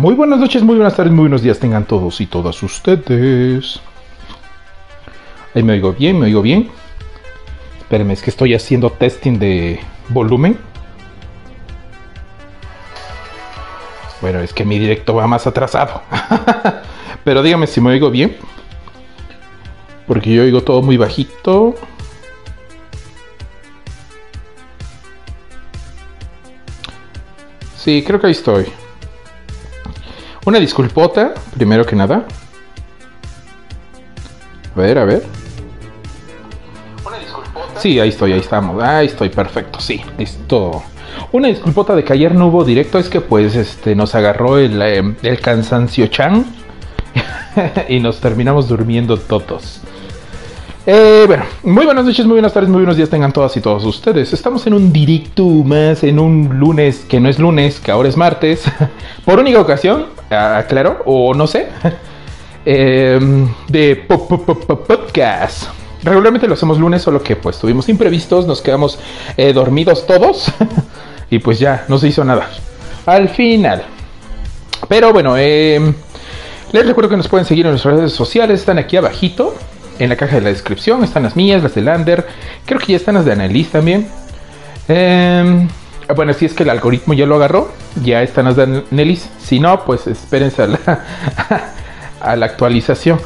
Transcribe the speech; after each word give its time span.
Muy 0.00 0.14
buenas 0.14 0.38
noches, 0.38 0.62
muy 0.62 0.76
buenas 0.76 0.96
tardes, 0.96 1.12
muy 1.12 1.24
buenos 1.24 1.42
días 1.42 1.58
tengan 1.58 1.84
todos 1.84 2.22
y 2.22 2.26
todas 2.26 2.62
ustedes. 2.62 3.80
Ahí 5.54 5.62
me 5.62 5.74
oigo 5.74 5.92
bien, 5.92 6.18
me 6.18 6.24
oigo 6.24 6.40
bien. 6.40 6.70
Espérenme, 7.80 8.14
es 8.14 8.22
que 8.22 8.30
estoy 8.30 8.54
haciendo 8.54 8.88
testing 8.88 9.38
de 9.38 9.78
volumen. 10.08 10.56
Bueno, 14.22 14.40
es 14.40 14.54
que 14.54 14.64
mi 14.64 14.78
directo 14.78 15.14
va 15.14 15.26
más 15.26 15.46
atrasado. 15.46 16.00
Pero 17.24 17.42
dígame 17.42 17.66
si 17.66 17.82
me 17.82 17.90
oigo 17.90 18.10
bien. 18.10 18.38
Porque 20.06 20.32
yo 20.32 20.44
oigo 20.44 20.62
todo 20.62 20.80
muy 20.80 20.96
bajito. 20.96 21.74
Sí, 27.76 28.02
creo 28.02 28.18
que 28.18 28.28
ahí 28.28 28.32
estoy. 28.32 28.72
Una 30.46 30.58
disculpota, 30.58 31.34
primero 31.54 31.84
que 31.84 31.94
nada. 31.94 32.24
A 34.74 34.80
ver, 34.80 34.98
a 34.98 35.04
ver. 35.04 35.22
Sí, 37.76 37.98
ahí 37.98 38.10
estoy, 38.10 38.32
ahí 38.32 38.40
estamos. 38.40 38.82
Ahí 38.82 39.06
estoy, 39.06 39.28
perfecto, 39.28 39.80
sí, 39.80 40.00
listo. 40.18 40.82
Una 41.32 41.48
disculpota 41.48 41.94
de 41.94 42.04
que 42.04 42.12
ayer 42.12 42.34
no 42.34 42.46
hubo 42.48 42.64
directo, 42.64 42.98
es 42.98 43.08
que 43.08 43.20
pues 43.20 43.54
este 43.54 43.94
nos 43.94 44.14
agarró 44.14 44.58
el, 44.58 44.80
eh, 44.82 45.14
el 45.22 45.40
cansancio 45.40 46.06
chan 46.06 46.46
y 47.88 48.00
nos 48.00 48.20
terminamos 48.20 48.68
durmiendo 48.68 49.18
todos. 49.18 49.80
Eh, 50.92 51.22
bueno, 51.28 51.44
muy 51.62 51.84
buenas 51.84 52.04
noches, 52.04 52.26
muy 52.26 52.32
buenas 52.32 52.52
tardes, 52.52 52.68
muy 52.68 52.80
buenos 52.80 52.96
días 52.96 53.08
tengan 53.08 53.32
todas 53.32 53.56
y 53.56 53.60
todos 53.60 53.84
ustedes. 53.84 54.32
Estamos 54.32 54.66
en 54.66 54.74
un 54.74 54.92
directo 54.92 55.44
más, 55.44 56.02
en 56.02 56.18
un 56.18 56.58
lunes 56.58 57.06
que 57.08 57.20
no 57.20 57.28
es 57.28 57.38
lunes, 57.38 57.78
que 57.78 57.92
ahora 57.92 58.08
es 58.08 58.16
martes. 58.16 58.64
Por 59.24 59.38
única 59.38 59.60
ocasión, 59.60 60.06
aclaro, 60.30 61.00
o 61.04 61.32
no 61.32 61.46
sé, 61.46 61.68
eh, 62.66 63.20
de 63.68 63.96
podcast. 64.88 65.68
Regularmente 66.02 66.48
lo 66.48 66.54
hacemos 66.54 66.76
lunes, 66.80 67.02
solo 67.02 67.22
que 67.22 67.36
pues 67.36 67.60
tuvimos 67.60 67.88
imprevistos, 67.88 68.48
nos 68.48 68.60
quedamos 68.60 68.98
eh, 69.36 69.52
dormidos 69.52 70.08
todos 70.08 70.52
y 71.30 71.38
pues 71.38 71.60
ya 71.60 71.84
no 71.86 71.98
se 71.98 72.08
hizo 72.08 72.24
nada. 72.24 72.50
Al 73.06 73.28
final. 73.28 73.84
Pero 74.88 75.12
bueno, 75.12 75.36
eh, 75.38 75.94
les 76.72 76.84
recuerdo 76.84 77.10
que 77.10 77.16
nos 77.16 77.28
pueden 77.28 77.46
seguir 77.46 77.66
en 77.66 77.70
nuestras 77.70 77.94
redes 77.94 78.12
sociales, 78.12 78.58
están 78.58 78.78
aquí 78.78 78.96
abajito, 78.96 79.54
en 80.00 80.08
la 80.08 80.16
caja 80.16 80.36
de 80.36 80.40
la 80.40 80.48
descripción, 80.48 81.04
están 81.04 81.22
las 81.22 81.36
mías, 81.36 81.62
las 81.62 81.74
de 81.74 81.82
Lander, 81.82 82.26
creo 82.64 82.80
que 82.80 82.86
ya 82.92 82.96
están 82.96 83.14
las 83.14 83.24
de 83.24 83.32
Annelies 83.32 83.68
también. 83.70 84.08
Eh, 84.88 85.68
bueno, 86.16 86.32
si 86.32 86.46
es 86.46 86.54
que 86.54 86.64
el 86.64 86.70
algoritmo 86.70 87.12
ya 87.14 87.26
lo 87.26 87.36
agarró, 87.36 87.70
ya 88.02 88.22
están 88.22 88.46
las 88.46 88.56
de 88.56 88.62
Annelies, 88.90 89.28
si 89.38 89.60
no, 89.60 89.84
pues 89.84 90.06
espérense 90.06 90.62
a 92.20 92.36
la, 92.36 92.46
actualización. 92.46 93.20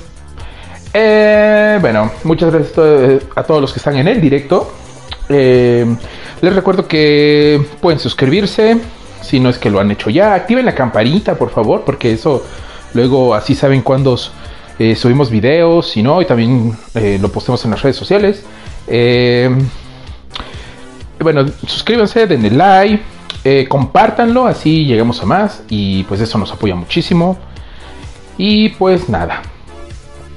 Eh, 0.92 1.78
bueno, 1.80 2.10
muchas 2.24 2.52
gracias 2.52 2.72
a 2.72 2.74
to- 2.74 3.20
a 3.36 3.42
todos 3.44 3.60
los 3.60 3.72
que 3.72 3.78
están 3.78 3.96
en 3.96 4.08
el 4.08 4.20
directo. 4.20 4.72
Eh, 5.28 5.86
les 6.42 6.54
recuerdo 6.54 6.86
que 6.86 7.64
pueden 7.80 7.98
suscribirse, 7.98 8.78
si 9.22 9.40
no 9.40 9.48
es 9.48 9.58
que 9.58 9.70
lo 9.70 9.80
han 9.80 9.90
hecho 9.90 10.10
ya. 10.10 10.34
Activen 10.34 10.66
la 10.66 10.74
campanita, 10.74 11.36
por 11.36 11.50
favor, 11.50 11.82
porque 11.86 12.12
eso 12.12 12.44
luego 12.92 13.34
así 13.34 13.54
saben 13.54 13.82
cuándo 13.82 14.16
eh, 14.78 14.96
subimos 14.96 15.30
videos, 15.30 15.90
si 15.90 16.02
no, 16.02 16.20
y 16.20 16.24
también 16.24 16.76
eh, 16.94 17.18
lo 17.20 17.30
postemos 17.30 17.64
en 17.64 17.70
las 17.70 17.82
redes 17.82 17.96
sociales. 17.96 18.42
Eh, 18.88 19.50
bueno, 21.20 21.46
suscríbanse, 21.66 22.26
denle 22.26 22.50
like, 22.50 23.68
compártanlo, 23.68 24.46
así 24.46 24.84
llegamos 24.84 25.22
a 25.22 25.26
más 25.26 25.62
y 25.68 26.02
pues 26.04 26.20
eso 26.20 26.38
nos 26.38 26.50
apoya 26.52 26.74
muchísimo. 26.74 27.38
Y 28.36 28.70
pues 28.70 29.08
nada, 29.08 29.42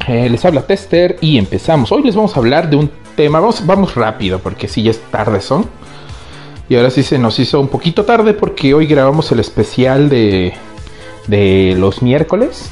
les 0.08 0.46
habla 0.46 0.62
Tester 0.62 1.18
y 1.20 1.38
empezamos. 1.38 1.92
Hoy 1.92 2.04
les 2.04 2.16
vamos 2.16 2.36
a 2.36 2.40
hablar 2.40 2.70
de 2.70 2.76
un 2.76 2.92
tema, 3.16 3.40
vamos, 3.40 3.66
vamos 3.66 3.96
rápido 3.96 4.40
porque 4.40 4.68
si 4.68 4.84
ya 4.84 4.92
es 4.92 5.02
tarde 5.12 5.42
son. 5.42 5.66
Y 6.70 6.76
ahora 6.76 6.90
sí 6.90 7.02
se 7.02 7.18
nos 7.18 7.40
hizo 7.40 7.60
un 7.60 7.70
poquito 7.70 8.06
tarde 8.06 8.34
porque 8.34 8.74
hoy 8.74 8.86
grabamos 8.88 9.32
el 9.32 9.40
especial 9.40 10.10
de, 10.10 10.54
de 11.28 11.76
los 11.78 12.02
miércoles. 12.02 12.70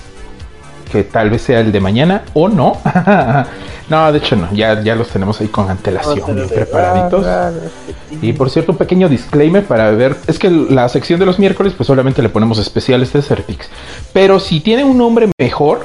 Que 0.95 1.03
tal 1.03 1.29
vez 1.29 1.41
sea 1.41 1.59
el 1.59 1.73
de 1.73 1.81
mañana 1.81 2.23
o 2.33 2.47
no. 2.47 2.78
no, 3.89 4.11
de 4.13 4.17
hecho 4.17 4.38
no, 4.38 4.47
ya, 4.53 4.81
ya 4.81 4.95
los 4.95 5.09
tenemos 5.09 5.41
ahí 5.41 5.50
con 5.50 5.69
antelación, 5.69 6.33
bien 6.33 6.47
preparaditos. 6.47 7.25
Y 8.22 8.31
por 8.31 8.50
cierto, 8.50 8.72
un 8.72 8.78
pequeño 8.78 9.09
disclaimer 9.09 9.66
para 9.66 9.91
ver, 9.91 10.16
es 10.25 10.39
que 10.39 10.50
la 10.50 10.88
sección 10.88 11.19
de 11.19 11.25
los 11.25 11.38
miércoles 11.38 11.73
pues 11.75 11.88
solamente 11.88 12.22
le 12.22 12.29
ponemos 12.29 12.59
especiales 12.59 13.11
de 13.11 13.22
Certix. 13.22 13.67
Pero 14.13 14.39
si 14.39 14.61
tienen 14.61 14.85
un 14.85 14.97
nombre 14.97 15.29
mejor, 15.38 15.81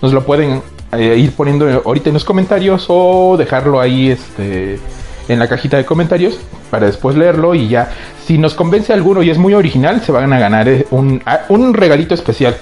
nos 0.00 0.14
lo 0.14 0.24
pueden 0.24 0.62
eh, 0.92 1.16
ir 1.18 1.32
poniendo 1.32 1.68
ahorita 1.84 2.08
en 2.08 2.14
los 2.14 2.24
comentarios 2.24 2.86
o 2.88 3.36
dejarlo 3.36 3.78
ahí 3.78 4.12
este 4.12 4.80
en 5.28 5.38
la 5.38 5.48
cajita 5.48 5.76
de 5.76 5.84
comentarios 5.84 6.40
para 6.70 6.86
después 6.86 7.14
leerlo 7.14 7.54
y 7.54 7.68
ya 7.68 7.90
si 8.24 8.38
nos 8.38 8.54
convence 8.54 8.90
alguno 8.94 9.22
y 9.22 9.28
es 9.28 9.36
muy 9.36 9.52
original 9.52 10.00
se 10.00 10.12
van 10.12 10.32
a 10.32 10.38
ganar 10.40 10.66
eh, 10.66 10.86
un, 10.92 11.22
ah, 11.26 11.40
un 11.50 11.74
regalito 11.74 12.14
especial. 12.14 12.56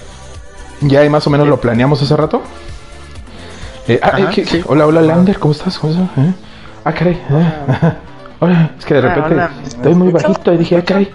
Ya 0.81 1.01
ahí 1.01 1.11
más 1.11 1.27
o 1.27 1.31
menos 1.31 1.49
lo 1.49 1.61
planeamos 1.61 2.01
hace 2.03 2.17
rato. 2.17 2.43
Eh, 3.89 3.99
ah, 4.03 4.09
Ajá, 4.09 4.19
eh, 4.21 4.29
¿qué- 4.35 4.47
sí. 4.47 4.63
Hola, 4.67 4.87
hola 4.87 5.01
Lander, 5.03 5.39
¿cómo 5.39 5.53
estás? 5.53 5.79
¿Cómo 5.79 5.93
estás? 5.93 6.09
¿Eh? 6.19 6.35
Ah, 6.85 6.93
caray. 6.93 7.21
ah, 7.31 7.95
Hola, 8.41 8.71
es 8.79 8.85
que 8.85 8.95
de 8.95 9.01
repente 9.01 9.35
hola, 9.35 9.51
¿me 9.61 9.67
estoy 9.67 9.95
muy 9.95 10.13
bajito 10.13 10.53
y 10.55 10.59
dije, 10.59 10.77
ah, 10.77 10.85
caray, 10.85 11.11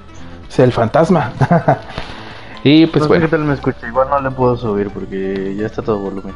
es 0.50 0.60
el 0.60 0.74
fantasma. 0.74 1.32
y 2.66 2.86
pues 2.88 2.96
no 2.96 3.04
sé 3.04 3.08
bueno. 3.08 3.26
qué 3.26 3.32
tal 3.32 3.46
me 3.46 3.54
escucha, 3.54 3.88
igual 3.88 4.10
no 4.10 4.20
le 4.20 4.32
puedo 4.32 4.58
subir 4.58 4.90
porque 4.90 5.56
ya 5.58 5.68
está 5.68 5.82
todo 5.82 6.00
volumen. 6.00 6.34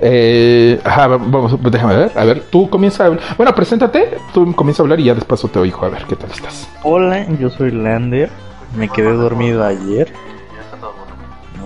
Eh, 0.00 0.80
ajá, 0.84 1.08
vamos, 1.08 1.60
déjame 1.70 1.96
ver. 1.96 2.12
A 2.16 2.24
ver, 2.24 2.44
tú 2.50 2.70
comienza 2.70 3.04
a 3.04 3.06
hablar. 3.08 3.22
Bueno, 3.36 3.54
preséntate, 3.54 4.16
tú 4.32 4.54
comienza 4.54 4.82
a 4.82 4.84
hablar 4.84 5.00
y 5.00 5.04
ya 5.04 5.14
después 5.14 5.42
te 5.52 5.58
oigo. 5.58 5.84
A 5.84 5.90
ver, 5.90 6.04
¿qué 6.04 6.16
tal 6.16 6.30
estás? 6.30 6.68
Hola, 6.82 7.26
yo 7.38 7.50
soy 7.50 7.70
Lander, 7.70 8.30
me 8.76 8.88
quedé 8.88 9.12
dormido 9.12 9.64
ayer. 9.64 10.10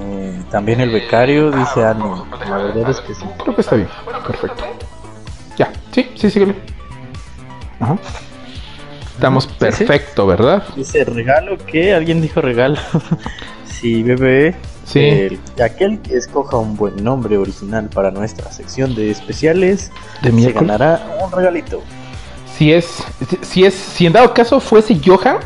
Eh, 0.00 0.42
también 0.50 0.80
el 0.80 0.90
becario 0.90 1.50
dice 1.50 1.84
ánimo, 1.84 2.26
la 2.48 2.56
verdad 2.58 2.90
es 2.90 3.00
que 3.00 3.14
sí. 3.14 3.24
Creo 3.42 3.54
que 3.54 3.60
está 3.60 3.76
bien. 3.76 3.88
Perfecto. 4.26 4.64
Ya, 5.56 5.72
sí, 5.92 6.10
sí, 6.14 6.30
síguele. 6.30 6.54
Ajá. 7.80 7.96
Estamos 9.14 9.44
Sí, 9.44 9.50
sí. 9.50 9.56
perfecto, 9.58 10.26
¿verdad? 10.26 10.62
Dice 10.76 11.04
regalo 11.04 11.58
que 11.58 11.92
alguien 11.92 12.20
dijo 12.20 12.40
regalo. 12.40 12.76
sí, 13.64 14.02
bebé. 14.02 14.54
Sí. 14.84 15.00
el- 15.00 15.40
aquel 15.62 15.98
que 16.00 16.16
escoja 16.16 16.56
un 16.56 16.74
buen 16.76 17.04
nombre 17.04 17.36
original 17.36 17.90
para 17.90 18.10
nuestra 18.10 18.50
sección 18.50 18.94
de 18.94 19.10
especiales 19.10 19.90
De 20.22 20.30
se 20.30 20.32
miércoles. 20.36 20.66
ganará 20.68 21.18
un 21.22 21.30
regalito. 21.30 21.82
Si 22.56 22.72
es, 22.72 23.04
si 23.42 23.66
es, 23.66 23.74
si 23.74 24.06
en 24.06 24.14
dado 24.14 24.32
caso 24.32 24.60
fuese 24.60 24.98
Johan, 25.04 25.36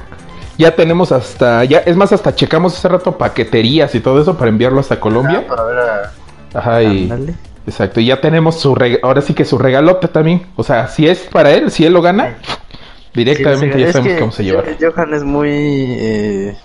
ya 0.59 0.75
tenemos 0.75 1.13
hasta, 1.13 1.65
ya, 1.65 1.79
es 1.79 1.97
más, 1.97 2.13
hasta 2.13 2.35
checamos 2.35 2.77
hace 2.77 2.89
rato 2.89 3.17
paqueterías 3.19 3.95
y 3.95 4.01
todo 4.01 4.21
eso 4.21 4.37
para 4.37 4.49
enviarlo 4.51 4.81
hasta 4.81 5.01
Colombia. 5.01 5.43
Ah, 5.45 5.49
para 5.49 5.63
ver 5.65 5.79
a... 5.79 6.13
Ajá, 6.55 6.83
y, 6.83 7.11
exacto, 7.67 8.01
y 8.01 8.07
ya 8.07 8.21
tenemos 8.21 8.61
su, 8.61 8.75
reg- 8.75 9.01
ahora 9.03 9.23
sí 9.23 9.33
que 9.35 9.45
su 9.45 9.59
regalote 9.59 10.09
también. 10.09 10.47
O 10.57 10.63
sea, 10.63 10.89
si 10.89 11.09
es 11.09 11.21
para 11.21 11.51
él, 11.53 11.71
si 11.71 11.87
él 11.87 11.93
lo 11.95 12.03
gana, 12.03 12.37
directamente 13.15 13.75
Sí, 13.77 13.81
ya 13.81 13.87
es 13.87 13.93
sabemos 13.93 14.13
que 14.15 14.21
cómo 14.21 14.33
se 14.33 14.45
lleva. 14.45 14.63
Johan 14.81 15.15
es 15.15 15.25
muy. 15.25 15.51
Eh, 15.51 16.57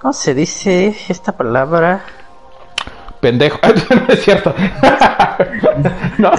¿Cómo 0.00 0.12
se 0.12 0.34
dice 0.34 0.94
esta 1.08 1.32
palabra? 1.32 2.04
Pendejo. 3.20 3.58
no 3.90 4.12
es 4.12 4.22
cierto. 4.22 4.54
no. 6.18 6.30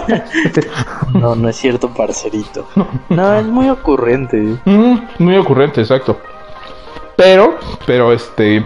No, 1.13 1.35
no 1.35 1.49
es 1.49 1.55
cierto, 1.55 1.89
parcerito. 1.91 2.67
No, 3.09 3.33
es 3.39 3.45
muy 3.47 3.69
ocurrente. 3.69 4.37
Mm, 4.65 4.97
muy 5.17 5.35
ocurrente, 5.37 5.81
exacto. 5.81 6.19
Pero, 7.15 7.57
pero 7.85 8.11
este. 8.11 8.65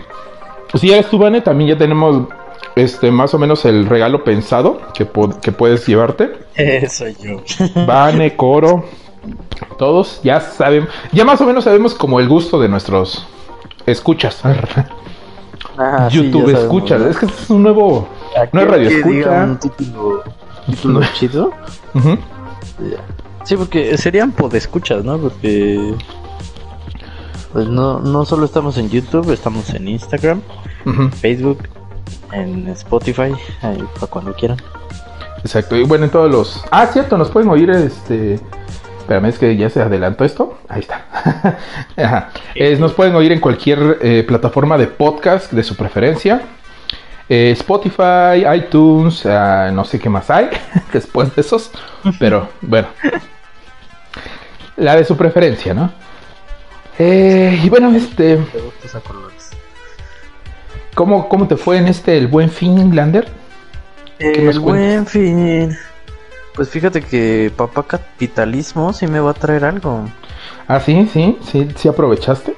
Si 0.75 0.87
ya 0.87 0.97
eres 0.97 1.09
tú, 1.09 1.17
Vane, 1.17 1.41
también 1.41 1.71
ya 1.71 1.77
tenemos 1.77 2.27
este 2.75 3.11
más 3.11 3.33
o 3.33 3.39
menos 3.39 3.65
el 3.65 3.85
regalo 3.87 4.23
pensado 4.23 4.79
que, 4.93 5.07
que 5.41 5.51
puedes 5.51 5.85
llevarte. 5.87 6.31
soy 6.89 7.15
yo. 7.21 7.41
Vane, 7.85 8.35
Coro, 8.35 8.85
todos 9.77 10.21
ya 10.23 10.39
saben, 10.39 10.87
ya 11.11 11.25
más 11.25 11.41
o 11.41 11.45
menos 11.45 11.63
sabemos 11.63 11.93
como 11.93 12.19
el 12.19 12.27
gusto 12.27 12.59
de 12.59 12.69
nuestros 12.69 13.25
escuchas. 13.85 14.41
Ah, 15.77 16.09
sí, 16.09 16.17
YouTube 16.17 16.49
escuchas, 16.49 17.01
es 17.01 17.17
que 17.17 17.25
es 17.25 17.49
un 17.49 17.63
nuevo, 17.63 18.07
no 18.51 18.61
es 18.61 18.67
radio 18.67 18.89
que 18.89 18.95
diga 18.95 19.03
escucha. 19.03 19.43
un 19.43 19.59
título, 19.59 20.23
título 20.65 21.01
chido. 21.13 21.51
Sí, 23.43 23.55
porque 23.55 23.97
serían 23.97 24.31
podescuchas, 24.31 25.03
¿no? 25.03 25.17
Porque. 25.17 25.95
Pues 27.53 27.67
no, 27.67 27.99
no 27.99 28.25
solo 28.25 28.45
estamos 28.45 28.77
en 28.77 28.89
YouTube, 28.89 29.31
estamos 29.31 29.69
en 29.71 29.87
Instagram, 29.87 30.41
Facebook, 31.19 31.59
en 32.31 32.67
Spotify, 32.69 33.33
ahí 33.61 33.83
para 33.95 34.07
cuando 34.07 34.33
quieran. 34.33 34.57
Exacto, 35.39 35.75
y 35.75 35.83
bueno, 35.83 36.05
en 36.05 36.11
todos 36.11 36.29
los... 36.29 36.63
Ah, 36.69 36.85
cierto, 36.87 37.17
nos 37.17 37.29
pueden 37.29 37.49
oír 37.49 37.69
este 37.71 38.39
Espérame, 38.99 39.25
es 39.29 39.39
que 39.39 39.57
ya 39.57 39.71
se 39.71 39.81
adelantó 39.81 40.23
esto. 40.23 40.59
Ahí 40.67 40.81
está. 40.81 41.03
Ajá. 41.97 42.29
Es- 42.53 42.79
nos 42.79 42.93
pueden 42.93 43.15
oír 43.15 43.31
en 43.31 43.39
cualquier 43.39 43.97
eh, 44.03 44.23
plataforma 44.27 44.77
de 44.77 44.85
podcast 44.85 45.51
de 45.51 45.63
su 45.63 45.75
preferencia. 45.75 46.43
Eh, 47.27 47.49
Spotify, 47.57 48.45
iTunes, 48.55 49.25
ah, 49.25 49.71
no 49.73 49.83
sé 49.83 49.97
qué 49.97 50.09
más 50.09 50.29
hay 50.29 50.49
después 50.93 51.33
de 51.35 51.41
esos. 51.41 51.71
Pero 52.19 52.49
bueno. 52.61 52.89
La 54.77 54.95
de 54.95 55.03
su 55.03 55.17
preferencia, 55.17 55.73
¿no? 55.73 55.91
Eh, 56.99 57.59
y 57.63 57.69
bueno, 57.69 57.95
este, 57.95 58.35
De 58.35 58.61
gustos 58.61 58.93
a 58.93 58.99
colores. 58.99 59.49
¿cómo, 60.93 61.29
¿cómo 61.29 61.47
te 61.47 61.55
fue 61.55 61.77
en 61.77 61.87
este 61.87 62.17
el 62.17 62.27
buen 62.27 62.49
fin, 62.49 62.93
Lander? 62.95 63.27
¿Qué 64.19 64.41
nos 64.43 64.55
El 64.55 64.59
buen 64.59 65.05
fin. 65.07 65.77
Pues 66.55 66.69
fíjate 66.69 67.01
que 67.01 67.51
papá 67.55 67.83
capitalismo 67.83 68.91
sí 68.91 69.07
me 69.07 69.21
va 69.21 69.31
a 69.31 69.33
traer 69.33 69.63
algo. 69.63 70.09
Ah, 70.67 70.81
sí, 70.81 71.09
sí, 71.11 71.37
sí, 71.49 71.69
sí 71.75 71.87
aprovechaste. 71.87 72.53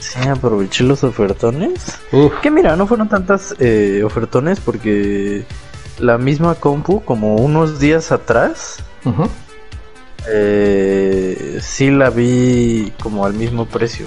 Sí, 0.00 0.28
aproveché 0.28 0.82
los 0.82 1.04
ofertones. 1.04 2.00
Uf, 2.10 2.32
Que 2.40 2.50
mira, 2.50 2.74
no 2.74 2.88
fueron 2.88 3.08
tantas 3.08 3.54
eh, 3.60 4.02
ofertones 4.04 4.58
porque 4.58 5.44
la 6.00 6.18
misma 6.18 6.56
compu, 6.56 7.00
como 7.04 7.36
unos 7.36 7.78
días 7.78 8.10
atrás, 8.10 8.82
ujú. 9.04 9.28
Eh, 10.28 11.58
sí 11.60 11.90
la 11.90 12.10
vi 12.10 12.92
como 13.02 13.24
al 13.24 13.34
mismo 13.34 13.66
precio. 13.66 14.06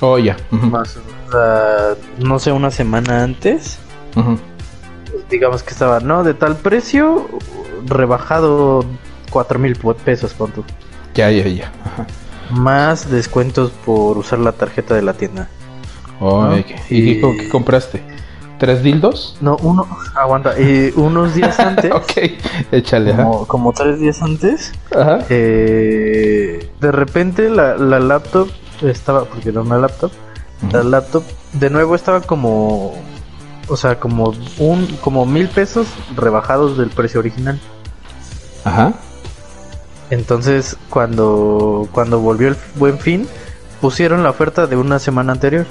Oh, 0.00 0.18
ya. 0.18 0.36
Más, 0.50 0.98
no 2.18 2.38
sé, 2.38 2.52
una 2.52 2.70
semana 2.70 3.22
antes. 3.22 3.78
pues, 4.14 5.28
digamos 5.30 5.62
que 5.62 5.70
estaba, 5.70 6.00
¿no? 6.00 6.24
De 6.24 6.34
tal 6.34 6.56
precio, 6.56 7.28
rebajado 7.86 8.84
cuatro 9.30 9.58
mil 9.58 9.76
pesos, 10.04 10.34
pon 10.34 10.50
tú. 10.52 10.64
Ya, 11.14 11.30
ya, 11.30 11.46
ya. 11.48 11.72
Ajá. 11.84 12.06
Más 12.50 13.10
descuentos 13.10 13.70
por 13.84 14.18
usar 14.18 14.38
la 14.40 14.52
tarjeta 14.52 14.94
de 14.94 15.02
la 15.02 15.14
tienda. 15.14 15.48
Oh, 16.20 16.44
¿No? 16.44 16.58
¿y 16.58 16.64
qué- 16.64 16.74
¿Y 16.90 17.20
qué, 17.20 17.26
Y- 17.28 17.36
qué 17.38 17.48
compraste? 17.48 18.02
¿Tres 18.64 18.82
dildos? 18.82 19.36
No, 19.42 19.58
uno, 19.60 19.86
aguanta, 20.14 20.58
y 20.58 20.90
unos 20.96 21.34
días 21.34 21.60
antes, 21.60 21.92
ok, 21.92 22.12
échale. 22.72 23.14
como, 23.14 23.46
como 23.46 23.72
tres 23.74 24.00
días 24.00 24.22
antes, 24.22 24.72
Ajá. 24.90 25.18
eh, 25.28 26.70
de 26.80 26.90
repente 26.90 27.50
la, 27.50 27.76
la 27.76 28.00
laptop 28.00 28.48
estaba, 28.80 29.26
porque 29.26 29.50
era 29.50 29.60
una 29.60 29.76
laptop, 29.76 30.10
la 30.72 30.82
laptop 30.82 31.24
de 31.52 31.68
nuevo 31.68 31.94
estaba 31.94 32.22
como, 32.22 32.94
o 33.68 33.76
sea, 33.76 34.00
como 34.00 34.32
un, 34.56 34.86
como 35.02 35.26
mil 35.26 35.48
pesos 35.48 35.86
rebajados 36.16 36.78
del 36.78 36.88
precio 36.88 37.20
original. 37.20 37.60
Ajá. 38.64 38.94
Entonces, 40.08 40.78
cuando, 40.88 41.86
cuando 41.92 42.18
volvió 42.18 42.48
el 42.48 42.56
buen 42.76 42.98
fin, 42.98 43.28
pusieron 43.82 44.22
la 44.22 44.30
oferta 44.30 44.66
de 44.66 44.76
una 44.76 44.98
semana 44.98 45.32
anterior. 45.32 45.66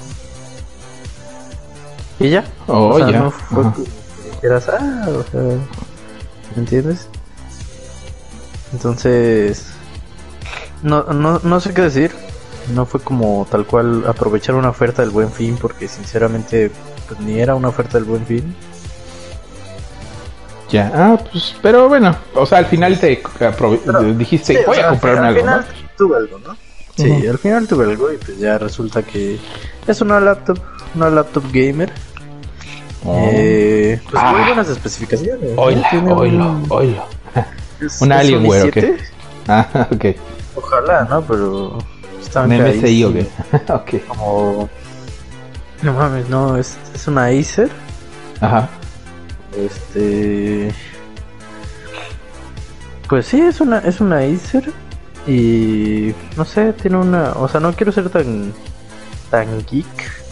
Y 2.20 2.30
ya. 2.30 2.44
Oh, 2.66 2.88
o 2.94 2.98
sea, 2.98 3.10
ya. 3.10 3.18
no 3.20 3.30
fue 3.30 3.64
que 3.74 4.30
dijeras, 4.30 4.68
ah, 4.68 5.06
o 5.08 5.22
sea, 5.30 5.40
¿me 5.40 6.58
entiendes? 6.58 7.08
Entonces, 8.72 9.66
no, 10.82 11.02
no, 11.04 11.40
no 11.42 11.60
sé 11.60 11.72
qué 11.74 11.82
decir. 11.82 12.12
No 12.74 12.86
fue 12.86 13.00
como 13.00 13.46
tal 13.50 13.66
cual 13.66 14.04
aprovechar 14.06 14.54
una 14.54 14.70
oferta 14.70 15.02
del 15.02 15.10
buen 15.10 15.30
fin, 15.30 15.58
porque 15.60 15.86
sinceramente, 15.86 16.70
pues 17.08 17.20
ni 17.20 17.38
era 17.38 17.54
una 17.54 17.68
oferta 17.68 17.98
del 17.98 18.04
buen 18.04 18.24
fin. 18.24 18.54
Ya. 20.70 20.90
Ah, 20.94 21.18
pues, 21.30 21.54
pero 21.62 21.88
bueno. 21.88 22.16
O 22.34 22.46
sea, 22.46 22.58
al 22.58 22.66
final 22.66 22.98
te 22.98 23.22
Pero- 23.38 23.78
dijiste, 24.14 24.54
Sí, 24.54 24.60
o 24.64 24.66
voy 24.66 24.76
sea, 24.76 24.86
a 24.86 24.90
comprar 24.90 25.18
al 25.18 25.24
algo, 25.26 25.40
¿no? 25.44 25.52
final 25.62 25.66
tuve 25.96 26.16
algo, 26.16 26.38
¿no? 26.38 26.56
Sí, 26.96 27.10
Ujú. 27.10 27.30
al 27.30 27.38
final 27.38 27.68
tuve 27.68 27.84
algo 27.84 28.12
y 28.12 28.16
pues 28.16 28.38
ya 28.38 28.56
resulta 28.56 29.02
que 29.02 29.38
es 29.86 30.00
una 30.00 30.20
laptop, 30.20 30.58
una 30.94 31.10
laptop 31.10 31.44
gamer. 31.52 31.92
Oh. 33.04 33.18
Eh, 33.32 34.00
pues 34.10 34.14
Ah. 34.24 34.32
muy 34.32 34.42
buenas 34.46 34.68
especificaciones. 34.68 35.50
¿no? 35.54 35.60
Oilo, 35.62 35.82
un- 35.92 36.12
oilo, 36.12 36.62
oilo. 36.70 37.04
es- 37.80 38.00
un 38.00 38.12
es 38.12 38.18
Alienware, 38.18 38.62
¿o 38.62 38.66
i7. 38.66 38.72
qué? 38.72 38.96
Ah, 39.48 39.88
ok. 39.92 40.04
Ojalá, 40.56 41.06
¿no? 41.10 41.20
Pero 41.22 41.78
está 42.22 42.42
Un 42.42 42.52
MSI, 42.52 43.04
ok. 43.04 43.94
Como... 44.08 44.68
No 45.82 45.92
mames, 45.92 46.28
no, 46.30 46.56
es, 46.56 46.76
es 46.94 47.06
una 47.08 47.26
Acer. 47.26 47.68
Ajá. 48.40 48.68
Este... 49.56 50.72
Pues 53.08 53.26
sí, 53.26 53.40
es 53.40 53.60
una, 53.60 53.78
es 53.80 54.00
una 54.00 54.18
Acer. 54.20 54.72
Y 55.26 56.14
no 56.36 56.44
sé, 56.44 56.72
tiene 56.74 56.96
una... 56.98 57.32
O 57.32 57.48
sea, 57.48 57.60
no 57.60 57.72
quiero 57.74 57.92
ser 57.92 58.08
tan, 58.08 58.52
tan 59.30 59.46
geek. 59.66 60.23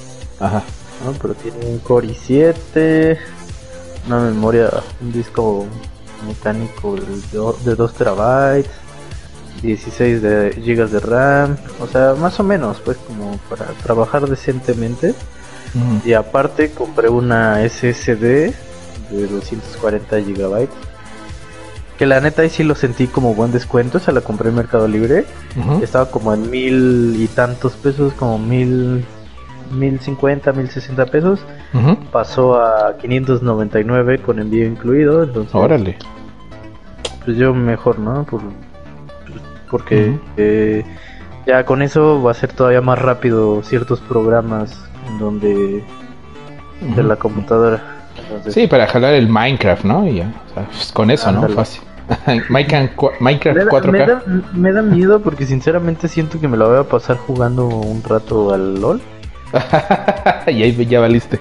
Ajá. 0.43 0.63
¿no? 1.05 1.13
Pero 1.13 1.35
tiene 1.35 1.67
un 1.67 1.79
Core 1.79 2.09
i7, 2.09 3.19
una 4.07 4.19
memoria, 4.21 4.69
un 5.01 5.13
disco 5.13 5.67
mecánico 6.27 6.97
de 6.97 7.55
de 7.65 7.75
2 7.75 7.95
terabytes, 7.95 8.71
16 9.63 10.23
de 10.23 10.61
gigas 10.63 10.91
de 10.91 11.01
RAM, 11.01 11.57
o 11.81 11.87
sea, 11.87 12.15
más 12.15 12.39
o 12.41 12.43
menos, 12.43 12.79
pues 12.85 12.97
como 13.07 13.39
para 13.49 13.67
trabajar 13.83 14.29
decentemente. 14.29 15.15
Y 16.05 16.13
aparte 16.13 16.71
compré 16.73 17.09
una 17.09 17.67
SSD 17.67 18.53
de 19.11 19.27
240 19.31 20.21
gigabytes. 20.21 20.75
Que 21.97 22.05
la 22.05 22.21
neta 22.21 22.43
ahí 22.43 22.51
sí 22.51 22.63
lo 22.63 22.75
sentí 22.75 23.07
como 23.07 23.35
buen 23.35 23.53
descuento, 23.53 23.99
se 23.99 24.13
la 24.13 24.21
compré 24.21 24.51
en 24.51 24.57
Mercado 24.57 24.87
Libre. 24.87 25.25
Estaba 25.83 26.11
como 26.11 26.35
en 26.35 26.51
mil 26.51 27.17
y 27.19 27.27
tantos 27.29 27.73
pesos, 27.75 28.13
como 28.15 28.39
mil, 28.39 29.07
mil 29.71 30.01
cincuenta, 30.01 30.53
mil 30.53 30.69
sesenta 30.69 31.07
pesos 31.07 31.41
Ujú. 31.75 31.97
pasó 32.11 32.57
a 32.61 32.97
599 32.99 34.19
con 34.19 34.39
envío 34.39 34.67
incluido, 34.67 35.23
entonces 35.23 35.55
Órale. 35.55 35.97
pues 37.25 37.37
yo 37.37 37.55
mejor, 37.55 37.99
¿no? 37.99 38.25
Por, 38.25 38.41
porque 39.71 40.19
eh, 40.37 40.85
ya 41.47 41.65
con 41.65 41.83
eso 41.83 42.23
va 42.23 42.33
a 42.33 42.35
ser 42.35 42.53
todavía 42.53 42.81
más 42.81 42.99
rápido 42.99 43.63
ciertos 43.63 44.01
programas 44.01 44.79
en 45.09 45.19
donde 45.19 45.85
de 46.81 46.91
Ujú. 46.91 47.03
la 47.03 47.17
computadora. 47.17 47.83
Entonces, 48.23 48.55
Sí, 48.55 48.67
para 48.67 48.87
jalar 48.87 49.15
el 49.15 49.29
Minecraft, 49.29 49.85
¿no? 49.85 50.07
Y 50.07 50.17
ya. 50.17 50.33
O 50.51 50.55
sea, 50.55 50.65
pues, 50.67 50.93
con 50.93 51.11
eso, 51.11 51.33
¿no? 51.33 51.49
Fácil. 51.49 51.83
Minecraft, 52.51 52.95
cua- 52.97 53.13
Minecraft 53.21 53.57
me, 53.59 53.65
da, 53.65 53.71
4K. 53.71 53.91
me, 53.93 53.99
da, 54.07 54.23
me 54.53 54.73
da 54.73 54.83
miedo 54.83 55.21
porque 55.21 55.47
sinceramente 55.47 56.09
siento 56.09 56.39
que 56.41 56.49
me 56.49 56.57
la 56.57 56.67
voy 56.67 56.79
a 56.79 56.83
pasar 56.85 57.17
jugando 57.17 57.67
un 57.67 58.03
rato 58.03 58.53
al 58.53 58.81
LOL. 58.81 59.01
y 60.47 60.63
ahí 60.63 60.87
ya 60.87 61.01
valiste. 61.01 61.39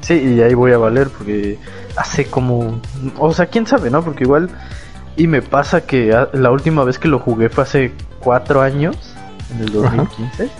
Sí, 0.00 0.14
y 0.36 0.42
ahí 0.42 0.54
voy 0.54 0.72
a 0.72 0.78
valer 0.78 1.08
porque 1.08 1.58
hace 1.96 2.26
como... 2.26 2.80
O 3.18 3.32
sea, 3.32 3.46
quién 3.46 3.66
sabe, 3.66 3.90
¿no? 3.90 4.02
Porque 4.02 4.24
igual... 4.24 4.50
Y 5.16 5.28
me 5.28 5.42
pasa 5.42 5.82
que 5.86 6.14
la 6.32 6.50
última 6.50 6.82
vez 6.84 6.98
que 6.98 7.06
lo 7.08 7.20
jugué 7.20 7.48
fue 7.48 7.62
hace 7.62 7.92
cuatro 8.18 8.62
años, 8.62 8.96
en 9.52 9.60
el 9.60 9.72
2015. 9.72 10.50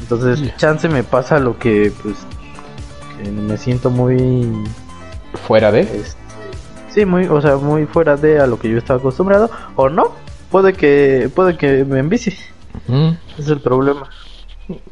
Entonces, 0.00 0.40
Ya. 0.40 0.56
chance 0.56 0.88
me 0.88 1.02
pasa 1.02 1.38
lo 1.38 1.58
que, 1.58 1.92
pues, 2.02 2.16
que 3.22 3.30
me 3.30 3.56
siento 3.58 3.90
muy... 3.90 4.50
Fuera 5.46 5.70
de. 5.70 5.80
Este, 5.80 6.16
sí, 6.88 7.04
muy, 7.04 7.26
o 7.26 7.40
sea, 7.42 7.56
muy 7.56 7.86
fuera 7.86 8.16
de 8.16 8.40
a 8.40 8.46
lo 8.46 8.58
que 8.58 8.70
yo 8.70 8.78
estaba 8.78 8.98
acostumbrado. 8.98 9.50
O 9.76 9.88
no, 9.90 10.12
puede 10.50 10.72
que, 10.72 11.28
puede 11.34 11.56
que 11.56 11.84
me 11.84 11.98
envicie. 11.98 12.36
Es 13.38 13.48
el 13.48 13.60
problema. 13.60 14.08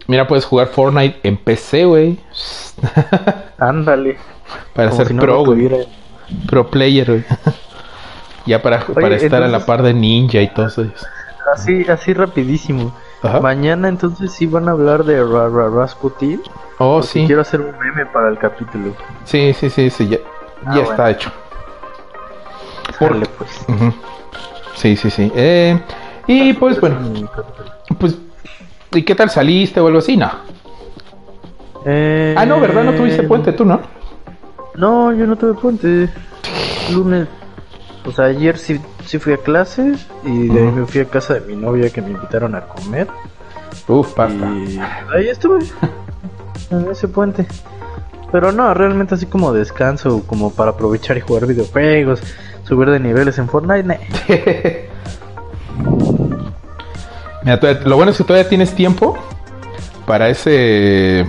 Mira, 0.07 0.26
puedes 0.26 0.45
jugar 0.45 0.69
Fortnite 0.69 1.21
en 1.23 1.37
PC, 1.37 1.85
güey. 1.87 2.19
Ándale. 3.59 4.19
Para 4.75 4.88
como 4.91 4.99
ser 4.99 5.09
si 5.09 5.14
no 5.14 5.23
pro, 5.23 5.45
güey. 5.45 5.87
Pro 6.49 6.67
player, 6.69 7.07
güey. 7.07 7.25
ya 8.47 8.61
para, 8.62 8.81
para 8.87 9.17
estar 9.17 9.43
a 9.43 9.49
la 9.49 9.64
par 9.64 9.83
de 9.83 9.95
Ninja 9.95 10.41
y 10.41 10.49
todo 10.52 10.67
eso. 10.67 10.85
Así, 11.55 11.85
así 11.88 12.12
rapidísimo. 12.12 12.95
Ajá. 13.23 13.41
Mañana 13.41 13.88
entonces 13.88 14.33
sí 14.33 14.47
van 14.47 14.69
a 14.69 14.73
hablar 14.73 15.05
de 15.05 15.23
Ra 15.23 15.49
Ra 15.49 15.69
Rasputin. 15.69 16.41
Oh, 16.79 16.97
porque 16.97 17.07
sí. 17.09 17.26
Quiero 17.26 17.43
hacer 17.43 17.61
un 17.61 17.79
meme 17.79 18.07
para 18.07 18.29
el 18.29 18.38
capítulo. 18.38 18.95
Sí, 19.25 19.52
sí, 19.55 19.71
sí, 19.71 19.91
sí. 19.91 20.09
Ya, 20.09 20.19
Ah, 20.64 20.71
ya 20.71 20.73
bueno. 20.75 20.91
está 20.91 21.11
hecho. 21.11 21.31
Por- 22.99 23.12
Sale, 23.12 23.26
pues. 23.38 23.50
Sí, 24.75 24.97
sí, 24.97 25.11
sí. 25.11 25.31
Eh, 25.35 25.79
y 26.26 26.52
pues 26.55 26.81
bueno, 26.81 26.99
pues. 27.99 28.17
¿Y 28.94 29.02
qué 29.02 29.14
tal 29.14 29.30
saliste 29.30 29.80
o 29.80 29.87
algo 29.87 29.99
así? 30.00 30.16
No. 30.16 30.30
Eh, 31.84 32.34
Ah, 32.37 32.46
no, 32.46 32.61
¿verdad? 32.61 32.84
No 32.84 32.94
tuviste 32.94 33.22
puente 33.25 33.52
tú, 33.52 33.64
¿no? 33.64 33.80
No, 34.76 35.12
yo 35.12 35.26
no 35.26 35.37
tuve 35.37 35.54
puente. 35.54 36.08
Lunes. 36.92 37.28
O 38.04 38.11
sea, 38.12 38.26
ayer 38.26 38.58
sí, 38.58 38.80
sí 39.04 39.18
fui 39.18 39.32
a 39.32 39.37
clases 39.38 40.06
y 40.25 40.49
de 40.49 40.61
ahí 40.61 40.72
me 40.72 40.87
fui 40.87 41.00
a 41.00 41.04
casa 41.04 41.34
de 41.34 41.40
mi 41.40 41.54
novia 41.54 41.90
que 41.90 42.02
me 42.02 42.11
invitaron 42.11 42.54
a 42.54 42.62
comer. 42.62 43.06
Uf, 43.88 44.12
pasta. 44.14 44.46
Y 44.52 44.78
ahí 45.14 45.28
estuve. 45.28 45.61
En 46.70 46.90
ese 46.90 47.06
puente. 47.08 47.46
Pero 48.32 48.50
no, 48.50 48.72
realmente 48.75 49.14
así 49.14 49.26
como 49.26 49.52
descanso, 49.52 50.22
como 50.26 50.52
para 50.52 50.70
aprovechar 50.72 51.16
y 51.18 51.20
jugar 51.20 51.46
videojuegos, 51.46 52.22
subir 52.64 52.88
de 52.90 52.99
niveles 52.99 53.38
en 53.38 53.49
Fortnite. 53.49 54.00
nah. 57.42 57.44
Mira, 57.44 57.61
todavía- 57.61 57.82
lo 57.84 57.96
bueno 57.96 58.11
es 58.12 58.18
que 58.18 58.25
todavía 58.25 58.49
tienes 58.49 58.75
tiempo 58.75 59.18
para 60.06 60.28
ese. 60.28 61.26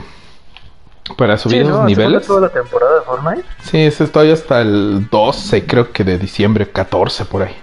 Para 1.18 1.38
subir 1.38 1.58
Sí, 1.58 1.62
esos 1.68 1.80
¿no? 1.82 1.86
niveles. 1.86 2.26
toda 2.26 2.42
la 2.42 2.50
temporada 2.50 3.00
de 3.00 3.06
Fortnite? 3.06 3.44
Sí, 3.64 3.78
eso 3.80 4.04
es 4.06 4.12
todavía 4.12 4.34
hasta 4.34 4.62
el 4.62 5.08
12, 5.12 5.66
creo 5.66 5.92
que 5.92 6.04
de 6.06 6.18
diciembre, 6.18 6.70
14 6.70 7.26
por 7.26 7.44
ahí. 7.44 7.54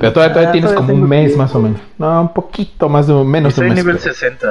Pero 0.00 0.12
todavía, 0.14 0.32
todavía 0.32 0.48
Ah, 0.48 0.52
tienes 0.52 0.70
todavía 0.70 0.86
como 0.92 1.02
un 1.02 1.08
mes 1.08 1.26
tiempo. 1.26 1.42
más 1.42 1.54
o 1.54 1.58
menos. 1.60 1.80
No, 1.98 2.20
un 2.22 2.32
poquito 2.32 2.88
más 2.88 3.06
de 3.06 3.12
menos 3.12 3.54
de 3.54 3.66
Estoy 3.66 3.66
un 3.66 3.70
en 3.72 3.74
mes. 3.74 3.84
nivel 3.84 3.98
creo. 4.00 4.14
60. 4.14 4.48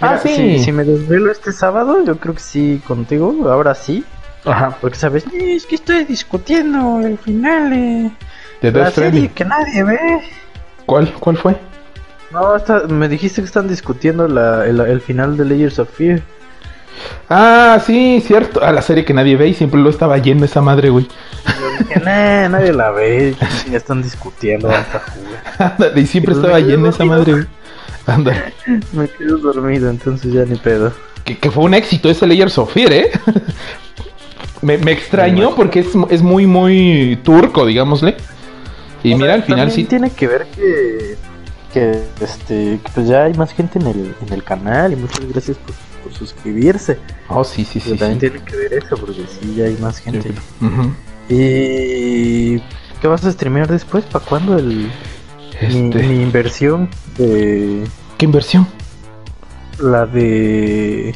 Ah, 0.00 0.06
Mira, 0.10 0.18
sí. 0.18 0.34
Si, 0.58 0.64
si 0.64 0.72
me 0.72 0.84
desvelo 0.84 1.32
este 1.32 1.52
sábado, 1.52 2.04
yo 2.04 2.16
creo 2.18 2.34
que 2.34 2.40
sí 2.40 2.82
contigo, 2.86 3.34
ahora 3.50 3.74
sí. 3.74 4.04
Ajá. 4.44 4.76
Porque 4.80 4.98
sabes, 4.98 5.24
"Eh, 5.32 5.54
es 5.56 5.64
que 5.66 5.76
estoy 5.76 6.04
discutiendo 6.04 7.00
el 7.00 7.16
final 7.16 7.72
eh, 7.72 8.10
De 8.60 8.72
la 8.72 8.90
serie 8.90 9.30
que 9.34 9.44
nadie 9.44 9.84
ve. 9.84 9.98
¿Cuál? 10.84 11.12
¿Cuál 11.18 11.36
fue? 11.38 11.56
No, 12.32 12.56
está- 12.56 12.86
me 12.88 13.08
dijiste 13.08 13.40
que 13.42 13.46
están 13.46 13.68
discutiendo 13.68 14.26
la, 14.28 14.66
el, 14.66 14.80
el 14.80 15.00
final 15.00 15.36
de 15.36 15.44
Layers 15.44 15.78
of 15.78 15.90
Fear. 15.90 16.22
Ah, 17.28 17.80
sí, 17.84 18.22
cierto. 18.26 18.62
A 18.62 18.72
la 18.72 18.82
serie 18.82 19.04
que 19.04 19.14
nadie 19.14 19.36
ve 19.36 19.48
y 19.48 19.54
siempre 19.54 19.80
lo 19.80 19.90
estaba 19.90 20.18
lleno 20.18 20.44
esa 20.44 20.60
madre, 20.60 20.90
güey. 20.90 21.06
Yo 21.46 21.84
dije, 21.86 22.00
nah, 22.00 22.48
nadie 22.48 22.72
la 22.72 22.90
ve. 22.90 23.34
Ya 23.70 23.76
están 23.78 24.02
discutiendo. 24.02 24.70
Ándale, 25.58 26.00
y 26.00 26.06
siempre 26.06 26.34
Pero 26.34 26.46
estaba 26.46 26.60
llena 26.60 26.88
esa 26.90 27.04
madre, 27.04 27.32
güey. 27.32 27.46
Ándale. 28.06 28.54
Me 28.92 29.08
quedo 29.08 29.38
dormido, 29.38 29.90
entonces 29.90 30.32
ya 30.32 30.44
ni 30.44 30.56
pedo. 30.56 30.92
Que, 31.24 31.38
que 31.38 31.50
fue 31.50 31.64
un 31.64 31.74
éxito 31.74 32.10
ese 32.10 32.26
Layers 32.26 32.58
of 32.58 32.72
Fear, 32.72 32.92
¿eh? 32.92 33.10
me, 34.60 34.76
me 34.78 34.90
extrañó 34.92 35.54
porque 35.54 35.80
es, 35.80 35.88
es 36.10 36.20
muy, 36.22 36.46
muy 36.46 37.18
turco, 37.22 37.64
digámosle. 37.64 38.16
Y 39.04 39.14
mira, 39.14 39.34
al 39.34 39.42
final 39.44 39.70
sí. 39.70 39.84
tiene 39.84 40.10
que 40.10 40.26
ver 40.28 40.46
que, 40.46 41.16
que, 41.72 42.02
este, 42.20 42.78
que 42.84 42.90
pues 42.94 43.08
ya 43.08 43.24
hay 43.24 43.34
más 43.34 43.52
gente 43.52 43.78
en 43.78 43.86
el, 43.86 44.14
en 44.26 44.32
el 44.32 44.44
canal 44.44 44.92
y 44.92 44.96
muchas 44.96 45.26
gracias 45.26 45.56
por, 45.58 45.74
por 46.02 46.12
suscribirse. 46.12 46.98
Oh, 47.28 47.44
sí, 47.44 47.64
sí, 47.64 47.80
Pero 47.82 47.94
sí. 47.94 47.98
también 47.98 48.20
sí. 48.20 48.28
tiene 48.30 48.44
que 48.44 48.56
ver 48.56 48.74
eso, 48.74 48.96
porque 48.96 49.24
sí, 49.40 49.54
ya 49.56 49.64
hay 49.64 49.76
más 49.78 49.98
gente. 49.98 50.32
¿Y 51.28 52.58
qué 53.00 53.08
vas 53.08 53.24
a 53.24 53.32
streamear 53.32 53.68
después? 53.68 54.04
¿Para 54.04 54.24
cuándo 54.24 54.58
el, 54.58 54.90
mi, 55.68 55.88
Este, 55.88 56.02
mi 56.02 56.22
inversión 56.22 56.88
de 57.16 57.84
¿Qué 58.18 58.24
inversión? 58.26 58.66
la 59.80 60.06
de... 60.06 61.14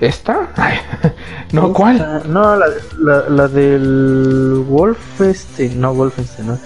¿Esta? 0.00 0.50
Ay, 0.56 0.78
no, 1.52 1.72
¿cuál? 1.72 2.22
No, 2.26 2.56
la, 2.56 2.66
la, 2.98 3.28
la 3.28 3.48
del 3.48 4.64
Wolfenstein, 4.68 5.80
no 5.80 5.94
Wolfenstein, 5.94 6.48
no. 6.48 6.58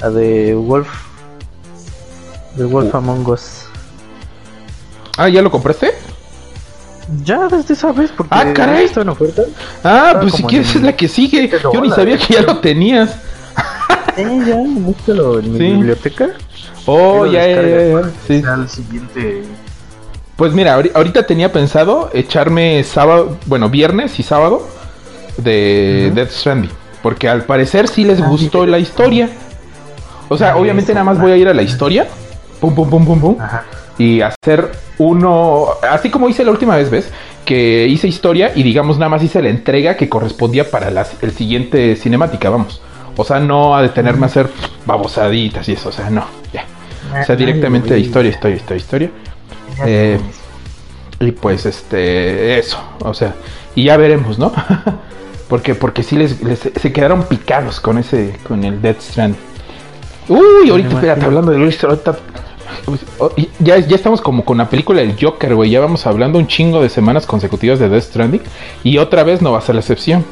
La 0.00 0.10
de 0.10 0.54
Wolf... 0.54 0.88
De 2.56 2.64
Wolf 2.64 2.92
Uh. 2.92 2.96
Among 2.98 3.26
Us. 3.28 3.64
Ah, 5.16 5.28
¿ya 5.28 5.42
lo 5.42 5.50
compraste? 5.50 5.92
Ya 7.24 7.48
desde 7.48 7.74
esa 7.74 7.92
vez, 7.92 8.10
porque 8.16 8.34
Ah, 8.34 8.52
caray. 8.54 8.84
está 8.86 9.02
en 9.02 9.08
oferta. 9.10 9.42
Ah, 9.84 10.18
pues 10.20 10.34
si 10.34 10.42
quieres 10.44 10.70
en 10.72 10.78
es 10.78 10.82
la 10.84 10.96
que 10.96 11.08
sigue. 11.08 11.50
Yo 11.72 11.80
ni 11.80 11.90
sabía 11.90 12.16
que 12.16 12.34
ya 12.34 12.42
lo 12.42 12.58
tenías. 12.58 13.10
Sí, 14.16 14.24
ya, 14.46 14.56
búscalo 14.66 15.38
en 15.38 15.52
mi 15.52 15.58
Sí. 15.58 15.64
biblioteca. 15.72 16.28
Oh, 16.86 17.26
ya, 17.26 17.46
ya, 17.46 17.62
ya, 17.62 18.10
Sí. 18.26 18.42
el 18.60 18.68
siguiente. 18.68 19.42
Pues 20.36 20.52
mira, 20.54 20.76
ahori- 20.78 20.90
ahorita 20.94 21.26
tenía 21.26 21.52
pensado 21.52 22.10
echarme 22.12 22.82
sábado, 22.84 23.38
bueno, 23.46 23.68
viernes 23.68 24.18
y 24.18 24.22
sábado 24.22 24.66
de. 25.38 26.12
Death 26.14 26.30
Stranding. 26.30 26.70
Porque 27.02 27.28
al 27.28 27.44
parecer 27.44 27.88
sí 27.88 28.04
les 28.04 28.20
Ah, 28.20 28.28
gustó 28.28 28.64
la 28.66 28.78
historia. 28.78 29.28
O 30.28 30.38
sea, 30.38 30.52
Ah, 30.52 30.56
obviamente 30.56 30.94
nada 30.94 31.04
más 31.04 31.20
voy 31.20 31.32
a 31.32 31.36
ir 31.36 31.48
a 31.48 31.54
la 31.54 31.62
historia. 31.62 32.06
Pum, 32.62 32.74
pum, 32.74 32.88
pum, 32.88 33.04
pum, 33.04 33.20
pum. 33.20 33.36
Ajá. 33.40 33.64
y 33.98 34.22
hacer 34.22 34.72
uno, 34.98 35.66
así 35.90 36.10
como 36.10 36.28
hice 36.28 36.44
la 36.44 36.50
última 36.52 36.76
vez, 36.76 36.88
¿ves? 36.90 37.10
Que 37.44 37.86
hice 37.88 38.08
historia 38.08 38.52
y 38.54 38.62
digamos 38.62 38.96
nada 38.98 39.10
más 39.10 39.22
hice 39.22 39.42
la 39.42 39.50
entrega 39.50 39.96
que 39.96 40.08
correspondía 40.08 40.70
para 40.70 40.90
las, 40.90 41.22
el 41.22 41.32
siguiente 41.32 41.94
cinemática, 41.96 42.48
vamos. 42.48 42.80
O 43.16 43.24
sea, 43.24 43.38
no 43.40 43.76
a 43.76 43.82
detenerme 43.82 44.22
a 44.24 44.26
hacer 44.26 44.48
babosaditas 44.86 45.68
y 45.68 45.72
eso, 45.72 45.90
o 45.90 45.92
sea, 45.92 46.08
no, 46.08 46.24
ya. 46.54 46.64
O 47.20 47.24
sea, 47.24 47.36
directamente 47.36 47.98
historia, 47.98 48.30
historia, 48.30 48.56
historia, 48.56 48.76
historia. 48.80 49.10
Eh, 49.84 50.18
y 51.20 51.32
pues 51.32 51.66
este, 51.66 52.58
eso, 52.58 52.78
o 53.00 53.12
sea, 53.12 53.34
y 53.74 53.84
ya 53.84 53.96
veremos, 53.98 54.38
¿no? 54.38 54.52
porque 55.48 55.74
porque 55.74 56.02
sí 56.02 56.16
les, 56.16 56.42
les- 56.42 56.70
se 56.80 56.92
quedaron 56.92 57.24
picados 57.24 57.80
con 57.80 57.98
ese, 57.98 58.38
con 58.46 58.64
el 58.64 58.80
Death 58.80 59.00
Strand. 59.00 59.36
Uy, 60.28 60.70
ahorita, 60.70 60.94
espérate, 60.94 61.24
hablando 61.26 61.50
de 61.52 61.58
Luis, 61.58 61.82
ahorita 61.84 62.16
ya, 63.60 63.78
ya 63.78 63.96
estamos 63.96 64.20
como 64.20 64.44
con 64.44 64.58
la 64.58 64.68
película 64.68 65.00
del 65.00 65.16
Joker, 65.20 65.54
güey. 65.54 65.70
Ya 65.70 65.80
vamos 65.80 66.06
hablando 66.06 66.38
un 66.38 66.46
chingo 66.46 66.82
de 66.82 66.88
semanas 66.88 67.26
consecutivas 67.26 67.78
de 67.78 67.88
Death 67.88 68.04
Stranding. 68.04 68.42
Y 68.84 68.98
otra 68.98 69.22
vez 69.24 69.42
no 69.42 69.52
va 69.52 69.58
a 69.58 69.62
ser 69.62 69.74
la 69.74 69.80
excepción. 69.80 70.24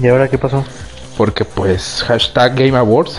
¿Y 0.00 0.06
ahora 0.08 0.28
qué 0.28 0.38
pasó? 0.38 0.64
Porque 1.16 1.44
pues 1.44 2.04
hashtag 2.06 2.54
Game 2.56 2.76
Awards. 2.78 3.16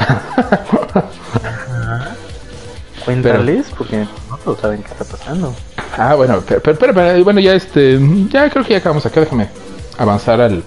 Cuéntales, 3.05 3.65
porque 3.77 4.05
no 4.29 4.37
todos 4.43 4.59
saben 4.59 4.83
qué 4.83 4.91
está 4.91 5.03
pasando. 5.05 5.53
ah, 5.97 6.15
bueno, 6.15 6.41
pero, 6.47 6.61
pero- 6.61 6.77
pero- 6.77 6.93
pero, 6.93 7.23
bueno, 7.23 7.39
ya 7.39 7.53
este. 7.53 7.99
Ya 8.29 8.49
creo 8.49 8.63
que 8.63 8.71
ya 8.73 8.77
acabamos 8.79 9.05
acá. 9.05 9.19
Déjame 9.21 9.49
avanzar 9.97 10.41
al. 10.41 10.63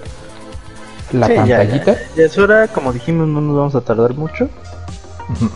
La 1.12 1.26
Sí, 1.26 1.34
ya, 1.34 1.46
ya, 1.46 1.56
pantallita. 1.58 1.96
Ya, 2.16 2.24
es 2.24 2.38
hora, 2.38 2.68
como 2.68 2.92
dijimos, 2.92 3.28
no 3.28 3.40
nos 3.42 3.56
vamos 3.56 3.74
a 3.74 3.80
tardar 3.82 4.14
mucho. 4.14 4.48
Así 5.28 5.48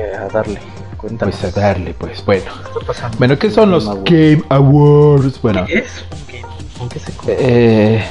que 0.00 0.16
a 0.16 0.28
darle. 0.28 0.58
Cuéntanos. 0.96 1.36
Pues 1.40 1.56
a 1.56 1.60
darle, 1.60 1.94
pues 1.94 2.24
bueno. 2.24 2.44
¿Qué 2.62 2.68
está 2.68 2.86
pasando? 2.86 3.18
Bueno, 3.18 3.38
¿qué 3.38 3.50
son 3.50 3.70
los 3.70 3.86
Game 3.86 3.96
Awards? 4.02 4.10
Game 4.10 4.44
Awards? 4.48 5.42
Bueno, 5.42 5.64
¿Qué 5.66 5.78
es? 5.78 6.04
¿Con 6.08 6.18
qué, 6.26 6.42
con 6.78 6.88
qué 6.88 6.98
se 6.98 7.12
come? 7.12 7.36
eh, 7.38 8.04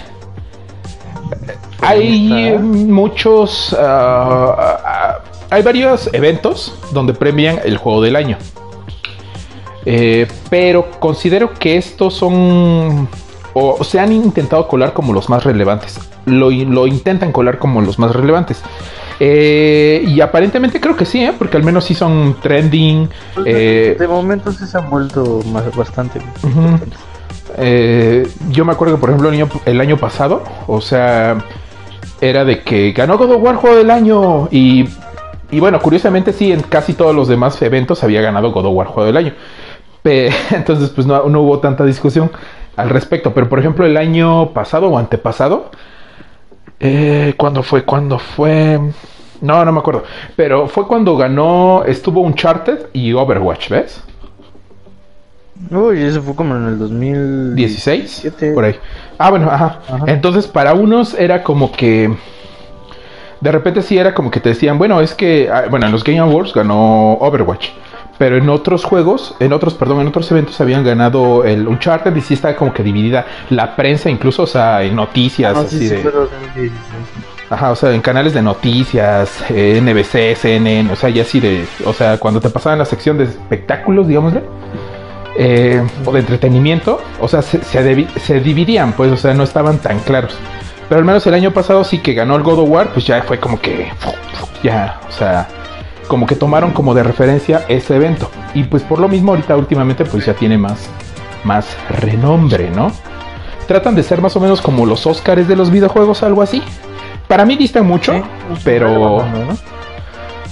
hay 1.81 2.57
muchos. 2.59 3.75
ah, 3.79 5.19
hay 5.51 5.63
varios 5.63 6.09
eventos 6.13 6.75
donde 6.91 7.13
premian 7.13 7.59
el 7.63 7.77
juego 7.77 8.01
del 8.01 8.15
año. 8.15 8.37
Eh, 9.85 10.27
pero 10.49 10.91
considero 10.99 11.53
que 11.53 11.77
estos 11.77 12.15
son. 12.15 13.07
O 13.53 13.83
se 13.83 13.99
han 13.99 14.11
intentado 14.11 14.67
colar 14.67 14.93
como 14.93 15.13
los 15.13 15.29
más 15.29 15.43
relevantes. 15.43 15.99
Lo, 16.25 16.51
lo 16.51 16.85
intentan 16.87 17.31
colar 17.31 17.57
como 17.57 17.81
los 17.81 17.97
más 17.97 18.15
relevantes. 18.15 18.61
Eh, 19.19 20.03
y 20.07 20.21
aparentemente 20.21 20.79
creo 20.79 20.95
que 20.95 21.05
sí, 21.05 21.23
¿eh? 21.23 21.33
porque 21.37 21.57
al 21.57 21.63
menos 21.63 21.83
sí 21.85 21.93
son 21.93 22.37
trending. 22.41 23.09
Pues, 23.35 23.45
eh, 23.49 23.95
de 23.99 24.07
momento 24.07 24.51
sí 24.51 24.65
se 24.65 24.77
han 24.77 24.89
vuelto 24.89 25.41
más, 25.51 25.75
bastante. 25.75 26.21
Eh, 27.57 28.27
yo 28.49 28.63
me 28.65 28.71
acuerdo 28.71 28.95
que, 28.95 29.01
por 29.01 29.09
ejemplo, 29.09 29.29
el 29.29 29.35
año, 29.35 29.49
el 29.65 29.81
año 29.81 29.97
pasado, 29.97 30.43
o 30.67 30.79
sea, 30.81 31.37
era 32.21 32.45
de 32.45 32.61
que 32.63 32.91
ganó 32.91 33.17
God 33.17 33.31
of 33.33 33.43
War 33.43 33.55
Juego 33.55 33.75
del 33.75 33.91
Año. 33.91 34.47
Y, 34.51 34.87
y 35.51 35.59
bueno, 35.59 35.79
curiosamente, 35.79 36.31
sí, 36.31 36.51
en 36.51 36.61
casi 36.61 36.93
todos 36.93 37.15
los 37.15 37.27
demás 37.27 37.61
eventos 37.61 38.03
había 38.03 38.21
ganado 38.21 38.51
God 38.51 38.67
of 38.67 38.73
War 38.75 38.87
Juego 38.87 39.07
del 39.07 39.17
Año. 39.17 39.33
Pe- 40.01 40.31
entonces, 40.51 40.89
pues 40.91 41.05
no, 41.07 41.27
no 41.27 41.41
hubo 41.41 41.59
tanta 41.59 41.83
discusión 41.85 42.31
al 42.77 42.89
respecto. 42.89 43.33
Pero, 43.33 43.49
por 43.49 43.59
ejemplo, 43.59 43.85
el 43.85 43.97
año 43.97 44.51
pasado 44.53 44.87
o 44.87 44.97
antepasado, 44.97 45.71
eh, 46.79 47.33
¿cuándo 47.37 47.63
fue? 47.63 47.83
¿Cuándo 47.83 48.19
fue? 48.19 48.79
No, 49.41 49.63
no 49.65 49.71
me 49.71 49.79
acuerdo. 49.79 50.03
Pero 50.35 50.67
fue 50.67 50.87
cuando 50.87 51.15
ganó, 51.17 51.83
estuvo 51.85 52.21
Uncharted 52.21 52.87
y 52.93 53.13
Overwatch, 53.13 53.69
¿ves? 53.69 54.03
Uy, 55.71 56.01
eso 56.01 56.21
fue 56.21 56.35
como 56.35 56.55
en 56.55 56.67
el 56.67 56.79
2000. 56.79 57.55
16 57.55 58.01
17. 58.01 58.53
por 58.53 58.65
ahí. 58.65 58.75
Ah, 59.17 59.29
bueno, 59.29 59.49
ajá. 59.51 59.81
Ajá. 59.87 60.05
Entonces, 60.07 60.47
para 60.47 60.73
unos 60.73 61.13
era 61.13 61.43
como 61.43 61.71
que 61.71 62.09
de 63.41 63.51
repente 63.51 63.81
sí 63.81 63.97
era 63.97 64.13
como 64.13 64.31
que 64.31 64.39
te 64.39 64.49
decían, 64.49 64.77
bueno, 64.77 65.01
es 65.01 65.13
que 65.13 65.49
ah, 65.51 65.65
bueno, 65.69 65.85
en 65.85 65.91
los 65.91 66.03
Game 66.03 66.19
Awards 66.19 66.53
ganó 66.53 67.13
Overwatch, 67.13 67.69
pero 68.19 68.37
en 68.37 68.49
otros 68.49 68.83
juegos, 68.83 69.33
en 69.39 69.53
otros, 69.53 69.73
perdón, 69.73 70.01
en 70.01 70.07
otros 70.07 70.29
eventos 70.29 70.59
habían 70.61 70.83
ganado 70.83 71.45
el 71.45 71.67
Uncharted 71.67 72.15
y 72.15 72.21
sí 72.21 72.35
estaba 72.35 72.55
como 72.55 72.73
que 72.73 72.83
dividida 72.83 73.25
la 73.49 73.75
prensa 73.75 74.09
incluso, 74.09 74.43
o 74.43 74.47
sea, 74.47 74.83
en 74.83 74.95
noticias 74.95 75.55
Ah, 75.57 75.61
así 75.61 75.79
sí, 75.79 75.87
sí, 75.87 75.95
de 75.95 76.03
2016. 76.03 76.71
Ajá, 77.49 77.71
o 77.71 77.75
sea, 77.75 77.93
en 77.93 78.01
canales 78.01 78.33
de 78.33 78.43
noticias, 78.43 79.43
eh, 79.49 79.81
NBC, 79.81 80.35
CNN, 80.35 80.91
o 80.91 80.95
sea, 80.95 81.09
ya 81.09 81.23
así 81.23 81.39
de, 81.39 81.65
o 81.85 81.93
sea, 81.93 82.19
cuando 82.19 82.39
te 82.39 82.49
pasaban 82.49 82.77
la 82.77 82.85
sección 82.85 83.17
de 83.17 83.23
espectáculos, 83.23 84.07
digámosle, 84.07 84.43
eh, 85.35 85.81
o 86.05 86.11
de 86.11 86.19
entretenimiento, 86.19 87.01
o 87.19 87.27
sea, 87.27 87.41
se, 87.41 87.63
se 87.63 88.39
dividían, 88.41 88.93
pues, 88.93 89.11
o 89.11 89.17
sea, 89.17 89.33
no 89.33 89.43
estaban 89.43 89.79
tan 89.79 89.99
claros. 90.01 90.37
Pero 90.89 90.99
al 90.99 91.05
menos 91.05 91.25
el 91.27 91.35
año 91.35 91.51
pasado 91.51 91.83
sí 91.83 91.99
que 91.99 92.13
ganó 92.13 92.35
el 92.35 92.43
God 92.43 92.59
of 92.59 92.69
War, 92.69 92.89
pues 92.91 93.05
ya 93.05 93.21
fue 93.21 93.39
como 93.39 93.61
que, 93.61 93.91
ya, 94.61 94.99
o 95.07 95.11
sea, 95.11 95.47
como 96.09 96.25
que 96.25 96.35
tomaron 96.35 96.71
como 96.71 96.93
de 96.93 97.03
referencia 97.03 97.63
ese 97.69 97.95
evento. 97.95 98.29
Y 98.53 98.63
pues 98.63 98.83
por 98.83 98.99
lo 98.99 99.07
mismo 99.07 99.31
ahorita 99.31 99.55
últimamente 99.55 100.03
pues 100.03 100.25
ya 100.25 100.33
tiene 100.33 100.57
más, 100.57 100.89
más 101.45 101.77
renombre, 101.89 102.69
¿no? 102.71 102.91
Tratan 103.67 103.95
de 103.95 104.03
ser 104.03 104.19
más 104.19 104.35
o 104.35 104.39
menos 104.39 104.59
como 104.59 104.85
los 104.85 105.05
Oscars 105.05 105.47
de 105.47 105.55
los 105.55 105.69
videojuegos, 105.69 106.23
algo 106.23 106.41
así. 106.41 106.63
Para 107.27 107.45
mí 107.45 107.55
distan 107.55 107.85
mucho, 107.85 108.13
Sí, 108.13 108.21
pero... 108.65 109.23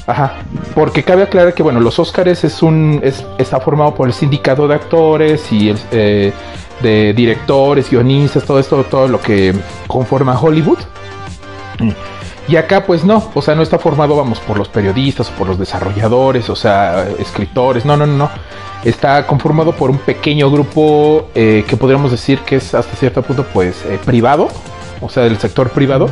Ajá, 0.06 0.36
porque 0.74 1.04
cabe 1.04 1.24
aclarar 1.24 1.54
que 1.54 1.64
bueno, 1.64 1.82
los 1.82 2.00
Oscars 2.00 2.46
es 2.46 2.62
un 2.62 3.02
es, 3.04 3.26
está 3.38 3.60
formado 3.60 3.94
por 3.94 4.08
el 4.08 4.14
sindicato 4.14 4.66
de 4.66 4.76
actores 4.76 5.52
y 5.52 5.70
el, 5.70 5.78
eh, 5.92 6.32
de 6.82 7.14
directores, 7.14 7.90
guionistas, 7.90 8.46
todo 8.46 8.60
esto, 8.60 8.86
todo 8.86 9.10
lo 9.10 9.20
que 9.20 9.54
conforma 9.88 10.40
Hollywood. 10.40 10.78
Y 12.48 12.56
acá 12.56 12.86
pues 12.86 13.04
no, 13.04 13.30
o 13.34 13.42
sea, 13.42 13.56
no 13.56 13.62
está 13.62 13.78
formado, 13.78 14.16
vamos, 14.16 14.40
por 14.40 14.58
los 14.58 14.70
periodistas 14.70 15.30
o 15.30 15.34
por 15.34 15.48
los 15.48 15.60
desarrolladores, 15.60 16.50
o 16.50 16.56
sea, 16.56 17.06
escritores, 17.20 17.84
no, 17.84 17.98
no, 17.98 18.06
no, 18.06 18.18
no. 18.18 18.30
Está 18.86 19.28
conformado 19.28 19.74
por 19.74 19.90
un 19.90 19.98
pequeño 19.98 20.50
grupo 20.50 21.30
eh, 21.36 21.66
que 21.68 21.76
podríamos 21.76 22.12
decir 22.12 22.40
que 22.40 22.56
es 22.58 22.74
hasta 22.74 22.96
cierto 22.96 23.22
punto 23.22 23.46
pues 23.54 23.84
eh, 23.86 24.00
privado, 24.06 24.48
o 25.02 25.10
sea, 25.10 25.24
del 25.24 25.38
sector 25.38 25.72
privado. 25.72 26.10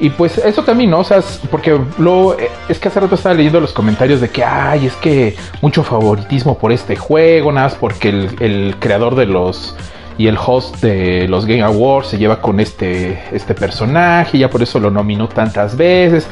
Y 0.00 0.10
pues 0.10 0.38
eso 0.38 0.62
también, 0.62 0.90
¿no? 0.90 1.00
O 1.00 1.04
sea, 1.04 1.22
porque 1.50 1.80
lo 1.96 2.38
eh, 2.38 2.50
es 2.68 2.78
que 2.78 2.88
hace 2.88 3.00
rato 3.00 3.14
estaba 3.14 3.34
leyendo 3.34 3.58
los 3.58 3.72
comentarios 3.72 4.20
de 4.20 4.28
que, 4.28 4.44
ay, 4.44 4.86
es 4.86 4.94
que 4.96 5.34
mucho 5.62 5.82
favoritismo 5.82 6.58
por 6.58 6.72
este 6.72 6.94
juego, 6.94 7.50
nada 7.52 7.68
más 7.68 7.74
porque 7.74 8.10
el, 8.10 8.36
el 8.40 8.76
creador 8.78 9.14
de 9.14 9.26
los 9.26 9.74
y 10.18 10.26
el 10.26 10.36
host 10.36 10.82
de 10.82 11.28
los 11.28 11.46
Game 11.46 11.62
Awards 11.62 12.08
se 12.08 12.18
lleva 12.18 12.40
con 12.40 12.58
este, 12.58 13.22
este 13.32 13.54
personaje, 13.54 14.36
ya 14.36 14.50
por 14.50 14.60
eso 14.62 14.80
lo 14.80 14.90
nominó 14.90 15.28
tantas 15.28 15.76
veces. 15.76 16.26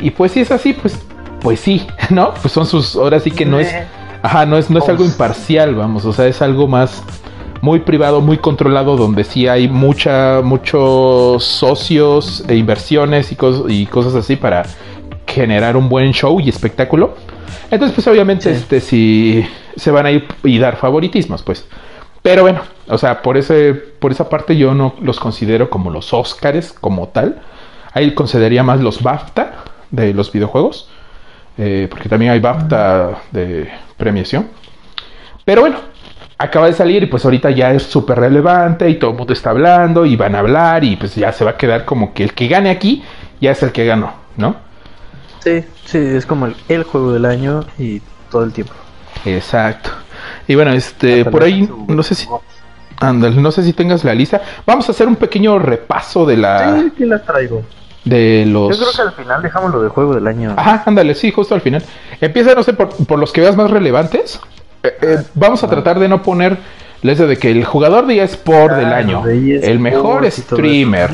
Y 0.00 0.10
pues 0.10 0.32
si 0.32 0.40
es 0.40 0.50
así, 0.50 0.72
pues, 0.72 0.98
pues 1.40 1.60
sí, 1.60 1.86
¿no? 2.10 2.34
Pues 2.34 2.52
son 2.52 2.66
sus, 2.66 2.96
ahora 2.96 3.20
sí 3.20 3.30
que 3.30 3.46
no 3.46 3.60
es, 3.60 3.72
ajá, 4.22 4.44
no 4.46 4.58
es, 4.58 4.68
no 4.68 4.80
es 4.80 4.88
algo 4.88 5.04
imparcial, 5.04 5.76
vamos, 5.76 6.04
o 6.04 6.12
sea, 6.12 6.26
es 6.26 6.42
algo 6.42 6.66
más 6.66 7.02
muy 7.60 7.80
privado, 7.80 8.20
muy 8.20 8.38
controlado, 8.38 8.96
donde 8.96 9.22
sí 9.22 9.46
hay 9.46 9.68
mucha, 9.68 10.40
muchos 10.42 11.44
socios 11.44 12.42
e 12.48 12.56
inversiones 12.56 13.30
y, 13.30 13.36
cos 13.36 13.64
y 13.68 13.86
cosas 13.86 14.14
así 14.16 14.34
para 14.34 14.64
generar 15.26 15.76
un 15.76 15.88
buen 15.88 16.12
show 16.12 16.40
y 16.40 16.48
espectáculo. 16.48 17.14
Entonces, 17.70 17.94
pues 17.94 18.08
obviamente, 18.08 18.52
sí. 18.52 18.60
este, 18.60 18.80
si 18.80 19.46
se 19.76 19.90
van 19.92 20.06
a 20.06 20.10
ir 20.10 20.26
y 20.42 20.58
dar 20.58 20.76
favoritismos, 20.76 21.42
pues. 21.42 21.64
Pero 22.22 22.42
bueno, 22.42 22.60
o 22.88 22.98
sea, 22.98 23.22
por 23.22 23.36
ese, 23.36 23.72
por 23.74 24.12
esa 24.12 24.28
parte 24.28 24.56
yo 24.56 24.74
no 24.74 24.94
los 25.00 25.18
considero 25.18 25.70
como 25.70 25.90
los 25.90 26.12
Oscars 26.12 26.72
como 26.72 27.08
tal. 27.08 27.40
Ahí 27.92 28.14
consideraría 28.14 28.62
más 28.62 28.80
los 28.80 29.02
BAFTA 29.02 29.54
de 29.90 30.12
los 30.12 30.30
videojuegos. 30.30 30.88
Eh, 31.56 31.88
porque 31.90 32.08
también 32.08 32.32
hay 32.32 32.40
BAFTA 32.40 33.22
de 33.32 33.70
premiación. 33.96 34.48
Pero 35.44 35.62
bueno, 35.62 35.78
acaba 36.38 36.66
de 36.66 36.72
salir 36.72 37.02
y 37.02 37.06
pues 37.06 37.24
ahorita 37.24 37.50
ya 37.50 37.72
es 37.72 37.82
súper 37.82 38.18
relevante 38.18 38.88
y 38.88 38.94
todo 38.94 39.10
el 39.10 39.16
mundo 39.16 39.32
está 39.32 39.50
hablando 39.50 40.06
y 40.06 40.16
van 40.16 40.34
a 40.34 40.38
hablar 40.38 40.84
y 40.84 40.96
pues 40.96 41.14
ya 41.14 41.32
se 41.32 41.44
va 41.44 41.52
a 41.52 41.56
quedar 41.56 41.84
como 41.84 42.14
que 42.14 42.22
el 42.22 42.32
que 42.32 42.48
gane 42.48 42.70
aquí 42.70 43.02
ya 43.40 43.50
es 43.50 43.62
el 43.62 43.72
que 43.72 43.84
ganó, 43.84 44.14
¿no? 44.36 44.56
Sí, 45.40 45.64
sí, 45.84 45.98
es 45.98 46.24
como 46.24 46.46
el, 46.46 46.54
el 46.68 46.84
juego 46.84 47.12
del 47.12 47.24
año 47.24 47.64
y 47.78 48.00
todo 48.30 48.44
el 48.44 48.52
tiempo. 48.52 48.72
Exacto. 49.24 49.90
Y 50.50 50.56
bueno, 50.56 50.72
este, 50.72 51.24
por 51.26 51.44
ahí, 51.44 51.70
no 51.86 52.02
sé 52.02 52.16
si, 52.16 52.26
ándale, 52.98 53.40
no 53.40 53.52
sé 53.52 53.62
si 53.62 53.72
tengas 53.72 54.02
la 54.02 54.12
lista. 54.12 54.42
Vamos 54.66 54.88
a 54.88 54.90
hacer 54.90 55.06
un 55.06 55.14
pequeño 55.14 55.60
repaso 55.60 56.26
de 56.26 56.36
la. 56.36 56.74
Sí, 56.76 56.90
que 56.98 57.06
la 57.06 57.22
traigo. 57.22 57.62
De 58.04 58.44
los. 58.46 58.76
Yo 58.76 58.84
creo 58.84 58.92
que 58.92 59.02
al 59.02 59.12
final 59.12 59.42
dejamos 59.44 59.72
lo 59.72 59.80
de 59.80 59.88
juego 59.90 60.12
del 60.12 60.26
año. 60.26 60.52
Ajá, 60.56 60.82
ándale, 60.86 61.14
sí, 61.14 61.30
justo 61.30 61.54
al 61.54 61.60
final. 61.60 61.84
Empieza, 62.20 62.52
no 62.56 62.64
sé, 62.64 62.72
por, 62.72 62.88
por 62.88 63.20
los 63.20 63.30
que 63.30 63.42
veas 63.42 63.54
más 63.54 63.70
relevantes. 63.70 64.40
Eh, 64.82 64.92
eh, 65.00 65.18
vamos 65.34 65.62
a 65.62 65.68
tratar 65.68 66.00
de 66.00 66.08
no 66.08 66.20
poner 66.20 66.58
les 67.02 67.16
de 67.16 67.36
que 67.36 67.52
el 67.52 67.64
jugador 67.64 68.08
de 68.08 68.20
eSport 68.20 68.72
ah, 68.72 68.76
del 68.76 68.92
año, 68.92 69.22
el 69.28 69.78
mejor 69.78 70.28
streamer. 70.28 71.12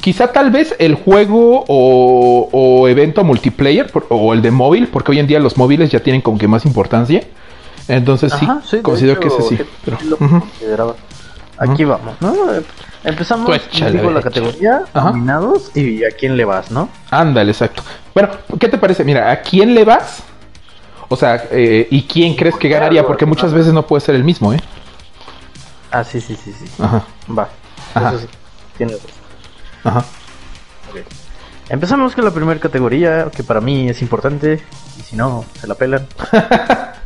Quizá 0.00 0.28
tal 0.28 0.52
vez 0.52 0.76
el 0.78 0.94
juego 0.94 1.64
o, 1.66 2.48
o 2.52 2.86
evento 2.86 3.24
multiplayer 3.24 3.90
por, 3.90 4.06
o 4.10 4.32
el 4.32 4.42
de 4.42 4.52
móvil, 4.52 4.86
porque 4.86 5.10
hoy 5.10 5.18
en 5.18 5.26
día 5.26 5.40
los 5.40 5.58
móviles 5.58 5.90
ya 5.90 5.98
tienen 5.98 6.22
como 6.22 6.38
que 6.38 6.46
más 6.46 6.64
importancia. 6.64 7.24
Entonces 7.90 8.32
Ajá, 8.32 8.60
sí, 8.62 8.76
sí, 8.76 8.82
considero 8.82 9.20
hecho, 9.20 9.36
que 9.36 9.42
ese 9.44 9.56
sí. 9.56 9.64
Pero, 9.84 9.98
lo 10.04 10.16
uh 10.16 10.18
-huh. 10.18 10.94
Aquí 11.58 11.84
uh 11.84 11.88
-huh. 11.88 11.90
vamos, 11.90 12.14
¿no? 12.20 12.34
Empezamos 13.02 13.46
con 13.48 13.92
digo, 13.92 14.10
la 14.10 14.22
categoría, 14.22 14.82
Ajá. 14.92 15.10
nominados 15.10 15.74
y 15.74 16.04
a 16.04 16.10
quién 16.10 16.36
le 16.36 16.44
vas, 16.44 16.70
¿no? 16.70 16.88
Ándale, 17.10 17.50
exacto. 17.50 17.82
Bueno, 18.14 18.30
¿qué 18.58 18.68
te 18.68 18.78
parece? 18.78 19.04
Mira, 19.04 19.30
¿a 19.30 19.40
quién 19.40 19.74
le 19.74 19.84
vas? 19.84 20.22
O 21.08 21.16
sea, 21.16 21.42
eh, 21.50 21.88
¿y 21.90 22.02
quién 22.04 22.36
crees 22.36 22.56
que 22.56 22.68
ganaría? 22.68 23.04
Porque 23.04 23.26
muchas 23.26 23.52
veces 23.52 23.72
no 23.72 23.86
puede 23.86 24.02
ser 24.02 24.14
el 24.14 24.22
mismo, 24.22 24.52
¿eh? 24.52 24.60
Ah, 25.90 26.04
sí, 26.04 26.20
sí, 26.20 26.36
sí, 26.36 26.52
sí. 26.52 26.66
Ajá. 26.80 27.04
Va. 27.36 27.48
Ajá. 27.94 28.10
Eso 28.10 28.20
sí. 28.20 28.26
Tienes 28.76 28.96
razón. 28.96 29.10
Ajá. 29.82 30.04
Okay. 30.90 31.02
Empezamos 31.68 32.14
con 32.14 32.24
la 32.24 32.30
primera 32.30 32.60
categoría, 32.60 33.30
que 33.34 33.42
para 33.42 33.60
mí 33.60 33.88
es 33.88 34.02
importante, 34.02 34.62
y 34.98 35.02
si 35.02 35.16
no, 35.16 35.44
se 35.60 35.66
la 35.66 35.74
pelan. 35.74 36.06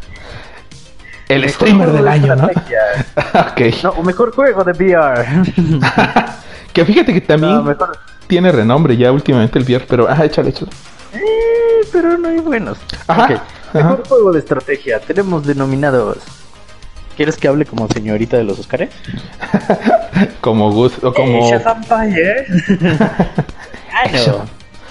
El 1.28 1.48
streamer 1.48 1.90
del 1.90 2.08
año, 2.08 2.37
¿no? 2.37 2.48
okay. 3.52 3.74
No, 3.82 4.02
mejor 4.02 4.34
juego 4.34 4.64
de 4.64 4.72
VR. 4.72 5.24
que 6.72 6.84
fíjate 6.84 7.14
que 7.14 7.20
también 7.20 7.54
no, 7.54 7.62
mejor... 7.62 7.98
tiene 8.26 8.52
renombre 8.52 8.96
ya 8.96 9.10
últimamente 9.10 9.58
el 9.58 9.64
VR, 9.64 9.87
pero 9.88 10.06
ah, 10.08 10.24
échale, 10.24 10.50
échale. 10.50 10.70
Eh, 11.14 11.87
pero 11.92 12.18
no 12.18 12.28
hay 12.28 12.40
buenos. 12.40 12.78
Ajá. 13.06 13.24
Okay. 13.24 13.37
Mejor 13.72 13.92
Ajá. 13.92 14.02
juego 14.08 14.32
de 14.32 14.38
estrategia. 14.38 15.00
Tenemos 15.00 15.46
denominados. 15.46 16.18
¿Quieres 17.16 17.37
que 17.37 17.48
hable 17.48 17.64
como 17.64 17.88
señorita 17.88 18.37
de 18.37 18.44
los 18.44 18.58
Oscars? 18.58 18.90
como 20.40 20.70
Gus 20.72 20.92
o 21.02 21.12
como. 21.14 21.46
Age 21.46 21.56
of 21.56 21.66
Empire. 21.66 22.46
Año 24.04 24.44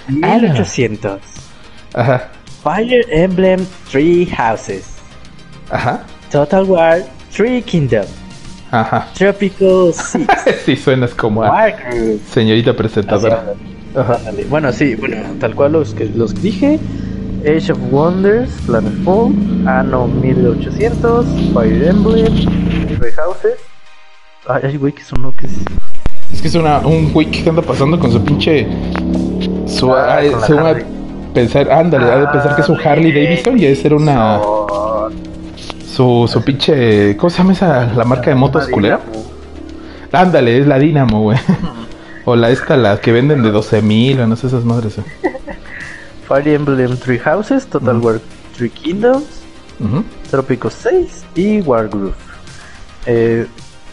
1800. 0.07 1.21
Ajá. 1.93 2.29
Fire 2.63 3.05
Emblem 3.09 3.65
Three 3.91 4.25
Houses. 4.25 4.85
Ajá. 5.69 6.03
Total 6.33 6.63
War 6.63 6.97
Three 7.31 7.61
Kingdom. 7.61 8.05
Ajá. 8.71 9.07
Tropical 9.13 9.93
Six. 9.93 10.25
sí, 10.65 10.75
suenas 10.75 11.13
como 11.13 11.43
a 11.43 11.67
señorita 12.27 12.75
presentadora. 12.75 13.53
Ajá. 13.95 14.17
Bueno, 14.49 14.73
sí, 14.73 14.95
bueno, 14.95 15.17
tal 15.39 15.53
cual 15.53 15.73
los 15.73 15.93
que 15.93 16.05
los 16.05 16.33
dije. 16.41 16.79
Age 17.45 17.71
of 17.73 17.77
Wonders, 17.91 18.49
Planetfall, 18.65 19.31
Anno 19.67 20.07
1800, 20.07 21.25
Fire 21.53 21.83
Emblem, 21.87 22.33
Three 22.97 23.11
Houses. 23.11 23.59
Ay, 24.47 24.75
güey, 24.77 24.91
que 24.91 25.03
sonó 25.03 25.35
que 25.35 25.45
es. 25.45 25.53
Es 26.33 26.41
que 26.41 26.47
es 26.47 26.55
una, 26.55 26.79
un 26.79 27.13
güey 27.13 27.29
que 27.29 27.47
anda 27.47 27.61
pasando 27.61 27.99
con 27.99 28.11
su 28.11 28.19
pinche. 28.23 28.65
Su, 29.67 29.93
Ah, 29.93 30.17
a 30.21 30.75
pensar, 31.33 31.71
ándale, 31.71 32.05
ha 32.11 32.17
de 32.21 32.27
pensar 32.27 32.55
que 32.55 32.61
es 32.61 32.69
un 32.69 32.79
Harley 32.83 33.11
Davidson 33.11 33.55
y 33.59 33.61
debe 33.61 33.75
ser 33.75 33.93
una. 33.93 34.39
Su, 35.93 36.27
su 36.31 36.41
pinche. 36.43 37.15
¿Cómo 37.17 37.29
se 37.29 37.37
llama 37.37 37.53
esa? 37.53 37.85
La 37.93 38.03
marca 38.03 38.29
de 38.29 38.35
motos 38.35 38.67
culera. 38.67 38.99
Ándale, 40.11 40.59
es 40.59 40.67
la 40.67 40.79
Dynamo, 40.79 41.21
güey. 41.21 41.37
O 42.25 42.37
la 42.37 42.49
esta, 42.51 42.77
la 42.77 43.01
que 43.01 43.11
venden 43.11 43.43
de 43.43 43.51
12 43.51 43.81
mil, 43.81 44.21
o 44.21 44.27
no 44.27 44.37
sé 44.37 44.47
esas 44.47 44.63
madres. 44.63 44.97
eh. 44.97 45.03
Fire 46.27 46.47
Emblem 46.47 46.95
Three 46.97 47.19
Houses, 47.19 47.65
Total. 47.67 47.97
War 47.97 48.21
Three 48.55 48.69
Kingdoms, 48.69 49.25
Ujú. 49.81 50.05
Trópico 50.31 50.69
6 50.69 51.25
y 51.35 51.59
Wargroove. 51.59 52.13
Eh, 53.07 53.45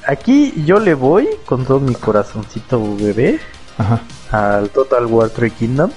aquí 0.06 0.54
yo 0.64 0.78
le 0.78 0.94
voy 0.94 1.28
con 1.44 1.64
todo 1.64 1.80
mi 1.80 1.94
corazoncito 1.96 2.80
bebé 2.96 3.40
Ajá. 3.78 4.00
al 4.30 4.68
Total 4.70 5.06
War 5.06 5.28
Three 5.30 5.50
Kingdoms, 5.50 5.94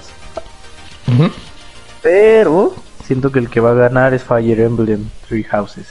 Ujú. 1.06 1.30
pero 2.02 2.74
siento 3.04 3.30
que 3.30 3.38
el 3.38 3.50
que 3.50 3.60
va 3.60 3.70
a 3.70 3.74
ganar 3.74 4.14
es 4.14 4.22
Fire 4.22 4.60
Emblem 4.60 5.08
Three 5.28 5.44
Houses. 5.44 5.86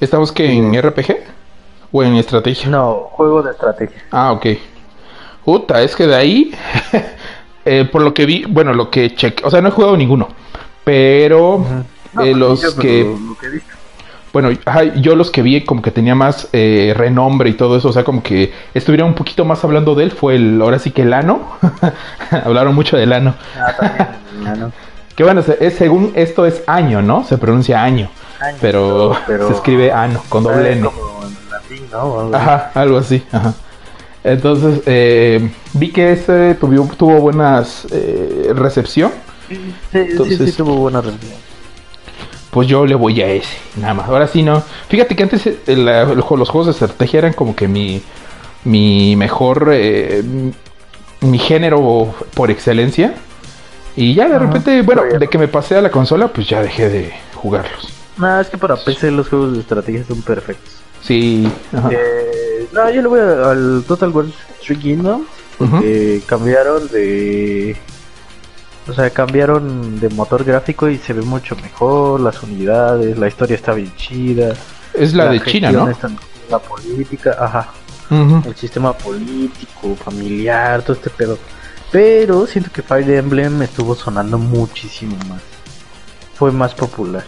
¿Estamos 0.00 0.32
que 0.32 0.50
en 0.50 0.80
RPG? 0.80 1.16
¿O 1.90 2.02
en 2.02 2.14
estrategia? 2.16 2.68
No, 2.68 3.08
juego 3.12 3.42
de 3.42 3.52
estrategia. 3.52 4.02
Ah, 4.10 4.32
ok. 4.32 4.46
Puta, 5.44 5.82
es 5.82 5.96
que 5.96 6.06
de 6.06 6.14
ahí, 6.14 6.54
eh, 7.64 7.88
por 7.90 8.02
lo 8.02 8.14
que 8.14 8.26
vi, 8.26 8.44
bueno, 8.48 8.72
lo 8.72 8.90
que 8.90 9.14
cheque, 9.14 9.44
o 9.44 9.50
sea, 9.50 9.60
no 9.60 9.68
he 9.68 9.72
jugado 9.72 9.96
ninguno, 9.96 10.28
pero 10.84 11.64
No, 12.12 12.22
eh, 12.22 12.34
los 12.34 12.62
yo, 12.62 12.68
pero 12.76 12.82
que, 12.82 13.04
lo 13.04 13.34
que 13.38 13.62
bueno, 14.32 14.50
ajá, 14.64 14.84
yo 14.94 15.14
los 15.14 15.30
que 15.30 15.42
vi 15.42 15.62
como 15.64 15.82
que 15.82 15.90
tenía 15.90 16.14
más 16.14 16.48
eh, 16.52 16.94
renombre 16.96 17.50
y 17.50 17.52
todo 17.54 17.76
eso, 17.76 17.88
o 17.88 17.92
sea, 17.92 18.02
como 18.02 18.22
que 18.22 18.52
estuvieron 18.72 19.08
un 19.08 19.14
poquito 19.14 19.44
más 19.44 19.62
hablando 19.62 19.94
de 19.94 20.04
él, 20.04 20.10
fue 20.10 20.36
el, 20.36 20.60
ahora 20.62 20.78
sí 20.78 20.90
que 20.90 21.02
el 21.02 21.12
ano, 21.12 21.58
hablaron 22.44 22.74
mucho 22.74 22.96
del 22.96 23.12
ano, 23.12 23.34
Ah, 23.58 23.76
también. 23.76 24.72
que 25.16 25.24
bueno, 25.24 25.42
es, 25.60 25.74
según 25.74 26.12
esto 26.14 26.46
es 26.46 26.62
año, 26.66 27.02
¿no? 27.02 27.24
Se 27.24 27.38
pronuncia 27.38 27.82
año, 27.82 28.08
Año, 28.40 28.56
pero, 28.60 29.12
pero- 29.26 29.48
se 29.48 29.54
escribe 29.54 29.92
ano, 29.92 30.22
con 30.28 30.44
doble 30.44 30.72
N. 30.72 30.82
como 30.88 31.22
en 31.26 31.50
latín, 31.50 31.86
¿no? 31.92 32.20
Algo. 32.20 32.34
Ajá, 32.36 32.70
algo 32.74 32.98
así, 32.98 33.22
ajá. 33.32 33.54
Entonces, 34.24 34.82
eh, 34.86 35.50
vi 35.74 35.90
que 35.90 36.12
ese 36.12 36.54
tuvo, 36.54 36.86
tuvo 36.96 37.18
buenas 37.20 37.86
eh, 37.90 38.52
recepción. 38.54 39.10
Sí, 39.48 39.56
sí, 39.90 39.98
Entonces- 39.98 40.50
sí, 40.50 40.56
tuvo 40.56 40.76
buena 40.76 41.00
reacción. 41.00 41.32
Pues 42.50 42.68
yo 42.68 42.84
le 42.84 42.94
voy 42.94 43.20
a 43.22 43.28
ese, 43.28 43.56
nada 43.76 43.94
más. 43.94 44.08
Ahora 44.08 44.26
sí 44.26 44.42
no. 44.42 44.62
Fíjate 44.88 45.16
que 45.16 45.22
antes 45.22 45.46
eh, 45.46 45.58
el 45.66 45.86
los 45.86 46.24
juegos 46.50 46.66
de 46.66 46.72
estrategia 46.72 47.18
eran 47.18 47.32
como 47.32 47.56
que 47.56 47.66
mi, 47.66 48.02
mi 48.64 49.16
mejor, 49.16 49.70
eh, 49.72 50.22
mi 51.22 51.38
género 51.38 52.14
por 52.34 52.50
excelencia. 52.50 53.14
Y 53.96 54.14
ya 54.14 54.28
de 54.28 54.36
Ajá. 54.36 54.46
repente, 54.46 54.82
bueno, 54.82 55.02
de 55.04 55.28
que 55.28 55.38
me 55.38 55.48
pasé 55.48 55.76
a 55.76 55.82
la 55.82 55.90
consola, 55.90 56.28
pues 56.28 56.48
ya 56.48 56.62
dejé 56.62 56.88
de 56.88 57.12
jugarlos. 57.34 57.88
No, 58.16 58.40
es 58.40 58.48
que 58.48 58.58
para 58.58 58.76
PC 58.76 59.10
los 59.10 59.28
juegos 59.28 59.54
de 59.54 59.60
estrategia 59.60 60.04
son 60.06 60.22
perfectos. 60.22 60.74
Sí. 61.02 61.50
ajá. 61.76 61.88
Eh, 61.92 62.68
no, 62.72 62.90
yo 62.90 63.02
le 63.02 63.08
voy 63.08 63.20
a- 63.20 63.50
al 63.50 63.84
Total 63.86 64.10
War 64.10 64.26
3 64.64 64.78
Kingdoms 64.78 65.26
porque 65.58 66.22
cambiaron 66.26 66.88
de. 66.88 67.76
O 68.88 68.92
sea, 68.92 69.10
cambiaron 69.10 70.00
de 70.00 70.08
motor 70.08 70.42
gráfico 70.44 70.88
y 70.88 70.98
se 70.98 71.12
ve 71.12 71.22
mucho 71.22 71.54
mejor, 71.56 72.20
las 72.20 72.42
unidades, 72.42 73.16
la 73.16 73.28
historia 73.28 73.54
está 73.54 73.72
bien 73.74 73.92
chida. 73.96 74.54
Es 74.92 75.14
la, 75.14 75.26
de 75.30 75.40
China, 75.42 75.70
¿no? 75.70 75.88
la 76.50 76.58
política, 76.58 77.36
ajá. 77.38 77.68
El 78.10 78.54
sistema 78.56 78.92
político, 78.92 79.94
familiar, 79.96 80.82
todo 80.82 80.94
este 80.94 81.08
pedo. 81.10 81.38
Pero 81.92 82.46
siento 82.46 82.70
que 82.72 82.82
Fire 82.82 83.10
Emblem 83.10 83.62
estuvo 83.62 83.94
sonando 83.94 84.38
muchísimo 84.38 85.16
más. 85.28 85.42
Fue 86.34 86.50
más 86.50 86.74
popular. 86.74 87.24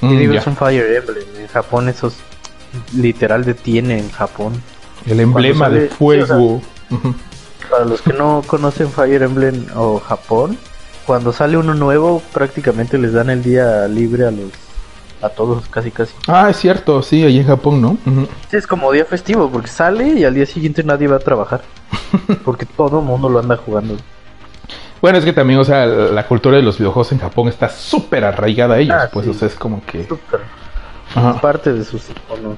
Y 0.00 0.06
Mm, 0.06 0.18
digo, 0.18 0.32
ya. 0.34 0.40
es 0.40 0.46
un 0.46 0.56
Fire 0.56 0.96
Emblem. 0.96 1.24
En 1.38 1.48
Japón 1.48 1.88
esos 1.88 2.14
literal 2.94 3.44
detiene 3.44 3.98
en 3.98 4.10
Japón. 4.10 4.62
El 5.06 5.20
emblema 5.20 5.68
de 5.68 5.88
fuego. 5.88 6.62
Para 7.70 7.84
los 7.84 8.00
que 8.00 8.12
no 8.12 8.42
conocen 8.46 8.90
Fire 8.90 9.22
Emblem 9.22 9.66
o 9.74 9.98
Japón, 10.00 10.56
cuando 11.06 11.32
sale 11.32 11.56
uno 11.56 11.74
nuevo 11.74 12.22
prácticamente 12.32 12.96
les 12.96 13.12
dan 13.12 13.28
el 13.30 13.42
día 13.42 13.86
libre 13.88 14.24
a 14.26 14.30
los 14.30 14.52
a 15.22 15.28
todos 15.28 15.68
casi 15.68 15.90
casi. 15.90 16.14
Ah, 16.26 16.48
es 16.50 16.56
cierto, 16.56 17.02
sí, 17.02 17.24
ahí 17.24 17.38
en 17.38 17.46
Japón, 17.46 17.80
¿no? 17.80 17.96
Sí, 18.50 18.56
es 18.56 18.66
como 18.66 18.92
día 18.92 19.04
festivo 19.04 19.50
porque 19.50 19.68
sale 19.68 20.06
y 20.08 20.24
al 20.24 20.34
día 20.34 20.46
siguiente 20.46 20.82
nadie 20.84 21.08
va 21.08 21.16
a 21.16 21.20
trabajar. 21.20 21.60
Porque 22.44 22.66
todo 22.66 23.00
el 23.00 23.04
mundo 23.06 23.28
lo 23.28 23.38
anda 23.38 23.56
jugando. 23.56 23.96
Bueno, 25.00 25.18
es 25.18 25.24
que 25.24 25.32
también, 25.32 25.58
o 25.60 25.64
sea, 25.64 25.86
la 25.86 26.26
cultura 26.26 26.56
de 26.56 26.62
los 26.62 26.78
videojuegos 26.78 27.12
en 27.12 27.18
Japón 27.20 27.48
está 27.48 27.68
súper 27.68 28.24
arraigada 28.24 28.74
a 28.74 28.78
ellos, 28.78 28.96
Ah, 28.98 29.08
pues, 29.12 29.24
sí. 29.26 29.30
o 29.30 29.34
sea, 29.34 29.48
es 29.48 29.54
como 29.54 29.84
que... 29.86 30.04
Súper. 30.06 30.40
Ajá. 31.14 31.40
Parte 31.40 31.72
de 31.72 31.84
sus 31.84 32.02
iconos. 32.10 32.56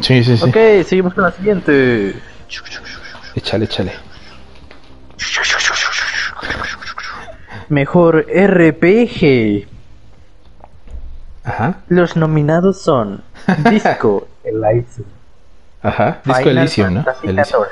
Sí, 0.00 0.22
sí, 0.22 0.36
sí. 0.36 0.44
Ok, 0.48 0.86
seguimos 0.86 1.14
con 1.14 1.24
la 1.24 1.32
siguiente. 1.32 2.14
Échale, 3.34 3.64
échale. 3.64 3.92
Mejor 7.68 8.26
RPG. 8.28 9.66
Ajá, 11.44 11.74
Los 11.88 12.16
nominados 12.16 12.80
son 12.80 13.22
Disco 13.70 14.26
Elysium, 14.44 15.06
ajá. 15.82 16.20
Disco 16.24 16.40
Final 16.42 16.58
Elysium, 16.58 16.94
¿no? 16.94 17.04
Elysium. 17.22 17.62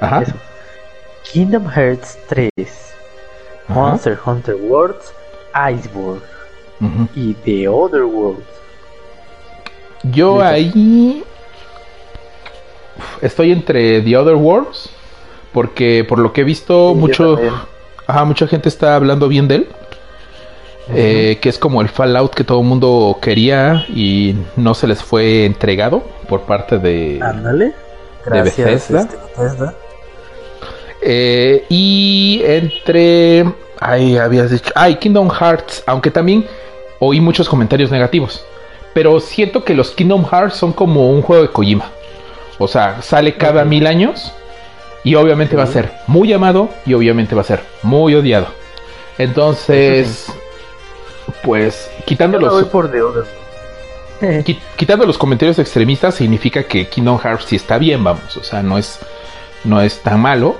Ajá. 0.00 0.22
Eso. 0.22 0.34
Kingdom 1.32 1.66
Hearts 1.68 2.18
3, 2.28 2.50
Ajá. 3.68 3.74
Monster 3.80 4.18
Hunter 4.24 4.54
Worlds, 4.54 5.12
Iceborne 5.72 6.20
y 7.14 7.34
The 7.34 7.68
Other 7.68 8.04
Worlds. 8.04 8.46
Yo 10.04 10.40
ahí 10.42 11.24
estoy 13.20 13.52
entre 13.52 14.00
The 14.02 14.16
Other 14.16 14.36
Worlds 14.36 14.90
porque 15.52 16.04
por 16.08 16.18
lo 16.18 16.32
que 16.32 16.42
he 16.42 16.44
visto 16.44 16.92
Sí, 16.92 16.98
mucho, 17.00 17.38
ajá, 18.06 18.24
mucha 18.24 18.46
gente 18.46 18.68
está 18.68 18.94
hablando 18.94 19.26
bien 19.28 19.48
de 19.48 19.54
él. 19.56 19.68
Eh, 20.94 21.38
que 21.40 21.48
es 21.48 21.58
como 21.58 21.82
el 21.82 21.88
Fallout 21.88 22.34
que 22.34 22.44
todo 22.44 22.60
el 22.60 22.66
mundo 22.66 23.18
quería 23.20 23.84
y 23.88 24.36
no 24.56 24.74
se 24.74 24.86
les 24.86 25.02
fue 25.02 25.44
entregado 25.44 26.02
por 26.28 26.42
parte 26.42 26.78
de, 26.78 27.18
Ándale. 27.22 27.74
Gracias, 28.24 28.56
Bethesda. 28.56 29.00
este, 29.02 29.16
Bethesda. 29.16 29.74
Eh, 31.00 31.64
y 31.68 32.42
entre. 32.44 33.44
Ay, 33.80 34.16
habías 34.16 34.50
dicho. 34.50 34.72
Ay, 34.74 34.96
Kingdom 34.96 35.30
Hearts. 35.30 35.82
Aunque 35.86 36.10
también 36.10 36.46
oí 36.98 37.20
muchos 37.20 37.48
comentarios 37.48 37.90
negativos. 37.90 38.44
Pero 38.94 39.20
siento 39.20 39.64
que 39.64 39.74
los 39.74 39.90
Kingdom 39.92 40.24
Hearts 40.24 40.56
son 40.56 40.72
como 40.72 41.10
un 41.10 41.22
juego 41.22 41.42
de 41.42 41.50
Kojima. 41.50 41.90
O 42.58 42.66
sea, 42.66 43.00
sale 43.02 43.36
cada 43.36 43.64
mil 43.64 43.86
años. 43.86 44.32
Y 45.04 45.14
obviamente 45.14 45.56
va 45.56 45.62
a 45.62 45.68
ser 45.68 45.92
muy 46.06 46.32
amado. 46.32 46.68
Y 46.84 46.94
obviamente 46.94 47.34
va 47.34 47.42
a 47.42 47.44
ser 47.44 47.60
muy 47.82 48.14
odiado. 48.14 48.46
Entonces. 49.18 50.32
Pues, 51.42 51.90
quitando 52.04 52.38
los, 52.38 52.64
por 52.66 52.90
The 52.90 53.02
Other 53.02 53.24
Worlds. 54.22 54.44
qui- 54.46 54.58
quitando 54.76 55.06
los 55.06 55.16
comentarios 55.18 55.58
extremistas, 55.58 56.14
significa 56.16 56.62
que 56.64 56.88
Kingdom 56.88 57.18
Hearts 57.18 57.44
sí 57.46 57.56
está 57.56 57.78
bien, 57.78 58.02
vamos. 58.02 58.36
O 58.36 58.42
sea, 58.42 58.62
no 58.62 58.78
es, 58.78 58.98
no 59.64 59.80
es 59.80 60.00
tan 60.00 60.20
malo. 60.20 60.56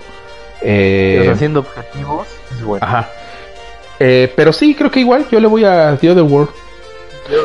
Eh, 0.63 1.19
O 1.21 1.25
sea, 1.25 1.33
haciendo 1.35 1.61
objetivos 1.61 2.27
es 2.57 2.63
bueno. 2.63 2.85
Ajá. 2.87 3.11
Eh, 4.01 4.33
pero 4.37 4.53
sí, 4.53 4.75
creo 4.75 4.91
que 4.91 5.01
igual 5.01 5.27
yo 5.31 5.41
le 5.41 5.47
voy 5.49 5.65
a 5.65 5.97
The 6.01 6.11
Other 6.11 6.23
World. 6.25 6.51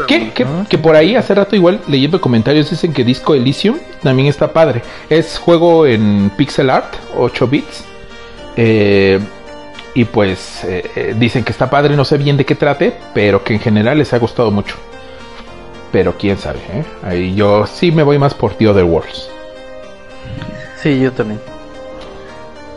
Que, 0.08 0.32
que, 0.32 0.46
¿no? 0.46 0.66
que 0.70 0.78
por 0.78 0.96
ahí 0.96 1.16
hace 1.18 1.36
rato 1.36 1.58
igual 1.58 1.82
leyendo 1.90 2.22
comentarios 2.22 2.70
dicen 2.70 2.94
que 2.94 3.04
Disco 3.04 3.34
Elysium 3.36 3.80
también 4.02 4.30
está 4.30 4.54
padre. 4.54 4.82
Es 5.10 5.38
juego 5.38 5.86
en 5.86 6.32
pixel 6.38 6.70
art, 6.70 6.94
8 7.18 7.48
bits. 7.48 7.84
Eh, 8.56 9.20
y 9.94 10.06
pues 10.06 10.64
eh, 10.64 10.92
eh, 10.96 11.16
dicen 11.18 11.44
que 11.44 11.52
está 11.52 11.70
padre, 11.70 11.96
no 11.96 12.06
sé 12.06 12.18
bien 12.18 12.38
de 12.38 12.46
qué 12.46 12.56
trate, 12.56 12.98
pero 13.14 13.44
que 13.44 13.54
en 13.54 13.60
general 13.60 13.98
les 13.98 14.14
ha 14.14 14.20
gustado 14.20 14.52
mucho. 14.52 14.76
Pero 15.92 16.18
quién 16.18 16.38
sabe, 16.38 16.60
¿eh? 16.74 16.84
Ahí 17.04 17.36
yo 17.36 17.68
sí 17.68 17.92
me 17.92 18.02
voy 18.02 18.18
más 18.18 18.34
por 18.34 18.56
The 18.56 18.68
Other 18.70 18.84
Worlds. 18.86 19.30
Sí, 20.82 21.00
yo 21.00 21.12
también. 21.12 21.40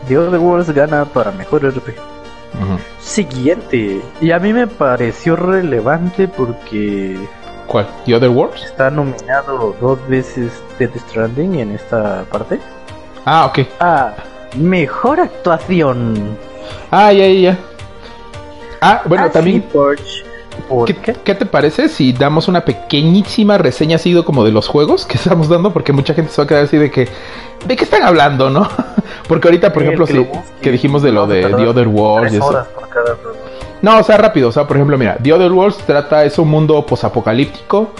The 0.06 0.18
Other 0.18 0.38
Worlds 0.38 0.70
gana 0.70 1.04
para 1.06 1.30
mejor. 1.32 1.64
Ujú. 1.64 2.78
Siguiente. 3.00 4.02
Y 4.20 4.30
a 4.30 4.38
mí 4.38 4.52
me 4.52 4.66
pareció 4.66 5.34
relevante 5.34 6.28
porque 6.28 7.16
¿Cuál? 7.66 7.88
¿The 8.04 8.14
Other 8.14 8.30
Worlds? 8.30 8.62
está 8.64 8.90
nominado 8.90 9.74
dos 9.80 9.98
veces 10.08 10.52
Death 10.78 10.96
Stranding 11.08 11.54
en 11.56 11.72
esta 11.72 12.24
parte. 12.30 12.60
Ah, 13.24 13.46
ok. 13.46 13.66
Ah, 13.80 14.14
mejor 14.56 15.20
actuación. 15.20 16.36
Ah, 16.90 17.12
ya, 17.12 17.26
ya, 17.26 17.40
ya. 17.52 17.58
Ah, 18.80 19.02
bueno, 19.06 19.24
Ashley 19.24 19.32
también 19.32 19.62
Porch. 19.72 20.24
¿Por 20.68 20.86
¿Qué, 20.86 20.94
qué? 20.94 21.14
qué 21.22 21.34
te 21.34 21.44
parece 21.44 21.88
si 21.88 22.12
damos 22.12 22.48
una 22.48 22.64
pequeñísima 22.64 23.58
reseña 23.58 23.96
así 23.96 24.14
como 24.24 24.42
de 24.44 24.52
los 24.52 24.68
juegos 24.68 25.04
que 25.06 25.14
estamos 25.18 25.48
dando? 25.48 25.72
Porque 25.72 25.92
mucha 25.92 26.14
gente 26.14 26.32
se 26.32 26.40
va 26.40 26.44
a 26.44 26.48
quedar 26.48 26.64
así 26.64 26.76
de 26.78 26.90
que, 26.90 27.08
¿de 27.66 27.76
qué 27.76 27.84
están 27.84 28.02
hablando, 28.02 28.50
no? 28.50 28.68
Porque 29.28 29.48
ahorita, 29.48 29.72
por 29.72 29.82
ejemplo, 29.82 30.06
que 30.06 30.12
si- 30.14 30.28
que 30.62 30.70
dijimos 30.72 31.02
de 31.02 31.12
lo 31.12 31.26
de 31.26 31.42
The 31.42 31.66
Other 31.68 31.88
Worlds 31.88 32.32
y 32.32 32.36
eso. 32.36 32.64
No, 33.82 33.98
o 33.98 34.02
sea, 34.02 34.16
rápido, 34.16 34.48
o 34.48 34.52
sea, 34.52 34.66
por 34.66 34.76
ejemplo, 34.76 34.96
mira, 34.96 35.18
The 35.22 35.32
Other 35.32 35.52
Worlds 35.52 35.78
trata, 35.78 36.24
es 36.24 36.38
un 36.38 36.48
mundo 36.48 36.84
posapocalíptico, 36.86 37.90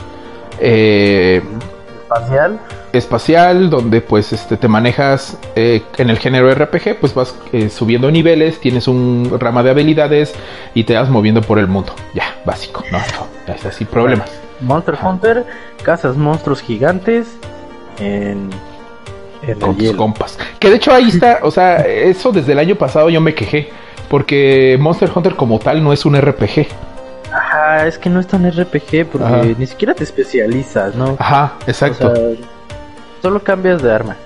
eh, 0.59 1.43
Espacial. 2.03 2.59
Espacial, 2.97 3.71
donde 3.71 4.01
pues 4.01 4.33
este, 4.33 4.57
te 4.57 4.69
manejas 4.69 5.39
eh, 5.55 5.83
en 5.97 6.11
el 6.11 6.19
género 6.19 6.53
RPG, 6.53 6.99
pues 7.01 7.15
vas 7.15 7.35
eh, 7.53 7.69
subiendo 7.69 8.11
niveles, 8.11 8.61
tienes 8.61 8.89
un 8.89 9.37
rama 9.39 9.63
de 9.63 9.71
habilidades 9.71 10.35
y 10.75 10.85
te 10.85 10.95
vas 10.95 11.09
moviendo 11.09 11.41
por 11.41 11.59
el 11.59 11.67
mundo. 11.67 11.95
Ya, 12.15 12.37
básico, 12.45 12.83
¿no? 12.91 12.99
Está 13.53 13.73
sin 13.73 13.87
problemas. 13.87 14.31
Monster. 14.61 14.97
Hunter. 15.03 15.45
Cazas 15.83 16.17
monstruos 16.17 16.61
gigantes. 16.63 17.29
En. 17.99 18.51
En 19.43 19.61
con 19.61 19.77
tus 19.77 19.93
compas. 19.93 20.39
Que 20.59 20.71
de 20.71 20.77
hecho 20.77 20.93
ahí 20.93 21.09
está, 21.09 21.41
o 21.43 21.51
sea, 21.51 21.77
eso 21.77 22.33
desde 22.33 22.53
el 22.53 22.59
año 22.59 22.75
pasado 22.75 23.11
yo 23.11 23.21
me 23.21 23.35
quejé. 23.35 23.71
Porque 24.09 24.77
Monster 24.81 25.11
Hunter 25.15 25.35
como 25.35 25.59
tal 25.59 25.83
no 25.83 25.93
es 25.93 26.05
un 26.07 26.17
RPG. 26.17 26.69
Ajá, 27.33 27.87
es 27.87 27.99
que 27.99 28.09
no 28.09 28.21
es 28.21 28.27
tan 28.27 28.49
RPG 28.49 29.07
porque 29.11 29.27
Ajá. 29.27 29.43
ni 29.59 29.67
siquiera 29.67 29.95
te 29.95 30.05
especializas, 30.05 30.95
¿no? 30.95 31.17
Ajá, 31.19 31.55
exacto. 31.67 32.11
O 32.11 32.15
sea, 32.15 32.47
solo 33.27 33.43
cambias 33.43 33.83
de 33.83 33.93
arma. 33.93 34.17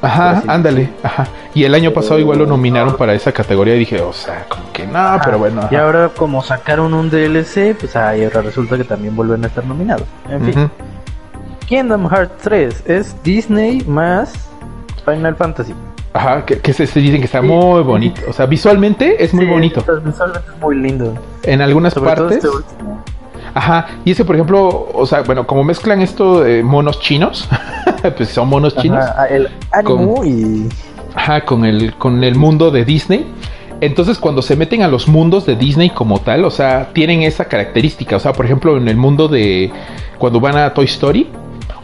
ajá, 0.00 0.42
ándale. 0.46 0.90
Ajá. 1.02 1.26
Y 1.54 1.64
el 1.64 1.74
año 1.74 1.92
pasado 1.92 2.18
igual 2.20 2.38
lo 2.38 2.46
nominaron 2.46 2.92
no. 2.92 2.96
para 2.96 3.14
esa 3.14 3.32
categoría 3.32 3.74
y 3.74 3.80
dije, 3.80 4.00
o 4.00 4.12
sea, 4.12 4.44
como 4.48 4.70
que 4.72 4.86
no, 4.86 4.98
Ajá. 4.98 5.20
pero 5.24 5.38
bueno. 5.38 5.66
Y 5.70 5.76
ahora 5.76 6.10
como 6.16 6.42
sacaron 6.42 6.94
un 6.94 7.10
DLC, 7.10 7.74
pues 7.78 7.96
ahí 7.96 8.22
ahora 8.24 8.42
resulta 8.42 8.76
que 8.76 8.84
también 8.84 9.16
vuelven 9.16 9.42
a 9.44 9.48
estar 9.48 9.64
nominados. 9.64 10.06
En 10.28 10.44
fin. 10.44 10.58
Ujú. 10.60 10.70
Kingdom 11.66 12.08
Hearts 12.08 12.42
3 12.42 12.82
es 12.86 13.16
Disney 13.22 13.82
más 13.86 14.32
Final 15.04 15.34
Fantasy. 15.36 15.74
Ajá, 16.12 16.44
que, 16.44 16.58
que 16.60 16.72
se, 16.72 16.86
se 16.86 17.00
dicen 17.00 17.18
que 17.20 17.24
está 17.26 17.40
Sí. 17.40 17.46
muy 17.48 17.82
bonito. 17.82 18.20
O 18.28 18.32
sea, 18.32 18.46
visualmente 18.46 19.22
es 19.24 19.34
muy 19.34 19.46
Sí, 19.46 19.50
bonito. 19.50 19.80
Visualmente 20.04 20.50
es 20.54 20.60
muy 20.60 20.76
lindo. 20.76 21.14
En 21.42 21.60
algunas 21.60 21.92
Sobre 21.94 22.14
partes. 22.14 22.36
este 22.36 22.48
último. 22.50 23.02
Ajá. 23.54 23.86
Y 24.04 24.10
ese, 24.10 24.24
por 24.24 24.34
ejemplo, 24.34 24.88
o 24.92 25.06
sea, 25.06 25.22
bueno, 25.22 25.46
como 25.46 25.64
mezclan 25.64 26.02
esto 26.02 26.40
de 26.40 26.62
monos 26.62 27.00
chinos, 27.00 27.48
pues 28.16 28.28
son 28.28 28.48
monos 28.48 28.76
chinos. 28.76 29.04
Ajá, 29.04 29.26
el 29.26 29.48
ánimo 29.70 30.24
y 30.24 30.68
Ajá, 31.14 31.44
con 31.44 31.64
el, 31.64 31.94
con 31.94 32.24
el 32.24 32.34
mundo 32.34 32.70
de 32.70 32.84
Disney. 32.84 33.26
Entonces, 33.80 34.18
cuando 34.18 34.42
se 34.42 34.56
meten 34.56 34.82
a 34.82 34.88
los 34.88 35.08
mundos 35.08 35.46
de 35.46 35.56
Disney 35.56 35.90
como 35.90 36.20
tal, 36.20 36.44
o 36.44 36.50
sea, 36.50 36.90
tienen 36.92 37.22
esa 37.22 37.46
característica. 37.46 38.16
O 38.16 38.20
sea, 38.20 38.32
por 38.32 38.44
ejemplo, 38.44 38.76
en 38.76 38.88
el 38.88 38.96
mundo 38.96 39.28
de 39.28 39.70
cuando 40.18 40.40
van 40.40 40.56
a 40.56 40.74
Toy 40.74 40.86
Story, 40.86 41.28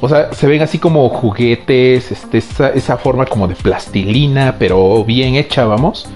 o 0.00 0.09
sea, 0.09 0.33
se 0.33 0.46
ven 0.46 0.62
así 0.62 0.78
como 0.78 1.09
juguetes, 1.09 2.11
este, 2.11 2.38
esa, 2.38 2.70
esa 2.70 2.96
forma 2.96 3.26
como 3.26 3.46
de 3.46 3.54
plastilina, 3.54 4.56
pero 4.59 5.04
bien 5.04 5.35
hecha, 5.37 5.64
vamos. 5.66 6.09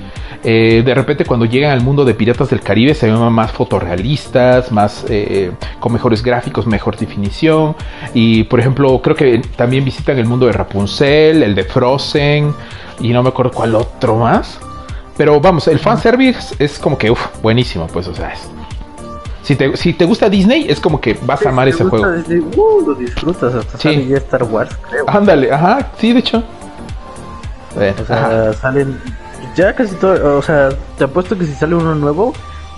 Eh, 0.47 0.83
de 0.85 0.95
repente 0.95 1.25
cuando 1.25 1.47
llegan 1.47 1.71
al 1.71 1.81
mundo 1.81 2.05
de 2.05 2.13
Piratas 2.15 2.51
del 2.51 2.61
Caribe 2.61 2.95
se 2.95 3.11
ven 3.11 3.19
más 3.33 3.51
fotorrealistas, 3.51 4.71
más 4.71 5.05
eh, 5.09 5.53
con 5.81 5.93
mejores 5.93 6.23
gráficos, 6.23 6.67
mejor 6.67 6.97
definición. 6.97 7.75
Y 8.13 8.45
por 8.45 8.61
ejemplo, 8.61 9.01
creo 9.03 9.17
que 9.17 9.39
también 9.57 9.85
visitan 9.85 10.19
el 10.19 10.27
mundo 10.27 10.47
de 10.47 10.53
Rapunzel, 10.53 11.43
el 11.43 11.55
de 11.55 11.65
Frozen 11.65 12.55
y 13.01 13.09
no 13.13 13.23
me 13.23 13.31
acuerdo 13.31 13.53
cuál 13.53 13.75
otro 13.75 14.17
más. 14.17 14.59
Pero 15.17 15.41
vamos, 15.41 15.67
el 15.69 15.79
fanservice 15.79 16.55
es 16.59 16.79
como 16.79 16.99
que, 16.99 17.11
uff, 17.11 17.27
buenísimo, 17.41 17.87
pues, 17.87 18.09
o 18.09 18.15
sea, 18.15 18.33
es, 18.33 18.51
si 19.43 19.55
te, 19.57 19.77
si 19.77 19.93
te 19.93 20.05
gusta 20.07 20.29
Disney, 20.29 20.67
es 20.69 20.81
como 20.81 21.01
que 21.01 21.17
vas 21.23 21.45
a 21.47 21.51
amar 21.51 21.69
ese 21.69 21.85
juego. 21.85 22.11
Disney, 22.13 22.41
uh, 22.41 22.87
lo 22.89 22.95
disfrutas, 22.95 23.55
hasta 23.55 23.79
Sí. 23.79 23.95
sale 23.95 24.07
ya 24.09 24.17
Star 24.17 24.43
Wars, 24.43 24.77
creo. 24.91 25.05
Ándale, 25.09 25.53
ajá, 25.53 25.91
sí, 25.99 26.13
de 26.13 26.19
hecho. 26.19 26.43
Bueno, 27.77 27.95
O 28.03 28.05
sea, 28.07 28.17
ajá. 28.25 28.53
salen 28.55 28.99
ya 29.55 29.75
casi 29.75 29.95
todo, 29.97 30.39
o 30.39 30.43
sea, 30.43 30.71
te 30.99 31.05
apuesto 31.05 31.37
que 31.39 31.47
si 31.47 31.55
sale 31.55 31.75
uno 31.75 31.95
nuevo 31.95 32.33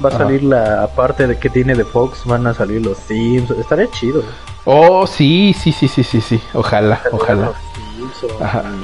va 0.05 0.11
a 0.11 0.15
Ajá. 0.15 0.25
salir 0.25 0.43
la 0.43 0.89
parte 0.95 1.27
de 1.27 1.39
que 1.39 1.49
tiene 1.49 1.75
de 1.75 1.85
Fox, 1.85 2.25
van 2.25 2.47
a 2.47 2.55
salir 2.55 2.85
los 2.85 2.99
Sims, 2.99 3.51
estaría 3.51 3.91
chido. 3.91 4.23
Oh, 4.65 5.07
sí, 5.07 5.55
sí, 5.59 5.73
sí, 5.73 5.89
sí, 5.89 6.03
sí, 6.03 6.21
sí. 6.21 6.41
Ojalá, 6.53 7.01
ojalá. 7.13 7.53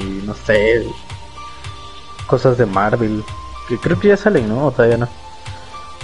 Y 0.01 0.25
no 0.25 0.33
sé, 0.33 0.85
cosas 2.25 2.57
de 2.57 2.65
Marvel, 2.65 3.23
que 3.67 3.77
creo 3.77 3.99
que 3.99 4.07
ya 4.09 4.17
salen, 4.17 4.49
¿no? 4.49 4.67
O 4.67 4.71
todavía 4.71 4.97
no. 4.97 5.07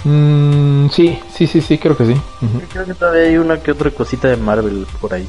Mm, 0.04 0.88
sí, 0.90 1.18
sí, 1.34 1.46
sí, 1.46 1.60
sí, 1.60 1.78
creo 1.78 1.96
que 1.96 2.06
sí. 2.06 2.20
Creo 2.72 2.84
que 2.86 2.94
todavía 2.94 3.22
hay 3.22 3.36
una 3.36 3.58
que 3.60 3.72
otra 3.72 3.90
cosita 3.90 4.28
de 4.28 4.36
Marvel 4.36 4.86
por 5.00 5.12
ahí. 5.14 5.28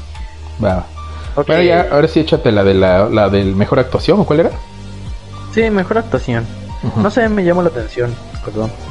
Va. 0.62 0.86
Ok. 1.34 1.46
Bueno, 1.46 1.62
ya, 1.62 1.88
ahora 1.90 2.08
sí 2.08 2.20
échate 2.20 2.52
la 2.52 2.62
de 2.62 2.74
la, 2.74 3.08
la 3.08 3.28
del 3.28 3.56
mejor 3.56 3.78
actuación, 3.80 4.20
¿o 4.20 4.24
cuál 4.24 4.40
era? 4.40 4.50
Sí, 5.54 5.68
mejor 5.70 5.98
actuación. 5.98 6.46
No 6.96 7.10
sé, 7.10 7.28
me 7.28 7.44
llamó 7.44 7.62
la 7.62 7.68
atención, 7.68 8.14
perdón. 8.44 8.70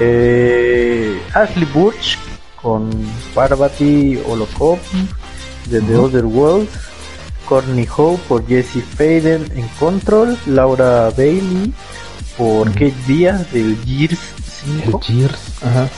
Eh, 0.00 1.20
Ashley 1.32 1.66
Burch 1.72 2.18
con 2.60 2.90
Parvati 3.34 4.18
Holokov 4.26 4.78
de 5.66 5.80
The. 5.80 5.96
Other 5.96 6.24
Worlds. 6.24 6.70
Courtney 7.46 7.86
Howe 7.96 8.16
por 8.28 8.46
Jesse 8.46 8.82
Faden 8.82 9.46
en 9.54 9.68
Control. 9.78 10.36
Laura 10.46 11.10
Bailey 11.10 11.72
por. 12.36 12.70
Kate 12.72 12.94
Díaz 13.06 13.52
del 13.52 13.76
Gears 13.84 14.18
El 14.66 14.82
5. 14.84 15.00
Gears. 15.00 15.62
Ajá. 15.62 15.88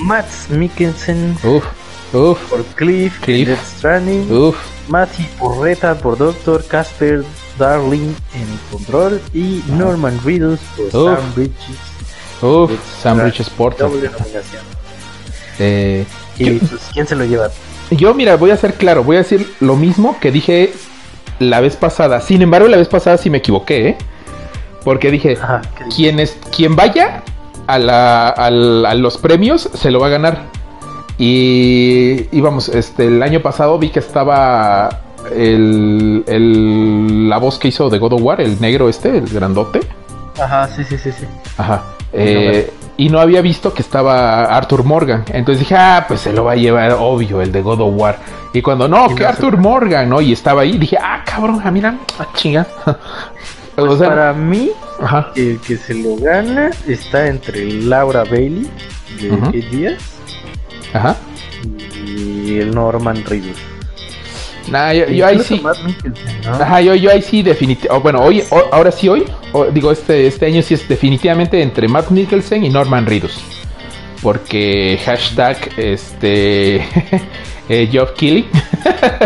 Matt 0.00 0.26
Mikkelsen 0.50 1.36
Uf, 1.44 1.64
uf, 2.12 2.38
por 2.50 2.64
Cliff, 2.74 3.20
Cliff. 3.20 3.48
Death 3.48 3.64
Stranding. 3.78 4.32
uf. 4.32 4.56
Matthew 4.88 5.26
Porreta 5.38 5.94
por 5.96 6.16
Doctor. 6.18 6.64
Casper 6.64 7.24
Darling 7.58 8.14
en 8.34 8.58
Control. 8.70 9.20
Y 9.32 9.62
Norman 9.68 10.18
Reedus 10.24 10.60
por. 10.76 10.90
Sam 11.16 11.34
Bridges. 11.34 11.78
Uf, 12.42 12.70
Sam. 13.02 13.18
Doble 13.18 14.10
nominación. 14.10 14.62
Eh, 15.58 16.04
¿Y 16.38 16.44
Yo- 16.58 16.58
pues, 16.68 16.82
quién 16.92 17.06
se 17.06 17.14
lo 17.16 17.24
lleva? 17.24 17.48
yo, 17.90 18.12
mira, 18.14 18.36
voy 18.36 18.50
a 18.50 18.56
ser 18.56 18.74
claro, 18.74 19.04
voy 19.04 19.16
a 19.16 19.20
decir 19.20 19.54
lo 19.60 19.76
mismo 19.76 20.18
que 20.20 20.32
dije 20.32 20.72
la 21.38 21.60
vez 21.60 21.76
pasada. 21.76 22.20
Sin 22.20 22.42
embargo, 22.42 22.66
la 22.68 22.76
vez 22.76 22.88
pasada 22.88 23.16
sí 23.18 23.30
me 23.30 23.38
equivoqué, 23.38 23.88
¿eh? 23.90 23.98
Porque 24.84 25.10
dije, 25.10 25.38
Ajá, 25.40 25.62
quien, 25.94 26.18
es, 26.20 26.36
quien 26.54 26.74
vaya 26.76 27.22
a, 27.66 27.78
la- 27.78 28.28
a 28.28 28.50
los 28.50 29.16
premios 29.18 29.70
se 29.74 29.90
lo 29.90 30.00
va 30.00 30.08
a 30.08 30.10
ganar. 30.10 30.42
Y, 31.18 32.26
y 32.36 32.40
vamos, 32.40 32.68
este, 32.68 33.06
el 33.06 33.22
año 33.22 33.40
pasado 33.40 33.78
vi 33.78 33.90
que 33.90 34.00
estaba 34.00 35.03
el, 35.32 36.24
el- 36.26 37.28
la 37.28 37.38
voz 37.38 37.58
que 37.58 37.68
hizo 37.68 37.88
de 37.90 37.98
God 37.98 38.14
of 38.14 38.22
War, 38.22 38.40
el 38.40 38.60
negro 38.60 38.88
este, 38.88 39.16
el 39.18 39.26
grandote. 39.28 39.80
Ajá, 40.40 40.68
sí, 40.68 40.82
sí, 40.84 40.98
sí, 40.98 41.12
sí. 41.12 41.24
Ajá. 41.58 41.82
Eh, 42.12 42.70
y 42.96 43.08
no 43.08 43.18
había 43.20 43.40
visto 43.40 43.72
que 43.74 43.82
estaba 43.82 44.44
Arthur 44.44 44.84
Morgan. 44.84 45.24
Entonces 45.32 45.60
dije, 45.60 45.74
ah, 45.76 46.04
pues 46.06 46.20
se 46.20 46.32
lo 46.32 46.44
va 46.44 46.52
a 46.52 46.56
llevar, 46.56 46.92
obvio, 46.98 47.40
el 47.42 47.50
de 47.50 47.60
God 47.62 47.80
of 47.80 47.94
War. 47.96 48.18
Y 48.52 48.62
cuando 48.62 48.86
no, 48.86 49.10
Y 49.10 49.14
que 49.16 49.26
Arthur 49.26 49.56
Morgan, 49.56 50.08
¿no? 50.08 50.20
Y 50.20 50.32
estaba 50.32 50.62
ahí, 50.62 50.78
dije, 50.78 50.96
ah, 51.00 51.22
cabrón, 51.24 51.60
ah, 51.64 51.70
mira, 51.72 51.98
ah, 52.20 52.26
chinga. 52.34 52.66
o 53.76 53.96
sea, 53.96 54.08
Para 54.08 54.32
mí, 54.32 54.70
ajá. 55.00 55.32
el 55.34 55.58
que 55.60 55.76
se 55.76 55.94
lo 55.94 56.16
gana 56.16 56.70
está 56.86 57.26
entre 57.26 57.64
Laura 57.82 58.22
Bailey 58.24 58.70
de. 59.20 59.28
Kate 59.40 59.58
Díaz 59.72 60.02
Ajá. 60.92 61.16
y 62.06 62.58
el 62.58 62.72
Norman 62.72 63.24
Reedus. 63.24 63.56
Nah, 64.68 64.92
yo, 64.92 65.06
yo 65.06 65.26
ahí 65.26 65.38
sí. 65.40 65.62
Ajá, 66.46 66.80
yo, 66.80 66.94
yo 66.94 67.10
ahí 67.10 67.22
sí 67.22 67.42
definitivamente. 67.42 68.02
bueno, 68.02 68.22
hoy, 68.22 68.42
ahora 68.72 68.90
sí 68.90 69.08
hoy. 69.08 69.24
digo, 69.72 69.92
este, 69.92 70.26
este 70.26 70.46
año 70.46 70.62
sí 70.62 70.74
es 70.74 70.88
definitivamente 70.88 71.60
entre 71.60 71.88
Matt 71.88 72.10
Mikkelsen 72.10 72.64
y 72.64 72.70
Norman 72.70 73.06
Reedus. 73.06 73.40
Porque 74.22 74.98
hashtag 75.04 75.58
este 75.76 76.76
eh, 77.68 78.04
Keighley 78.16 78.48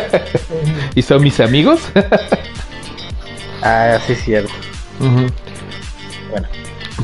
y 0.94 1.02
son 1.02 1.22
mis 1.22 1.38
amigos. 1.40 1.80
Ah, 3.62 3.98
sí, 4.06 4.12
es 4.12 4.24
cierto. 4.24 4.52
Bueno, 6.30 6.48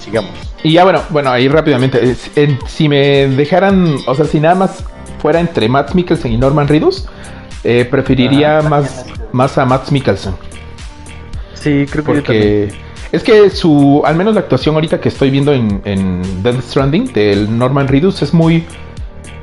sigamos. 0.01 0.33
Y 0.65 0.73
ya 0.73 0.85
bueno, 0.85 1.03
bueno, 1.11 1.31
ahí 1.31 1.47
rápidamente. 1.47 2.17
si 2.67 2.89
me 2.89 3.29
dejaran, 3.29 3.97
o 4.07 4.15
sea, 4.15 4.25
si 4.25 4.41
nada 4.41 4.55
más 4.55 4.83
fuera 5.21 5.39
entre 5.39 5.69
Matt 5.69 5.95
Mikkelsen 5.95 6.33
y 6.33 6.37
Norman 6.37 6.67
Reedus, 6.69 7.07
eh, 7.65 7.85
preferiría 7.91 8.59
Ah, 8.59 8.63
más, 8.63 9.07
más 9.33 9.57
a 9.59 9.65
Matt 9.65 9.91
Mikkelsen. 9.91 10.35
Sí, 11.55 11.87
creo 11.91 12.05
que 12.05 12.13
yo. 12.15 12.23
Porque 12.23 12.69
es 13.13 13.23
que 13.23 13.49
su, 13.51 14.03
al 14.05 14.17
menos 14.17 14.35
la 14.35 14.41
actuación 14.41 14.75
ahorita 14.75 15.01
que 15.01 15.09
estoy 15.09 15.31
viendo 15.31 15.53
en, 15.53 15.81
en 15.85 16.43
Death 16.43 16.61
Stranding 16.63 17.13
del 17.13 17.57
Norman 17.59 17.89
Reedus 17.89 18.23
es 18.23 18.35
muy, 18.35 18.65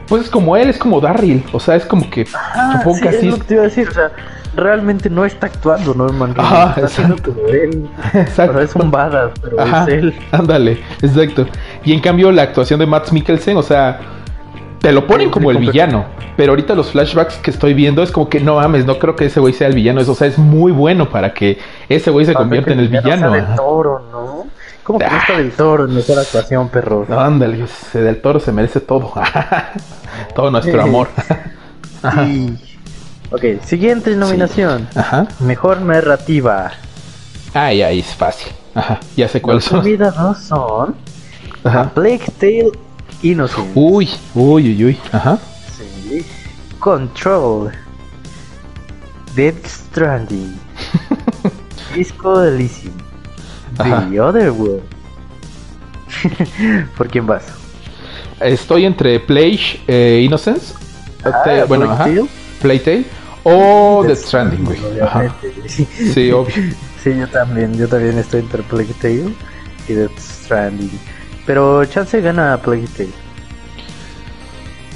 pues 0.08 0.24
es 0.26 0.30
como 0.30 0.56
él, 0.58 0.70
es 0.70 0.78
como 0.78 1.00
Darryl, 1.02 1.44
o 1.52 1.60
sea, 1.60 1.76
es 1.76 1.86
como 1.86 2.10
que 2.10 2.28
Ah, 2.34 2.74
supongo 2.78 2.98
sí, 2.98 3.02
que 3.04 3.10
es 3.10 3.16
así 3.18 3.28
lo 3.30 3.38
que 3.38 3.44
te 3.44 3.54
iba 3.56 3.64
a 3.64 3.66
decir, 3.68 3.88
o 3.88 3.92
sea, 3.94 4.12
realmente 4.56 5.10
no 5.10 5.24
está 5.26 5.48
actuando 5.48 5.94
Norman 5.94 6.36
Reedus, 6.36 6.52
está 6.76 6.86
haciendo 6.86 7.16
como 7.24 7.48
él. 7.48 7.90
O 8.14 8.18
Exacto. 8.18 8.54
sea, 8.54 8.62
es 8.64 8.76
un 8.76 8.92
badass, 8.92 9.32
pero 9.42 9.60
Ajá, 9.60 9.84
es 9.86 9.90
él. 9.90 10.14
ándale, 10.32 10.82
exacto. 11.02 11.48
Y 11.86 11.94
en 11.94 12.02
cambio 12.02 12.32
la 12.32 12.42
actuación 12.44 12.80
de 12.82 12.86
Matt 12.86 13.12
Mikkelsen, 13.12 13.56
o 13.58 13.64
sea, 13.64 14.00
te 14.82 14.92
lo 14.92 15.06
ponen 15.08 15.30
como 15.30 15.52
el 15.52 15.58
villano, 15.60 16.06
pero 16.36 16.52
ahorita 16.54 16.74
los 16.76 16.92
flashbacks 16.92 17.36
que 17.38 17.52
estoy 17.52 17.74
viendo 17.76 18.02
es 18.02 18.12
como 18.12 18.28
que 18.30 18.40
no 18.40 18.56
mames, 18.56 18.86
no 18.86 18.98
creo 18.98 19.16
que 19.16 19.26
ese 19.28 19.40
güey 19.40 19.54
sea 19.54 19.68
el 19.68 19.76
villano, 19.76 20.02
es, 20.02 20.10
o 20.10 20.16
sea, 20.16 20.28
es 20.28 20.38
muy 20.40 20.72
bueno 20.72 21.10
para 21.10 21.34
que 21.34 21.60
ese 21.88 22.10
güey 22.10 22.26
se 22.26 22.34
convierta 22.34 22.72
en 22.74 22.80
el 22.80 22.88
villano. 22.90 23.32
sea 23.34 23.46
del 23.46 23.56
toro, 23.56 24.00
¿no? 24.12 24.48
¿Cómo 24.84 24.98
que 24.98 25.06
no 25.06 25.12
Ah. 25.12 25.18
está 25.20 25.38
del 25.38 25.52
toro 25.52 25.86
en 25.86 25.94
mejor 25.94 26.18
actuación, 26.18 26.70
perro? 26.70 27.06
No, 27.08 27.20
ándale, 27.20 27.64
ese 27.64 28.02
del 28.02 28.20
toro 28.22 28.40
se 28.40 28.52
merece 28.52 28.80
todo. 28.80 29.14
todo 30.36 30.50
nuestro 30.50 30.82
amor. 30.82 31.08
Ajá. 32.02 32.26
Sí. 32.26 32.58
Ok, 33.30 33.64
siguiente 33.64 34.16
nominación. 34.16 34.88
Ajá. 34.96 35.28
Mejor 35.40 35.82
narrativa. 35.82 36.72
Ay, 37.54 37.84
ahí 37.84 38.00
es 38.00 38.16
fácil. 38.16 38.52
Ajá. 38.74 39.00
Ya 39.16 39.28
sé 39.28 39.42
cuáles 39.42 39.64
Los 39.66 39.70
son. 39.70 39.80
nominados 39.80 40.18
no 40.18 40.34
son 40.34 40.96
Ajá. 41.64 41.92
Plague 41.94 42.22
Tale 42.40 42.72
Innocent. 43.24 43.68
Uy, 43.76 44.10
uy, 44.34 44.70
uy, 44.70 44.86
uy. 44.86 45.00
Ajá. 45.12 45.38
Sí. 45.78 46.26
Control. 46.80 47.72
Dead 49.36 49.54
Stranding. 49.66 50.58
Disco 51.96 52.44
Elysium. 52.44 52.94
Ajá. 53.78 54.08
The 54.10 54.20
Other 54.20 54.52
World. 54.52 54.84
¿Por 56.98 57.08
quién 57.08 57.26
vas? 57.28 57.44
Estoy 58.40 58.86
entre 58.86 59.20
Plague 59.20 59.80
eh, 59.88 60.22
Innocence. 60.26 60.74
Este, 61.18 61.62
Ah, 61.62 61.66
bueno, 61.68 61.86
Plague 61.86 61.94
ajá. 61.94 62.04
Tale. 62.06 62.26
Playtale. 62.62 63.06
O 63.44 64.04
Death 64.06 64.18
Stranding, 64.20 64.66
güey. 64.66 65.00
Ajá. 65.02 65.34
Sí. 65.68 65.86
Sí, 66.14 66.32
obvio. 66.32 66.54
Sí, 67.04 67.18
yo 67.18 67.28
también, 67.30 67.76
yo 67.76 67.88
también 67.88 68.20
estoy 68.20 68.42
entre 68.42 68.62
Plague 68.62 68.94
Tale 69.02 69.34
y 69.88 69.94
Death 69.94 70.20
Stranding. 70.20 70.92
Pero 71.46 71.84
chance 71.86 72.20
gana 72.22 72.60
Tale. 72.62 73.10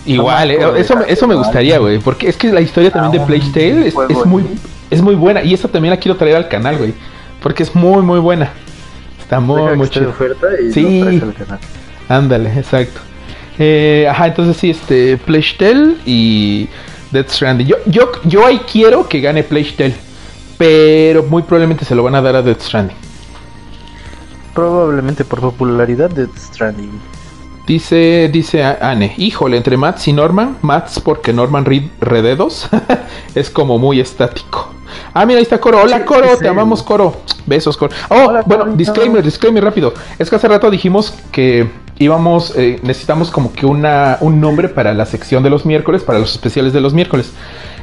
Igual, 0.05 0.51
eh, 0.51 0.59
eso, 0.77 0.95
me- 0.95 1.05
eso 1.11 1.27
me 1.27 1.35
gustaría, 1.35 1.79
güey. 1.79 1.97
Porque 1.99 2.29
es 2.29 2.37
que 2.37 2.51
la 2.51 2.61
historia 2.61 2.91
también 2.91 3.11
de 3.13 3.19
Ah, 3.19 3.25
Tale 3.53 3.87
es, 3.87 3.95
es 4.09 4.25
muy, 4.25 4.43
es 4.91 5.01
muy 5.01 5.15
buena. 5.15 5.41
Y 5.43 5.53
esa 5.53 5.67
también 5.67 5.91
la 5.93 5.99
quiero 5.99 6.15
traer 6.17 6.35
al 6.35 6.47
canal, 6.47 6.77
güey. 6.77 6.93
Porque 7.41 7.63
es 7.63 7.73
muy, 7.75 8.03
muy 8.03 8.19
buena. 8.19 8.51
Está 9.19 9.39
muy, 9.39 9.75
muy 9.75 9.87
y 9.87 10.71
Sí. 10.71 11.21
Ándale, 12.07 12.53
exacto. 12.55 12.99
Eh, 13.57 14.05
ajá, 14.09 14.27
entonces 14.27 14.57
sí, 14.57 14.69
este, 14.69 15.17
Plague 15.17 15.55
Tale 15.57 15.95
y 16.05 16.67
Death 17.11 17.29
Stranding. 17.29 17.65
Yo, 17.67 17.77
yo, 17.87 18.11
yo 18.25 18.45
ahí 18.45 18.59
quiero 18.71 19.07
que 19.09 19.21
gane 19.21 19.41
Plague 19.41 19.71
Tale, 19.75 19.95
pero 20.57 21.23
muy 21.23 21.41
probablemente 21.41 21.83
se 21.85 21.95
lo 21.95 22.03
van 22.03 22.13
a 22.15 22.21
dar 22.21 22.35
a 22.35 22.41
Death 22.43 22.61
Stranding. 22.61 22.97
Probablemente 24.55 25.25
por 25.25 25.41
popularidad 25.41 26.09
Death 26.09 26.37
Stranding. 26.37 26.99
Dice, 27.67 28.29
dice 28.31 28.63
Anne, 28.63 29.13
híjole, 29.17 29.57
entre 29.57 29.75
Mats 29.75 30.07
y 30.07 30.13
Norman, 30.13 30.57
Mats 30.61 30.99
porque 30.99 31.33
Norman 31.33 31.65
Reed 31.65 31.83
Rededos 31.99 32.69
es 33.35 33.49
como 33.49 33.77
muy 33.77 33.99
estático. 33.99 34.69
Ah, 35.13 35.25
mira, 35.25 35.39
ahí 35.39 35.43
está 35.43 35.59
Coro. 35.59 35.81
Hola, 35.81 36.05
Coro, 36.05 36.33
sí, 36.33 36.43
te 36.43 36.47
amamos, 36.47 36.83
Coro. 36.83 37.17
Besos, 37.45 37.75
Cor. 37.75 37.89
Oh, 38.09 38.39
bueno, 38.45 38.65
disclaimer, 38.75 39.23
disclaimer 39.23 39.63
rápido. 39.63 39.93
Es 40.17 40.29
que 40.29 40.37
hace 40.37 40.47
rato 40.47 40.71
dijimos 40.71 41.13
que 41.31 41.69
íbamos, 41.97 42.55
eh, 42.55 42.79
necesitamos 42.83 43.31
como 43.31 43.51
que 43.51 43.65
una, 43.65 44.19
un 44.21 44.39
nombre 44.39 44.69
para 44.69 44.93
la 44.93 45.05
sección 45.05 45.43
de 45.43 45.49
los 45.49 45.65
miércoles, 45.65 46.03
para 46.03 46.19
los 46.19 46.31
especiales 46.31 46.71
de 46.71 46.81
los 46.81 46.93
miércoles. 46.93 47.33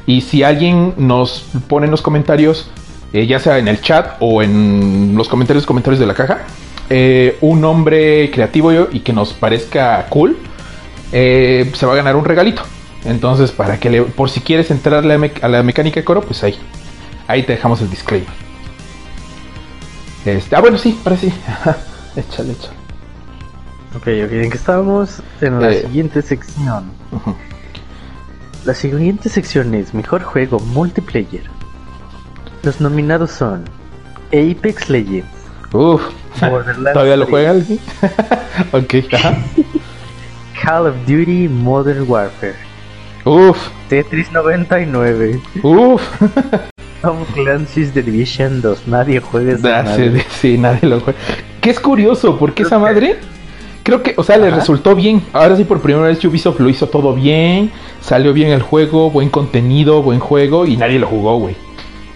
Y 0.07 0.23
si 0.23 0.43
alguien 0.43 0.95
nos 0.97 1.45
pone 1.69 1.87
en 1.87 1.91
los 1.91 2.03
comentarios, 2.03 2.71
eh, 3.13 3.27
ya 3.27 3.39
sea 3.39 3.59
en 3.59 3.69
el 3.69 3.81
chat 3.81 4.17
o 4.21 4.43
en 4.43 5.15
los 5.17 5.29
comentarios, 5.29 5.67
comentarios 5.67 6.01
de 6.01 6.07
la 6.07 6.15
caja, 6.15 6.43
eh, 6.91 7.39
un 7.41 7.61
nombre 7.61 8.31
creativo 8.31 8.73
y 8.91 9.01
que 9.01 9.13
nos 9.13 9.33
parezca 9.33 10.07
cool, 10.09 10.37
se 11.11 11.87
va 11.87 11.93
a 11.93 11.97
ganar 11.97 12.17
un 12.17 12.25
regalito. 12.25 12.63
Entonces, 13.05 13.51
para 13.51 13.79
que 13.81 13.91
le, 13.91 14.03
por 14.03 14.31
si 14.31 14.41
quieres 14.41 14.71
entrar 14.71 15.05
a 15.05 15.49
la, 15.49 15.63
mecánica 15.63 16.01
de 16.01 16.05
coro, 16.05 16.21
pues 16.21 16.43
ahí, 16.45 16.57
ahí 17.27 17.43
te 17.43 17.53
dejamos 17.53 17.81
el 17.81 17.91
disclaimer. 17.91 18.29
Este, 20.25 20.55
ah, 20.55 20.61
bueno, 20.61 20.79
sí, 20.79 20.99
ahora 21.05 21.17
sí. 21.17 21.33
échale, 22.17 22.53
échale. 22.53 22.83
Ok, 23.95 24.07
ok, 24.07 24.33
¿en 24.33 24.51
qué 24.51 24.57
estábamos? 24.57 25.23
En 25.41 25.61
la 25.61 25.73
eh, 25.73 25.83
siguiente 25.83 26.23
sección. 26.23 26.93
La 28.65 28.75
siguiente 28.75 29.29
sección 29.29 29.75
es 29.75 29.93
Mejor 29.93 30.23
Juego 30.23 30.61
Multiplayer. 30.61 31.43
Los 32.63 32.81
nominados 32.81 33.33
son 33.33 33.65
Apex 34.29 34.89
Legends. 34.89 35.29
Uf, 35.73 36.03
¿todavía 36.39 37.17
lo 37.17 37.27
juega 37.27 37.51
alguien? 37.51 37.81
ok, 38.73 38.95
Call 40.63 40.87
of 40.87 40.95
Duty 41.07 41.49
Modern 41.49 42.09
Warfare. 42.09 42.55
Uf. 43.25 43.69
Tetris 43.89 44.31
99. 44.31 45.41
Uf. 45.63 46.03
Tom 47.03 47.25
Clancy's 47.35 47.93
The 47.93 48.03
Division 48.03 48.61
2. 48.61 48.87
Nadie 48.87 49.19
juega 49.19 49.55
esa 49.55 49.83
madre. 49.83 50.25
Sí, 50.31 50.57
nadie 50.57 50.89
lo 50.89 51.01
juega. 51.01 51.19
¿Qué 51.61 51.71
es 51.71 51.81
curioso, 51.81 52.39
porque 52.39 52.63
esa 52.63 52.79
madre... 52.79 53.19
Creo 53.83 54.05
que, 54.05 54.15
o 54.17 54.23
sea, 54.23 54.37
le 54.37 54.49
resultó 54.51 54.95
bien. 54.95 55.21
Ahora 55.33 55.57
sí, 55.57 55.65
por 55.65 55.81
primera 55.81 56.07
vez 56.07 56.25
Ubisoft 56.25 56.61
lo 56.61 56.69
hizo 56.69 56.89
todo 56.89 57.15
bien. 57.15 57.73
Salió 58.01 58.33
bien 58.33 58.51
el 58.51 58.63
juego, 58.63 59.11
buen 59.11 59.29
contenido, 59.29 60.03
buen 60.03 60.21
juego. 60.21 60.67
Y 60.67 60.77
nadie 60.77 61.01
lo 61.01 61.09
jugó, 61.09 61.39
güey. 61.39 61.57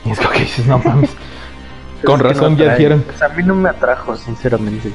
Y 0.06 0.10
es 0.10 0.22
lo 0.22 0.30
que 0.30 0.40
dices, 0.40 0.66
no 0.66 0.78
mames. 0.78 1.10
Con 2.04 2.20
razón 2.20 2.56
ya 2.56 2.74
dijeron. 2.74 3.02
Pues 3.06 3.22
a 3.22 3.28
mí 3.30 3.42
no 3.42 3.54
me 3.54 3.68
atrajo, 3.68 4.16
sinceramente. 4.16 4.92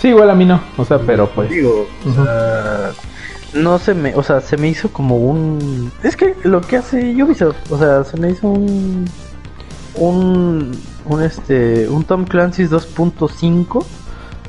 Sí, 0.00 0.08
igual 0.08 0.30
a 0.30 0.34
mí 0.34 0.44
no. 0.44 0.60
O 0.76 0.84
sea, 0.84 0.98
pero 0.98 1.28
pues. 1.30 1.50
Digo, 1.50 1.86
no 3.54 3.78
se 3.78 3.94
me, 3.94 4.14
o 4.14 4.22
sea, 4.22 4.40
se 4.40 4.56
me 4.56 4.68
hizo 4.68 4.92
como 4.92 5.16
un, 5.16 5.92
es 6.02 6.16
que 6.16 6.34
lo 6.44 6.60
que 6.60 6.76
hace 6.76 7.22
Ubisoft, 7.22 7.70
o 7.70 7.78
sea, 7.78 8.04
se 8.04 8.16
me 8.16 8.30
hizo 8.30 8.48
un, 8.48 9.06
un, 9.94 10.72
un 11.04 11.22
este, 11.22 11.88
un 11.88 12.04
Tom 12.04 12.24
Clancy's 12.24 12.70
2.5. 12.70 13.84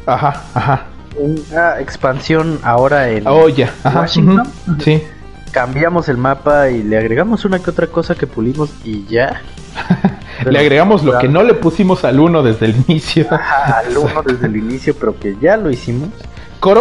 Ajá, 0.05 0.43
ajá. 0.53 0.85
Una 1.17 1.79
expansión 1.79 2.59
ahora 2.63 3.09
en 3.09 3.27
oh, 3.27 3.49
ya. 3.49 3.73
Washington. 3.83 4.47
Sí. 4.83 5.03
Cambiamos 5.51 6.07
el 6.07 6.17
mapa 6.17 6.69
y 6.69 6.81
le 6.81 6.97
agregamos 6.97 7.43
una 7.43 7.59
que 7.59 7.69
otra 7.69 7.87
cosa 7.87 8.15
que 8.15 8.27
pulimos 8.27 8.71
y 8.85 9.05
ya. 9.07 9.41
le 10.49 10.59
agregamos 10.59 11.03
lo 11.03 11.17
que 11.19 11.27
no 11.27 11.43
le 11.43 11.53
pusimos 11.53 12.03
al 12.03 12.19
1 12.19 12.43
desde 12.43 12.67
el 12.67 12.75
inicio. 12.87 13.27
Ajá, 13.29 13.79
al 13.85 13.97
1 13.97 14.23
desde 14.25 14.47
el 14.47 14.57
inicio, 14.57 14.95
pero 14.99 15.17
que 15.17 15.37
ya 15.41 15.57
lo 15.57 15.69
hicimos 15.69 16.09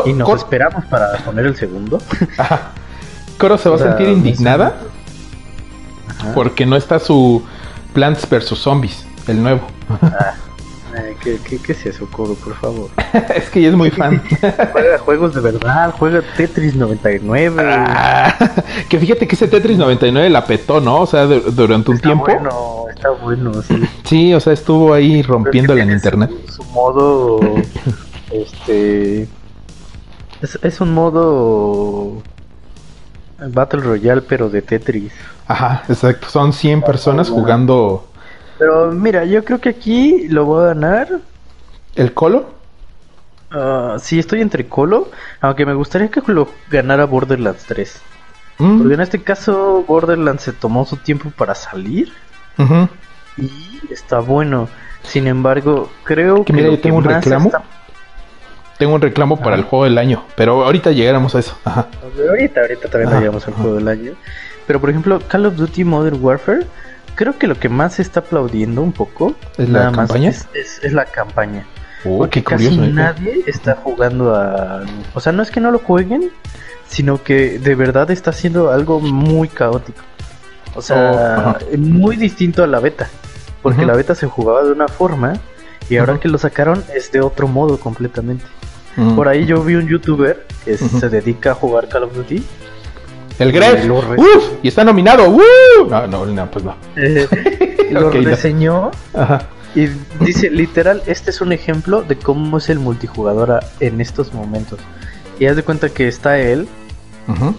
y 0.05 0.13
nos 0.13 0.29
esperamos 0.31 0.85
para 0.87 1.17
poner 1.25 1.47
el 1.47 1.57
segundo. 1.57 1.99
Coro 3.39 3.57
se 3.57 3.69
va 3.71 3.77
a 3.77 3.79
sentir 3.79 4.09
indignada 4.09 4.77
porque 6.35 6.67
no 6.67 6.77
está 6.77 6.99
su 6.99 7.43
Plants 7.95 8.29
vs 8.29 8.59
Zombies, 8.59 9.07
el 9.27 9.43
nuevo. 9.43 9.63
Ah, 10.03 10.35
¿qué, 11.23 11.39
es 11.69 11.87
eso, 11.87 12.07
Coro, 12.11 12.35
por 12.35 12.55
favor? 12.55 12.91
es 13.35 13.51
que 13.51 13.61
ella 13.61 13.69
es 13.69 13.75
muy 13.77 13.91
fan. 13.91 14.23
juega 14.73 14.99
juegos 14.99 15.35
de 15.35 15.41
verdad, 15.41 15.95
juega 15.99 16.23
Tetris 16.37 16.75
99. 16.75 17.63
Ah, 17.63 18.35
que 18.89 18.99
fíjate 18.99 19.27
que 19.29 19.35
ese 19.35 19.49
Tetris 19.49 19.79
99 19.79 20.31
la 20.31 20.45
petó, 20.45 20.81
¿no? 20.81 21.01
O 21.01 21.07
sea, 21.07 21.27
durante 21.27 21.91
un 21.91 21.97
está 21.97 22.09
tiempo. 22.09 22.25
Bueno, 22.25 22.85
está 22.91 23.11
bueno, 23.11 23.53
sí. 23.63 23.83
Sí, 24.05 24.35
o 24.35 24.41
sea, 24.41 24.53
estuvo 24.53 24.93
ahí 24.93 25.23
rompiéndola 25.23 25.83
en 25.83 25.91
internet. 25.91 26.31
su 26.49 26.65
modo, 26.65 27.41
este 28.31 29.29
es, 30.63 30.81
un 30.81 30.95
modo 30.95 32.23
Battle 33.39 33.81
Royale, 33.81 34.23
pero 34.23 34.49
de 34.49 34.63
Tetris. 34.63 35.13
Ajá, 35.47 35.83
exacto. 35.89 36.29
Son 36.29 36.53
100 36.53 36.83
personas 36.83 37.29
jugando. 37.29 38.07
Pero 38.61 38.93
mira, 38.93 39.25
yo 39.25 39.43
creo 39.43 39.59
que 39.59 39.71
aquí 39.71 40.29
lo 40.29 40.45
voy 40.45 40.65
a 40.65 40.67
ganar. 40.69 41.09
¿El 41.97 42.13
Colo? 42.13 42.51
Uh, 43.51 43.99
sí, 43.99 44.19
estoy 44.19 44.43
entre 44.43 44.67
Colo. 44.67 45.11
Aunque 45.41 45.65
me 45.65 45.73
gustaría 45.73 46.11
que 46.11 46.21
lo 46.27 46.47
ganara 46.71 47.07
Borderlands 47.07 47.65
3. 47.65 48.03
Mm. 48.59 48.79
Porque 48.79 48.95
en 48.95 49.01
este 49.01 49.23
caso, 49.23 49.83
Borderlands 49.89 50.43
se 50.43 50.53
tomó 50.53 50.85
su 50.85 50.99
tiempo 50.99 51.31
para 51.31 51.55
salir. 51.55 52.13
Y 53.39 53.51
está 53.91 54.19
bueno. 54.19 54.69
Sin 55.05 55.27
embargo, 55.27 55.91
creo 56.05 56.45
que. 56.45 56.53
Mira, 56.53 56.69
yo 56.69 56.79
tengo 56.79 56.99
un 56.99 57.05
reclamo 57.05 57.51
tengo 58.77 58.95
un 58.95 59.03
reclamo 59.03 59.39
para 59.39 59.57
el 59.57 59.63
juego 59.63 59.85
del 59.85 59.99
año, 59.99 60.25
pero 60.37 60.65
ahorita 60.65 60.93
llegáramos 60.93 61.35
a 61.35 61.41
eso. 61.41 61.55
Ajá. 61.65 61.87
Ahorita, 62.31 62.63
ahorita 62.63 62.89
también 62.89 63.21
llegamos 63.21 63.47
al 63.47 63.53
juego 63.53 63.75
del 63.75 63.89
año. 63.89 64.13
Pero 64.67 64.81
por 64.81 64.89
ejemplo, 64.89 65.21
Call 65.29 65.45
of 65.45 65.57
Duty 65.57 65.85
Modern 65.85 66.19
Warfare, 66.25 66.67
creo 67.21 67.37
que 67.37 67.47
lo 67.47 67.61
que 67.61 67.69
más 67.69 67.97
se 67.97 68.03
está 68.03 68.21
aplaudiendo 68.21 68.81
un 68.81 68.93
poco 68.93 69.35
es 69.59 69.69
la 69.69 69.93
campaña. 69.93 70.31
es, 70.31 70.81
la 70.91 71.05
campaña. 71.05 71.67
Oh, 72.07 72.17
porque 72.17 72.43
casi 72.43 72.69
¿eh? 72.69 72.91
nadie 72.95 73.45
está 73.47 73.77
jugando 73.77 74.35
a. 74.35 74.85
O 75.13 75.21
sea, 75.21 75.31
no 75.31 75.43
es 75.43 75.51
que 75.51 75.61
no 75.61 75.71
lo 75.71 75.81
jueguen, 75.81 76.31
sino 76.89 77.23
que 77.23 77.59
de 77.59 77.75
verdad 77.75 78.11
está 78.11 78.31
haciendo 78.31 78.71
algo 78.71 79.01
muy 79.01 79.49
caótico. 79.49 80.01
O 80.75 80.81
sea, 80.81 81.59
oh, 81.61 81.77
muy 81.77 82.17
distinto 82.17 82.65
a 82.65 82.67
la 82.67 82.81
beta. 82.81 83.11
Porque 83.61 83.85
la 83.85 83.95
beta 83.95 84.15
se 84.15 84.27
jugaba 84.27 84.65
de 84.65 84.73
una 84.73 84.89
forma 84.89 85.35
y 85.91 85.99
ahora 85.99 86.19
que 86.19 86.29
lo 86.29 86.39
sacaron 86.39 86.83
es 86.95 87.13
de 87.13 87.21
otro 87.21 87.49
modo 87.49 87.79
completamente. 87.79 88.47
Por 89.15 89.29
ahí 89.29 89.45
yo 89.45 89.63
vi 89.63 89.75
un 89.75 89.87
youtuber 89.87 90.47
que 90.65 90.79
se 90.79 91.11
dedica 91.11 91.51
a 91.51 91.55
jugar 91.55 91.87
Call 91.89 92.05
of 92.05 92.17
Duty. 92.17 92.43
El 93.41 93.53
Gref. 93.53 93.89
Uf, 93.91 94.51
y 94.63 94.69
está 94.69 94.85
nominado. 94.85 95.35
No, 95.89 96.07
no, 96.07 96.27
no, 96.27 96.51
pues 96.51 96.65
no. 96.65 96.77
lo 97.91 98.11
reseñó. 98.11 98.91
Y 99.75 99.87
dice, 100.23 100.51
literal, 100.51 101.03
este 101.07 101.31
es 101.31 101.41
un 101.41 101.53
ejemplo 101.53 102.03
de 102.03 102.17
cómo 102.17 102.59
es 102.59 102.69
el 102.69 102.79
multijugador 102.79 103.61
en 103.81 104.01
estos 104.01 104.35
momentos. 104.35 104.79
Y 105.39 105.47
haz 105.47 105.57
de 105.57 105.63
cuenta 105.63 105.89
que 105.89 106.07
está 106.07 106.39
él 106.39 106.69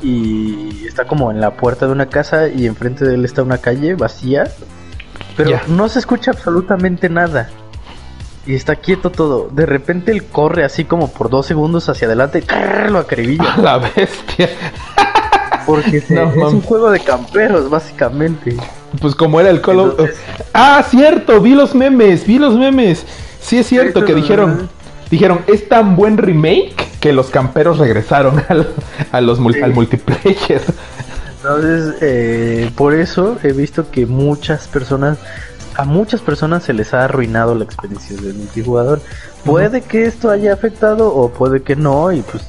y 0.02 0.86
está 0.86 1.06
como 1.06 1.32
en 1.32 1.40
la 1.40 1.52
puerta 1.56 1.88
de 1.88 1.94
una 1.94 2.08
casa 2.08 2.50
y 2.50 2.68
enfrente 2.68 3.06
de 3.06 3.16
él 3.16 3.26
está 3.26 3.42
una 3.42 3.58
calle 3.58 3.96
vacía. 3.96 4.52
Pero 5.36 5.60
no 5.68 5.90
se 5.90 6.00
escucha 6.00 6.32
absolutamente 6.32 7.10
nada 7.10 7.50
y 8.46 8.56
está 8.56 8.76
quieto 8.76 9.12
todo. 9.12 9.50
De 9.52 9.66
repente 9.66 10.12
él 10.12 10.26
corre 10.26 10.64
así 10.64 10.86
como 10.86 11.12
por 11.12 11.30
dos 11.30 11.46
segundos 11.46 11.90
hacia 11.90 12.08
adelante, 12.08 12.44
lo 12.90 13.00
acribilla. 13.00 13.58
La 13.62 13.78
bestia. 13.78 14.50
Porque 15.66 15.98
es 15.98 16.10
un 16.10 16.62
juego 16.62 16.92
de 16.92 17.00
camperos, 17.00 17.70
básicamente. 17.70 18.56
Pues 19.00 19.16
como 19.16 19.40
era 19.40 19.50
el 19.50 19.62
Call 19.62 19.96
Ah, 20.54 20.84
cierto, 20.90 21.40
vi 21.42 21.56
los 21.56 21.76
memes, 21.76 22.26
vi 22.26 22.40
los 22.40 22.56
memes. 22.56 23.06
Sí 23.42 23.58
es 23.58 23.68
cierto 23.68 24.06
que 24.06 24.14
dijeron, 24.14 24.70
dijeron, 25.10 25.42
es 25.48 25.68
tan 25.68 25.96
buen 25.96 26.18
remake 26.18 26.76
que 27.00 27.14
los 27.14 27.30
camperos 27.30 27.80
regresaron 27.80 28.44
al, 28.50 28.68
a 29.12 29.22
los, 29.22 29.40
al 29.40 29.74
multiplayer. 29.74 30.62
Entonces, 31.38 31.96
eh, 32.02 32.70
por 32.76 32.94
eso 32.94 33.38
he 33.42 33.52
visto 33.52 33.90
que 33.90 34.06
muchas 34.06 34.68
personas 34.68 35.18
a 35.76 35.86
muchas 35.86 36.22
personas 36.22 36.64
se 36.64 36.74
les 36.74 36.94
ha 36.94 37.06
arruinado 37.06 37.56
la 37.56 37.64
experiencia 37.64 38.16
del 38.18 38.36
multijugador. 38.36 39.02
Puede 39.46 39.82
que 39.82 40.06
esto 40.06 40.30
haya 40.30 40.54
afectado 40.54 41.14
o 41.14 41.30
puede 41.30 41.64
que 41.64 41.76
no 41.76 42.12
y 42.12 42.22
pues 42.22 42.44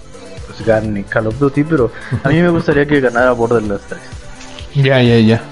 gane 0.65 1.05
Call 1.05 1.29
of 1.29 1.39
Duty, 1.39 1.65
pero 1.65 1.91
a 2.23 2.29
mí 2.29 2.41
me 2.41 2.49
gustaría 2.49 2.87
que 2.87 3.01
ganara 3.01 3.33
Borderlands 3.33 3.85
3. 3.89 4.01
Ya, 4.85 5.03
ya, 5.03 5.19
ya. 5.19 5.43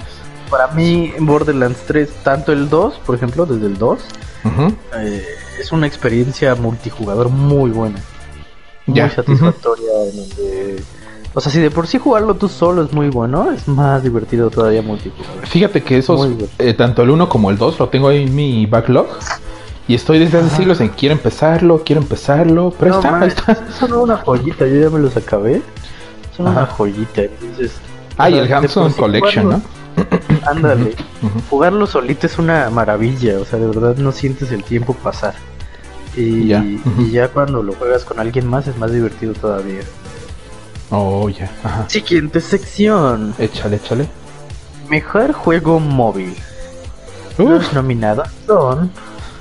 Para 0.50 0.68
mí 0.68 1.12
Borderlands 1.18 1.80
3, 1.86 2.10
tanto 2.24 2.52
el 2.52 2.68
2, 2.68 3.00
por 3.06 3.14
ejemplo, 3.14 3.46
desde 3.46 3.66
el 3.66 3.78
2, 3.78 4.00
eh, 4.98 5.24
es 5.60 5.72
una 5.72 5.86
experiencia 5.86 6.54
multijugador 6.54 7.28
muy 7.28 7.70
buena. 7.70 8.00
Muy 8.86 9.08
satisfactoria 9.10 9.92
en 10.10 10.16
donde 10.16 10.84
o 11.32 11.40
sea, 11.40 11.52
si 11.52 11.60
de 11.60 11.70
por 11.70 11.86
sí 11.86 11.98
jugarlo 11.98 12.34
tú 12.34 12.48
solo 12.48 12.82
es 12.82 12.92
muy 12.92 13.08
bueno, 13.08 13.52
es 13.52 13.68
más 13.68 14.02
divertido 14.02 14.50
todavía 14.50 14.82
multijugador. 14.82 15.46
Fíjate 15.46 15.82
que 15.82 15.98
esos, 15.98 16.28
eh, 16.58 16.74
tanto 16.74 17.02
el 17.02 17.10
1 17.10 17.28
como 17.28 17.50
el 17.50 17.58
2, 17.58 17.78
lo 17.78 17.88
tengo 17.88 18.08
ahí 18.08 18.24
en 18.24 18.34
mi 18.34 18.66
backlog. 18.66 19.06
Y 19.90 19.94
estoy 19.96 20.20
desde 20.20 20.38
hace 20.38 20.54
siglos 20.58 20.80
en 20.80 20.90
quiero 20.90 21.16
empezarlo, 21.16 21.82
quiero 21.84 22.00
empezarlo. 22.00 22.72
Pero 22.78 23.00
está, 23.00 23.26
está. 23.26 23.58
Son 23.76 23.92
una 23.92 24.18
joyita, 24.18 24.64
yo 24.64 24.82
ya 24.82 24.88
me 24.88 25.00
los 25.00 25.16
acabé. 25.16 25.62
Son 26.36 26.46
una 26.46 26.64
joyita. 26.64 27.22
Entonces, 27.22 27.72
ah, 28.16 28.30
y 28.30 28.38
el 28.38 28.52
Hanson 28.52 28.92
Collection, 28.92 29.48
¿no? 29.48 29.62
Ándale. 30.46 30.94
Jugarlo 31.50 31.88
solito 31.88 32.28
es 32.28 32.38
una 32.38 32.70
maravilla, 32.70 33.40
o 33.40 33.44
sea, 33.44 33.58
de 33.58 33.66
verdad 33.66 33.96
no 33.96 34.12
sientes 34.12 34.52
el 34.52 34.62
tiempo 34.62 34.94
pasar. 34.94 35.34
Y 36.16 36.46
Ya. 36.46 36.64
y 36.64 37.10
ya 37.10 37.26
cuando 37.26 37.60
lo 37.60 37.72
juegas 37.72 38.04
con 38.04 38.20
alguien 38.20 38.46
más 38.46 38.68
es 38.68 38.78
más 38.78 38.92
divertido 38.92 39.32
todavía. 39.32 39.80
Oh, 40.90 41.28
ya. 41.28 41.50
Ajá. 41.64 41.88
Siguiente 41.88 42.40
sección. 42.40 43.34
Échale, 43.40 43.74
échale. 43.74 44.08
Mejor 44.88 45.32
juego 45.32 45.80
móvil. 45.80 46.36
Uf. 47.38 47.50
Los 47.50 47.72
nominados 47.72 48.28
son 48.46 48.92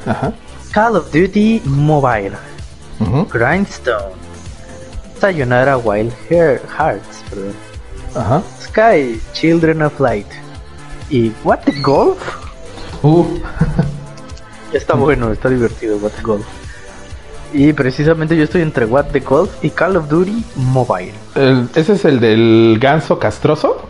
Ajá. 0.06 0.32
Call 0.74 0.96
of 0.96 1.12
Duty 1.12 1.62
Mobile. 1.66 2.32
Grindstone, 3.32 4.14
Sayonara 5.20 5.78
Wild 5.78 6.14
Hear- 6.30 6.62
Hearts, 6.78 7.24
perdón, 7.30 7.54
Ajá. 8.16 8.42
Sky 8.62 9.20
Children 9.34 9.84
of 9.84 10.00
Light 10.00 10.28
y 11.10 11.32
What 11.44 11.60
the 11.66 11.72
Golf. 11.82 12.18
Uh. 13.04 13.26
Está 14.74 14.94
bueno, 14.96 15.32
está 15.32 15.50
divertido 15.50 15.98
What 15.98 16.12
the 16.12 16.22
Golf. 16.22 16.46
Y 17.54 17.74
precisamente 17.74 18.36
yo 18.38 18.44
estoy 18.44 18.62
entre 18.62 18.86
What 18.86 19.06
the 19.14 19.22
Golf 19.22 19.50
y 19.64 19.70
Call 19.72 19.96
of 19.96 20.08
Duty 20.10 20.44
Mobile. 20.58 21.14
El- 21.36 21.70
¿Ese 21.74 21.94
es 21.94 22.06
el 22.06 22.20
del 22.20 22.78
ganso 22.80 23.18
castroso? 23.18 23.82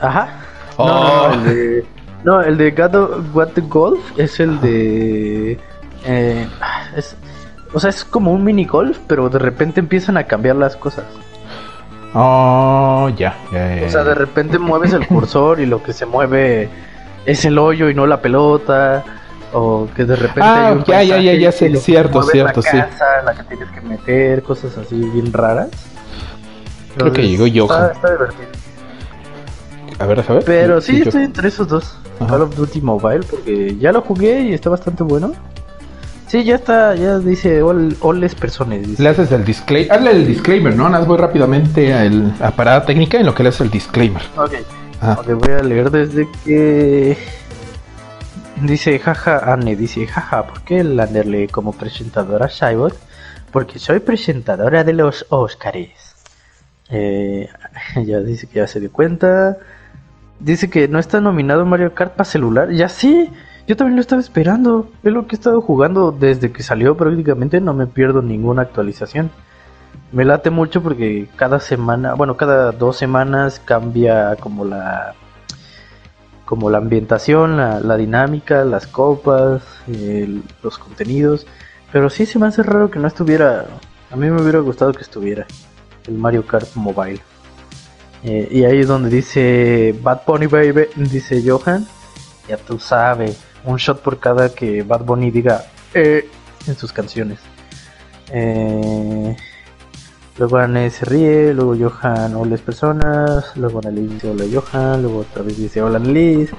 Ajá. 0.00 0.28
Oh. 0.76 0.86
No, 0.86 1.28
no, 1.28 1.34
el 1.34 1.44
de, 1.44 1.84
no, 2.24 2.40
el 2.42 2.56
de 2.56 2.72
of- 2.82 3.34
What 3.34 3.48
the 3.54 3.60
Golf 3.62 4.00
es 4.18 4.38
el 4.40 4.60
de. 4.60 5.58
eh, 6.04 6.46
es, 6.96 7.16
o 7.72 7.80
sea, 7.80 7.90
es 7.90 8.04
como 8.04 8.32
un 8.32 8.44
mini 8.44 8.64
golf, 8.64 8.98
pero 9.06 9.28
de 9.28 9.38
repente 9.38 9.80
empiezan 9.80 10.16
a 10.16 10.24
cambiar 10.24 10.56
las 10.56 10.76
cosas. 10.76 11.04
Oh, 12.14 13.08
ya. 13.16 13.34
ya, 13.52 13.76
ya, 13.76 13.86
O 13.86 13.90
sea, 13.90 14.04
de 14.04 14.14
repente 14.14 14.58
mueves 14.58 14.92
el 14.92 15.06
cursor 15.06 15.60
y 15.60 15.66
lo 15.66 15.82
que 15.82 15.92
se 15.94 16.04
mueve 16.04 16.68
es 17.24 17.44
el 17.46 17.58
hoyo 17.58 17.88
y 17.88 17.94
no 17.94 18.06
la 18.06 18.20
pelota. 18.20 19.02
O 19.54 19.86
que 19.94 20.04
de 20.06 20.16
repente 20.16 20.40
Ah, 20.42 20.68
hay 20.68 20.72
un 20.76 20.84
ya, 20.84 21.02
ya, 21.02 21.20
ya, 21.20 21.34
ya 21.34 21.52
que 21.52 21.52
cierto, 21.82 22.22
cierto, 22.22 22.60
la 22.64 22.70
sí. 22.70 22.76
casa 22.78 23.04
en 23.20 23.24
la 23.26 23.34
que 23.34 23.42
tienes 23.44 23.70
que 23.70 23.80
meter, 23.82 24.42
cosas 24.42 24.78
así 24.78 24.94
bien 24.96 25.30
raras. 25.32 25.68
Creo 26.96 27.12
que 27.12 27.28
llegó 27.28 27.46
está, 27.46 27.74
Johan. 27.74 27.92
está 27.92 28.10
divertido. 28.12 28.48
A 30.02 30.06
ver, 30.06 30.20
a 30.20 30.32
ver. 30.32 30.44
Pero 30.44 30.80
sí, 30.80 31.00
estoy 31.00 31.22
entre 31.24 31.48
esos 31.48 31.68
dos. 31.68 31.96
Ajá. 32.18 32.30
Call 32.32 32.42
of 32.42 32.56
Duty 32.56 32.80
Mobile, 32.80 33.20
porque 33.30 33.76
ya 33.78 33.92
lo 33.92 34.00
jugué 34.02 34.40
y 34.40 34.52
está 34.52 34.68
bastante 34.68 35.04
bueno. 35.04 35.32
Sí, 36.26 36.42
ya 36.44 36.56
está, 36.56 36.94
ya 36.94 37.18
dice 37.18 37.62
all, 37.62 37.96
all 38.00 38.24
es 38.24 38.34
personas. 38.34 38.80
dice. 38.82 39.02
Le 39.02 39.08
haces 39.10 39.30
el 39.30 39.44
disclaimer. 39.44 39.92
Hazle 39.92 40.10
el 40.12 40.26
disclaimer, 40.26 40.74
¿no? 40.74 40.88
Nada, 40.88 41.04
voy 41.04 41.18
rápidamente 41.18 41.92
a, 41.92 42.04
el, 42.04 42.32
a 42.40 42.50
parada 42.50 42.84
técnica 42.84 43.18
en 43.18 43.26
lo 43.26 43.34
que 43.34 43.42
le 43.42 43.50
haces 43.50 43.60
el 43.60 43.70
disclaimer. 43.70 44.22
Ok, 44.36 44.54
Ajá. 45.00 45.20
ok, 45.20 45.30
voy 45.34 45.52
a 45.52 45.62
leer 45.62 45.90
desde 45.90 46.26
que... 46.44 47.16
Dice, 48.62 48.98
jaja, 48.98 49.52
Anne, 49.52 49.76
dice, 49.76 50.06
jaja, 50.06 50.46
¿por 50.46 50.62
qué 50.62 50.80
el 50.80 50.98
Anderle 50.98 51.48
como 51.48 51.72
presentadora 51.72 52.48
Cybot? 52.48 52.96
Porque 53.50 53.78
soy 53.78 54.00
presentadora 54.00 54.84
de 54.84 54.94
los 54.94 55.26
Oscars. 55.28 56.16
Eh, 56.88 57.48
ya 58.06 58.20
dice 58.20 58.46
que 58.46 58.60
ya 58.60 58.66
se 58.66 58.80
dio 58.80 58.90
cuenta. 58.90 59.58
Dice 60.40 60.68
que 60.70 60.88
no 60.88 60.98
está 60.98 61.20
nominado 61.20 61.64
Mario 61.64 61.94
Kart 61.94 62.12
para 62.14 62.24
celular. 62.24 62.70
Ya 62.72 62.88
sí, 62.88 63.30
yo 63.68 63.76
también 63.76 63.96
lo 63.96 64.00
estaba 64.00 64.20
esperando. 64.20 64.90
Es 65.02 65.12
lo 65.12 65.26
que 65.26 65.36
he 65.36 65.38
estado 65.38 65.60
jugando 65.60 66.10
desde 66.12 66.50
que 66.52 66.62
salió 66.62 66.96
prácticamente. 66.96 67.60
No 67.60 67.74
me 67.74 67.86
pierdo 67.86 68.22
ninguna 68.22 68.62
actualización. 68.62 69.30
Me 70.10 70.24
late 70.24 70.50
mucho 70.50 70.82
porque 70.82 71.28
cada 71.36 71.60
semana, 71.60 72.14
bueno, 72.14 72.36
cada 72.36 72.72
dos 72.72 72.96
semanas 72.96 73.60
cambia 73.64 74.36
como 74.36 74.64
la 74.64 75.14
como 76.44 76.68
la 76.68 76.78
ambientación, 76.78 77.56
la, 77.56 77.80
la 77.80 77.96
dinámica, 77.96 78.64
las 78.66 78.86
copas, 78.86 79.62
el- 79.86 80.42
los 80.62 80.76
contenidos. 80.78 81.46
Pero 81.92 82.10
sí 82.10 82.26
se 82.26 82.38
me 82.38 82.46
hace 82.46 82.62
raro 82.62 82.90
que 82.90 82.98
no 82.98 83.06
estuviera. 83.08 83.66
A 84.10 84.16
mí 84.16 84.28
me 84.30 84.42
hubiera 84.42 84.58
gustado 84.58 84.92
que 84.92 85.02
estuviera 85.02 85.46
el 86.06 86.14
Mario 86.14 86.44
Kart 86.46 86.68
Mobile. 86.74 87.20
Eh, 88.24 88.48
y 88.50 88.64
ahí 88.64 88.80
es 88.80 88.88
donde 88.88 89.10
dice 89.10 89.94
Bad 90.00 90.22
Bunny 90.26 90.46
Baby, 90.46 90.86
dice 90.96 91.42
Johan. 91.44 91.86
Ya 92.48 92.56
tú 92.56 92.78
sabes, 92.78 93.38
un 93.64 93.76
shot 93.76 94.00
por 94.00 94.18
cada 94.18 94.54
que 94.54 94.82
Bad 94.82 95.04
Bunny 95.04 95.30
diga 95.30 95.64
eh, 95.94 96.28
en 96.66 96.76
sus 96.76 96.92
canciones. 96.92 97.38
Eh, 98.30 99.36
luego 100.38 100.56
Anne 100.56 100.90
se 100.90 101.04
ríe, 101.04 101.52
luego 101.52 101.76
Johan, 101.78 102.34
hola 102.34 102.56
personas, 102.56 103.56
luego 103.56 103.80
Annelies 103.84 104.12
dice 104.12 104.30
hola 104.30 104.44
Johan, 104.52 105.02
luego 105.02 105.18
otra 105.18 105.42
vez 105.42 105.56
dice 105.58 105.82
hola 105.82 105.98
Annelies, 105.98 106.50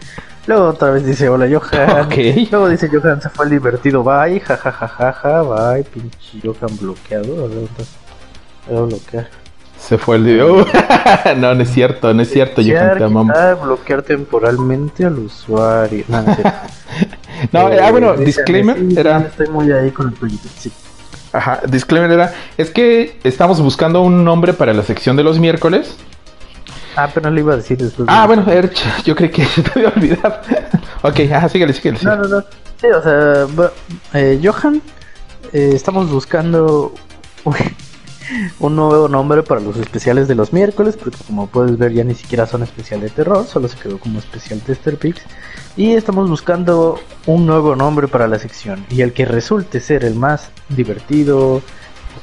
luego 0.46 0.68
otra 0.68 0.92
vez 0.92 1.06
dice 1.06 1.30
hola 1.30 1.48
Johan, 1.48 2.10
luego 2.52 2.70
dice 2.70 2.90
Johan 2.90 3.22
se 3.22 3.30
fue 3.30 3.46
el 3.46 3.52
divertido, 3.52 4.04
bye, 4.04 4.40
jajajaja, 4.40 5.42
bye, 5.42 5.84
pinche 5.84 6.40
Johan 6.44 6.78
bloqueado, 6.80 7.46
a 7.46 7.48
ver, 7.48 7.68
voy 8.68 8.78
a 8.78 8.82
bloquear. 8.82 9.43
Se 9.88 9.98
fue 9.98 10.16
el 10.18 10.26
de. 10.26 10.44
Uh, 10.44 10.66
no, 11.38 11.54
no 11.56 11.64
es 11.64 11.70
cierto, 11.70 12.14
no 12.14 12.22
es 12.22 12.30
cierto, 12.30 12.62
Johan, 12.62 12.66
Quitar, 12.74 12.98
te 12.98 13.04
amamos. 13.04 13.36
bloquear 13.62 14.02
temporalmente 14.02 15.06
al 15.06 15.20
usuario. 15.20 16.06
No, 16.08 16.22
no 16.22 16.32
es 16.32 16.38
cierto. 16.38 16.60
No, 17.52 17.68
Eh, 17.70 17.80
ah, 17.84 17.92
bueno, 17.92 18.14
dice, 18.14 18.26
disclaimer 18.26 18.78
sí, 18.78 18.92
sí, 18.92 19.00
era. 19.00 19.18
Estoy 19.20 19.48
muy 19.50 19.70
ahí 19.72 19.92
con 19.92 20.08
el 20.08 20.14
proyecto. 20.14 20.48
Sí. 20.58 20.72
Ajá, 21.34 21.60
disclaimer 21.68 22.10
era. 22.12 22.34
Es 22.58 22.70
que 22.70 23.20
estamos 23.26 23.60
buscando 23.60 24.02
un 24.02 24.24
nombre 24.24 24.54
para 24.54 24.72
la 24.74 24.84
sección 24.84 25.18
de 25.18 25.24
los 25.24 25.40
miércoles. 25.40 25.98
Ah, 26.96 27.10
pero 27.14 27.28
no 27.30 27.36
le 27.36 27.42
iba 27.42 27.54
a 27.54 27.58
decir 27.58 27.78
después. 27.78 28.08
Ah, 28.10 28.22
de- 28.22 28.28
bueno, 28.28 28.50
Erch, 28.50 28.82
yo 29.04 29.16
creí 29.16 29.30
que 29.30 29.44
se 29.46 29.62
te 29.64 29.72
había 29.76 29.90
olvidado. 29.90 30.40
ok, 31.02 31.20
ajá, 31.36 31.50
síguele, 31.50 31.74
síguele. 31.74 32.00
No, 32.04 32.12
síguele. 32.16 32.30
no, 32.30 32.36
no. 32.38 32.46
Sí, 32.80 32.88
o 32.88 33.02
sea, 33.02 33.72
eh, 34.14 34.40
Johan, 34.42 34.82
eh, 35.52 35.72
estamos 35.74 36.10
buscando 36.10 36.94
uy, 37.44 37.56
un 38.60 38.76
nuevo 38.76 39.08
nombre 39.08 39.44
para 39.44 39.62
los 39.62 39.78
especiales 39.78 40.28
de 40.28 40.36
los 40.36 40.54
miércoles, 40.54 40.98
porque 41.02 41.18
como 41.26 41.48
puedes 41.48 41.78
ver 41.78 41.94
ya 41.94 42.04
ni 42.04 42.16
siquiera 42.16 42.46
son 42.46 42.64
especial 42.64 43.02
de 43.02 43.10
terror, 43.10 43.46
solo 43.46 43.68
se 43.68 43.78
quedó 43.78 44.00
como 44.00 44.20
especial 44.20 44.60
Tester 44.62 44.98
Pix. 44.98 45.22
Y 45.76 45.94
estamos 45.94 46.30
buscando 46.30 47.00
un 47.26 47.46
nuevo 47.46 47.76
nombre 47.76 48.08
para 48.08 48.28
la 48.28 48.40
sección. 48.40 48.86
Y 48.90 49.02
el 49.02 49.14
que 49.14 49.26
resulte 49.26 49.80
ser 49.80 50.06
el 50.06 50.16
más 50.16 50.52
divertido, 50.70 51.62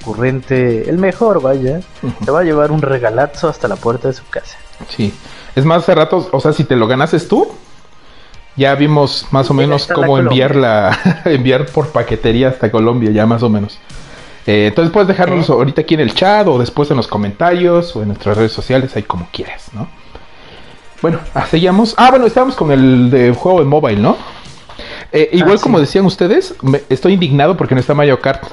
ocurrente, 0.00 0.88
el 0.88 0.98
mejor, 0.98 1.42
vaya, 1.42 1.80
se 2.24 2.30
va 2.30 2.40
a 2.40 2.44
llevar 2.44 2.70
un 2.70 2.82
regalazo 2.82 3.48
hasta 3.48 3.68
la 3.68 3.76
puerta 3.76 4.08
de 4.08 4.14
su 4.14 4.26
casa. 4.28 4.56
Sí. 4.88 5.12
Es 5.54 5.64
más, 5.64 5.82
hace 5.82 5.94
rato, 5.94 6.28
o 6.30 6.40
sea, 6.40 6.52
si 6.52 6.64
te 6.64 6.76
lo 6.76 6.86
ganases 6.86 7.26
tú, 7.26 7.48
ya 8.56 8.74
vimos 8.74 9.26
más 9.30 9.50
o 9.50 9.54
menos 9.54 9.88
la 9.88 9.94
cómo 9.94 10.08
Colombia. 10.08 10.30
enviar 10.46 10.56
la 10.56 10.98
enviar 11.24 11.66
por 11.66 11.88
paquetería 11.88 12.48
hasta 12.48 12.70
Colombia, 12.70 13.11
ya 13.11 13.26
más 13.26 13.42
o 13.42 13.48
menos. 13.48 13.78
Eh, 14.47 14.66
entonces 14.68 14.93
puedes 14.93 15.07
dejarnos 15.09 15.49
ahorita 15.51 15.82
aquí 15.82 15.95
en 15.95 16.01
el 16.01 16.14
chat 16.14 16.47
o 16.49 16.59
después 16.59 16.91
en 16.91 16.97
los 16.97 17.07
comentarios 17.07 17.95
o 17.95 18.03
en 18.03 18.09
nuestras 18.09 18.36
redes 18.36 18.53
sociales, 18.53 18.97
ahí 18.97 19.03
como 19.03 19.28
quieras, 19.32 19.68
¿no? 19.74 19.88
Bueno, 21.03 21.18
ah, 21.34 21.47
seguíamos. 21.47 21.95
Ah, 21.97 22.11
bueno, 22.11 22.26
estábamos 22.26 22.57
con 22.57 22.70
el 22.72 23.11
de 23.11 23.32
juego 23.32 23.61
de 23.61 23.64
mobile, 23.66 24.01
¿no? 24.01 24.16
Eh, 25.12 25.30
igual 25.32 25.55
Ah, 25.55 25.59
sí. 25.59 25.62
como 25.62 25.80
decían 25.80 26.05
ustedes, 26.07 26.55
me- 26.62 26.82
estoy 26.88 27.14
indignado 27.14 27.57
porque 27.57 27.74
no 27.74 27.80
está 27.80 27.95
Mario 27.95 28.20
Kart. 28.20 28.45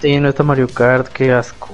Sí, 0.00 0.18
no 0.18 0.28
está 0.28 0.42
Mario 0.42 0.68
Kart, 0.68 1.08
qué 1.08 1.32
asco. 1.32 1.68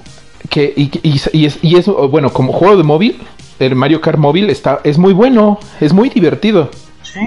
Que, 0.49 0.73
y, 0.77 0.91
y- 1.03 1.21
y 1.33 1.47
es, 1.47 1.59
y 1.63 1.77
es, 1.77 1.87
bueno, 1.87 2.33
como 2.33 2.53
juego 2.53 2.77
de 2.77 2.83
móvil, 2.83 3.23
el 3.59 3.75
Mario 3.77 4.01
Kart 4.01 4.19
móvil 4.19 4.51
está, 4.51 4.81
es 4.85 4.99
muy 4.99 5.13
bueno, 5.13 5.59
es 5.81 5.93
muy 5.93 6.09
divertido. 6.09 6.71
Sí. 7.03 7.21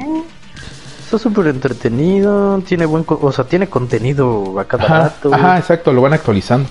Está 1.07 1.17
súper 1.19 1.47
entretenido, 1.47 2.61
tiene 2.67 2.85
buen, 2.85 3.05
co- 3.05 3.17
o 3.21 3.31
sea, 3.31 3.45
tiene 3.45 3.69
contenido 3.69 4.59
a 4.59 4.65
cada 4.65 4.83
Ajá, 4.83 4.99
rato. 5.03 5.33
ajá, 5.33 5.57
exacto, 5.57 5.93
lo 5.93 6.01
van 6.01 6.11
actualizando. 6.11 6.67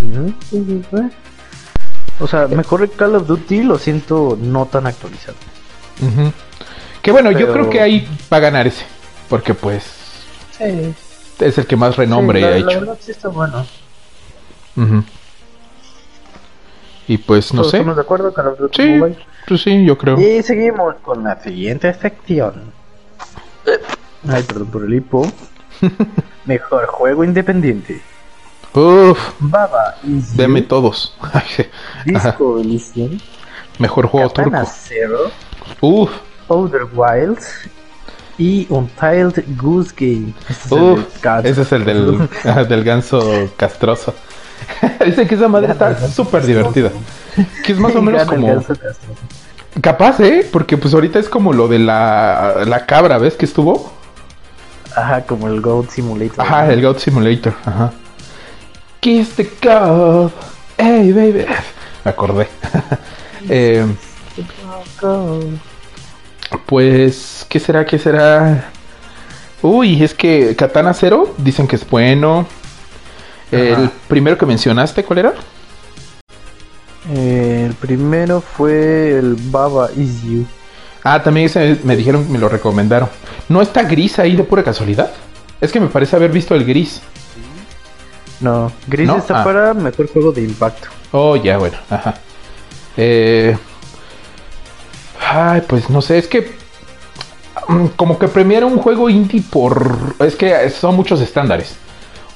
Sí, 0.00 0.34
sí, 0.50 0.82
sí. 0.90 0.96
O 2.18 2.26
sea, 2.26 2.48
mejor 2.48 2.82
el 2.82 2.90
Call 2.90 3.14
of 3.14 3.28
Duty 3.28 3.62
lo 3.62 3.78
siento 3.78 4.36
no 4.40 4.66
tan 4.66 4.88
actualizado. 4.88 5.36
Ujú. 6.02 6.32
Que 7.02 7.12
bueno, 7.12 7.30
yo 7.30 7.52
creo 7.52 7.70
que 7.70 7.80
ahí 7.80 8.08
va 8.32 8.38
a 8.38 8.40
ganar 8.40 8.66
ese, 8.66 8.84
porque 9.28 9.54
pues 9.54 9.84
Sí, 10.58 10.92
es 11.38 11.56
el 11.58 11.66
que 11.68 11.76
más 11.76 11.94
renombre 11.96 12.40
la, 12.40 12.48
ha 12.48 12.50
la 12.50 12.56
hecho. 12.56 12.80
verdad 12.80 12.98
sí 13.00 13.12
está 13.12 13.28
bueno. 13.28 13.64
Ujú. 14.76 15.04
Y 17.06 17.18
pues 17.18 17.54
no 17.54 17.60
¿Todos 17.60 17.70
sé. 17.70 17.76
¿Estamos 17.76 17.94
de 17.94 18.02
acuerdo 18.02 18.34
Call 18.34 18.48
of 18.48 18.58
Duty 18.58 18.82
Sí, 18.82 18.88
Mobile? 18.88 19.18
pues 19.46 19.62
sí, 19.62 19.84
yo 19.84 19.96
creo. 19.96 20.18
Y 20.20 20.42
seguimos 20.42 20.96
con 20.96 21.22
la 21.22 21.40
siguiente 21.40 21.94
sección. 21.94 22.72
Ay, 24.28 24.42
perdón 24.42 24.68
por 24.68 24.84
el 24.84 24.94
hipo. 24.94 25.26
Mejor 26.44 26.86
juego 26.86 27.24
independiente. 27.24 28.02
Uf, 28.74 29.18
Baba 29.38 29.96
Is 30.02 30.36
deme 30.36 30.62
todos. 30.62 31.16
Disco 32.04 32.58
Elysium, 32.58 33.18
Mejor 33.78 34.06
juego 34.06 34.28
Katana 34.30 34.64
turco. 34.64 34.72
Zero, 34.88 35.18
Uf, 35.80 36.10
Outer 36.48 36.86
Wilds 36.92 37.70
y 38.36 38.66
Untitled 38.68 39.44
Goose 39.56 39.94
Game. 39.96 40.34
Este 40.48 40.74
uf, 40.74 41.00
ese 41.44 41.62
es 41.62 41.72
el 41.72 41.84
del, 41.84 42.28
del 42.68 42.84
ganso 42.84 43.52
castroso. 43.56 44.14
Dice 45.04 45.26
que 45.26 45.34
esa 45.34 45.48
madre 45.48 45.72
está 45.72 45.96
súper 46.08 46.44
divertida. 46.44 46.90
Que 47.64 47.72
es 47.72 47.78
más 47.78 47.94
o 47.94 48.02
menos 48.02 48.24
como. 48.24 48.64
Capaz, 49.80 50.20
¿eh? 50.20 50.48
Porque 50.52 50.76
pues 50.76 50.94
ahorita 50.94 51.18
es 51.18 51.28
como 51.28 51.52
lo 51.52 51.68
de 51.68 51.78
la, 51.80 52.64
la 52.66 52.86
cabra, 52.86 53.18
¿ves 53.18 53.34
que 53.34 53.44
estuvo? 53.44 53.92
Ajá, 54.94 55.22
como 55.26 55.48
el 55.48 55.60
Goat 55.60 55.90
Simulator. 55.90 56.40
Ajá, 56.40 56.72
el 56.72 56.82
Goat 56.82 56.98
Simulator, 56.98 57.54
ajá. 57.64 57.92
Kiss 59.00 59.34
the 59.34 59.50
God. 59.62 60.30
Hey, 60.78 61.12
baby. 61.12 61.46
Me 62.04 62.10
acordé. 62.10 62.48
eh, 63.48 63.86
pues, 66.66 67.46
¿qué 67.48 67.60
será? 67.60 67.84
¿Qué 67.84 67.98
será? 67.98 68.70
Uy, 69.62 70.02
es 70.02 70.14
que 70.14 70.54
Katana 70.56 70.94
Zero 70.94 71.34
dicen 71.38 71.66
que 71.66 71.76
es 71.76 71.88
bueno. 71.88 72.46
El 73.50 73.90
primero 74.08 74.36
que 74.36 74.46
mencionaste, 74.46 75.04
¿cuál 75.04 75.18
era? 75.20 75.34
Eh, 77.10 77.64
el 77.66 77.74
primero 77.74 78.40
fue 78.40 79.18
el 79.18 79.36
Baba 79.50 79.90
Is 79.96 80.22
You. 80.22 80.46
Ah, 81.04 81.22
también 81.22 81.46
ese 81.46 81.78
me 81.84 81.96
dijeron, 81.96 82.30
me 82.32 82.38
lo 82.38 82.48
recomendaron. 82.48 83.08
¿No 83.48 83.60
está 83.60 83.82
gris 83.82 84.18
ahí 84.18 84.34
de 84.36 84.42
pura 84.44 84.64
casualidad? 84.64 85.10
Es 85.60 85.70
que 85.70 85.78
me 85.80 85.86
parece 85.88 86.16
haber 86.16 86.30
visto 86.32 86.54
el 86.54 86.64
gris. 86.64 87.00
No, 88.40 88.72
Gris 88.86 89.06
¿No? 89.06 89.18
está 89.18 89.42
Ah. 89.42 89.44
para 89.44 89.74
mejor 89.74 90.10
juego 90.10 90.32
de 90.32 90.42
impacto. 90.42 90.88
Oh, 91.12 91.36
ya, 91.36 91.56
bueno, 91.58 91.76
ajá. 91.88 92.14
Eh, 92.96 93.56
ay, 95.30 95.62
pues 95.66 95.88
no 95.90 96.02
sé, 96.02 96.18
es 96.18 96.26
que 96.26 96.52
mm, 97.68 97.86
como 97.96 98.18
que 98.18 98.28
premiar 98.28 98.64
un 98.64 98.78
juego 98.78 99.08
indie 99.08 99.42
por... 99.48 100.14
Es 100.18 100.34
que 100.36 100.68
son 100.70 100.96
muchos 100.96 101.20
estándares. 101.20 101.76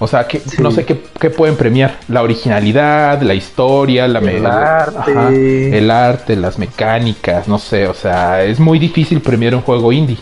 O 0.01 0.07
sea, 0.07 0.28
que 0.28 0.38
Sí. 0.38 0.62
no 0.62 0.70
sé 0.70 0.84
qué, 0.84 1.03
qué 1.20 1.30
pueden 1.30 1.57
premiar. 1.57 1.99
La 2.09 2.22
originalidad, 2.22 3.20
la 3.22 3.34
historia, 3.34 4.07
la 4.07 4.20
El 4.20 4.46
arte. 4.46 5.78
el 5.78 5.90
arte, 5.90 6.36
las 6.36 6.59
mecánicas, 6.59 7.49
no 7.49 7.59
sé. 7.59 7.86
O 7.88 7.94
sea, 7.94 8.44
es 8.44 8.61
muy 8.61 8.78
difícil 8.78 9.20
premiar 9.20 9.55
un 9.55 9.62
juego 9.62 9.92
indie. 9.92 10.18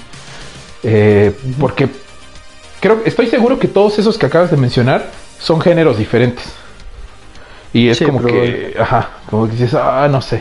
Eh, 0.82 1.32
Porque 1.58 1.88
creo, 2.80 3.00
estoy 3.04 3.26
seguro 3.26 3.58
que 3.58 3.68
todos 3.68 3.98
esos 3.98 4.16
que 4.18 4.26
acabas 4.26 4.50
de 4.50 4.56
mencionar 4.56 5.10
son 5.38 5.60
géneros 5.60 5.98
diferentes. 5.98 6.44
Y 7.72 7.88
es 7.88 7.98
Sí, 7.98 8.04
como 8.06 8.22
que, 8.24 8.74
ajá, 8.78 9.10
como 9.28 9.46
que 9.46 9.52
dices, 9.52 9.74
ah, 9.74 10.08
no 10.10 10.22
sé. 10.22 10.40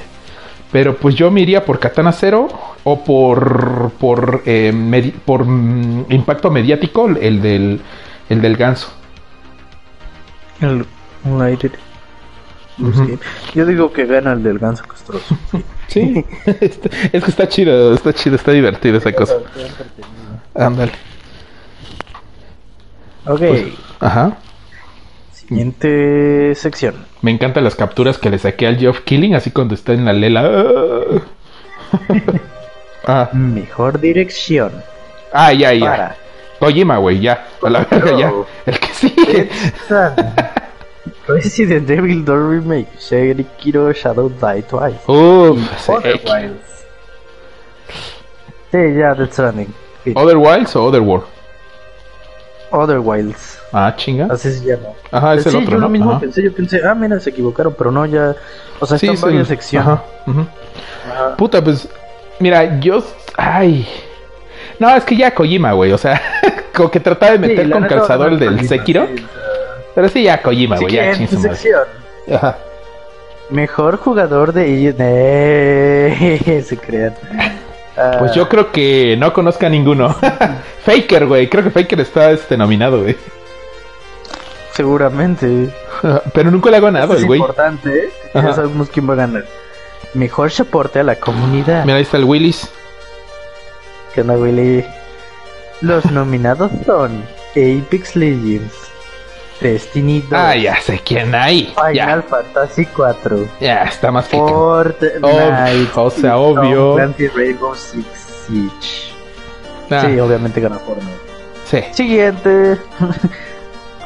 Pero 0.71 0.95
pues 0.97 1.15
yo 1.15 1.31
me 1.31 1.41
iría 1.41 1.63
por 1.65 1.79
Katana 1.79 2.11
Zero 2.11 2.47
o 2.83 3.03
por 3.03 3.91
por 3.99 4.43
eh, 4.45 5.13
por 5.25 5.45
mm, 5.45 6.05
impacto 6.09 6.49
mediático, 6.51 7.07
el 7.09 7.41
del 7.41 7.81
el 8.29 8.41
del 8.41 8.55
ganso. 8.57 8.87
El 10.61 10.85
United. 11.23 11.71
Ujú. 12.77 13.17
Yo 13.53 13.65
digo 13.65 13.91
que 13.93 14.05
gana 14.05 14.33
el 14.33 14.43
del 14.43 14.59
ganso 14.59 14.83
castroso. 14.85 15.37
Sí, 15.87 16.25
es 16.45 17.23
que 17.23 17.29
está 17.31 17.47
chido, 17.47 17.93
está 17.93 18.13
chido, 18.13 18.35
está 18.35 18.51
divertido 18.51 18.97
esa 18.97 19.13
cosa. 19.13 19.35
Ándale. 20.53 20.91
Ok, 23.25 23.39
Pues, 23.39 23.63
ajá. 24.01 24.37
siguiente 25.31 26.53
sección. 26.55 26.95
Me 27.21 27.31
encantan 27.31 27.63
las 27.63 27.75
capturas 27.75 28.17
que 28.17 28.29
le 28.29 28.37
saqué 28.39 28.67
al 28.67 28.77
Geoff 28.77 29.01
Killing, 29.01 29.35
así 29.35 29.51
cuando 29.51 29.73
está 29.73 29.93
en 29.93 30.05
la 30.05 30.13
lela. 30.13 30.51
ah, 33.07 33.29
Mejor 33.33 33.99
dirección. 33.99 34.71
ah, 35.33 35.53
ya, 35.53 35.73
ya. 35.73 35.85
Para. 35.89 36.15
Kojima, 36.59 36.97
güey, 36.97 37.19
ya. 37.19 37.47
A 37.61 37.69
la 37.69 37.79
verga, 37.85 38.17
ya. 38.17 38.33
El 38.65 38.79
que 38.79 38.87
sigue. 38.93 39.49
Resident 41.27 41.89
Evil 41.89 42.23
2 42.23 42.49
Remake, 42.49 42.87
Sekiro 42.97 43.91
Shadow 43.93 44.29
Die 44.29 44.61
Twice. 44.63 44.99
Uf, 45.07 45.89
Other 45.89 46.19
sí. 48.71 48.77
Ya, 48.97 49.13
Death 49.15 49.31
Stranding. 49.33 49.73
Sí. 50.03 50.13
¿Other 50.15 50.37
Wilds 50.37 50.75
o 50.75 50.83
Other 50.85 51.01
World? 51.01 51.25
Other 52.71 52.99
Wilds. 52.99 53.59
Ah, 53.71 53.93
chinga. 53.95 54.27
Así 54.29 54.51
se 54.51 54.65
llama. 54.65 54.89
Ajá, 55.11 55.33
es 55.35 55.45
el 55.45 55.51
sí, 55.53 55.57
otro, 55.57 55.71
yo 55.71 55.77
¿no? 55.77 55.81
lo 55.83 55.89
mismo 55.89 56.11
Ajá. 56.11 56.19
pensé, 56.19 56.43
yo 56.43 56.53
pensé, 56.53 56.81
ah, 56.85 56.93
mira, 56.93 57.19
se 57.19 57.29
equivocaron, 57.29 57.73
pero 57.77 57.91
no, 57.91 58.05
ya. 58.05 58.35
O 58.79 58.85
sea, 58.85 58.97
Sí, 58.97 59.05
están 59.07 59.15
es 59.15 59.23
el- 59.23 59.29
varias 59.29 59.47
secciones. 59.47 59.87
Ajá, 59.89 60.03
ujú. 60.27 60.45
Ajá. 61.11 61.35
Puta, 61.37 61.63
pues, 61.63 61.87
mira, 62.39 62.79
yo, 62.79 63.03
ay, 63.37 63.87
no, 64.79 64.95
es 64.95 65.03
que 65.03 65.15
ya 65.15 65.33
Kojima, 65.33 65.71
güey, 65.73 65.91
o 65.91 65.97
sea, 65.97 66.21
como 66.73 66.89
que 66.91 66.99
trataba 66.99 67.33
de 67.33 67.39
meter 67.39 67.65
Sí, 67.65 67.71
con 67.71 67.83
calzador 67.85 68.33
el 68.33 68.39
del 68.39 68.49
Kojima, 68.55 68.67
Sekiro, 68.69 69.07
sí, 69.15 69.25
pero 69.93 70.09
sí 70.09 70.23
ya 70.23 70.41
Kojima, 70.41 70.77
güey, 70.77 70.93
ya. 70.93 71.13
Ajá. 72.33 72.57
Mejor 73.49 73.97
jugador 73.97 74.53
de 74.53 74.85
EA. 74.89 76.61
Se 76.63 76.77
crean. 76.77 77.13
Ah, 77.95 78.15
Pues 78.19 78.33
yo 78.33 78.49
creo 78.49 78.71
que 78.71 79.15
no 79.17 79.31
conozca 79.33 79.67
a 79.67 79.69
ninguno. 79.69 80.15
Faker, 80.85 81.27
güey, 81.27 81.47
creo 81.49 81.63
que 81.63 81.69
Faker 81.69 81.99
está 82.01 82.31
este 82.31 82.57
nominado, 82.57 83.01
güey, 83.03 83.15
Seguramente. 84.73 85.69
pero 86.33 86.51
nunca 86.51 86.69
le 86.69 86.77
ha 86.77 86.81
ganado 86.81 87.13
es 87.13 87.21
el 87.21 87.27
güey. 87.27 87.39
importante, 87.39 88.05
¿eh? 88.05 88.09
Ya 88.33 88.53
sabemos 88.53 88.89
quién 88.89 89.07
va 89.09 89.13
a 89.13 89.17
ganar. 89.17 89.45
Mejor 90.13 90.51
soporte 90.51 90.99
a 90.99 91.03
la 91.03 91.15
comunidad. 91.15 91.85
Mira, 91.85 91.97
ahí 91.97 92.03
está 92.03 92.17
el 92.17 92.25
Willis. 92.25 92.69
¿Qué 94.15 94.21
onda, 94.21 94.35
Willy? 94.37 94.83
Los 95.81 96.05
nominados 96.11 96.71
son 96.85 97.23
Apex 97.51 98.15
Legends, 98.15 98.73
Destiny 99.61 100.21
2, 100.21 100.33
Ah, 100.33 100.55
ya 100.55 100.79
sé 100.81 100.99
quién 101.03 101.35
hay. 101.35 101.73
Final 101.75 101.93
Ya, 101.93 102.21
Fantasy 102.23 102.85
4, 102.85 103.47
ya 103.59 103.83
está 103.83 104.11
más 104.11 104.27
que 104.27 104.37
Fortnite, 104.37 105.19
Ob- 105.21 105.89
o 105.95 106.09
sea, 106.09 106.37
obvio. 106.37 106.97
Rainbow 107.35 107.75
Six 107.75 108.05
Siege. 108.47 109.13
Ah, 109.91 110.01
Sí, 110.07 110.19
obviamente 110.19 110.59
gana 110.61 110.79
Fortnite. 110.79 111.11
sí. 111.65 111.79
Siguiente. 111.91 112.77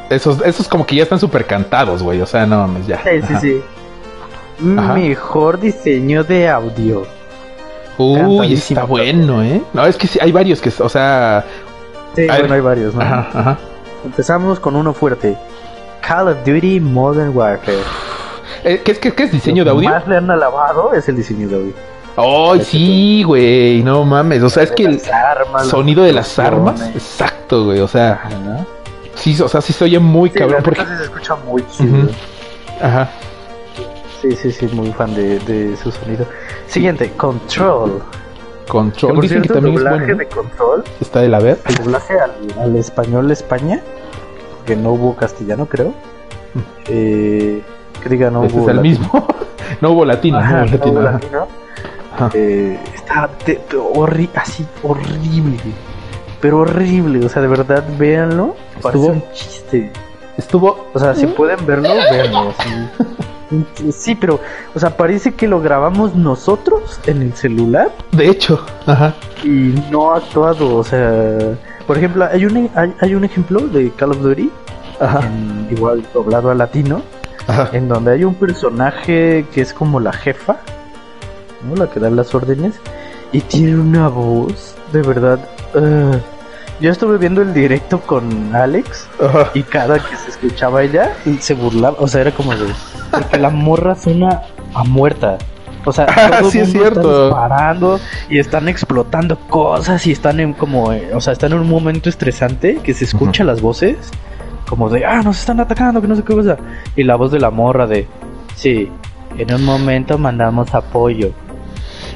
Esos, 0.09 0.41
esos 0.43 0.67
como 0.67 0.85
que 0.87 0.95
ya 0.95 1.03
están 1.03 1.19
súper 1.19 1.45
cantados, 1.45 2.01
güey. 2.01 2.19
O 2.21 2.25
sea, 2.25 2.45
no 2.47 2.57
mames, 2.67 2.87
ya. 2.87 2.97
Sí, 3.03 3.09
sí, 3.21 3.27
Ajá. 3.33 3.39
sí. 3.41 3.61
Ajá. 4.77 4.93
Mejor 4.95 5.59
diseño 5.59 6.23
de 6.23 6.49
audio. 6.49 7.05
Uy, 7.99 8.53
está 8.53 8.83
bueno, 8.85 9.43
¿eh? 9.43 9.61
No, 9.73 9.85
es 9.85 9.97
que 9.97 10.07
sí, 10.07 10.17
hay 10.21 10.31
varios 10.31 10.61
que, 10.61 10.71
o 10.81 10.89
sea... 10.89 11.43
Sí, 12.15 12.21
Ay. 12.29 12.39
bueno, 12.39 12.55
hay 12.55 12.61
varios, 12.61 12.95
¿no? 12.95 13.01
Ajá, 13.01 13.27
ajá. 13.33 13.57
Empezamos 14.05 14.59
con 14.59 14.75
uno 14.75 14.93
fuerte. 14.93 15.37
Call 16.01 16.29
of 16.29 16.37
Duty 16.45 16.79
Modern 16.79 17.35
Warfare. 17.35 17.77
Eh, 18.63 18.81
¿Qué 18.83 18.93
es, 18.93 18.99
qué, 18.99 19.13
qué 19.13 19.23
es 19.23 19.31
diseño 19.31 19.63
de 19.63 19.71
Lo 19.71 19.79
que 19.79 19.85
audio? 19.87 19.99
más 19.99 20.07
le 20.07 20.17
han 20.17 20.31
alabado 20.31 20.93
es 20.93 21.07
el 21.09 21.17
diseño 21.17 21.47
de 21.49 21.55
audio. 21.55 21.73
¡Ay, 22.17 22.61
sí, 22.63 23.23
güey! 23.23 23.83
No 23.83 24.03
mames. 24.05 24.41
O 24.43 24.49
sea, 24.49 24.63
es 24.63 24.71
que 24.71 24.83
el 24.85 25.01
armas, 25.11 25.67
sonido 25.67 26.03
de 26.03 26.13
las 26.13 26.39
armas... 26.39 26.81
Exacto, 26.93 27.65
güey. 27.65 27.79
O 27.79 27.87
sea, 27.87 28.21
Ajá. 28.23 28.65
sí, 29.15 29.39
o 29.41 29.47
sea, 29.47 29.61
sí 29.61 29.71
se 29.73 29.83
oye 29.83 29.99
muy 29.99 30.29
Sí, 30.29 30.39
cabrón. 30.39 30.61
Porque... 30.63 30.85
se 30.85 31.03
escucha 31.03 31.35
muy 31.35 31.63
chido. 31.67 31.97
Ujú. 32.05 32.09
Ajá. 32.81 33.09
Sí, 34.21 34.31
sí, 34.33 34.51
sí, 34.51 34.67
muy 34.73 34.91
fan 34.93 35.13
de, 35.15 35.39
de 35.39 35.75
su 35.77 35.91
sonido. 35.91 36.25
Siguiente, 36.67 37.11
Control. 37.13 38.01
Que, 38.65 38.71
Control. 38.71 39.13
por 39.13 39.21
Dicen 39.23 39.41
que 39.41 39.47
cierto, 39.47 39.53
también 39.61 39.75
el 39.75 39.79
es 39.79 39.83
doblaje 39.85 40.05
bueno. 40.05 40.13
¿no? 40.13 40.19
de 40.19 40.27
Control, 40.27 40.83
Está 41.01 41.19
de 41.21 41.29
la 41.29 41.39
ver. 41.39 41.59
el 41.67 41.75
doblaje 41.75 42.13
al, 42.19 42.31
al 42.61 42.75
español 42.75 43.27
de 43.27 43.33
España, 43.33 43.81
que 44.65 44.75
no 44.75 44.91
hubo 44.91 45.15
castellano, 45.15 45.65
creo. 45.67 45.93
Eh, 46.87 47.61
que 48.03 48.09
diga, 48.09 48.29
no 48.29 48.41
Mm. 48.41 48.45
Este 48.45 48.57
hubo 48.57 48.63
es 48.65 48.69
el 48.71 48.75
latino. 48.77 48.99
mismo. 48.99 49.27
no 49.81 49.89
hubo 49.91 50.05
latino. 50.05 50.37
Ajá, 50.37 50.65
no 50.65 50.65
hubo 50.65 50.65
no 50.65 50.71
latino. 50.77 50.91
hubo 50.91 50.99
ajá. 50.99 51.11
latino. 51.13 51.47
Ajá. 52.15 52.29
Eh, 52.33 52.79
está 52.95 53.29
te- 53.45 53.55
te- 53.55 53.77
horri- 53.77 54.29
así 54.35 54.65
horrible. 54.83 55.57
Pero 56.41 56.59
horrible, 56.59 57.25
o 57.25 57.29
sea, 57.29 57.41
de 57.41 57.47
verdad, 57.47 57.83
véanlo. 57.97 58.55
Parece 58.81 58.99
Estuvo- 59.05 59.07
un 59.13 59.23
chiste. 59.33 59.91
Estuvo... 60.37 60.87
O 60.93 60.99
sea, 60.99 61.13
si 61.15 61.27
pueden 61.27 61.65
verlo, 61.65 61.89
véanlo. 62.11 62.53
así. 62.57 62.69
Sí, 63.91 64.13
pero, 64.15 64.39
o 64.75 64.79
sea, 64.79 64.95
parece 64.95 65.33
que 65.33 65.47
lo 65.47 65.59
grabamos 65.59 66.13
nosotros 66.15 66.99
en 67.07 67.21
el 67.23 67.33
celular 67.33 67.91
De 68.11 68.29
hecho. 68.29 68.63
Ajá. 68.85 69.13
y 69.43 69.73
no 69.91 70.13
actuado. 70.13 70.75
O 70.77 70.83
sea, 70.83 71.37
por 71.87 71.97
ejemplo, 71.97 72.27
hay 72.31 72.45
un, 72.45 72.69
hay, 72.75 72.93
hay 73.01 73.15
un 73.15 73.23
ejemplo 73.23 73.61
de 73.61 73.89
Call 73.91 74.11
of 74.11 74.19
Duty, 74.21 74.51
Ajá. 74.99 75.21
en- 75.25 75.67
igual 75.71 76.03
doblado 76.13 76.51
a 76.51 76.55
latino, 76.55 77.01
Ajá. 77.47 77.69
en 77.73 77.87
donde 77.89 78.11
hay 78.11 78.23
un 78.23 78.35
personaje 78.35 79.45
que 79.53 79.61
es 79.61 79.73
como 79.73 79.99
la 79.99 80.13
jefa, 80.13 80.57
¿no? 81.67 81.75
La 81.75 81.89
que 81.89 81.99
da 81.99 82.09
las 82.11 82.35
órdenes, 82.35 82.75
y 83.31 83.41
tiene 83.41 83.75
una 83.79 84.07
voz, 84.09 84.75
de 84.93 85.01
verdad. 85.01 85.39
ah. 85.75 86.17
Yo 86.79 86.91
estuve 86.91 87.17
viendo 87.17 87.41
el 87.41 87.53
directo 87.53 87.99
con 88.01 88.55
Alex 88.55 89.07
Ajá. 89.21 89.51
y 89.53 89.63
cada 89.63 89.99
que 89.99 90.15
se 90.15 90.29
escuchaba 90.31 90.83
ella 90.83 91.13
se 91.39 91.53
burlaba, 91.53 91.97
o 91.99 92.07
sea, 92.07 92.21
era 92.21 92.31
como 92.31 92.55
de. 92.55 92.73
Porque 93.11 93.37
la 93.37 93.49
morra 93.49 93.95
suena 93.95 94.41
a 94.73 94.83
muerta. 94.83 95.37
O 95.85 95.91
sea, 95.91 96.05
Ah, 96.15 96.39
todo 96.39 96.51
sí 96.51 96.59
es 96.59 96.71
cierto. 96.71 97.27
disparando 97.27 97.99
y 98.29 98.39
están 98.39 98.67
explotando 98.67 99.37
cosas 99.39 100.05
y 100.07 100.11
están 100.11 100.39
en 100.39 100.53
como, 100.53 100.91
eh, 100.93 101.09
o 101.13 101.21
sea, 101.21 101.33
están 101.33 101.53
en 101.53 101.59
un 101.59 101.69
momento 101.69 102.09
estresante 102.09 102.77
que 102.83 102.93
se 102.93 103.05
escucha 103.05 103.43
las 103.43 103.61
voces 103.61 103.95
como 104.67 104.89
de, 104.89 105.05
ah, 105.05 105.21
nos 105.23 105.39
están 105.39 105.59
atacando, 105.59 106.01
que 106.01 106.07
no 106.07 106.15
sé 106.15 106.23
qué 106.23 106.33
cosa. 106.33 106.57
Y 106.95 107.03
la 107.03 107.15
voz 107.15 107.31
de 107.31 107.39
la 107.39 107.49
morra 107.49 107.87
de, 107.87 108.07
sí, 108.55 108.89
en 109.37 109.53
un 109.53 109.65
momento 109.65 110.17
mandamos 110.17 110.73
apoyo. 110.75 111.31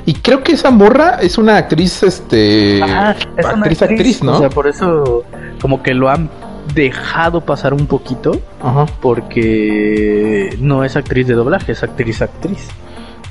Y 0.05 0.13
creo 0.15 0.43
que 0.43 0.51
esa 0.53 0.69
morra 0.71 1.19
es 1.21 1.37
una 1.37 1.57
actriz, 1.57 2.03
este. 2.03 2.81
Ajá, 2.83 3.15
es 3.37 3.45
una 3.45 3.53
actriz, 3.57 3.81
actriz, 3.81 4.23
¿no? 4.23 4.33
O 4.33 4.39
sea, 4.39 4.49
por 4.49 4.67
eso, 4.67 5.23
como 5.61 5.81
que 5.81 5.93
lo 5.93 6.09
han 6.09 6.29
dejado 6.73 7.41
pasar 7.41 7.73
un 7.73 7.87
poquito, 7.87 8.39
Ajá. 8.61 8.85
porque 9.01 10.55
no 10.59 10.83
es 10.83 10.95
actriz 10.95 11.27
de 11.27 11.33
doblaje, 11.35 11.71
es 11.71 11.83
actriz 11.83 12.21
actriz. 12.21 12.67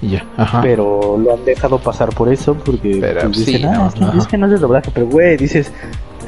Y 0.00 0.10
ya, 0.10 0.24
ajá. 0.36 0.60
Pero 0.62 1.16
lo 1.18 1.34
han 1.34 1.44
dejado 1.44 1.78
pasar 1.78 2.08
por 2.10 2.32
eso, 2.32 2.54
porque 2.54 2.98
Pero 3.00 3.20
pues, 3.22 3.36
sí, 3.44 3.52
dicen, 3.52 3.68
"Ah, 3.68 3.74
no, 3.76 3.86
es, 3.88 3.94
que, 3.94 4.04
ajá. 4.04 4.18
es 4.18 4.26
que 4.26 4.38
no 4.38 4.46
es 4.46 4.52
de 4.52 4.58
doblaje, 4.58 4.90
pero 4.92 5.06
güey, 5.06 5.36
dices, 5.36 5.72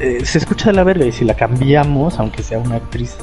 eh, 0.00 0.20
se 0.24 0.38
escucha 0.38 0.70
de 0.70 0.76
la 0.76 0.84
verga, 0.84 1.04
y 1.06 1.12
si 1.12 1.24
la 1.24 1.34
cambiamos, 1.34 2.18
aunque 2.18 2.42
sea 2.42 2.58
una 2.58 2.76
actriz 2.76 3.16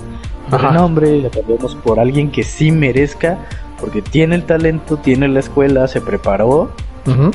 de 0.49 1.17
y 1.17 1.21
la 1.21 1.29
cambiamos 1.29 1.75
por 1.75 1.99
alguien 1.99 2.31
que 2.31 2.43
sí 2.43 2.71
merezca, 2.71 3.37
porque 3.79 4.01
tiene 4.01 4.35
el 4.35 4.43
talento, 4.43 4.97
tiene 4.97 5.27
la 5.27 5.39
escuela, 5.39 5.87
se 5.87 6.01
preparó, 6.01 6.71
Ujú. 7.05 7.31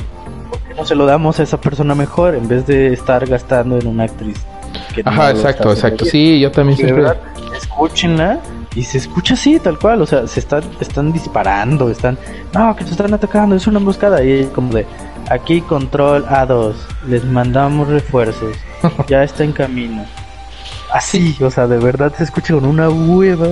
¿por 0.49 0.59
qué 0.61 0.73
no 0.75 0.85
se 0.85 0.95
lo 0.95 1.05
damos 1.05 1.39
a 1.39 1.43
esa 1.43 1.59
persona 1.59 1.93
mejor 1.95 2.35
en 2.35 2.47
vez 2.47 2.65
de 2.67 2.93
estar 2.93 3.25
gastando 3.27 3.77
en 3.77 3.87
una 3.87 4.03
actriz? 4.03 4.37
que 4.93 5.03
no 5.03 5.11
Ajá, 5.11 5.31
está 5.31 5.49
exacto, 5.49 5.71
exacto. 5.71 6.03
bien? 6.05 6.11
Sí, 6.11 6.39
yo 6.39 6.51
también 6.51 6.77
siempre. 6.77 7.03
verdad, 7.03 7.17
escúchenla 7.55 8.39
y 8.75 8.83
se 8.83 8.99
escucha 8.99 9.33
así, 9.33 9.59
tal 9.59 9.79
cual. 9.79 10.01
O 10.01 10.05
sea, 10.05 10.27
se 10.27 10.39
están, 10.39 10.63
están 10.79 11.11
disparando, 11.11 11.89
están. 11.89 12.17
No, 12.53 12.75
que 12.75 12.83
se 12.83 12.91
están 12.91 13.13
atacando, 13.13 13.55
es 13.55 13.65
una 13.67 13.79
emboscada. 13.79 14.23
Y 14.23 14.45
como 14.53 14.73
de. 14.73 14.85
Aquí 15.29 15.61
control 15.61 16.25
A2, 16.27 16.73
les 17.07 17.25
mandamos 17.25 17.89
refuerzos, 17.89 18.55
ya 19.09 19.23
está 19.23 19.43
en 19.43 19.51
camino. 19.51 20.05
Así, 20.93 21.35
o 21.41 21.51
sea, 21.51 21.67
de 21.67 21.77
verdad 21.79 22.13
se 22.15 22.23
escucha 22.23 22.53
con 22.53 22.65
una 22.65 22.89
hueva. 22.89 23.49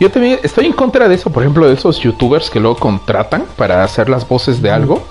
Yo 0.00 0.10
también 0.10 0.38
estoy 0.42 0.66
en 0.66 0.72
contra 0.72 1.08
de 1.08 1.14
eso, 1.16 1.30
por 1.30 1.42
ejemplo, 1.42 1.66
de 1.66 1.74
esos 1.74 1.98
youtubers 1.98 2.50
que 2.50 2.60
luego 2.60 2.76
contratan 2.76 3.44
para 3.56 3.82
hacer 3.82 4.08
las 4.08 4.26
voces 4.28 4.62
de 4.62 4.70
algo. 4.70 5.04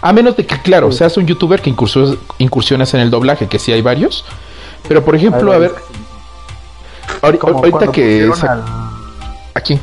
A 0.00 0.12
menos 0.12 0.36
de 0.36 0.46
que, 0.46 0.60
claro, 0.60 0.90
seas 0.92 1.16
un 1.16 1.26
youtuber 1.26 1.60
que 1.60 1.70
incursiones, 1.70 2.16
incursiones 2.38 2.92
en 2.94 3.00
el 3.00 3.10
doblaje, 3.10 3.46
que 3.48 3.58
sí 3.58 3.72
hay 3.72 3.82
varios. 3.82 4.24
Pero, 4.88 5.04
por 5.04 5.14
ejemplo, 5.14 5.52
a 5.52 5.58
ver, 5.58 5.72
ahorita 7.22 7.92
que... 7.92 8.30
al, 8.48 8.64
¿A 9.54 9.60
quién? 9.60 9.80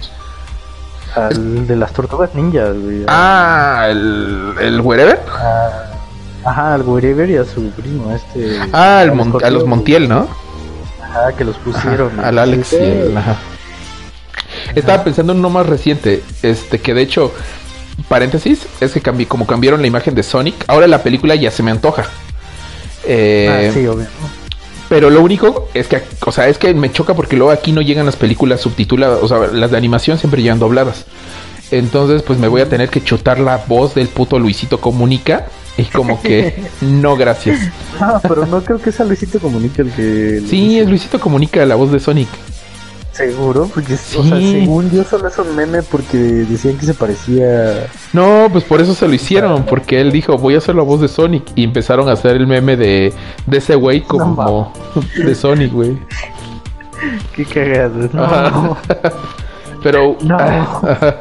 al 1.15 1.65
de 1.67 1.75
las 1.75 1.91
tortugas 1.93 2.33
ninjas, 2.35 2.75
güey. 2.77 3.03
Ah, 3.07 3.87
el, 3.89 4.53
el 4.61 4.81
wherever. 4.81 5.19
A- 5.27 5.85
Ajá, 6.45 6.75
al 6.75 6.83
Wherever 6.83 7.29
y 7.29 7.35
a 7.35 7.43
su 7.43 7.69
primo, 7.71 8.15
este. 8.15 8.57
Ah, 8.71 8.99
al 9.01 9.09
al 9.09 9.15
Mon- 9.15 9.43
a 9.43 9.49
los 9.49 9.65
Montiel, 9.65 10.07
¿no? 10.07 10.25
Ajá, 11.03 11.33
que 11.33 11.43
los 11.43 11.57
pusieron. 11.57 12.17
Ajá, 12.17 12.29
al 12.29 12.39
Alex 12.39 12.71
y 12.73 12.75
el- 12.77 13.17
ajá. 13.17 13.35
Estaba 14.75 15.03
pensando 15.03 15.33
en 15.33 15.39
uno 15.39 15.49
más 15.49 15.65
reciente, 15.65 16.23
este 16.43 16.79
que 16.79 16.93
de 16.93 17.01
hecho, 17.01 17.33
paréntesis, 18.07 18.67
es 18.79 18.91
que 18.91 19.01
cambié, 19.01 19.27
como 19.27 19.45
cambiaron 19.47 19.81
la 19.81 19.87
imagen 19.87 20.15
de 20.15 20.23
Sonic, 20.23 20.55
ahora 20.67 20.87
la 20.87 21.03
película 21.03 21.35
ya 21.35 21.51
se 21.51 21.63
me 21.63 21.71
antoja. 21.71 22.05
Eh, 23.05 23.69
Ah, 23.69 23.73
sí, 23.73 23.85
obvio. 23.87 24.07
Pero 24.89 25.11
lo 25.11 25.21
único 25.21 25.69
es 25.75 25.87
que, 25.87 26.01
o 26.25 26.31
sea, 26.31 26.47
es 26.47 26.57
que 26.57 26.73
me 26.73 26.91
choca 26.91 27.13
porque 27.13 27.35
luego 27.37 27.51
aquí 27.51 27.71
no 27.71 27.81
llegan 27.81 28.07
las 28.07 28.15
películas 28.15 28.61
subtituladas, 28.61 29.19
o 29.21 29.27
sea, 29.27 29.37
las 29.53 29.69
de 29.69 29.77
animación 29.77 30.17
siempre 30.17 30.41
llegan 30.41 30.57
dobladas. 30.59 31.05
Entonces, 31.71 32.23
pues 32.23 32.39
me 32.39 32.47
voy 32.47 32.61
a 32.61 32.69
tener 32.69 32.89
que 32.89 33.03
chutar 33.03 33.39
la 33.39 33.57
voz 33.67 33.93
del 33.93 34.07
puto 34.07 34.39
Luisito 34.39 34.81
Comunica 34.81 35.45
y 35.77 35.83
como 35.83 36.19
que 36.21 36.63
no, 36.81 37.15
gracias. 37.15 37.59
Ah, 37.99 38.19
pero 38.21 38.47
no 38.47 38.63
creo 38.63 38.81
que 38.81 38.91
sea 38.91 39.05
Luisito 39.05 39.39
Comunica 39.39 39.83
el 39.83 39.91
que. 39.91 40.41
Sí, 40.49 40.79
es 40.79 40.89
Luisito 40.89 41.19
Comunica, 41.19 41.63
la 41.67 41.75
voz 41.75 41.91
de 41.91 41.99
Sonic. 41.99 42.29
Seguro, 43.11 43.69
porque 43.73 43.95
o 43.95 43.97
sea, 43.97 44.37
Sí. 44.37 44.51
según 44.61 44.89
yo 44.91 45.03
solo 45.03 45.27
es 45.27 45.37
un 45.37 45.53
meme 45.55 45.83
porque 45.83 46.17
decían 46.17 46.77
que 46.77 46.85
se 46.85 46.93
parecía. 46.93 47.87
No, 48.13 48.47
pues 48.51 48.63
por 48.63 48.79
eso 48.79 48.93
se 48.93 49.07
lo 49.07 49.13
hicieron, 49.13 49.63
porque 49.65 49.99
él 49.99 50.11
dijo, 50.11 50.37
voy 50.37 50.55
a 50.55 50.59
hacer 50.59 50.75
la 50.75 50.83
voz 50.83 51.01
de 51.01 51.07
Sonic. 51.09 51.43
Y 51.55 51.63
empezaron 51.65 52.07
a 52.07 52.13
hacer 52.13 52.35
el 52.37 52.47
meme 52.47 52.77
de, 52.77 53.11
de 53.45 53.57
ese 53.57 53.75
güey 53.75 54.01
como 54.01 54.71
de 55.17 55.35
Sonic, 55.35 55.73
güey. 55.73 55.97
Qué 57.35 57.45
cagado. 57.45 58.09
No. 58.13 58.77
Pero... 59.83 60.15
No. 60.21 60.37
ah, 60.39 61.15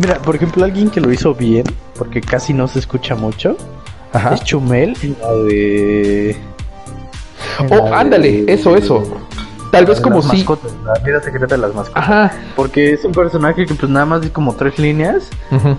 Mira, 0.00 0.14
por 0.22 0.36
ejemplo, 0.36 0.64
alguien 0.64 0.90
que 0.90 1.00
lo 1.00 1.12
hizo 1.12 1.34
bien, 1.34 1.64
porque 1.96 2.20
casi 2.20 2.52
no 2.52 2.68
se 2.68 2.78
escucha 2.78 3.14
mucho, 3.16 3.56
Ajá. 4.12 4.34
es 4.34 4.44
Chumel 4.44 4.96
en 5.02 5.16
la 5.20 5.32
de. 5.34 6.30
en 6.30 6.36
Oh, 7.70 7.88
la 7.90 8.00
ándale, 8.00 8.42
de- 8.44 8.52
eso, 8.52 8.76
eso. 8.76 9.02
Tal 9.70 9.86
vez 9.86 10.00
como 10.00 10.22
si... 10.22 10.38
mascotas, 10.38 10.72
la 10.84 10.94
vida 11.04 11.22
secreta 11.22 11.54
de 11.54 11.58
las 11.58 11.74
mascotas. 11.74 12.02
Ajá. 12.02 12.32
Porque 12.56 12.92
es 12.92 13.04
un 13.04 13.12
personaje 13.12 13.66
que 13.66 13.74
pues 13.74 13.90
nada 13.90 14.06
más 14.06 14.20
dice 14.20 14.32
como 14.32 14.54
tres 14.54 14.78
líneas 14.78 15.28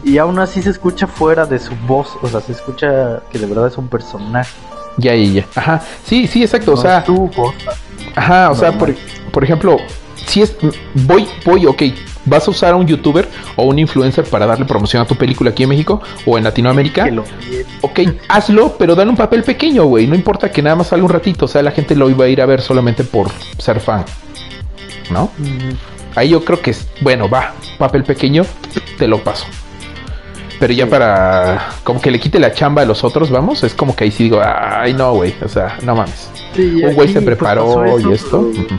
y 0.04 0.18
aún 0.18 0.40
así 0.40 0.62
se 0.62 0.70
escucha 0.70 1.08
fuera 1.08 1.46
de 1.46 1.60
su 1.60 1.76
voz, 1.88 2.18
o 2.22 2.28
sea, 2.28 2.42
se 2.42 2.52
escucha 2.52 3.22
que 3.32 3.40
de 3.40 3.46
verdad 3.46 3.68
es 3.68 3.78
un 3.78 3.88
personaje. 3.88 4.56
Ya, 4.98 5.16
ya, 5.16 5.42
ya. 5.42 5.46
Ajá. 5.56 5.82
Sí, 6.04 6.28
sí, 6.28 6.44
exacto. 6.44 6.74
O 6.74 6.78
sea, 6.78 7.00
es 7.00 7.06
tu 7.06 7.28
voz. 7.30 7.56
ajá, 8.16 8.52
o 8.52 8.56
sea, 8.56 8.78
por, 8.78 8.94
por 9.32 9.44
ejemplo, 9.44 9.78
si 10.30 10.42
es... 10.42 10.56
Voy, 10.94 11.28
voy, 11.46 11.66
ok. 11.66 11.84
Vas 12.26 12.48
a 12.48 12.52
usar 12.52 12.74
a 12.74 12.76
un 12.76 12.86
youtuber 12.86 13.28
o 13.56 13.64
un 13.64 13.80
influencer 13.80 14.24
para 14.26 14.46
darle 14.46 14.66
promoción 14.66 15.02
a 15.02 15.06
tu 15.06 15.16
película 15.16 15.50
aquí 15.52 15.64
en 15.64 15.70
México 15.70 16.02
o 16.26 16.38
en 16.38 16.44
Latinoamérica. 16.44 17.08
Lo 17.08 17.24
Ok, 17.82 18.00
hazlo, 18.28 18.76
pero 18.78 18.96
dale 18.96 19.10
un 19.10 19.18
papel 19.18 19.44
pequeño, 19.44 19.86
güey. 19.86 20.06
No 20.06 20.16
importa 20.16 20.52
que 20.52 20.62
nada 20.62 20.76
más 20.76 20.88
salga 20.88 21.06
un 21.06 21.12
ratito. 21.12 21.46
O 21.46 21.48
sea, 21.48 21.62
la 21.64 21.72
gente 21.72 21.96
lo 21.96 22.10
iba 22.10 22.26
a 22.26 22.28
ir 22.28 22.42
a 22.42 22.46
ver 22.46 22.62
solamente 22.62 23.04
por 23.04 23.30
ser 23.58 23.80
fan. 23.80 24.06
¿No? 25.10 25.32
Ahí 26.16 26.30
yo 26.30 26.44
creo 26.44 26.62
que 26.62 26.72
es, 26.72 26.88
bueno, 27.02 27.30
va, 27.30 27.54
papel 27.78 28.04
pequeño, 28.04 28.46
te 28.98 29.08
lo 29.08 29.24
paso. 29.24 29.46
Pero 30.60 30.74
ya 30.74 30.86
Sí. 30.86 30.92
para, 30.92 31.70
como 31.84 32.02
que 32.02 32.12
le 32.12 32.20
quite 32.20 32.38
la 32.40 32.52
chamba 32.52 32.82
a 32.82 32.86
los 32.86 33.04
otros, 33.04 33.30
vamos, 33.32 33.64
es 33.64 33.74
como 33.74 33.96
que 33.96 34.04
ahí 34.04 34.12
sí 34.12 34.26
digo, 34.26 34.42
ay, 34.44 34.94
no, 34.94 35.14
güey, 35.14 35.34
o 35.42 35.48
sea, 35.48 35.78
no 35.84 35.96
mames. 35.96 36.30
Sí, 36.54 36.84
Un 36.84 36.94
güey 36.96 37.08
se 37.08 37.22
pues, 37.22 37.26
preparó 37.26 37.86
eso, 37.86 38.10
y 38.10 38.14
esto. 38.14 38.52
Pero. 38.54 38.78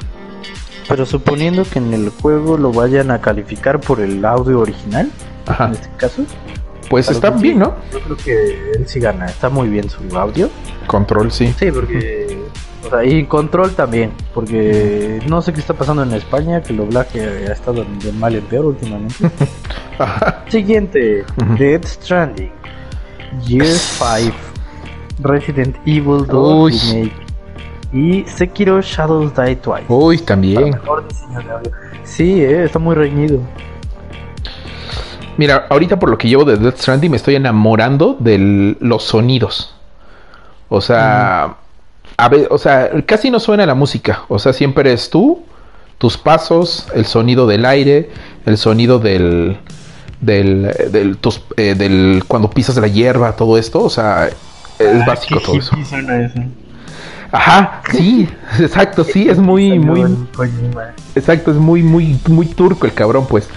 Pero 0.91 1.07
suponiendo 1.07 1.63
que 1.65 1.79
en 1.79 1.95
el 1.95 2.11
juego 2.11 2.59
lo 2.59 2.73
vayan 2.73 3.13
a 3.13 3.21
calificar 3.21 3.81
por 3.81 4.01
el 4.01 4.23
audio 4.25 4.59
original, 4.59 5.09
Ajá. 5.47 5.67
en 5.67 5.73
este 5.73 5.89
caso, 5.97 6.23
Pues 6.91 7.09
está 7.09 7.31
bien. 7.31 7.61
¿no? 7.61 7.77
yo 7.93 8.01
creo 8.01 8.17
que 8.17 8.73
él 8.73 8.89
sí 8.89 8.99
gana. 8.99 9.27
Está 9.27 9.49
muy 9.49 9.69
bien 9.69 9.89
su 9.89 10.03
audio. 10.19 10.51
Control, 10.89 11.31
sí. 11.31 11.55
Sí, 11.57 11.71
porque. 11.71 12.37
O 12.85 12.91
sea, 12.91 13.05
y 13.05 13.25
control 13.27 13.71
también. 13.77 14.11
Porque 14.35 15.21
no 15.29 15.41
sé 15.43 15.53
qué 15.53 15.61
está 15.61 15.75
pasando 15.75 16.03
en 16.03 16.13
España, 16.13 16.61
que 16.61 16.73
el 16.73 16.79
doblaje 16.79 17.21
ha 17.49 17.53
estado 17.53 17.85
de 18.03 18.11
mal 18.13 18.35
en 18.35 18.43
peor 18.47 18.65
últimamente. 18.65 19.31
Siguiente. 20.49 21.25
Dead 21.57 21.85
Stranding, 21.87 22.51
Year 23.47 23.67
5, 23.67 24.35
Resident 25.21 25.77
Evil 25.87 26.27
2 26.27 26.73
Uy. 26.73 26.79
Remake 26.93 27.30
y 27.93 28.25
Sekiro 28.27 28.81
Shadows 28.81 29.35
Die 29.35 29.57
Twice. 29.57 29.85
Uy, 29.89 30.19
también. 30.19 30.71
mejor 30.71 31.07
diseño 31.09 31.41
de 31.41 31.51
audio. 31.51 31.71
Sí, 32.05 32.43
eh, 32.43 32.65
está 32.65 32.79
muy 32.79 32.95
reñido. 32.95 33.41
Mira, 35.37 35.67
ahorita 35.71 35.99
por 35.99 36.11
lo 36.11 36.19
que 36.19 36.29
llevo 36.29 36.45
de 36.45 36.57
Death 36.57 36.77
Stranding 36.79 37.11
me 37.11 37.17
estoy 37.17 37.35
enamorando 37.37 38.17
de 38.19 38.77
los 38.81 39.05
sonidos. 39.05 39.75
O 40.69 40.81
sea, 40.81 41.57
a 42.17 42.29
ver, 42.29 42.47
o 42.51 42.59
sea, 42.59 42.91
casi 43.07 43.31
no 43.31 43.41
suena 43.41 43.65
la 43.65 43.75
música. 43.75 44.23
O 44.29 44.39
sea, 44.39 44.53
siempre 44.53 44.89
eres 44.91 45.09
tú, 45.09 45.43
tus 45.99 46.19
pasos, 46.19 46.87
el 46.95 47.07
sonido 47.07 47.47
del 47.47 47.65
aire, 47.65 48.11
el 48.47 48.59
sonido 48.59 48.99
del 48.99 49.59
del, 50.21 50.71
del, 50.93 51.17
tus- 51.17 51.43
eh, 51.57 51.75
del 51.75 52.23
cuando 52.29 52.51
pisas 52.51 52.77
la 52.77 52.89
hierba, 52.89 53.33
todo 53.33 53.57
esto. 53.57 53.83
O 53.83 53.91
sea, 53.91 54.29
es 54.79 55.07
básico 55.07 55.41
todo 55.41 55.57
eso. 55.57 55.75
suena 55.89 56.21
eso. 56.27 56.41
Ajá, 57.33 57.83
sí, 57.93 58.29
exacto, 58.59 59.05
sí, 59.05 59.29
es 59.29 59.39
muy, 59.39 59.79
muy, 59.79 60.05
exacto, 61.15 61.51
es 61.53 61.57
muy, 61.57 61.83
muy, 61.83 62.19
muy 62.29 62.47
turco 62.47 62.87
el 62.87 62.93
cabrón, 62.93 63.27
pues. 63.29 63.49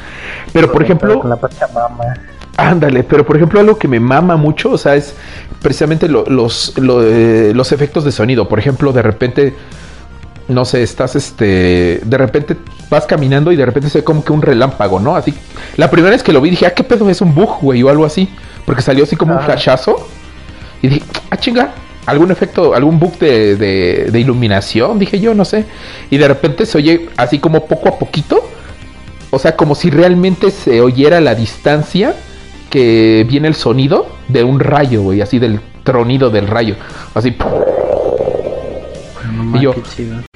Pero 0.52 0.72
por 0.72 0.84
ejemplo, 0.84 1.20
Con 1.20 1.30
la 1.30 1.36
Pachamama. 1.38 2.14
Ándale, 2.56 3.04
pero 3.04 3.26
por 3.26 3.36
ejemplo 3.36 3.60
algo 3.60 3.78
que 3.80 3.88
me 3.88 4.00
mama 4.00 4.36
mucho, 4.38 4.72
o 4.72 4.78
sea, 4.78 4.96
es 4.96 5.16
precisamente 5.62 6.08
lo- 6.08 6.26
los, 6.28 6.78
lo- 6.78 7.02
eh, 7.04 7.52
los 7.56 7.72
efectos 7.72 8.04
de 8.06 8.12
sonido. 8.12 8.48
Por 8.48 8.60
ejemplo, 8.60 8.94
de 8.94 9.02
repente, 9.02 9.56
no 10.48 10.64
sé, 10.66 10.84
estás 10.84 11.16
este, 11.16 12.00
de 12.06 12.18
repente 12.18 12.56
vas 12.92 13.08
caminando 13.08 13.52
y 13.52 13.56
de 13.56 13.66
repente 13.66 13.90
se 13.90 14.00
ve 14.00 14.04
como 14.04 14.24
que 14.24 14.34
un 14.34 14.44
relámpago, 14.44 15.00
¿no? 15.00 15.16
Así, 15.16 15.34
la 15.78 15.90
primera 15.90 16.12
vez 16.12 16.22
que 16.22 16.32
lo 16.32 16.42
vi 16.42 16.52
dije, 16.52 16.68
ah, 16.68 16.76
qué 16.76 16.84
pedo, 16.84 17.10
es 17.10 17.22
un 17.22 17.34
bug, 17.34 17.58
güey, 17.62 17.82
o 17.82 17.90
algo 17.90 18.06
así, 18.06 18.30
porque 18.68 18.84
salió 18.84 19.04
así 19.04 19.16
como 19.16 19.32
un 19.34 19.40
Ajá. 19.40 19.48
flashazo 19.48 20.08
y 20.84 20.90
dije, 20.90 21.04
ah, 21.32 21.38
chinga, 21.38 21.72
algún 22.06 22.32
efecto, 22.32 22.74
algún 22.74 23.00
bug 23.00 23.18
de, 23.18 23.56
de, 23.56 24.10
de 24.12 24.20
iluminación, 24.20 25.00
dije 25.00 25.20
yo, 25.20 25.34
no 25.34 25.46
sé, 25.46 25.66
y 26.10 26.18
de 26.18 26.28
repente 26.28 26.66
se 26.66 26.78
oye 26.78 27.10
así 27.18 27.40
como 27.40 27.66
poco 27.66 27.90
a 27.90 27.98
poquito, 27.98 28.50
o 29.30 29.40
sea, 29.40 29.56
como 29.56 29.76
si 29.76 29.90
realmente 29.90 30.52
se 30.52 30.82
oyera 30.82 31.20
la 31.22 31.36
distancia 31.36 32.16
que 32.70 33.26
viene 33.28 33.48
el 33.48 33.56
sonido 33.56 34.08
de 34.28 34.44
un 34.44 34.60
rayo, 34.60 35.02
güey, 35.04 35.22
así 35.22 35.40
del 35.40 35.60
tronido 35.84 36.30
del 36.30 36.48
rayo. 36.48 36.76
Así. 37.14 37.36
No 39.32 39.58
Y 39.58 39.62
yo-. 39.62 39.76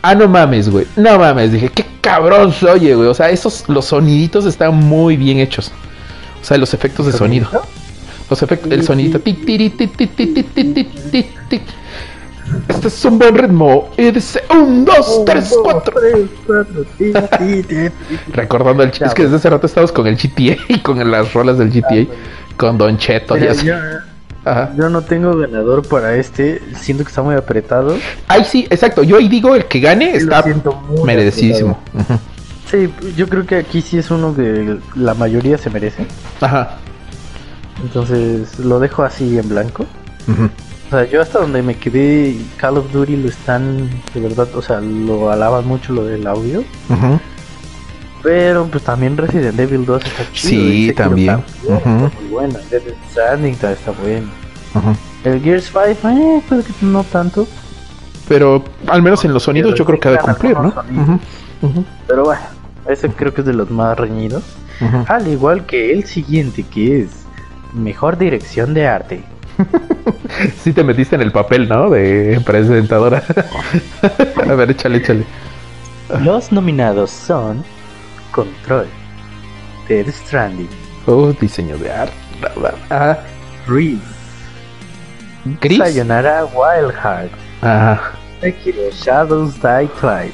Ah, 0.01 0.15
no 0.15 0.27
mames, 0.27 0.69
güey. 0.69 0.85
No 0.95 1.17
mames. 1.17 1.51
Dije, 1.51 1.69
qué 1.69 1.85
cabrón 2.01 2.53
se 2.53 2.69
oye, 2.69 2.95
güey. 2.95 3.07
O 3.07 3.13
sea, 3.13 3.29
esos, 3.29 3.67
los 3.67 3.85
soniditos 3.85 4.45
están 4.45 4.75
muy 4.75 5.17
bien 5.17 5.39
hechos. 5.39 5.71
O 6.41 6.45
sea, 6.45 6.57
los 6.57 6.73
efectos 6.73 7.05
de 7.07 7.13
sonido. 7.13 7.47
Los 8.29 8.41
efectos, 8.41 8.71
el 8.71 8.83
sonidito. 8.83 9.21
Este 12.67 12.87
es 12.87 13.05
un 13.05 13.19
buen 13.19 13.37
ritmo. 13.37 13.89
Y 13.97 14.11
dice: 14.11 14.41
1, 14.49 14.85
2, 14.85 15.25
3, 15.25 15.55
4. 15.63 15.93
Recordando 18.33 18.83
el 18.83 18.89
Es 18.89 19.13
que 19.13 19.23
desde 19.23 19.35
hace 19.37 19.49
rato 19.49 19.67
estamos 19.67 19.91
con 19.91 20.07
el 20.07 20.15
GTA 20.15 20.57
y 20.67 20.79
con 20.79 21.09
las 21.09 21.33
rolas 21.33 21.57
del 21.57 21.69
GTA. 21.69 22.01
Ah, 22.01 22.05
con 22.57 22.77
Don 22.77 22.97
Cheto 22.97 23.37
y. 23.37 23.41
Yo, 23.41 23.75
yo 24.77 24.89
no 24.89 25.01
tengo 25.01 25.37
ganador 25.37 25.87
para 25.87 26.15
este. 26.15 26.61
Siento 26.79 27.03
que 27.03 27.09
está 27.09 27.21
muy 27.21 27.35
apretado. 27.35 27.97
Ay, 28.27 28.43
sí, 28.43 28.67
exacto. 28.69 29.03
Yo 29.03 29.17
ahí 29.17 29.27
digo: 29.27 29.55
el 29.55 29.65
que 29.65 29.79
gane 29.79 30.15
está 30.15 30.43
merecidísimo. 31.05 31.79
Sí, 32.69 32.89
yo 33.15 33.29
creo 33.29 33.45
que 33.45 33.55
aquí 33.55 33.81
sí 33.81 33.97
es 33.97 34.11
uno 34.11 34.35
que 34.35 34.77
la 34.95 35.13
mayoría 35.13 35.57
se 35.57 35.69
merece. 35.69 36.05
Ajá. 36.41 36.79
Entonces 37.83 38.59
lo 38.59 38.79
dejo 38.79 39.03
así 39.03 39.37
en 39.37 39.49
blanco. 39.49 39.85
O 40.87 40.89
sea, 40.89 41.05
yo 41.05 41.21
hasta 41.21 41.39
donde 41.39 41.61
me 41.61 41.75
quedé, 41.75 42.37
Call 42.57 42.77
of 42.77 42.91
Duty 42.91 43.17
lo 43.17 43.29
están, 43.29 43.89
de 44.13 44.21
verdad, 44.21 44.47
o 44.55 44.61
sea, 44.61 44.79
lo 44.79 45.31
alaban 45.31 45.67
mucho 45.67 45.93
lo 45.93 46.05
del 46.05 46.25
audio. 46.27 46.63
Pero 48.23 48.65
pues 48.65 48.83
también 48.83 49.15
Resident 49.17 49.59
Evil 49.59 49.85
2 49.85 50.03
está 50.03 50.31
chido. 50.31 50.49
Sí, 50.49 50.93
también. 50.95 51.43
también 51.65 51.77
Ujú. 51.77 52.05
Está 52.05 52.19
muy 52.19 52.29
buena. 52.29 52.59
Dead 52.69 52.81
Stranding 53.11 53.53
está, 53.53 53.71
está 53.73 53.91
bueno. 53.91 54.27
El 55.23 55.41
Gears 55.41 55.71
5, 55.71 56.09
eh, 56.09 56.41
puede 56.47 56.63
que 56.63 56.73
no 56.81 57.03
tanto. 57.03 57.47
Pero 58.27 58.63
al 58.87 59.01
menos 59.01 59.23
en 59.25 59.33
los 59.33 59.43
sonidos 59.43 59.75
yo 59.75 59.85
creo 59.85 59.99
que 59.99 60.07
ha 60.09 60.11
de 60.11 60.17
cumplir, 60.19 60.57
¿no? 60.59 60.73
Pero 62.07 62.23
bueno, 62.23 62.41
ese 62.87 63.09
creo 63.09 63.33
que 63.33 63.41
es 63.41 63.47
de 63.47 63.53
los 63.53 63.69
más 63.69 63.97
reñidos. 63.97 64.43
Al 65.07 65.27
igual 65.27 65.65
que 65.65 65.91
el 65.91 66.05
siguiente, 66.05 66.63
que 66.63 67.01
es 67.01 67.26
Mejor 67.73 68.17
Dirección 68.17 68.73
de 68.73 68.87
Arte. 68.87 69.23
Sí 70.63 70.71
te 70.73 70.83
metiste 70.83 71.15
en 71.15 71.21
el 71.21 71.31
papel, 71.31 71.67
¿no? 71.67 71.89
De 71.89 72.39
presentadora. 72.45 73.23
A 74.49 74.53
ver, 74.53 74.69
échale, 74.71 74.97
échale. 74.99 75.23
Los 76.21 76.51
nominados 76.51 77.09
son 77.09 77.63
Control, 78.31 78.85
Dead 79.87 80.07
Stranding, 80.09 80.69
Oh, 81.07 81.33
diseño 81.39 81.77
de 81.77 81.91
arte. 81.91 82.13
Ajá. 82.89 83.19
Reese, 83.67 84.01
Gris. 85.61 85.79
Sayonara 85.79 86.45
Wild 86.45 86.93
Heart. 86.93 87.31
Sekiro 88.41 88.91
Shadows 88.91 89.55
Die 89.55 89.87
Twice, 89.99 90.33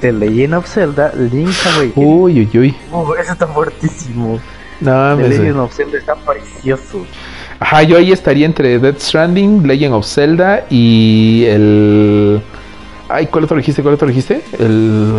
The 0.00 0.12
Legend 0.12 0.54
of 0.54 0.66
Zelda 0.66 1.12
Link's 1.14 1.66
Awakening. 1.66 1.92
Uy, 1.96 2.40
uy, 2.52 2.58
uy. 2.58 2.76
Oh, 2.92 3.14
ese 3.16 3.32
está 3.32 3.46
fuertísimo. 3.46 4.40
No, 4.82 5.16
The 5.16 5.28
Legend 5.28 5.58
of 5.58 5.74
Zelda 5.74 5.98
está 5.98 6.14
precioso. 6.16 7.06
Ajá, 7.60 7.82
yo 7.84 7.96
ahí 7.96 8.10
estaría 8.12 8.46
entre 8.46 8.78
Death 8.78 8.98
Stranding, 8.98 9.66
Legend 9.66 9.94
of 9.94 10.06
Zelda 10.06 10.64
y 10.68 11.44
el. 11.46 12.42
Ay, 13.08 13.26
¿cuál 13.26 13.44
otro 13.44 13.56
dijiste? 13.56 13.82
¿Cuál 13.82 13.94
otro 13.94 14.08
dijiste? 14.08 14.42
El. 14.58 15.12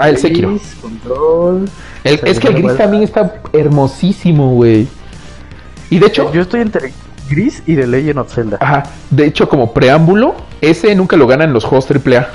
Ah, 0.00 0.08
el 0.08 0.16
Sekiro. 0.16 0.50
Gris, 0.50 0.76
Control. 0.80 1.68
El- 2.04 2.20
es 2.24 2.40
que 2.40 2.48
el 2.48 2.54
gris 2.54 2.76
también 2.76 3.02
está 3.02 3.40
hermosísimo, 3.52 4.50
güey. 4.54 4.88
Y 5.90 5.98
de 5.98 6.06
hecho, 6.06 6.32
Yo 6.32 6.42
estoy 6.42 6.62
entre 6.62 6.92
Gris 7.28 7.62
y 7.66 7.76
The 7.76 7.86
Legend 7.86 8.18
of 8.18 8.34
Zelda. 8.34 8.56
Ajá, 8.60 8.82
de 9.10 9.26
hecho, 9.26 9.48
como 9.48 9.72
preámbulo, 9.72 10.34
ese 10.60 10.94
nunca 10.94 11.16
lo 11.16 11.26
ganan 11.26 11.52
los 11.52 11.64
juegos 11.64 11.86
AAA. 11.86 12.28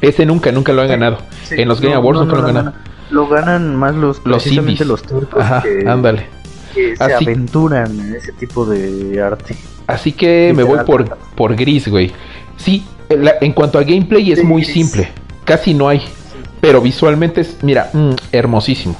Ese 0.00 0.26
nunca, 0.26 0.50
nunca 0.52 0.72
lo 0.72 0.82
han 0.82 0.88
ganado. 0.88 1.18
Sí, 1.44 1.54
en 1.58 1.68
los 1.68 1.80
Game 1.80 1.94
no, 1.94 2.00
Awards 2.00 2.20
no, 2.20 2.24
nunca 2.26 2.36
no 2.36 2.42
lo 2.42 2.48
han 2.48 2.54
ganado. 2.54 2.76
Lo 3.14 3.28
ganan 3.28 3.76
más 3.76 3.94
los, 3.94 4.20
Los 4.24 4.42
precisamente 4.42 4.82
indies. 4.82 4.88
los 4.88 5.02
turcos 5.02 5.40
Ajá, 5.40 5.62
que, 5.62 5.88
ándale. 5.88 6.26
que 6.74 6.96
se 6.96 7.04
Así- 7.04 7.24
aventuran 7.24 7.98
en 8.00 8.14
ese 8.16 8.32
tipo 8.32 8.66
de 8.66 9.22
arte. 9.22 9.56
Así 9.86 10.10
que 10.12 10.52
me 10.56 10.64
voy 10.64 10.80
por, 10.84 11.16
por 11.36 11.54
gris, 11.54 11.86
güey. 11.86 12.12
Sí, 12.56 12.84
la- 13.08 13.34
en 13.40 13.52
cuanto 13.52 13.78
a 13.78 13.82
gameplay 13.84 14.32
es 14.32 14.40
Sí, 14.40 14.44
muy 14.44 14.62
gris. 14.62 14.74
simple. 14.74 15.08
Casi 15.44 15.74
no 15.74 15.88
hay. 15.88 16.02
Pero 16.60 16.80
visualmente 16.80 17.42
es, 17.42 17.58
mira, 17.62 17.90
mm, 17.92 18.14
hermosísimo. 18.32 18.96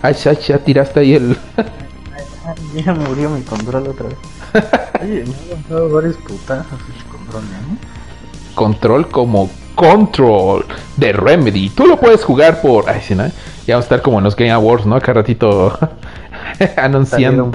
Ay, 0.00 0.14
ya, 0.22 0.32
ya 0.32 0.58
tiraste 0.58 1.00
ahí 1.00 1.14
el... 1.14 1.36
Ya 2.74 2.92
murió 2.94 3.30
mi 3.30 3.40
control 3.42 3.88
otra 3.88 4.06
vez. 4.08 4.18
Oye, 5.02 5.24
me 5.24 5.54
han 5.54 5.64
dado 5.68 5.88
varios 5.90 6.16
putazos 6.16 6.78
el 6.96 7.04
control, 7.10 7.42
¿no? 7.44 8.54
control 8.54 9.08
como 9.08 9.50
control 9.74 10.64
de 10.96 11.12
Remedy. 11.12 11.70
Tú 11.70 11.86
lo 11.86 11.98
puedes 11.98 12.24
jugar 12.24 12.60
por... 12.60 12.88
Ay, 12.88 13.00
sí, 13.02 13.14
¿no? 13.14 13.24
Ya 13.66 13.74
vamos 13.76 13.84
a 13.84 13.86
estar 13.86 14.02
como 14.02 14.18
en 14.18 14.24
los 14.24 14.36
Game 14.36 14.50
Awards, 14.52 14.86
¿no? 14.86 14.96
Acá 14.96 15.12
ratito 15.12 15.76
anunciando. 16.76 17.50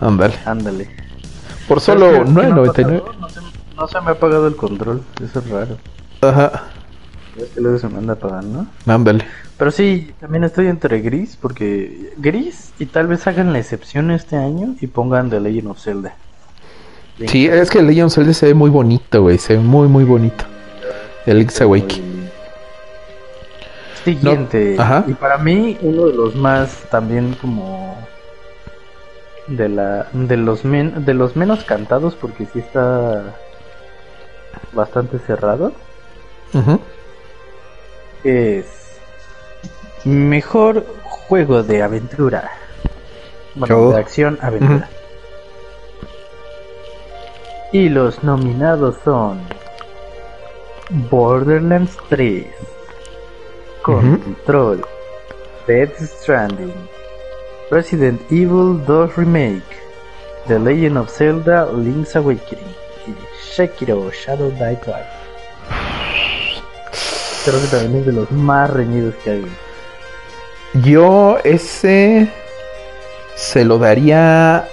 Ándale. 0.00 0.34
Ándale. 0.44 0.90
Por 1.68 1.80
solo 1.80 2.06
¿Sabes 2.12 2.20
qué- 2.20 2.26
qué 2.26 2.32
me 2.32 2.42
ha 2.42 2.48
9.99. 2.50 3.00
pasado? 3.00 3.12
No 3.20 3.28
se, 3.28 3.40
no 3.76 3.88
se 3.88 4.00
me 4.00 4.08
ha 4.08 4.12
apagado 4.12 4.46
el 4.46 4.56
control. 4.56 5.02
Eso 5.22 5.38
es 5.40 5.48
raro. 5.50 5.76
Ajá. 6.20 6.62
Es 7.36 7.44
que 7.50 7.60
luego 7.60 7.78
se 7.78 7.88
me 7.88 7.98
anda 7.98 8.14
apagando. 8.14 8.66
Ándale. 8.86 9.24
Pero 9.58 9.70
sí, 9.70 10.12
también 10.20 10.44
estoy 10.44 10.66
entre 10.68 11.00
gris, 11.00 11.36
porque 11.40 12.12
gris 12.18 12.72
y 12.78 12.86
tal 12.86 13.06
vez 13.06 13.26
hagan 13.26 13.52
la 13.52 13.58
excepción 13.58 14.10
este 14.10 14.36
año 14.36 14.74
y 14.80 14.86
pongan 14.86 15.30
The 15.30 15.40
Legend 15.40 15.68
of 15.68 15.80
Zelda. 15.80 16.14
Sí, 17.26 17.46
es 17.46 17.70
que 17.70 17.78
el 17.78 17.86
Legend 17.86 18.06
of 18.08 18.14
Zelda 18.14 18.34
se 18.34 18.46
ve 18.46 18.54
muy 18.54 18.68
bonito, 18.70 19.22
güey. 19.22 19.38
Se 19.38 19.54
ve 19.54 19.60
muy, 19.60 19.88
muy 19.88 20.04
bonito. 20.04 20.44
El 21.26 21.38
Link's 21.38 21.60
Awakening. 21.60 22.30
Siguiente. 24.04 24.74
No, 24.76 24.82
ajá. 24.82 25.04
Y 25.08 25.14
para 25.14 25.38
mí, 25.38 25.76
uno 25.80 26.06
de 26.06 26.12
los 26.14 26.34
más 26.36 26.84
también 26.90 27.34
como 27.34 27.96
de 29.48 29.68
la 29.68 30.06
de 30.12 30.36
los 30.36 30.64
men- 30.64 31.04
de 31.04 31.14
los 31.14 31.36
menos 31.36 31.64
cantados 31.64 32.14
porque 32.16 32.46
sí 32.52 32.58
está 32.60 33.22
bastante 34.72 35.18
cerrado 35.20 35.72
es 38.24 38.66
mejor 40.04 40.84
juego 41.04 41.62
de 41.62 41.82
aventura. 41.82 42.50
Bueno, 43.54 43.78
Oh. 43.78 43.92
de 43.92 43.98
acción 44.00 44.38
aventura. 44.42 44.88
Y 47.72 47.88
los 47.88 48.22
nominados 48.24 48.96
son 49.04 49.40
Borderlands 50.90 51.96
3, 52.10 52.46
Control, 53.82 54.80
Death 55.66 55.98
Stranding, 55.98 56.72
Resident 57.72 58.20
Evil 58.30 58.78
2 58.86 59.16
Remake, 59.16 59.64
The 60.46 60.60
Legend 60.60 60.98
of 60.98 61.10
Zelda 61.10 61.66
Link's 61.72 62.14
Awakening 62.14 62.72
y 63.08 63.14
Sekiro 63.52 64.12
Shadow 64.12 64.50
Die 64.52 64.76
Twice. 64.76 65.26
Creo 67.44 67.60
que 67.60 67.66
también 67.66 67.96
es 67.96 68.06
de 68.06 68.12
los 68.12 68.30
más 68.30 68.70
reñidos 68.70 69.14
que 69.24 69.30
hay. 69.30 69.46
Yo 70.84 71.38
ese 71.42 72.28
se 73.34 73.64
lo 73.64 73.78
daría. 73.78 74.68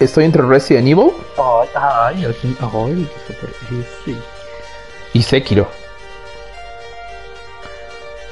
Estoy 0.00 0.24
entre 0.24 0.42
Resident 0.42 0.88
Evil 0.88 1.12
Ay, 1.36 1.68
ay, 1.74 2.24
ay, 2.24 2.56
ay. 2.60 3.08
Sí. 4.04 4.16
Y 5.12 5.22
Sekiro. 5.22 5.68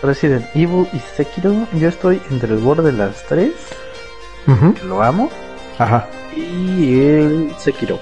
Resident 0.03 0.45
Evil 0.55 0.87
y 0.93 0.99
Sekiro. 0.99 1.55
Yo 1.73 1.89
estoy 1.89 2.21
entre 2.31 2.53
el 2.53 2.59
Borderlands 2.59 3.25
3, 3.29 3.51
Ujú. 4.47 4.75
que 4.75 4.85
lo 4.85 5.03
amo, 5.03 5.31
Ajá. 5.79 6.07
y 6.37 7.01
el 7.01 7.55
Sekiro. 7.59 7.99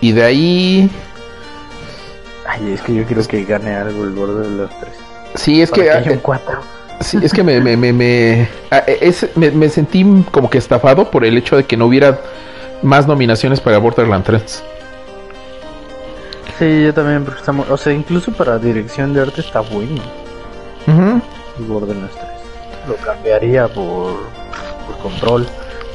Y 0.00 0.12
de 0.12 0.22
ahí. 0.24 0.90
Ay, 2.46 2.72
es 2.72 2.80
que 2.82 2.94
yo 2.94 3.04
quiero 3.04 3.26
que 3.26 3.44
gane 3.44 3.74
algo 3.74 4.04
el 4.04 4.10
Borderlands 4.10 4.72
3. 4.80 4.92
Sí, 5.36 5.62
es 5.62 5.70
Para 5.70 5.82
que. 5.82 5.90
haya 5.90 6.12
un 6.12 6.18
4. 6.18 6.60
sí, 7.00 7.18
es 7.22 7.32
que 7.32 7.42
me, 7.42 7.60
me, 7.60 7.76
me, 7.76 7.92
me, 7.92 8.48
es- 9.00 9.26
me- 9.36 9.50
me 9.50 9.68
sentí 9.68 10.04
como 10.30 10.50
que 10.50 10.58
estafado 10.58 11.10
por 11.10 11.24
el 11.24 11.36
hecho 11.38 11.56
de 11.56 11.64
que 11.64 11.76
no 11.76 11.86
hubiera 11.86 12.18
más 12.82 13.06
nominaciones 13.06 13.60
para 13.60 13.78
Borderlands 13.78 14.26
3. 14.26 14.64
Sí, 16.60 16.84
yo 16.84 16.92
también, 16.94 17.24
porque 17.24 17.40
estamos. 17.40 17.68
O 17.70 17.76
sea, 17.76 17.92
incluso 17.92 18.30
para 18.32 18.58
dirección 18.58 19.12
de 19.14 19.22
arte 19.22 19.40
está 19.40 19.60
bueno 19.60 20.00
Ujú. 20.86 21.20
el 21.58 21.64
Borderlands 21.64 22.12
3. 22.14 22.26
Lo 22.86 22.96
cambiaría 22.96 23.66
por, 23.66 24.16
por 24.86 24.96
control. 25.02 25.46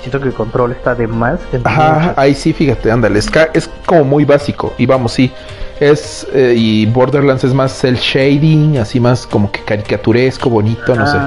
Siento 0.02 0.20
que 0.20 0.32
control 0.32 0.72
está 0.72 0.94
de 0.96 1.08
más. 1.08 1.40
Ajá, 1.64 2.14
ahí 2.18 2.34
sí, 2.36 2.52
fíjate, 2.52 2.92
ándale, 2.92 3.20
es, 3.20 3.30
es 3.54 3.70
como 3.86 4.04
muy 4.04 4.26
básico. 4.26 4.74
Y 4.78 4.86
vamos, 4.88 5.14
sí, 5.14 5.32
es. 5.80 6.28
eh, 6.34 6.56
y 6.58 6.86
Borderlands 6.88 7.44
es 7.44 7.54
más 7.54 7.84
el 7.84 7.96
shading, 7.98 8.78
así 8.80 9.00
más 9.00 9.26
como 9.28 9.52
que 9.52 9.64
caricaturesco, 9.64 10.50
bonito, 10.50 10.96
no 10.96 11.06
sé. 11.08 11.18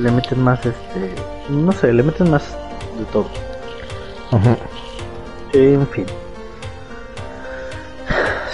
Le 0.00 0.10
meten 0.10 0.42
más 0.42 0.58
este. 0.66 1.14
No 1.48 1.70
sé, 1.70 1.92
le 1.92 2.02
meten 2.02 2.30
más 2.30 2.42
de 2.98 3.04
todo. 3.12 3.26
Ujú. 4.32 4.56
En 5.52 5.86
fin. 5.88 6.06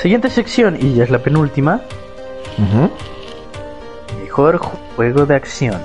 Siguiente 0.03 0.31
sección, 0.31 0.77
y 0.81 0.95
ya 0.95 1.05
es 1.05 1.11
la 1.11 1.21
penúltima. 1.21 1.81
Mejor 4.21 4.59
juego 4.97 5.27
de 5.27 5.37
acción. 5.37 5.81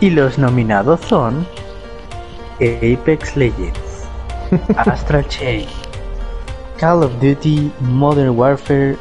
Y 0.00 0.10
los 0.10 0.36
nominados 0.36 0.98
son 1.02 1.46
Apex 2.56 3.36
Legends, 3.36 4.08
Astral 4.76 5.28
Chain, 5.28 5.68
Call 6.76 7.04
of 7.04 7.12
Duty 7.20 7.70
Modern 7.78 8.30
Warfare, 8.30 8.96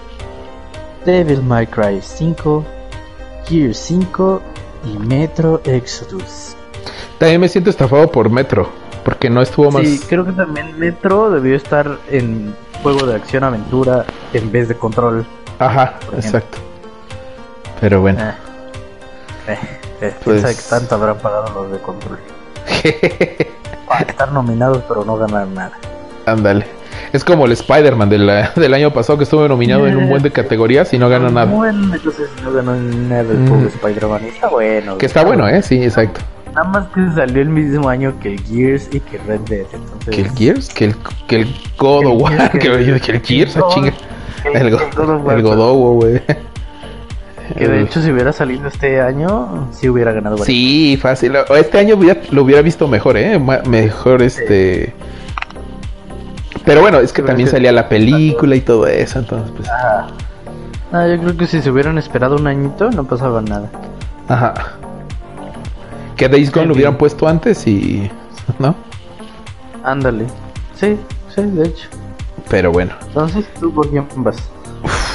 Devil 1.06 1.42
May 1.42 1.66
Cry 1.66 2.00
5, 2.00 2.64
Gear 3.48 3.74
5 3.74 4.42
y 4.94 5.00
Metro 5.08 5.60
Exodus. 5.66 6.56
También 7.18 7.42
me 7.42 7.50
siento 7.50 7.72
estafado 7.72 8.12
por 8.12 8.30
Metro, 8.30 8.70
porque 9.04 9.28
no 9.32 9.42
estuvo 9.42 9.72
más. 9.72 9.88
Sí, 9.88 10.00
creo 10.08 10.24
que 10.24 10.34
también 10.34 10.78
Metro 10.78 11.32
debió 11.32 11.56
estar 11.56 11.98
en 12.12 12.54
juego 12.84 13.08
de 13.08 13.16
acción 13.16 13.44
aventura 13.44 14.06
en 14.34 14.52
vez 14.52 14.68
de 14.68 14.76
control. 14.76 15.26
Ajá, 15.60 15.96
exacto. 16.16 16.58
Pero 17.82 18.02
bueno. 18.02 18.20
Eh, 18.22 18.34
eh, 19.48 19.58
eh, 20.02 20.14
Pues- 20.24 20.24
quién 20.24 20.42
sabe 20.42 20.56
qué 20.56 20.62
tanto 20.70 20.96
habrán 20.96 21.18
pagado 21.18 21.50
los 21.64 21.72
de 21.72 21.78
control. 21.80 22.20
Para 23.88 24.02
estar 24.02 24.32
nominados 24.32 24.84
pero 24.88 25.04
no 25.06 25.18
ganar 25.18 25.48
nada. 25.48 25.72
Ándale. 26.26 26.66
Es 27.12 27.24
como 27.24 27.46
el 27.46 27.52
Spider-Man 27.52 28.10
del, 28.10 28.32
del 28.56 28.74
año 28.74 28.92
pasado 28.92 29.18
que 29.18 29.24
estuvo 29.26 29.48
nominado 29.48 29.86
en 29.88 29.98
un 29.98 30.10
buen 30.10 30.24
de 30.24 30.32
categorías 30.42 30.92
y 30.94 30.98
no 30.98 31.10
ganó 31.10 31.30
nada. 31.30 31.46
Bueno, 31.52 31.94
entonces 31.94 32.30
no 32.44 32.52
ganó 32.52 32.74
nada 32.76 33.22
el 33.22 33.38
Mm. 33.40 33.68
Spider-Man. 33.68 34.26
Está 34.26 34.48
bueno. 34.48 34.98
Que 34.98 35.06
está 35.06 35.24
bueno, 35.24 35.48
¿eh? 35.48 35.62
Sí, 35.62 35.84
exacto. 35.84 36.22
Nada 36.56 36.68
más 36.70 36.88
que 36.90 37.02
salió 37.16 37.42
el 37.42 37.50
mismo 37.50 37.90
año 37.90 38.14
que 38.22 38.34
el 38.34 38.40
Gears 38.44 38.88
y 38.94 39.00
que 39.00 39.18
Red 39.20 39.40
Dead. 39.42 39.66
Entonces, 39.74 40.16
Que 40.16 40.22
el 40.22 40.30
Gears, 40.32 40.70
que 40.70 40.86
el, 40.86 40.96
que 41.28 41.36
el 41.38 41.56
God 41.78 42.06
of 42.06 42.22
War, 42.22 42.52
que, 42.60 42.68
el 42.68 43.22
Gears, 43.22 43.58
ah, 43.58 43.62
God- 43.62 43.74
chinga. 43.74 43.94
el- 44.46 44.56
El, 44.68 44.72
go- 44.72 44.80
el 44.82 44.92
God 44.96 45.10
of 45.10 45.22
War, 45.26 45.38
el 45.38 45.44
güey. 45.96 46.22
Que 47.58 47.68
de 47.68 47.82
hecho, 47.82 48.02
si 48.02 48.10
hubiera 48.12 48.32
salido 48.32 48.68
este 48.68 49.02
año, 49.02 49.68
sí 49.74 49.90
hubiera 49.90 50.12
ganado. 50.14 50.36
varios. 50.38 50.48
Sí, 50.48 50.98
fácil. 51.02 51.36
Este 51.58 51.78
año 51.80 51.96
hubiera- 51.96 52.22
lo 52.32 52.44
hubiera 52.44 52.62
visto 52.62 52.88
mejor, 52.88 53.18
¿eh? 53.18 53.38
Mejor 53.68 54.22
este... 54.22 54.94
Pero 56.66 56.82
bueno, 56.82 57.00
es 57.00 57.12
que 57.12 57.22
también 57.22 57.48
es 57.48 57.52
que- 57.52 57.58
salía 57.58 57.72
la 57.74 57.90
película 57.90 58.56
y 58.56 58.62
todo 58.62 58.88
eso, 58.88 59.20
entonces 59.20 59.52
pues... 59.58 59.68
Ah. 59.70 60.08
Ah, 60.94 61.08
yo 61.08 61.20
creo 61.20 61.36
que 61.36 61.48
si 61.48 61.62
se 61.62 61.70
hubieran 61.72 61.98
esperado 61.98 62.36
un 62.38 62.46
añito, 62.48 62.90
no 62.92 63.04
pasaba 63.04 63.42
nada. 63.42 63.70
Ajá. 64.30 64.54
Que 66.16 66.30
Days 66.30 66.52
Gone 66.52 66.68
lo 66.68 66.74
hubieran 66.74 66.98
puesto 66.98 67.28
antes 67.28 67.66
y... 67.68 68.10
¿No? 68.60 68.76
Ándale. 69.84 70.26
Sí, 70.76 70.98
sí, 71.34 71.42
de 71.42 71.68
hecho. 71.68 71.90
Pero 72.50 72.72
bueno. 72.72 72.94
Entonces, 73.08 73.46
¿tú 73.60 73.74
por 73.74 73.90
quién 73.90 74.06
vas? 74.18 74.38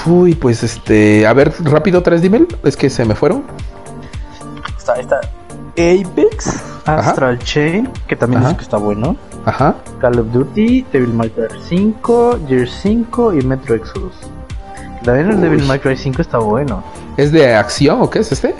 Uy, 0.07 0.35
pues 0.35 0.63
este... 0.63 1.27
A 1.27 1.33
ver, 1.33 1.53
rápido, 1.61 2.03
tres 2.03 2.23
dime. 2.23 2.47
Es 2.65 2.77
que 2.77 2.91
se 2.91 3.05
me 3.05 3.15
fueron. 3.15 3.45
Está, 4.79 4.95
está 4.95 5.21
Apex, 5.73 6.63
Ajá. 6.87 7.11
Astral 7.11 7.39
Chain, 7.41 7.89
que 8.07 8.17
también 8.17 8.41
Ajá. 8.41 8.49
dice 8.49 8.59
que 8.59 8.65
está 8.65 8.79
bueno. 8.79 9.17
Ajá. 9.45 9.77
Call 10.01 10.19
of 10.19 10.33
Duty, 10.33 10.87
Devil 10.93 11.13
May 11.15 11.31
Cry 11.31 11.47
5, 11.69 12.39
Gear 12.49 12.69
5 12.69 13.35
y 13.35 13.43
Metro 13.43 13.75
Exodus. 13.75 14.15
También 15.05 15.29
el 15.31 15.37
Uy. 15.37 15.43
Devil 15.43 15.65
May 15.67 15.79
Cry 15.79 15.97
5 15.97 16.21
está 16.21 16.39
bueno. 16.39 16.83
¿Es 17.17 17.31
de 17.33 17.55
acción 17.55 18.01
o 18.03 18.11
qué 18.11 18.19
es 18.21 18.33
este? 18.33 18.55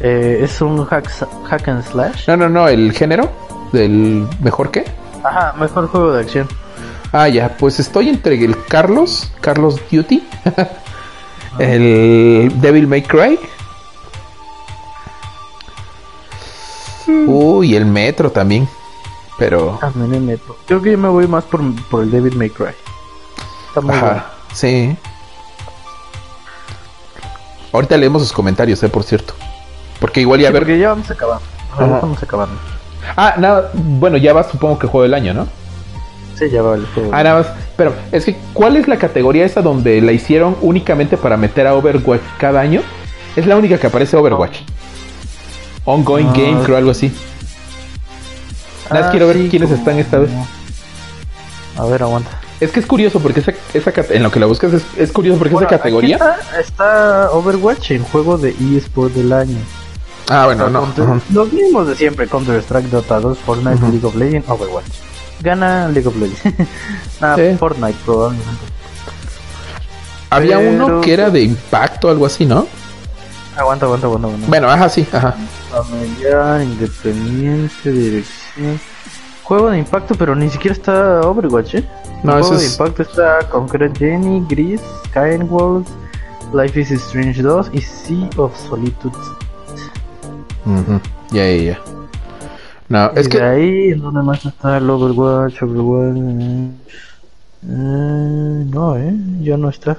Eh, 0.00 0.40
es 0.42 0.60
un 0.60 0.84
hack, 0.84 1.10
hack 1.48 1.68
and 1.68 1.84
slash. 1.84 2.28
No, 2.28 2.36
no, 2.36 2.48
no, 2.48 2.68
el 2.68 2.92
género 2.92 3.30
del 3.72 4.26
mejor 4.40 4.70
qué. 4.70 4.84
Ajá, 5.24 5.54
mejor 5.58 5.88
juego 5.88 6.12
de 6.12 6.20
acción. 6.20 6.48
Ah, 7.12 7.28
ya, 7.28 7.56
pues 7.56 7.80
estoy 7.80 8.08
entre 8.08 8.42
el 8.44 8.56
Carlos, 8.66 9.32
Carlos 9.40 9.80
Duty, 9.90 10.22
el 11.58 12.52
Devil 12.60 12.86
May 12.86 13.02
Cry. 13.02 13.38
Uy, 17.26 17.74
el 17.74 17.86
Metro 17.86 18.30
también. 18.30 18.68
Pero, 19.38 19.78
También 19.80 20.14
el 20.14 20.20
Metro. 20.22 20.56
Creo 20.66 20.82
que 20.82 20.92
yo 20.92 20.98
me 20.98 21.08
voy 21.08 21.26
más 21.26 21.44
por, 21.44 21.60
por 21.86 22.02
el 22.02 22.10
Devil 22.10 22.36
May 22.36 22.50
Cry. 22.50 22.74
Está 23.68 23.80
muy 23.80 23.90
bueno. 23.90 24.06
ajá, 24.06 24.32
sí. 24.52 24.96
Ahorita 27.72 27.96
leemos 27.96 28.22
sus 28.22 28.32
comentarios, 28.32 28.82
eh, 28.82 28.88
por 28.88 29.04
cierto. 29.04 29.34
Porque 30.00 30.20
igual 30.20 30.40
ya 30.40 30.48
Sí, 30.48 30.52
ver. 30.52 30.62
porque 30.62 30.78
ya 30.78 30.88
vamos. 30.90 31.10
Ajá. 31.10 31.40
Ya 31.80 31.86
vamos 31.86 32.22
acabando. 32.22 32.54
Ah, 33.16 33.34
nada, 33.38 33.70
bueno, 33.74 34.16
ya 34.16 34.32
va, 34.32 34.44
supongo 34.44 34.78
que 34.78 34.86
juego 34.86 35.02
del 35.04 35.14
año, 35.14 35.34
¿no? 35.34 35.46
Sí, 36.38 36.50
ya 36.50 36.62
va 36.62 36.74
el 36.76 36.86
juego. 36.86 37.10
Ah, 37.12 37.22
nada 37.22 37.38
más. 37.38 37.46
Pero, 37.76 37.94
es 38.12 38.24
que, 38.24 38.36
¿cuál 38.52 38.76
es 38.76 38.86
la 38.86 38.96
categoría 38.98 39.44
esa 39.44 39.62
donde 39.62 40.00
la 40.00 40.12
hicieron 40.12 40.56
únicamente 40.60 41.16
para 41.16 41.36
meter 41.36 41.66
a 41.66 41.74
Overwatch 41.74 42.20
cada 42.38 42.60
año? 42.60 42.82
Es 43.36 43.46
la 43.46 43.56
única 43.56 43.78
que 43.78 43.86
aparece 43.86 44.16
Overwatch. 44.16 44.58
Ongoing 45.84 46.28
Ah, 46.28 46.34
Game, 46.36 46.62
creo 46.64 46.76
algo 46.76 46.90
así. 46.90 47.12
Nada 48.90 49.00
más 49.00 49.08
Ah, 49.08 49.10
quiero 49.10 49.26
ver 49.26 49.36
sí, 49.36 49.48
quiénes 49.48 49.68
como- 49.68 49.78
están 49.80 49.98
esta 49.98 50.18
vez. 50.18 50.30
A 51.76 51.84
ver, 51.86 52.02
aguanta. 52.02 52.30
Es 52.60 52.72
que 52.72 52.80
es 52.80 52.86
curioso 52.86 53.20
porque 53.20 53.40
esa, 53.40 53.52
esa 53.72 53.92
en 54.12 54.22
lo 54.22 54.30
que 54.32 54.40
la 54.40 54.46
buscas 54.46 54.72
es, 54.72 54.82
es 54.96 55.12
curioso 55.12 55.38
porque 55.38 55.54
Bueno, 55.54 55.68
esa 55.68 55.76
categoría. 55.78 56.16
Está, 56.16 56.60
está 56.60 57.30
Overwatch 57.30 57.92
en 57.92 58.02
juego 58.02 58.36
de 58.36 58.54
eSport 58.76 59.12
del 59.14 59.32
año. 59.32 59.58
Ah, 60.28 60.44
bueno, 60.46 60.68
no. 60.68 60.80
Counter- 60.82 61.04
ajá. 61.04 61.20
Los 61.32 61.52
mismos 61.52 61.86
de 61.88 61.94
siempre: 61.96 62.26
Counter 62.28 62.58
Strike, 62.62 62.88
Dota 62.90 63.18
2, 63.20 63.38
Fortnite, 63.38 63.76
Ujú. 63.76 63.86
League 63.92 64.06
of 64.06 64.14
Legends, 64.14 64.48
Overwatch. 64.48 64.86
Gana 65.40 65.88
League 65.88 66.06
of 66.08 66.16
Legends. 66.16 66.42
Sí. 67.36 67.56
Fortnite 67.58 67.98
probablemente. 68.04 68.50
Había 70.30 70.58
pero- 70.58 70.70
uno 70.84 71.00
que 71.00 71.12
era 71.14 71.30
de 71.30 71.42
impacto, 71.42 72.10
algo 72.10 72.26
así, 72.26 72.44
¿no? 72.46 72.66
Aguanta, 73.56 73.86
aguanta, 73.86 74.06
aguanta. 74.06 74.28
aguanta. 74.28 74.46
Bueno, 74.48 74.68
ajá, 74.70 74.88
sí, 74.88 75.06
ajá. 75.12 75.34
Familiar, 75.70 76.62
independiente, 76.62 77.90
dirección. 77.90 78.80
Juego 79.42 79.70
de 79.70 79.78
impacto, 79.78 80.14
pero 80.14 80.34
ni 80.36 80.48
siquiera 80.50 80.74
está 80.76 81.20
Overwatch, 81.22 81.74
¿eh? 81.76 81.84
No, 82.22 82.36
El 82.36 82.42
juego 82.42 82.58
de 82.58 82.66
impacto 82.66 83.02
está 83.02 83.38
Concrete 83.50 83.98
Jenny, 83.98 84.44
Gris, 84.48 84.80
Sky 85.06 85.42
Walls, 85.48 85.88
Life 86.52 86.78
is 86.80 86.90
Strange 86.92 87.42
2 87.42 87.70
y 87.72 87.80
Sea 87.80 88.28
of 88.36 88.52
Solitude. 88.68 89.16
Ujú, 90.66 91.00
Ya, 91.32 91.46
ya, 91.50 91.56
ya. 91.72 91.78
No, 92.88 93.10
y 93.14 93.18
es 93.20 93.28
que. 93.28 93.42
ahí, 93.42 93.90
¿en 93.90 94.00
dónde 94.00 94.22
más 94.22 94.44
está 94.44 94.78
el 94.78 94.88
Overwatch? 94.88 95.62
Overwatch. 95.62 96.16
eh, 96.16 96.70
eh, 97.64 98.64
no, 98.70 98.96
eh, 98.96 99.14
ya 99.40 99.56
no 99.56 99.68
está. 99.68 99.98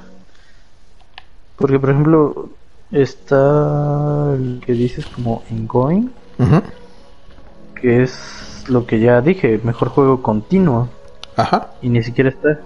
Porque, 1.55 1.79
por 1.79 1.89
ejemplo, 1.89 2.49
está 2.91 4.33
el 4.33 4.61
que 4.65 4.73
dices 4.73 5.05
como 5.07 5.43
Ongoing, 5.51 6.09
Ujú, 6.39 6.61
que 7.79 8.03
es 8.03 8.63
lo 8.67 8.85
que 8.85 8.99
ya 8.99 9.21
dije, 9.21 9.59
mejor 9.63 9.89
juego 9.89 10.21
continuo. 10.21 10.87
Ajá. 11.35 11.67
Y 11.81 11.89
ni 11.89 12.01
siquiera 12.03 12.29
está. 12.29 12.59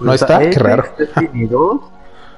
No 0.00 0.12
está, 0.12 0.38
qué 0.50 0.58
raro. 0.58 0.84
Destiny 0.98 1.46
2, 1.46 1.80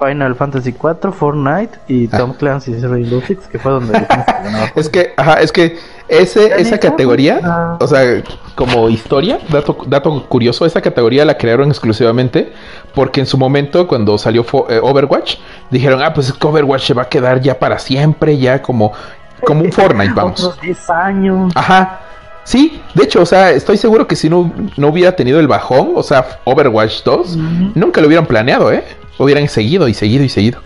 Final 0.03 0.35
Fantasy 0.35 0.73
4, 0.73 1.11
Fortnite 1.11 1.77
y 1.87 2.09
Ah. 2.11 2.17
Tom 2.17 2.33
Clancy's 2.33 2.81
Rainbow 2.81 3.21
Six, 3.21 3.47
que 3.47 3.59
fue 3.59 3.71
donde. 3.73 3.93
Es 4.75 4.89
que, 4.89 5.13
ajá, 5.15 5.41
es 5.41 5.51
que 5.51 5.77
ese, 6.07 6.59
esa 6.59 6.77
categoría, 6.79 7.39
ah. 7.43 7.77
o 7.79 7.87
sea, 7.87 8.23
como 8.55 8.89
historia, 8.89 9.39
dato, 9.49 9.77
dato 9.87 10.25
curioso, 10.27 10.65
esa 10.65 10.81
categoría 10.81 11.23
la 11.25 11.37
crearon 11.37 11.69
exclusivamente 11.69 12.51
porque 12.95 13.19
en 13.19 13.25
su 13.25 13.37
momento, 13.37 13.87
cuando 13.87 14.17
salió 14.17 14.43
fo- 14.43 14.65
eh, 14.69 14.79
Overwatch, 14.81 15.35
dijeron, 15.69 16.01
ah, 16.01 16.13
pues 16.13 16.27
es 16.29 16.33
que 16.33 16.47
Overwatch 16.47 16.83
se 16.87 16.93
va 16.93 17.03
a 17.03 17.09
quedar 17.09 17.39
ya 17.41 17.57
para 17.59 17.77
siempre, 17.79 18.37
ya 18.37 18.61
como, 18.61 18.91
como 19.45 19.61
un 19.61 19.71
Fortnite, 19.71 20.13
vamos. 20.13 20.43
Otros 20.43 20.59
10 20.61 20.89
años. 20.89 21.51
Ajá. 21.55 21.99
Sí, 22.43 22.81
de 22.95 23.03
hecho, 23.03 23.21
o 23.21 23.25
sea, 23.25 23.51
estoy 23.51 23.77
seguro 23.77 24.07
que 24.07 24.15
si 24.15 24.27
no, 24.27 24.51
no 24.75 24.87
hubiera 24.87 25.15
tenido 25.15 25.39
el 25.39 25.47
bajón, 25.47 25.91
o 25.95 26.01
sea, 26.01 26.25
Overwatch 26.43 27.03
2, 27.03 27.35
Ujú. 27.35 27.41
nunca 27.75 28.01
lo 28.01 28.07
hubieran 28.07 28.25
planeado, 28.25 28.71
¿eh? 28.71 28.83
Hubieran 29.21 29.47
seguido 29.47 29.87
y 29.87 29.93
seguido 29.93 30.23
y 30.23 30.29
seguido. 30.29 30.59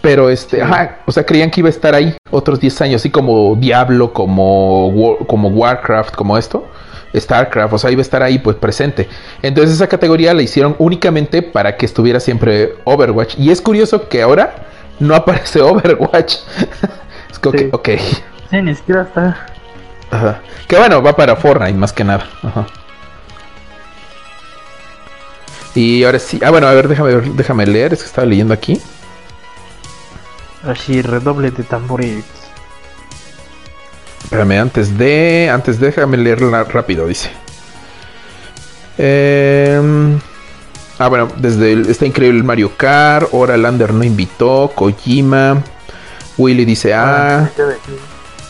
Pero 0.00 0.30
este, 0.30 0.62
ajá, 0.62 0.98
o 1.06 1.12
sea, 1.12 1.24
creían 1.26 1.50
que 1.50 1.60
iba 1.60 1.68
a 1.68 1.70
estar 1.70 1.94
ahí 1.94 2.14
otros 2.30 2.60
10 2.60 2.80
años, 2.82 3.02
así 3.02 3.10
como 3.10 3.54
Diablo, 3.56 4.12
como, 4.12 4.88
War- 4.90 5.26
como 5.26 5.48
Warcraft, 5.48 6.14
como 6.14 6.38
esto, 6.38 6.66
Starcraft, 7.14 7.72
o 7.74 7.78
sea, 7.78 7.90
iba 7.90 8.00
a 8.00 8.02
estar 8.02 8.22
ahí 8.22 8.38
pues 8.38 8.56
presente. 8.56 9.08
Entonces 9.42 9.74
esa 9.74 9.88
categoría 9.88 10.32
la 10.34 10.42
hicieron 10.42 10.76
únicamente 10.78 11.42
para 11.42 11.76
que 11.76 11.86
estuviera 11.86 12.20
siempre 12.20 12.74
Overwatch. 12.84 13.36
Y 13.38 13.50
es 13.50 13.60
curioso 13.60 14.08
que 14.08 14.22
ahora 14.22 14.66
no 15.00 15.14
aparece 15.14 15.60
Overwatch. 15.62 16.36
es 17.30 17.38
como 17.38 17.58
Sí. 17.58 17.64
que, 17.64 17.70
ok. 17.72 17.88
Sí, 18.50 18.62
ni 18.62 18.74
siquiera 18.74 19.02
está. 19.02 19.46
Ajá. 20.10 20.40
Que 20.68 20.76
bueno, 20.76 21.02
va 21.02 21.16
para 21.16 21.34
Fortnite 21.36 21.74
más 21.74 21.92
que 21.92 22.04
nada. 22.04 22.26
Ajá. 22.42 22.66
Y 25.76 26.02
ahora 26.02 26.18
sí. 26.18 26.40
Ah, 26.44 26.50
bueno, 26.50 26.66
a 26.66 26.72
ver, 26.72 26.88
déjame, 26.88 27.12
déjame 27.12 27.66
leer. 27.66 27.92
Es 27.92 28.00
que 28.00 28.06
estaba 28.06 28.26
leyendo 28.26 28.52
aquí. 28.52 28.80
Así, 30.64 31.02
redoble 31.02 31.52
de 31.52 31.62
tambores. 31.62 32.24
Espérame, 34.24 34.58
antes 34.60 34.98
de. 34.98 35.48
Antes 35.52 35.78
déjame 35.78 36.16
leerla 36.16 36.64
rápido, 36.64 37.06
dice. 37.06 37.30
Em, 38.98 40.18
ah, 40.98 41.08
bueno, 41.08 41.28
desde 41.36 41.72
el- 41.72 41.88
está 41.90 42.06
increíble 42.06 42.38
el 42.38 42.44
Mario 42.44 42.72
Kart. 42.76 43.28
Ahora 43.32 43.56
Lander 43.56 43.92
no 43.92 44.02
invitó. 44.02 44.72
Kojima. 44.74 45.62
Willy 46.38 46.64
dice, 46.64 46.94
ah. 46.94 47.48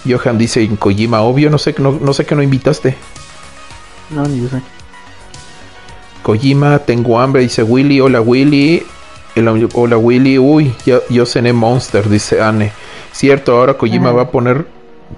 Johan 0.08 0.38
dice 0.38 0.62
en 0.62 0.76
Kojima, 0.76 1.20
obvio, 1.22 1.50
no 1.50 1.58
sé, 1.58 1.74
no, 1.78 1.92
no 2.00 2.12
sé 2.12 2.24
que 2.24 2.34
no 2.36 2.42
invitaste. 2.42 2.96
No, 4.10 4.24
ni 4.26 4.42
yo 4.42 4.48
sé. 4.48 4.62
Kojima, 6.26 6.80
tengo 6.80 7.20
hambre, 7.20 7.42
dice 7.42 7.62
Willy, 7.62 8.00
hola 8.00 8.20
Willy. 8.20 8.82
El- 9.36 9.68
hola 9.74 9.96
Willy, 9.96 10.40
uy, 10.40 10.74
yo, 10.84 11.00
yo 11.08 11.24
cené 11.24 11.52
Monster, 11.52 12.08
dice 12.08 12.42
Anne. 12.42 12.72
Cierto, 13.12 13.56
ahora 13.56 13.74
Kojima 13.74 14.08
Ajá. 14.08 14.16
va 14.16 14.22
a 14.22 14.30
poner, 14.32 14.66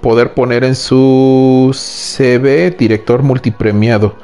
poder 0.01 0.35
poner 0.35 0.63
en 0.63 0.75
su 0.75 1.71
CV 1.73 2.69
director 2.77 3.23
multipremiado. 3.23 4.17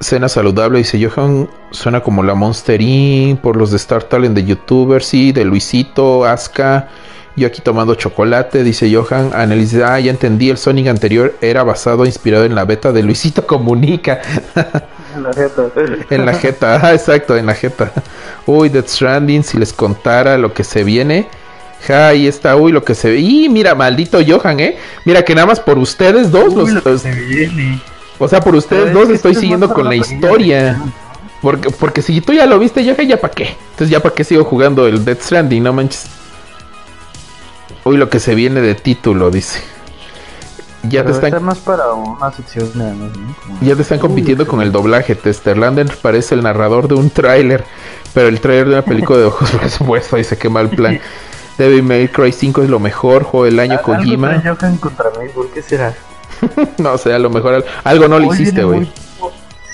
Cena 0.00 0.28
saludable, 0.28 0.78
dice 0.78 0.98
Johan, 1.00 1.48
suena 1.70 2.00
como 2.02 2.24
la 2.24 2.34
Monster 2.34 2.82
Inc. 2.82 3.38
por 3.40 3.56
los 3.56 3.70
de 3.70 3.76
Star 3.76 4.02
Talent 4.02 4.34
de 4.34 4.44
YouTubers, 4.44 5.06
sí, 5.06 5.30
de 5.30 5.44
Luisito, 5.44 6.24
Aska. 6.24 6.88
Yo 7.36 7.46
aquí 7.46 7.62
tomando 7.62 7.94
chocolate, 7.94 8.64
dice 8.64 8.92
Johan. 8.92 9.30
Dice, 9.50 9.84
ah, 9.84 10.00
ya 10.00 10.10
entendí, 10.10 10.50
el 10.50 10.58
Sonic 10.58 10.88
anterior 10.88 11.36
era 11.40 11.62
basado, 11.62 12.06
inspirado 12.06 12.44
en 12.44 12.56
la 12.56 12.64
beta 12.64 12.90
de 12.90 13.04
Luisito 13.04 13.46
Comunica. 13.46 14.20
La 15.22 15.32
jeta. 15.32 15.62
En 16.10 16.26
la 16.26 16.34
jeta, 16.34 16.80
ah, 16.82 16.92
exacto, 16.94 17.36
en 17.36 17.46
la 17.46 17.54
jeta. 17.54 17.92
Uy, 18.46 18.68
Death 18.68 18.88
Stranding, 18.88 19.42
si 19.44 19.58
les 19.58 19.72
contara 19.72 20.38
lo 20.38 20.52
que 20.54 20.64
se 20.64 20.84
viene. 20.84 21.28
Ja, 21.86 22.08
ahí 22.08 22.26
está, 22.26 22.56
uy, 22.56 22.72
lo 22.72 22.84
que 22.84 22.94
se 22.94 23.10
ve. 23.10 23.18
Y 23.18 23.48
mira, 23.48 23.74
maldito 23.74 24.18
Johan, 24.26 24.60
¿eh? 24.60 24.76
Mira 25.06 25.24
que 25.24 25.34
nada 25.34 25.46
más 25.46 25.60
por 25.60 25.78
ustedes 25.78 26.30
dos, 26.30 26.52
los- 26.54 26.70
lo 26.70 26.82
que 26.82 26.90
los- 26.90 27.00
se 27.02 27.10
viene. 27.12 27.80
o 28.18 28.28
sea, 28.28 28.40
por 28.40 28.54
ustedes 28.54 28.92
dos 28.92 29.04
estoy 29.04 29.14
esto 29.14 29.28
es 29.30 29.38
siguiendo 29.38 29.72
con 29.72 29.88
la 29.88 29.96
historia. 29.96 30.80
Porque, 31.40 31.70
porque 31.70 32.02
si 32.02 32.20
tú 32.20 32.34
ya 32.34 32.44
lo 32.44 32.58
viste, 32.58 32.84
Johan, 32.84 33.08
¿ya 33.08 33.18
para 33.18 33.32
qué? 33.32 33.56
Entonces, 33.70 33.88
¿ya 33.88 34.00
para 34.00 34.14
qué 34.14 34.24
sigo 34.24 34.44
jugando 34.44 34.86
el 34.86 35.02
Death 35.06 35.22
Stranding? 35.22 35.62
No 35.62 35.72
manches. 35.72 36.04
Uy, 37.84 37.96
lo 37.96 38.10
que 38.10 38.20
se 38.20 38.34
viene 38.34 38.60
de 38.60 38.74
título, 38.74 39.30
dice. 39.30 39.60
Ya 40.84 41.04
te 41.04 41.12
están 41.12 41.26
está 41.26 41.40
más 41.40 41.58
para 41.58 41.92
una 41.92 42.32
sección 42.32 42.70
nada 42.74 42.94
más, 42.94 43.16
¿no? 43.16 43.34
Como- 43.44 43.58
Ya 43.60 43.76
te 43.76 43.82
están 43.82 43.98
compitiendo 43.98 44.46
con 44.46 44.62
el 44.62 44.72
doblaje. 44.72 45.14
Testerlander 45.14 45.94
parece 46.00 46.34
el 46.34 46.42
narrador 46.42 46.88
de 46.88 46.94
un 46.94 47.10
tráiler, 47.10 47.64
pero 48.14 48.28
el 48.28 48.40
tráiler 48.40 48.66
de 48.68 48.72
una 48.74 48.82
película 48.84 49.18
de 49.18 49.26
ojos 49.26 49.50
presupuesto. 49.60 50.16
Dice 50.16 50.38
qué 50.38 50.48
mal 50.48 50.70
plan. 50.70 50.98
Devil 51.58 51.82
May 51.82 52.08
Cry 52.08 52.32
5 52.32 52.62
es 52.62 52.70
lo 52.70 52.78
mejor, 52.80 53.24
juego 53.24 53.44
del 53.44 53.60
año 53.60 53.72
Algo 53.72 53.82
Kojima. 53.94 54.42
contra 54.80 55.10
mí, 55.20 55.28
¿por 55.34 55.48
qué 55.50 55.60
será? 55.60 55.92
no 56.78 56.96
sé, 56.96 57.12
a 57.12 57.18
lo 57.18 57.28
mejor 57.28 57.54
al- 57.54 57.64
algo 57.84 58.08
no 58.08 58.18
lo 58.18 58.32
hiciste, 58.32 58.64
güey. 58.64 58.78
muy- 58.80 58.92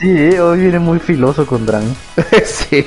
Sí, 0.00 0.10
eh, 0.10 0.40
hoy 0.40 0.58
viene 0.60 0.78
muy 0.80 0.98
filoso 0.98 1.46
contra 1.46 1.78
mí. 1.78 1.96
sí. 2.44 2.84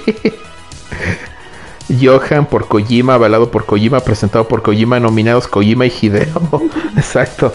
Johan 2.01 2.45
por 2.45 2.67
Kojima, 2.67 3.15
avalado 3.15 3.49
por 3.49 3.65
Kojima, 3.65 3.99
presentado 4.01 4.47
por 4.47 4.61
Kojima, 4.61 4.99
nominados 4.99 5.47
Kojima 5.47 5.86
y 5.88 5.93
Hideo. 6.01 6.61
Exacto. 6.95 7.51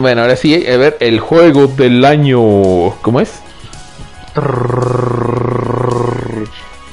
Bueno, 0.00 0.22
ahora 0.22 0.34
sí, 0.34 0.66
a 0.66 0.76
ver, 0.78 0.96
el 1.00 1.20
juego 1.20 1.66
del 1.66 2.02
año. 2.06 2.40
¿Cómo 3.02 3.20
es? 3.20 3.42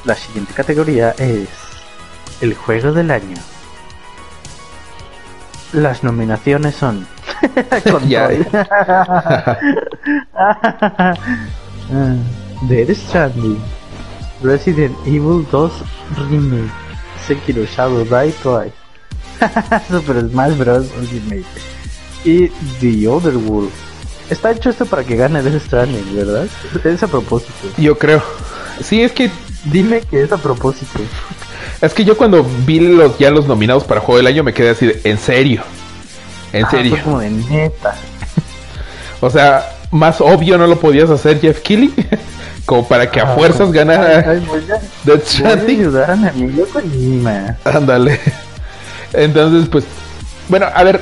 La 0.04 0.14
siguiente 0.14 0.52
categoría 0.52 1.12
es 1.12 1.48
el 2.42 2.52
juego 2.52 2.92
del 2.92 3.10
año. 3.10 3.38
Las 5.72 6.04
nominaciones 6.04 6.74
son 6.74 7.06
Dead 12.68 12.94
Stranding, 12.94 13.58
Resident 14.42 14.94
Evil 15.06 15.46
2 15.50 15.72
Remake, 16.28 16.70
Sekiro 17.26 17.64
Shadow 17.64 18.04
Die 18.04 18.34
Twice, 18.42 18.74
Super 19.88 20.28
Smash 20.28 20.58
Bros. 20.58 20.92
Ultimate 21.00 21.77
y 22.24 22.48
The 22.80 23.08
Other 23.08 23.36
World. 23.36 23.70
Está 24.30 24.50
hecho 24.50 24.70
esto 24.70 24.84
para 24.86 25.04
que 25.04 25.16
gane 25.16 25.42
Death 25.42 25.62
Stranding, 25.66 26.14
¿verdad? 26.14 26.46
Es 26.84 27.02
a 27.02 27.06
propósito. 27.08 27.52
Yo 27.78 27.96
creo. 27.98 28.22
Sí, 28.82 29.02
es 29.02 29.12
que 29.12 29.30
Dime 29.64 30.00
que 30.02 30.22
es 30.22 30.30
a 30.32 30.36
propósito. 30.36 31.00
Es 31.80 31.92
que 31.92 32.04
yo 32.04 32.16
cuando 32.16 32.46
vi 32.64 32.78
los 32.80 33.18
ya 33.18 33.30
los 33.30 33.46
nominados 33.48 33.84
para 33.84 34.00
juego 34.00 34.18
del 34.18 34.28
año 34.28 34.44
me 34.44 34.54
quedé 34.54 34.70
así 34.70 34.86
de, 34.86 35.00
en 35.04 35.18
serio. 35.18 35.62
En 36.52 36.64
Ah, 36.64 36.70
serio. 36.70 36.92
fue 36.94 37.02
como 37.02 37.20
de 37.20 37.30
neta. 37.30 37.94
O 39.20 39.28
sea, 39.30 39.68
más 39.90 40.20
obvio 40.20 40.56
no 40.58 40.66
lo 40.68 40.78
podías 40.78 41.10
hacer 41.10 41.40
Jeff 41.40 41.60
Keighley. 41.60 41.92
como 42.64 42.86
para 42.86 43.10
que 43.10 43.18
a 43.20 43.32
Ah, 43.32 43.34
fuerzas 43.34 43.72
ganara 43.72 44.30
Ay, 44.30 44.44
voy 44.46 44.60
a, 44.70 44.78
Death 45.04 45.26
Stranding. 45.26 45.80
ayudar 45.80 46.10
a 46.12 46.16
mi 46.16 46.28
amigo. 46.28 46.64
Ándale. 47.64 48.20
Entonces, 49.12 49.68
pues, 49.70 49.84
bueno, 50.48 50.66
a 50.72 50.84
ver, 50.84 51.00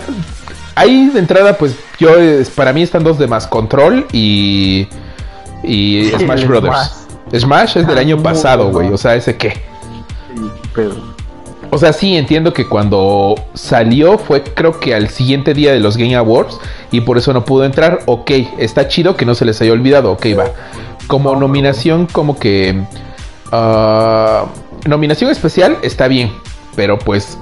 ahí 0.76 1.10
de 1.12 1.18
entrada, 1.18 1.58
pues, 1.58 1.74
yo, 1.98 2.10
para 2.54 2.72
mí 2.72 2.82
están 2.82 3.02
dos 3.02 3.18
de 3.18 3.26
más, 3.26 3.48
Control 3.48 4.06
y, 4.12 4.86
y 5.64 6.10
Smash 6.18 6.46
Brothers. 6.46 7.06
Smash 7.36 7.78
es 7.78 7.86
del 7.88 7.98
Ah, 7.98 8.02
año 8.02 8.22
pasado, 8.22 8.70
güey, 8.70 8.92
o 8.92 8.96
sea, 8.96 9.16
ese 9.16 9.36
qué. 9.36 9.50
Sí, 9.50 10.50
pero 10.72 10.94
O 11.70 11.78
sea, 11.78 11.92
sí, 11.92 12.16
entiendo 12.16 12.52
que 12.52 12.68
cuando 12.68 13.34
salió 13.54 14.16
fue 14.18 14.44
creo 14.44 14.78
que 14.78 14.94
al 14.94 15.08
siguiente 15.08 15.52
día 15.52 15.72
de 15.72 15.80
los 15.80 15.96
Game 15.96 16.14
Awards 16.14 16.60
y 16.92 17.00
por 17.00 17.18
eso 17.18 17.32
no 17.32 17.44
pudo 17.44 17.64
entrar. 17.64 17.98
Ok, 18.06 18.30
está 18.58 18.86
chido 18.86 19.16
que 19.16 19.24
no 19.26 19.34
se 19.34 19.44
les 19.44 19.60
haya 19.60 19.72
olvidado. 19.72 20.12
Ok, 20.12 20.26
va. 20.38 20.44
Como 21.08 21.34
nominación, 21.34 22.06
como 22.06 22.38
que... 22.38 22.80
ah, 23.50 24.44
nominación 24.86 25.30
especial 25.30 25.78
está 25.82 26.06
bien, 26.06 26.30
pero 26.76 26.98
pues 26.98 27.36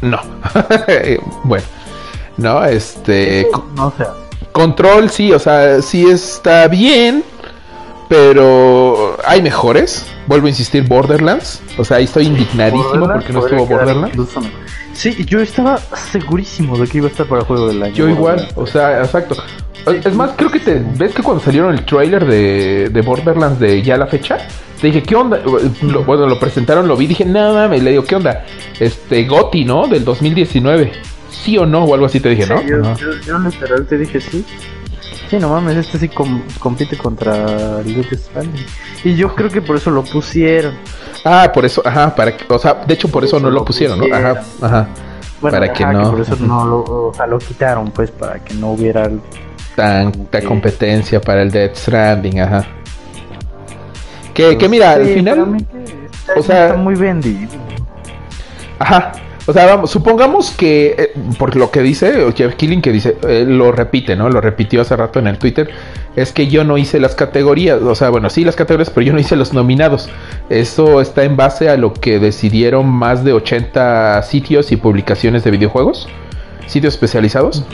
no. 0.00 0.20
bueno, 1.44 1.64
no, 2.36 2.64
este... 2.64 3.46
Control 4.52 5.08
sí, 5.10 5.32
o 5.32 5.38
sea, 5.38 5.80
sí 5.80 6.04
está 6.06 6.68
bien, 6.68 7.24
pero 8.08 9.16
hay 9.26 9.40
mejores. 9.42 10.06
Vuelvo 10.26 10.46
a 10.46 10.50
insistir, 10.50 10.86
Borderlands. 10.86 11.62
O 11.78 11.84
sea, 11.84 11.96
ahí 11.96 12.04
estoy 12.04 12.26
indignadísimo 12.26 13.06
porque 13.14 13.32
no 13.32 13.40
estuvo 13.46 13.66
Borderlands. 13.78 14.16
Sí, 14.92 15.24
yo 15.24 15.40
estaba 15.40 15.78
segurísimo 16.12 16.76
de 16.76 16.86
que 16.86 16.98
iba 16.98 17.06
a 17.06 17.10
estar 17.10 17.26
para 17.26 17.40
el 17.40 17.46
juego 17.46 17.68
del 17.68 17.82
año. 17.82 17.94
Yo 17.94 18.08
igual, 18.08 18.46
o 18.56 18.66
sea, 18.66 19.00
exacto. 19.02 19.36
Es 20.04 20.14
más, 20.14 20.32
creo 20.36 20.50
que 20.50 20.60
te 20.60 20.74
ves 20.96 21.14
que 21.14 21.22
cuando 21.22 21.42
salieron 21.42 21.72
el 21.72 21.84
trailer 21.86 22.24
de, 22.26 22.88
de 22.90 23.00
Borderlands 23.00 23.58
de 23.58 23.82
ya 23.82 23.96
la 23.96 24.06
fecha, 24.06 24.38
te 24.80 24.88
dije, 24.88 25.02
¿qué 25.02 25.16
onda? 25.16 25.40
Lo- 25.82 26.04
bueno, 26.04 26.26
lo 26.26 26.38
presentaron, 26.38 26.86
lo 26.86 26.96
vi, 26.96 27.06
dije, 27.06 27.24
nada, 27.24 27.66
me 27.68 27.80
le 27.80 27.90
digo, 27.92 28.04
¿qué 28.04 28.14
onda? 28.16 28.44
Este, 28.78 29.24
Goti, 29.24 29.64
¿no? 29.64 29.88
Del 29.88 30.04
2019. 30.04 30.92
¿Sí 31.32 31.58
o 31.58 31.66
no? 31.66 31.84
O 31.84 31.94
algo 31.94 32.06
así 32.06 32.20
te 32.20 32.28
dije, 32.28 32.44
Sí, 32.44 32.48
¿no? 32.50 32.62
yo, 32.62 32.80
Ajá. 32.82 32.94
yo, 32.96 33.12
yo 33.26 33.38
literal 33.38 33.86
te 33.86 33.98
dije 33.98 34.20
sí. 34.20 34.44
Sí, 35.30 35.38
no 35.38 35.48
mames, 35.48 35.76
este 35.78 35.98
sí 35.98 36.08
com- 36.08 36.42
compite 36.58 36.96
contra 36.98 37.80
el 37.80 37.94
Death 37.94 38.12
Stranding. 38.14 38.66
Y 39.02 39.14
yo 39.16 39.34
creo 39.34 39.48
que 39.50 39.62
por 39.62 39.76
eso 39.76 39.90
lo 39.90 40.04
pusieron. 40.04 40.74
Ah, 41.24 41.50
por 41.52 41.64
eso, 41.64 41.80
ajá, 41.84 42.14
para 42.14 42.36
que, 42.36 42.44
o 42.52 42.58
sea, 42.58 42.74
de 42.86 42.92
hecho 42.94 43.08
por 43.08 43.24
eso 43.24 43.40
no 43.40 43.50
lo 43.50 43.64
pusieron, 43.64 43.98
¿no? 43.98 44.14
Ajá, 44.14 44.42
ajá. 44.60 44.88
Bueno, 45.40 45.58
Para 45.58 45.72
que 45.72 45.86
no- 45.86 46.10
por 46.10 46.20
eso 46.20 46.36
no 46.36 46.66
lo, 46.66 46.78
o 47.08 47.12
sea, 47.14 47.26
lo 47.26 47.38
quitaron, 47.38 47.90
pues, 47.90 48.10
para 48.10 48.38
que 48.44 48.54
no 48.54 48.72
hubiera 48.72 49.08
Tanta 49.74 50.42
competencia 50.42 51.18
para 51.20 51.40
el 51.42 51.50
Death 51.50 51.76
Stranding, 51.76 52.40
ajá. 52.40 52.66
Que, 54.34 54.56
que 54.58 54.68
mira, 54.68 54.92
al 54.92 55.06
Sí, 55.06 55.14
final... 55.14 55.56
está, 56.12 56.34
o 56.38 56.42
sea- 56.42 56.66
está 56.66 56.76
muy 56.78 56.94
vendido. 56.94 57.50
Ajá. 58.78 59.12
O 59.44 59.52
sea, 59.52 59.66
vamos, 59.66 59.90
supongamos 59.90 60.52
que, 60.52 60.94
eh, 60.96 61.12
por 61.36 61.56
lo 61.56 61.72
que 61.72 61.82
dice 61.82 62.32
Jeff 62.36 62.54
Killing, 62.54 62.80
que 62.80 62.92
dice, 62.92 63.16
eh, 63.28 63.44
lo 63.46 63.72
repite, 63.72 64.14
¿no? 64.14 64.28
Lo 64.28 64.40
repitió 64.40 64.80
hace 64.82 64.94
rato 64.94 65.18
en 65.18 65.26
el 65.26 65.38
Twitter, 65.38 65.68
es 66.14 66.32
que 66.32 66.46
yo 66.46 66.62
no 66.62 66.78
hice 66.78 67.00
las 67.00 67.16
categorías, 67.16 67.82
o 67.82 67.94
sea, 67.96 68.10
bueno, 68.10 68.30
sí 68.30 68.44
las 68.44 68.54
categorías, 68.54 68.90
pero 68.90 69.04
yo 69.04 69.12
no 69.12 69.18
hice 69.18 69.34
los 69.34 69.52
nominados. 69.52 70.08
Eso 70.48 71.00
está 71.00 71.24
en 71.24 71.36
base 71.36 71.68
a 71.68 71.76
lo 71.76 71.92
que 71.92 72.20
decidieron 72.20 72.86
más 72.88 73.24
de 73.24 73.32
80 73.32 74.22
sitios 74.22 74.70
y 74.70 74.76
publicaciones 74.76 75.42
de 75.42 75.50
videojuegos, 75.50 76.08
sitios 76.68 76.94
especializados. 76.94 77.64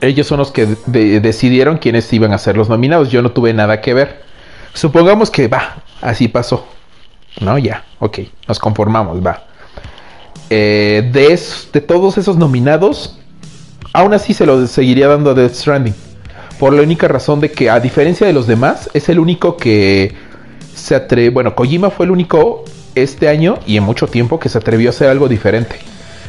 Ellos 0.00 0.26
son 0.26 0.38
los 0.38 0.50
que 0.50 0.66
de- 0.86 1.20
decidieron 1.20 1.78
quiénes 1.78 2.12
iban 2.12 2.32
a 2.32 2.38
ser 2.38 2.56
los 2.56 2.68
nominados, 2.68 3.10
yo 3.12 3.22
no 3.22 3.30
tuve 3.30 3.54
nada 3.54 3.80
que 3.80 3.94
ver. 3.94 4.22
Supongamos 4.74 5.30
que 5.30 5.46
va, 5.46 5.76
así 6.02 6.26
pasó. 6.26 6.66
No, 7.40 7.56
ya, 7.56 7.84
ok, 8.00 8.18
nos 8.48 8.58
conformamos, 8.58 9.24
va 9.24 9.44
eh, 10.50 11.08
de, 11.12 11.40
de 11.72 11.80
todos 11.80 12.18
esos 12.18 12.36
nominados, 12.36 13.18
aún 13.92 14.14
así 14.14 14.34
se 14.34 14.46
lo 14.46 14.66
seguiría 14.66 15.08
dando 15.08 15.30
a 15.30 15.34
Death 15.34 15.54
Stranding. 15.54 15.94
Por 16.58 16.72
la 16.72 16.82
única 16.82 17.08
razón 17.08 17.40
de 17.40 17.50
que, 17.50 17.68
a 17.68 17.80
diferencia 17.80 18.26
de 18.26 18.32
los 18.32 18.46
demás, 18.46 18.88
es 18.94 19.08
el 19.08 19.18
único 19.18 19.56
que 19.56 20.14
se 20.74 20.94
atreve. 20.94 21.30
Bueno, 21.30 21.54
Kojima 21.54 21.90
fue 21.90 22.06
el 22.06 22.12
único 22.12 22.64
este 22.94 23.28
año 23.28 23.58
y 23.66 23.76
en 23.76 23.82
mucho 23.82 24.06
tiempo 24.06 24.40
que 24.40 24.48
se 24.48 24.58
atrevió 24.58 24.88
a 24.88 24.90
hacer 24.90 25.08
algo 25.08 25.28
diferente. 25.28 25.76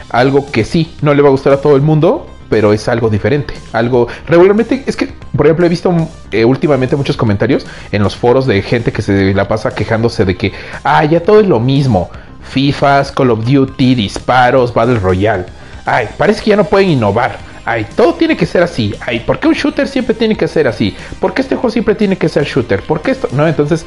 Algo 0.10 0.50
que 0.52 0.64
sí, 0.66 0.94
no 1.02 1.14
le 1.14 1.22
va 1.22 1.30
a 1.30 1.32
gustar 1.32 1.54
a 1.54 1.62
todo 1.62 1.76
el 1.76 1.82
mundo, 1.82 2.28
pero 2.50 2.74
es 2.74 2.88
algo 2.88 3.10
diferente. 3.10 3.54
Algo. 3.74 4.08
Regularmente, 4.28 4.84
es 4.86 4.96
que, 4.96 5.10
por 5.36 5.46
ejemplo, 5.46 5.66
he 5.66 5.70
visto 5.70 5.94
eh, 6.32 6.46
últimamente 6.46 6.96
muchos 6.96 7.18
comentarios 7.18 7.66
en 7.92 8.04
los 8.04 8.16
foros 8.16 8.46
de 8.48 8.62
gente 8.62 8.92
que 8.92 9.02
se 9.02 9.34
la 9.34 9.48
pasa 9.48 9.74
quejándose 9.74 10.26
de 10.26 10.36
que, 10.36 10.54
ah, 10.84 11.04
ya 11.06 11.22
todo 11.22 11.40
es 11.40 11.48
lo 11.48 11.60
mismo. 11.60 12.10
FIFAs, 12.42 13.12
Call 13.12 13.32
of 13.32 13.46
Duty, 13.46 13.96
disparos, 13.96 14.74
Battle 14.74 15.00
Royale. 15.00 15.46
Ay, 15.86 16.08
parece 16.18 16.44
que 16.44 16.50
ya 16.52 16.56
no 16.58 16.66
pueden 16.66 16.90
innovar. 16.90 17.38
Ay, 17.66 17.86
todo 17.96 18.14
tiene 18.14 18.38
que 18.38 18.46
ser 18.46 18.64
así. 18.64 18.94
Ay, 19.06 19.20
¿por 19.20 19.40
qué 19.40 19.48
un 19.48 19.54
shooter 19.54 19.88
siempre 19.88 20.16
tiene 20.16 20.36
que 20.36 20.48
ser 20.48 20.68
así? 20.68 20.96
¿Por 21.20 21.34
qué 21.34 21.42
este 21.42 21.56
juego 21.56 21.70
siempre 21.70 21.96
tiene 21.96 22.18
que 22.18 22.30
ser 22.30 22.46
shooter? 22.46 22.82
¿Por 22.82 23.02
qué 23.02 23.12
esto? 23.12 23.28
No, 23.34 23.48
entonces, 23.48 23.86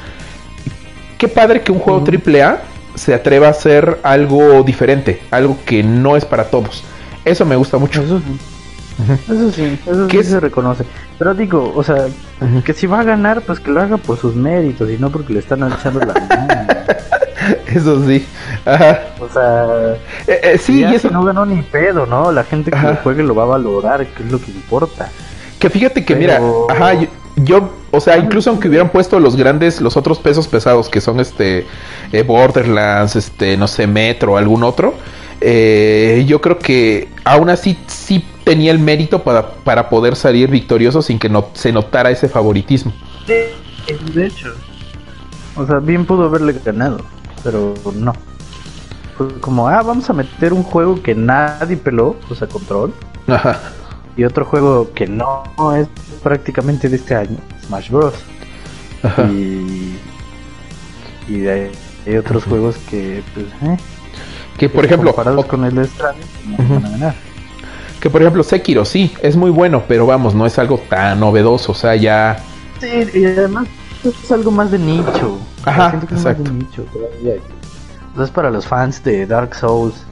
qué 1.17 1.29
padre 1.29 1.63
que 1.63 1.73
un 1.73 1.79
juego 1.79 2.05
AAA 2.05 2.63
se 2.95 3.15
atreva 3.15 3.47
a 3.47 3.51
hacer 3.51 3.99
algo 4.03 4.63
diferente, 4.63 5.23
algo 5.31 5.57
que 5.65 5.83
no 5.83 6.17
es 6.17 6.25
para 6.25 6.45
todos. 6.45 6.85
Eso 7.25 7.47
me 7.47 7.57
gusta 7.57 7.79
mucho. 7.79 8.03
Eso 8.03 8.19
sí. 8.19 8.39
Eso 9.29 9.53
sí, 9.53 9.79
eso 9.87 10.09
sí 10.11 10.25
se 10.25 10.41
reconoce. 10.41 10.85
Pero 11.19 11.35
digo, 11.35 11.73
o 11.75 11.83
sea, 11.83 12.07
que 12.65 12.73
si 12.73 12.87
va 12.87 13.01
a 13.01 13.05
ganar, 13.05 13.43
pues 13.43 13.61
que 13.61 13.71
lo 13.71 13.81
haga 13.81 13.97
por 13.97 14.19
sus 14.19 14.35
méritos 14.35 14.91
y 14.91 14.99
no 14.99 15.11
porque 15.11 15.33
le 15.33 15.39
están 15.39 15.63
echando 15.73 16.01
la 16.01 16.15
mano. 16.15 16.67
Eso 17.67 18.07
sí. 18.07 18.25
O 19.21 19.29
sea, 19.29 19.95
eh, 20.27 20.41
eh, 20.43 20.59
sí, 20.59 20.81
y 20.81 20.95
eso 20.95 21.11
no 21.11 21.25
ganó 21.25 21.47
ni 21.47 21.63
pedo, 21.63 22.07
¿no? 22.07 22.33
La 22.33 22.45
gente 22.45 22.71
que 22.71 22.79
lo 22.79 22.97
juegue 22.97 23.23
lo 23.23 23.35
va 23.35 23.45
a 23.45 23.47
valorar, 23.47 24.07
que 24.07 24.23
es 24.23 24.31
lo 24.31 24.41
que 24.41 24.51
importa. 24.51 25.11
Que 25.59 25.71
fíjate 25.71 26.05
que, 26.05 26.15
mira, 26.17 26.41
ajá, 26.69 27.07
yo, 27.37 27.71
o 27.91 28.01
sea, 28.01 28.17
incluso 28.19 28.51
aunque 28.51 28.69
hubieran 28.69 28.91
puesto 28.91 29.21
los 29.21 29.37
grandes, 29.37 29.81
los 29.81 29.97
otros 29.97 30.19
pesos 30.19 30.49
pesados 30.49 30.89
que 30.89 31.01
son 31.01 31.21
este 31.21 31.67
eh, 32.13 32.23
Borderlands, 32.23 33.17
este, 33.17 33.57
no 33.57 33.69
sé, 33.69 33.87
Metro, 33.87 34.37
algún 34.37 34.63
otro, 34.63 34.95
yo 35.41 36.41
creo 36.41 36.59
que 36.59 37.09
aún 37.25 37.51
así 37.51 37.79
sí 37.87 38.25
tenía 38.45 38.73
el 38.73 38.79
mérito 38.79 39.23
para, 39.23 39.51
para 39.51 39.89
poder 39.89 40.17
salir 40.17 40.51
victorioso 40.51 41.03
sin 41.03 41.19
que 41.19 41.29
no, 41.29 41.49
se 41.55 41.73
notara 41.73 42.11
ese 42.11 42.29
favoritismo. 42.29 42.93
Sí, 43.27 43.95
de 44.15 44.27
hecho. 44.27 44.55
O 45.57 45.67
sea, 45.67 45.79
bien 45.79 46.07
pudo 46.07 46.25
haberle 46.25 46.55
ganado 46.65 47.01
pero 47.43 47.75
no. 47.95 48.13
como, 49.41 49.69
ah, 49.69 49.83
vamos 49.83 50.09
a 50.11 50.13
meter 50.13 50.53
un 50.53 50.63
juego 50.63 51.03
que 51.03 51.15
nadie 51.15 51.77
peló, 51.77 52.17
o 52.29 52.35
sea, 52.35 52.49
Control. 52.49 52.93
Ajá. 53.27 53.61
Y 54.17 54.25
otro 54.25 54.45
juego 54.45 54.93
que 54.93 55.07
no 55.07 55.45
es 55.77 55.89
prácticamente 56.23 56.89
de 56.89 56.97
este 56.97 57.15
año, 57.15 57.39
Smash 57.67 57.91
Bros. 57.91 58.15
Ajá. 59.03 59.25
Y, 59.25 59.99
y 61.29 61.47
hay, 61.47 61.71
otros 62.19 62.45
juegos 62.45 62.77
que, 62.91 63.23
pues, 63.35 63.47
eh, 63.63 63.77
que 64.59 64.69
por 64.69 64.85
ejemplo, 64.85 65.13
comparados 65.15 65.47
con 65.47 65.65
el 65.65 65.87
Stranding, 65.87 66.27
no 66.59 66.75
van 66.75 66.87
a 66.87 66.91
ganar. 66.91 67.15
Que 68.01 68.11
por 68.11 68.23
ejemplo, 68.23 68.43
Sekiro 68.43 68.85
sí, 68.85 69.15
es 69.23 69.37
muy 69.37 69.51
bueno, 69.51 69.85
pero 69.87 70.07
vamos, 70.07 70.35
no 70.35 70.47
es 70.47 70.59
algo 70.59 70.79
tan 70.89 71.21
novedoso, 71.21 71.73
o 71.73 71.75
sea, 71.75 71.95
ya. 71.97 72.43
Sí, 72.81 72.89
y 73.15 73.25
además 73.27 73.69
es 74.05 74.33
algo 74.33 74.51
más 74.51 74.71
de 74.71 74.79
nicho. 74.79 75.39
Ajá, 75.65 76.01
exacto. 76.11 76.51
Es 78.21 78.31
para 78.31 78.51
los 78.51 78.67
fans 78.67 79.03
de 79.05 79.27
Dark 79.27 79.55
Souls. 79.55 80.05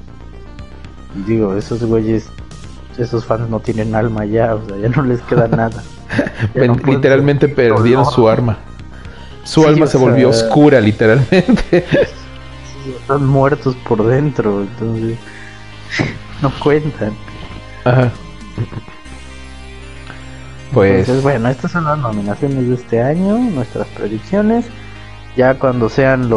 Digo, 1.27 1.55
esos 1.57 1.83
güeyes, 1.83 2.29
esos 2.99 3.25
fans 3.25 3.49
no 3.49 3.61
tienen 3.61 3.95
alma 3.95 4.25
ya, 4.25 4.55
o 4.55 4.67
sea, 4.67 4.77
ya 4.77 4.89
no 4.89 5.03
les 5.03 5.21
queda 5.23 5.49
nada. 5.57 5.83
literalmente 6.55 7.49
perdieron 7.49 8.07
su 8.07 8.29
arma. 8.29 8.59
Su 9.45 9.67
alma 9.67 9.87
se 9.87 9.97
volvió 9.97 10.29
oscura, 10.29 10.81
literalmente. 10.81 11.85
Están 13.01 13.27
muertos 13.27 13.77
por 13.87 14.05
dentro, 14.07 14.63
entonces 14.63 15.19
no 16.43 16.53
cuentan. 16.61 17.13
Ajá. 17.85 18.13
Pues 20.73 21.23
bueno, 21.23 21.49
estas 21.49 21.73
son 21.73 21.85
las 21.85 21.99
nominaciones 21.99 22.69
de 22.69 22.75
este 22.75 23.03
año, 23.03 23.39
nuestras 23.39 23.87
predicciones. 23.89 24.67
Ya 25.37 25.55
cuando 25.55 25.89
sean 25.89 26.29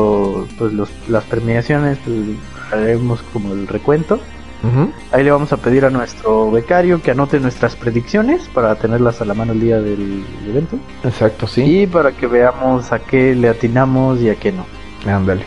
pues 0.57 0.73
los, 0.73 0.89
las 1.07 1.23
premiaciones, 1.25 1.97
pues 2.05 2.17
haremos 2.71 3.21
como 3.33 3.53
el 3.53 3.67
recuento. 3.67 4.19
Ahí 5.11 5.23
le 5.23 5.31
vamos 5.31 5.51
a 5.53 5.57
pedir 5.57 5.85
a 5.85 5.89
nuestro 5.89 6.51
becario 6.51 7.01
que 7.01 7.09
anote 7.11 7.39
nuestras 7.39 7.75
predicciones 7.75 8.47
para 8.53 8.75
tenerlas 8.75 9.19
a 9.19 9.25
la 9.25 9.33
mano 9.33 9.53
el 9.53 9.59
día 9.59 9.81
del 9.81 10.23
evento. 10.47 10.77
Exacto, 11.03 11.47
sí. 11.47 11.81
Y 11.81 11.87
para 11.87 12.11
que 12.11 12.27
veamos 12.27 12.91
a 12.91 12.99
qué 12.99 13.33
le 13.33 13.49
atinamos 13.49 14.21
y 14.21 14.29
a 14.29 14.35
qué 14.35 14.51
no. 14.51 14.65
Ándale. 15.11 15.45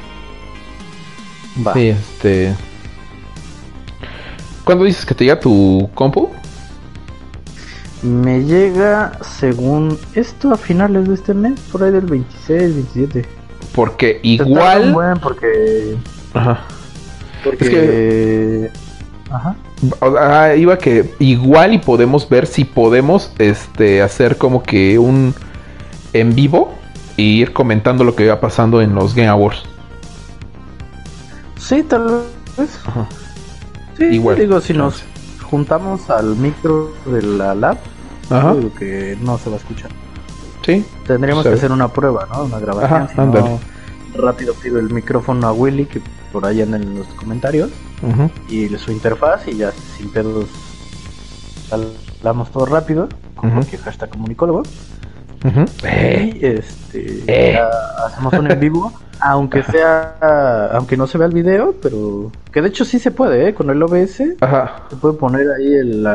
Va. 1.65 1.75
Sí, 1.75 1.91
este. 1.91 2.57
¿Cuándo 4.65 4.85
dices 4.85 5.07
que 5.07 5.15
te 5.15 5.25
llega 5.25 5.39
tu 5.39 5.89
compu? 5.95 6.31
Me 8.05 8.45
llega 8.45 9.13
según 9.23 9.99
esto 10.15 10.53
a 10.53 10.59
finales 10.59 11.09
de 11.09 11.15
este 11.15 11.33
mes, 11.33 11.59
por 11.73 11.83
ahí 11.83 11.91
del 11.91 12.05
26, 12.05 12.75
27. 12.75 13.27
Porque 13.75 14.21
igual. 14.23 14.93
Bueno 14.93 15.19
porque. 15.23 15.97
Ajá. 16.35 16.61
Porque. 17.43 18.71
Ajá. 19.31 19.57
iba 20.55 20.77
que 20.77 21.15
igual 21.19 21.73
y 21.73 21.79
podemos 21.79 22.29
ver 22.29 22.47
si 22.47 22.67
podemos 22.67 23.33
este 23.39 24.03
hacer 24.03 24.37
como 24.37 24.63
que 24.63 24.99
un 24.99 25.35
en 26.13 26.35
vivo 26.35 26.75
e 27.17 27.23
ir 27.23 27.55
comentando 27.55 28.05
lo 28.05 28.15
que 28.15 28.29
va 28.29 28.39
pasando 28.39 28.83
en 28.83 28.95
los 28.95 29.15
Game 29.15 29.29
Awards. 29.29 29.63
Sí, 31.59 31.83
tal 31.85 32.25
vez. 32.59 32.79
Ajá. 32.85 33.09
Sí, 33.97 34.05
igual. 34.05 34.39
Digo, 34.39 34.61
si 34.61 34.75
nos 34.75 35.03
juntamos 35.43 36.11
al 36.11 36.37
micro 36.37 36.93
de 37.07 37.23
la 37.23 37.55
lab, 37.55 37.79
Ajá. 38.31 38.55
que 38.79 39.17
no 39.21 39.39
se 39.39 39.51
va 39.51 39.57
a 39.57 39.59
escuchar. 39.59 39.91
Sí. 40.65 40.85
Tendríamos 41.07 41.45
que 41.45 41.53
hacer 41.53 41.73
una 41.73 41.89
prueba, 41.89 42.27
¿no? 42.33 42.45
Una 42.45 42.59
grabación. 42.59 43.59
rápido 44.17 44.55
pido 44.55 44.79
el 44.79 44.91
micrófono 44.91 45.47
a 45.47 45.53
Willy, 45.53 45.87
que 45.87 46.01
por 46.33 46.47
ahí 46.47 46.63
anda 46.63 46.77
en 46.77 46.99
los 46.99 47.07
comentarios. 47.09 47.71
Y 48.49 48.69
su 48.79 48.93
interfaz, 48.93 49.49
y 49.49 49.57
ya 49.57 49.73
sin 49.97 50.11
pedos 50.11 50.47
hablamos 51.71 52.51
todo 52.51 52.67
rápido, 52.67 53.09
porque 53.35 53.79
hashtag 53.79 54.11
comunicólogo. 54.11 54.63
Y 55.45 56.47
este, 56.47 57.23
eh. 57.27 57.61
hacemos 58.07 58.33
un 58.33 58.51
en 58.51 58.61
vivo, 58.61 58.93
aunque 59.21 59.63
sea, 59.63 60.71
aunque 60.73 60.97
no 60.97 61.07
se 61.07 61.19
vea 61.19 61.27
el 61.27 61.35
video, 61.35 61.75
pero 61.83 62.33
que 62.51 62.63
de 62.63 62.69
hecho 62.69 62.87
sí 62.87 62.99
se 62.99 63.11
puede, 63.11 63.49
¿eh? 63.49 63.55
con 63.55 63.69
el 63.69 63.83
OBS 63.83 64.15
se 64.15 64.97
puede 65.01 65.15
poner 65.19 65.47
ahí 65.51 65.75
el, 65.75 66.09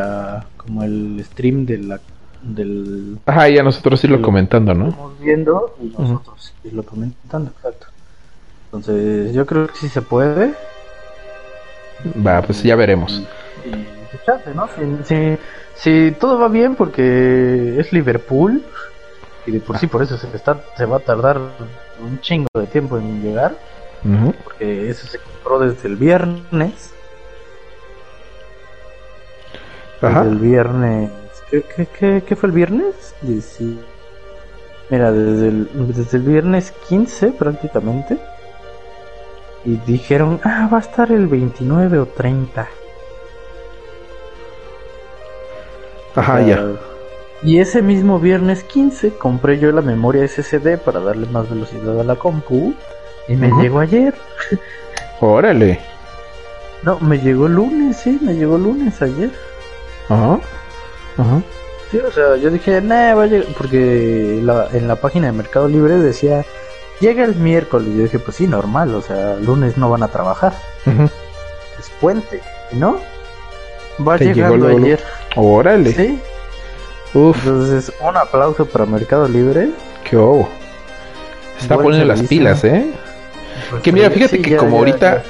como 0.58 0.84
el 0.84 1.24
stream 1.26 1.66
de 1.66 1.78
la 1.78 2.00
del... 2.42 3.20
Ajá, 3.26 3.50
ya 3.50 3.62
nosotros 3.62 4.04
irlo 4.04 4.22
comentando, 4.22 4.74
¿no? 4.74 4.90
Estamos 4.90 5.20
viendo 5.20 5.76
y 5.82 5.88
nosotros 5.88 6.54
irlo 6.64 6.84
comentando, 6.84 7.52
exacto. 7.52 7.88
Entonces, 8.66 9.34
yo 9.34 9.46
creo 9.46 9.68
que 9.68 9.76
sí 9.76 9.90
se 9.90 10.02
puede. 10.02 10.54
Va, 12.26 12.42
pues 12.42 12.64
ya 12.64 12.76
veremos. 12.76 13.24
Y, 13.66 13.70
y 13.70 14.56
¿no? 14.56 14.70
Si, 15.04 15.38
si, 15.76 16.12
todo 16.20 16.40
va 16.40 16.48
bien, 16.48 16.76
porque 16.76 17.78
es 17.80 17.92
Liverpool, 17.92 18.64
y 19.50 19.52
de 19.54 19.60
por 19.60 19.78
sí, 19.78 19.88
por 19.88 20.04
eso 20.04 20.18
se, 20.18 20.28
está, 20.36 20.62
se 20.78 20.86
va 20.86 20.98
a 20.98 21.00
tardar 21.00 21.40
un 22.00 22.22
chingo 22.22 22.48
de 22.54 22.68
tiempo 22.68 22.98
en 22.98 23.22
llegar, 23.22 23.56
porque 24.44 24.90
eso 24.90 25.08
se 25.08 25.18
compró 25.18 25.60
desde 25.60 25.88
el 25.88 25.96
viernes. 25.96 26.94
Ajá. 30.02 30.24
Desde 30.24 30.32
el 30.32 30.38
viernes 30.40 31.12
¿Qué, 31.50 32.22
qué, 32.22 32.36
fue 32.36 32.48
el 32.48 32.54
viernes? 32.54 33.16
Mira, 34.90 35.12
desde 35.12 35.48
el, 35.48 35.70
desde 35.96 36.18
el 36.18 36.24
viernes 36.24 36.72
15 36.88 37.32
prácticamente. 37.32 38.20
Y 39.66 39.78
dijeron, 39.78 40.40
ah, 40.44 40.70
va 40.72 40.78
a 40.78 40.82
estar 40.82 41.12
el 41.12 41.28
29 41.28 42.00
o 42.00 42.06
30. 42.06 42.68
Ajá, 46.16 46.42
ya. 46.42 46.64
Y 47.42 47.60
ese 47.60 47.82
mismo 47.82 48.20
viernes 48.20 48.64
15 48.64 49.14
compré 49.18 49.60
yo 49.60 49.72
la 49.72 49.82
memoria 49.82 50.28
SSD 50.28 50.78
para 50.78 51.00
darle 51.00 51.26
más 51.28 51.50
velocidad 51.50 52.00
a 52.00 52.04
la 52.04 52.16
compu. 52.16 52.74
Y 53.28 53.36
me 53.36 53.50
llegó 53.62 53.80
ayer. 53.80 54.14
Órale. 55.22 55.80
No, 56.84 57.00
me 57.00 57.20
llegó 57.20 57.48
el 57.48 57.54
lunes, 57.54 57.98
sí, 57.98 58.20
me 58.22 58.34
llegó 58.34 58.56
el 58.56 58.64
lunes 58.64 59.02
ayer. 59.02 59.32
Ajá. 60.10 60.40
Ajá. 61.18 61.42
Sí, 61.92 61.98
o 61.98 62.12
sea, 62.12 62.36
yo 62.38 62.50
dije, 62.52 62.82
nah, 62.82 63.14
va 63.16 63.24
a 63.24 63.28
llegar, 63.28 63.48
porque 63.58 64.40
en 64.40 64.88
la 64.88 64.96
página 64.96 65.28
de 65.28 65.34
Mercado 65.34 65.68
Libre 65.68 65.98
decía, 65.98 66.46
llega 67.00 67.24
el 67.24 67.36
miércoles. 67.36 67.90
Yo 67.96 68.04
dije, 68.04 68.20
pues 68.20 68.38
sí, 68.38 68.48
normal, 68.48 68.94
o 68.96 69.02
sea, 69.02 69.36
lunes 69.38 69.78
no 69.78 69.90
van 69.90 70.04
a 70.04 70.08
trabajar. 70.08 70.54
Es 71.80 71.90
puente, 72.02 72.42
¿no? 72.74 73.00
Va 74.06 74.18
llegando 74.18 74.68
ayer. 74.68 75.02
Órale. 75.36 75.94
Sí. 75.94 76.20
Uf. 77.14 77.38
Entonces, 77.46 77.92
un 78.00 78.16
aplauso 78.18 78.66
para 78.66 78.86
Mercado 78.86 79.28
Libre. 79.28 79.70
Qué 80.04 80.18
obo. 80.18 80.50
Está 81.60 81.76
poniendo 81.76 82.06
las 82.06 82.24
pilas, 82.24 82.64
¿eh? 82.64 82.92
Pues 83.70 83.82
que 83.82 83.92
mira, 83.92 84.10
fíjate 84.10 84.42
que 84.42 84.56
como 84.56 84.78
ahorita, 84.78 85.24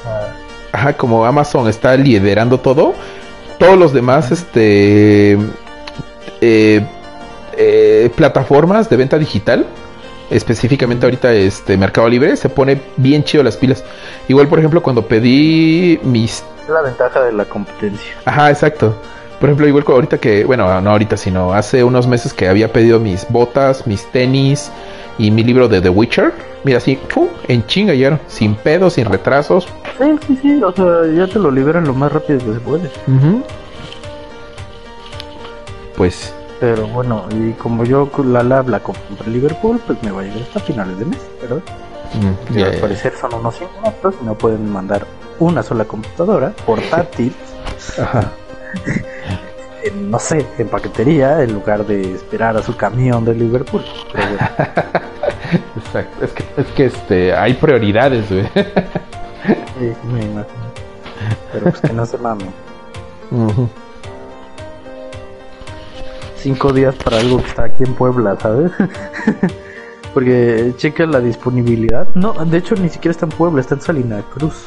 ajá, 0.71 0.93
como 0.93 1.25
Amazon 1.25 1.67
está 1.67 1.95
liderando 1.95 2.59
todo, 2.59 2.93
todos 3.57 3.77
los 3.77 3.93
demás, 3.93 4.31
este, 4.31 5.37
eh, 6.41 6.85
eh, 7.57 8.09
plataformas 8.15 8.89
de 8.89 8.97
venta 8.97 9.17
digital 9.17 9.65
específicamente 10.29 11.05
ahorita 11.05 11.33
este 11.33 11.77
Mercado 11.77 12.07
Libre, 12.07 12.35
se 12.35 12.49
pone 12.49 12.81
bien 12.97 13.23
chido 13.23 13.43
las 13.43 13.57
pilas. 13.57 13.83
Igual, 14.27 14.47
por 14.47 14.59
ejemplo, 14.59 14.81
cuando 14.81 15.07
pedí 15.07 15.99
mis... 16.03 16.43
La 16.67 16.81
ventaja 16.81 17.21
de 17.21 17.33
la 17.33 17.45
competencia. 17.45 18.13
Ajá, 18.25 18.49
exacto. 18.49 18.95
Por 19.39 19.49
ejemplo, 19.49 19.67
igual 19.67 19.85
ahorita 19.87 20.17
que, 20.17 20.43
bueno, 20.43 20.81
no 20.81 20.91
ahorita, 20.91 21.15
sino 21.15 21.53
hace 21.53 21.83
unos 21.83 22.07
meses 22.07 22.33
que 22.33 22.49
había 22.49 22.71
pedido 22.73 22.99
mis 22.99 23.25
botas, 23.29 23.87
mis 23.87 24.05
tenis 24.11 24.71
y 25.17 25.31
mi 25.31 25.43
libro 25.43 25.67
de 25.67 25.81
The 25.81 25.89
Witcher. 25.89 26.33
Mira, 26.65 26.79
así, 26.79 26.99
en 27.47 27.65
chinga 27.65 27.93
ya, 27.93 28.19
sin 28.27 28.55
pedos, 28.55 28.93
sin 28.93 29.05
retrasos. 29.05 29.67
Sí, 29.97 30.15
sí, 30.27 30.39
sí, 30.41 30.61
o 30.61 30.73
sea, 30.73 31.05
ya 31.15 31.27
te 31.31 31.39
lo 31.39 31.51
liberan 31.51 31.85
lo 31.85 31.93
más 31.93 32.11
rápido 32.11 32.39
que 32.39 32.53
se 32.53 32.59
puede. 32.59 32.91
Pues 35.95 36.33
pero 36.59 36.87
bueno, 36.87 37.25
y 37.31 37.53
como 37.53 37.85
yo 37.85 38.09
la 38.25 38.43
lab 38.43 38.67
la 38.67 38.81
compré 38.81 39.29
Liverpool, 39.29 39.79
pues 39.87 40.01
me 40.03 40.11
va 40.11 40.21
a 40.21 40.23
llegar 40.25 40.41
hasta 40.41 40.59
finales 40.59 40.99
de 40.99 41.05
mes, 41.05 41.19
¿verdad? 41.41 41.61
Mm, 42.13 42.63
al 42.63 42.77
parecer 42.81 43.13
son 43.15 43.33
unos 43.33 43.55
100 43.55 43.69
minutos 43.81 44.15
y 44.21 44.25
no 44.25 44.35
pueden 44.35 44.69
mandar 44.69 45.05
una 45.39 45.63
sola 45.63 45.85
computadora 45.85 46.51
portátil. 46.65 47.33
Ajá. 47.97 48.31
no 49.95 50.19
sé, 50.19 50.45
en 50.57 50.67
paquetería 50.67 51.41
en 51.43 51.53
lugar 51.53 51.85
de 51.85 52.15
esperar 52.15 52.57
a 52.57 52.63
su 52.63 52.75
camión 52.75 53.25
de 53.25 53.35
Liverpool. 53.35 53.83
Exacto, 55.77 56.25
es 56.25 56.31
que, 56.31 56.43
es 56.57 56.67
que 56.67 56.85
este, 56.85 57.33
hay 57.33 57.53
prioridades, 57.53 58.29
güey. 58.29 58.45
sí, 58.45 59.93
me 60.11 60.23
imagino. 60.23 60.69
Pero 61.51 61.63
pues 61.71 61.81
que 61.81 61.93
no 61.93 62.05
se 62.05 62.17
mamen 62.17 62.53
cinco 66.39 66.71
días 66.73 66.95
para 66.95 67.19
algo 67.19 67.37
que 67.37 67.47
está 67.47 67.65
aquí 67.65 67.83
en 67.83 67.93
Puebla, 67.93 68.37
¿sabes? 68.39 68.71
porque 70.13 70.73
checa 70.77 71.05
la 71.05 71.19
disponibilidad. 71.19 72.07
No, 72.15 72.33
de 72.33 72.57
hecho 72.57 72.75
ni 72.75 72.89
siquiera 72.89 73.11
está 73.11 73.25
en 73.25 73.31
Puebla, 73.31 73.61
está 73.61 73.75
en 73.75 73.81
Salina 73.81 74.21
Cruz. 74.33 74.65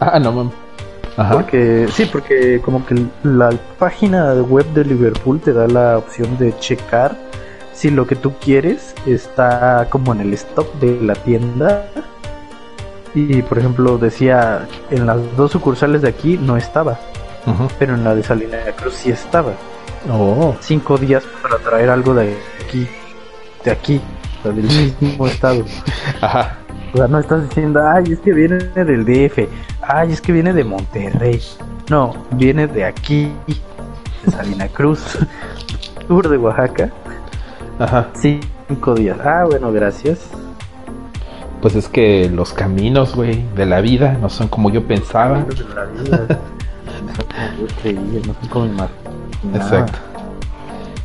Ah, 0.00 0.18
no 0.18 0.32
mames. 0.32 0.63
Ajá. 1.16 1.34
Porque, 1.34 1.86
sí, 1.92 2.06
porque 2.06 2.60
como 2.60 2.84
que 2.84 3.06
la 3.22 3.50
página 3.78 4.34
web 4.34 4.66
de 4.74 4.84
Liverpool 4.84 5.40
te 5.40 5.52
da 5.52 5.66
la 5.68 5.98
opción 5.98 6.36
de 6.38 6.56
checar 6.58 7.16
si 7.72 7.90
lo 7.90 8.06
que 8.06 8.16
tú 8.16 8.32
quieres 8.40 8.94
está 9.06 9.86
como 9.90 10.12
en 10.12 10.20
el 10.20 10.34
stock 10.34 10.72
de 10.74 11.00
la 11.00 11.14
tienda. 11.14 11.86
Y 13.14 13.42
por 13.42 13.58
ejemplo 13.58 13.96
decía 13.96 14.66
en 14.90 15.06
las 15.06 15.18
dos 15.36 15.52
sucursales 15.52 16.02
de 16.02 16.08
aquí 16.08 16.36
no 16.36 16.56
estaba, 16.56 16.98
pero 17.78 17.94
en 17.94 18.02
la 18.02 18.14
de 18.14 18.24
Salina 18.24 18.58
Cruz 18.76 18.94
sí 18.94 19.10
estaba. 19.10 19.52
Oh. 20.10 20.56
Cinco 20.60 20.98
días 20.98 21.22
para 21.40 21.58
traer 21.58 21.90
algo 21.90 22.12
de 22.12 22.36
aquí, 22.64 22.88
de 23.64 23.70
aquí, 23.70 24.00
del 24.42 24.64
mismo 25.00 25.28
estado. 25.28 25.64
Ajá. 26.20 26.58
O 26.94 26.96
sea, 26.96 27.08
no 27.08 27.18
estás 27.18 27.48
diciendo, 27.48 27.80
ay, 27.84 28.12
es 28.12 28.20
que 28.20 28.32
viene 28.32 28.56
del 28.56 29.04
DF, 29.04 29.48
ay, 29.82 30.12
es 30.12 30.20
que 30.20 30.30
viene 30.30 30.52
de 30.52 30.62
Monterrey. 30.62 31.42
No, 31.90 32.14
viene 32.30 32.68
de 32.68 32.84
aquí, 32.84 33.32
de 34.24 34.30
Salina 34.30 34.68
Cruz, 34.68 35.18
sur 36.06 36.28
de 36.28 36.38
Oaxaca. 36.38 36.92
Ajá. 37.80 38.10
Cinco 38.14 38.94
días. 38.94 39.18
Ah, 39.24 39.42
bueno, 39.44 39.72
gracias. 39.72 40.20
Pues 41.60 41.74
es 41.74 41.88
que 41.88 42.30
los 42.30 42.52
caminos, 42.52 43.16
güey, 43.16 43.44
de 43.56 43.66
la 43.66 43.80
vida 43.80 44.16
no 44.20 44.30
son 44.30 44.46
como 44.46 44.70
yo 44.70 44.86
pensaba. 44.86 45.40
De 45.40 45.64
la 45.74 45.86
vida. 45.86 46.26
no 47.06 47.14
son 47.16 47.26
como 47.26 47.58
yo 47.58 47.74
creía, 47.82 48.20
no 48.24 48.34
son 48.40 48.48
como 48.50 48.66
mi 48.66 49.56
Exacto. 49.58 49.98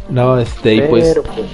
No, 0.08 0.38
este, 0.38 0.76
y 0.76 0.82
pues, 0.82 1.20
pues. 1.34 1.48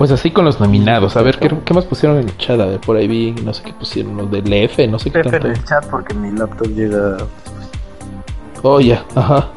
Pues 0.00 0.10
así 0.12 0.30
con 0.30 0.46
los 0.46 0.58
nominados. 0.58 1.14
A 1.18 1.20
ver, 1.20 1.38
¿qué, 1.38 1.74
más 1.74 1.84
pusieron 1.84 2.16
en 2.16 2.28
el 2.30 2.36
chat? 2.38 2.58
A 2.58 2.64
ver, 2.64 2.80
por 2.80 2.96
ahí 2.96 3.06
vi, 3.06 3.32
no 3.32 3.52
sé 3.52 3.62
qué 3.62 3.74
pusieron, 3.74 4.16
los 4.16 4.30
del 4.30 4.50
F, 4.50 4.88
no 4.88 4.98
sé 4.98 5.10
qué 5.10 5.22
tanto. 5.22 5.46
en 5.46 5.52
el 5.52 5.64
chat 5.64 5.84
porque 5.90 6.14
mi 6.14 6.32
laptop 6.32 6.68
llega. 6.68 7.18
Oh, 8.62 8.80
ya, 8.80 9.04
ajá. 9.14 9.50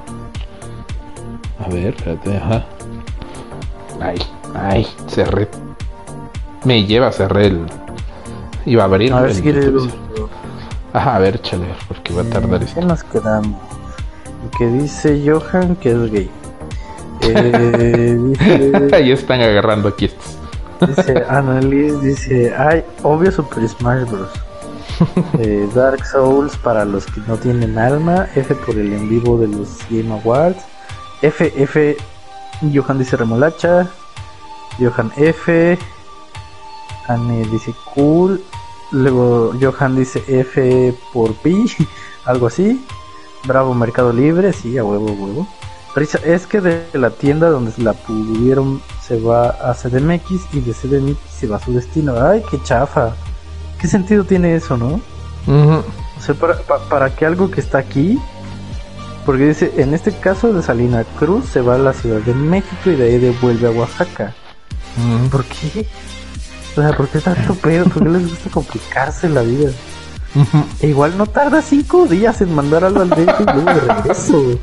A 1.59 1.69
ver, 1.69 1.95
espérate, 1.95 2.35
ajá. 2.35 2.65
Ay, 4.01 4.17
ay, 4.53 4.87
cerré. 5.07 5.47
Me 6.65 6.83
lleva 6.83 7.07
a 7.07 7.13
cerrar 7.13 7.43
el. 7.43 7.65
Iba 8.65 8.83
a 8.83 8.85
abrir. 8.87 9.13
A 9.13 9.21
ver 9.21 9.35
si 9.35 9.43
quieres. 9.43 9.71
Ajá, 10.91 11.15
a 11.15 11.19
ver, 11.19 11.41
chale, 11.41 11.67
porque 11.87 12.13
va 12.13 12.21
a 12.23 12.25
tardar. 12.25 12.65
¿Qué 12.65 12.81
nos 12.81 13.01
quedamos? 13.05 13.61
que 14.57 14.67
dice 14.67 15.23
Johan 15.25 15.77
que 15.77 15.91
es 15.91 16.11
gay. 16.11 16.29
Eh, 17.25 18.17
dice, 18.19 18.95
Ahí 18.95 19.11
están 19.11 19.41
agarrando 19.41 19.89
aquí 19.89 20.05
estos. 20.05 20.37
Dice 20.87 21.23
Annalise, 21.29 21.99
dice, 21.99 22.53
ay, 22.55 22.83
obvio 23.03 23.31
Super 23.31 23.67
Smash 23.67 24.09
Bros. 24.09 24.29
Eh, 25.39 25.67
Dark 25.73 26.05
Souls 26.05 26.55
para 26.57 26.85
los 26.85 27.05
que 27.05 27.21
no 27.27 27.37
tienen 27.37 27.77
alma, 27.77 28.27
F 28.35 28.53
por 28.55 28.75
el 28.75 28.93
en 28.93 29.09
vivo 29.09 29.37
de 29.37 29.47
los 29.47 29.79
Game 29.89 30.13
Awards, 30.13 30.63
F, 31.21 31.51
F, 31.55 31.97
Johan 32.73 32.99
dice 32.99 33.17
remolacha, 33.17 33.87
Johan 34.79 35.11
F, 35.17 35.77
Anne 37.07 37.45
dice 37.51 37.73
cool, 37.95 38.43
luego 38.91 39.53
Johan 39.59 39.95
dice 39.95 40.23
F 40.27 40.93
por 41.11 41.33
P, 41.35 41.65
algo 42.25 42.47
así, 42.47 42.85
Bravo 43.45 43.73
Mercado 43.73 44.13
Libre, 44.13 44.53
sí, 44.53 44.77
a 44.77 44.83
huevo, 44.83 45.07
huevo. 45.07 45.47
Es 45.95 46.47
que 46.47 46.59
de 46.59 46.85
la 46.93 47.11
tienda 47.11 47.49
donde 47.49 47.71
la 47.77 47.93
pudieron 47.93 48.81
se 49.05 49.19
va 49.19 49.49
a 49.49 49.75
CDMX 49.75 50.53
y 50.53 50.59
de 50.61 50.73
CDMX 50.73 51.19
se 51.29 51.47
va 51.47 51.57
a 51.57 51.59
su 51.59 51.73
destino. 51.73 52.15
Ay, 52.19 52.43
qué 52.49 52.61
chafa. 52.63 53.13
¿Qué 53.79 53.87
sentido 53.87 54.23
tiene 54.23 54.55
eso, 54.55 54.75
no? 54.75 54.99
O 55.45 56.21
sea, 56.21 56.33
para, 56.35 56.57
para, 56.89 57.15
que 57.15 57.25
algo 57.25 57.51
que 57.51 57.59
está 57.59 57.77
aquí, 57.77 58.17
porque 59.25 59.47
dice, 59.47 59.73
en 59.77 59.93
este 59.93 60.11
caso 60.13 60.51
de 60.51 60.63
Salina 60.63 61.03
Cruz 61.19 61.45
se 61.49 61.61
va 61.61 61.75
a 61.75 61.77
la 61.77 61.93
Ciudad 61.93 62.21
de 62.21 62.33
México 62.33 62.89
y 62.89 62.95
de 62.95 63.03
ahí 63.03 63.19
devuelve 63.19 63.67
a 63.67 63.71
Oaxaca. 63.71 64.33
¿Por 65.29 65.43
qué? 65.45 65.85
O 66.75 66.81
sea, 66.81 66.95
¿por 66.95 67.07
qué 67.09 67.19
tanto 67.19 67.53
pedo? 67.55 67.85
¿Por 67.85 68.03
qué 68.03 68.09
les 68.09 68.29
gusta 68.29 68.49
complicarse 68.49 69.29
la 69.29 69.41
vida? 69.41 69.71
E 70.79 70.87
igual 70.87 71.17
no 71.17 71.27
tarda 71.27 71.61
cinco 71.61 72.07
días 72.07 72.41
en 72.41 72.55
mandar 72.55 72.83
algo 72.83 73.01
al 73.01 73.09
DF 73.09 73.41
y 73.41 73.43
luego 73.43 73.73
de 73.73 73.79
regreso. 73.81 74.59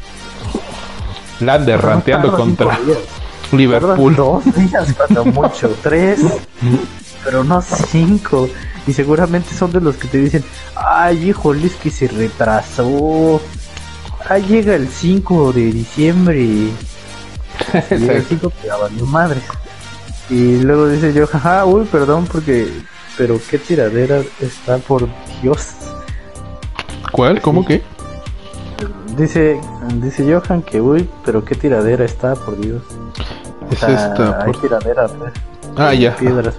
Lander 1.41 1.81
ranteando 1.81 2.35
contra 2.37 2.79
Liverpool. 3.53 4.15
dos 4.15 4.45
días 4.55 4.95
cuando 4.95 5.25
mucho, 5.25 5.75
tres, 5.83 6.21
pero 7.25 7.45
no 7.45 7.63
cinco. 7.63 8.49
Y 8.87 8.93
seguramente 8.93 9.55
son 9.55 9.73
de 9.73 9.81
los 9.81 9.97
que 9.97 10.09
te 10.09 10.19
dicen, 10.19 10.45
ay 10.75 11.31
hijo, 11.31 11.55
es 11.55 11.75
que 11.75 11.91
se 11.91 12.09
retrasó. 12.09 13.41
Ay, 14.29 14.45
llega 14.49 14.75
el 14.75 14.89
5 14.89 15.53
de 15.53 15.73
diciembre. 15.73 16.41
Y 16.41 16.75
el 17.91 18.25
5 18.29 18.53
te 18.63 19.05
madre. 19.07 19.41
Y 20.29 20.59
luego 20.59 20.89
dice 20.89 21.13
yo, 21.13 21.27
jaja, 21.27 21.65
uy, 21.65 21.85
perdón 21.87 22.27
porque 22.31 22.69
pero 23.21 23.39
qué 23.51 23.59
tiradera 23.59 24.23
está 24.41 24.79
por 24.79 25.07
Dios. 25.43 25.75
¿Cuál? 27.13 27.43
¿Cómo 27.43 27.67
que? 27.67 27.83
Dice, 29.21 29.61
dice 29.97 30.25
Johan 30.33 30.63
que 30.63 30.81
uy, 30.81 31.07
pero 31.27 31.45
qué 31.45 31.55
tiradera 31.55 32.07
está 32.07 32.35
por 32.35 32.59
Dios. 32.59 32.83
Es 33.71 33.83
esta. 33.83 34.43
Hay 34.43 34.53
tiradera, 34.53 35.09
pues. 35.09 35.33
Ah, 35.77 35.93
ya. 35.93 36.17
Piedras. 36.17 36.59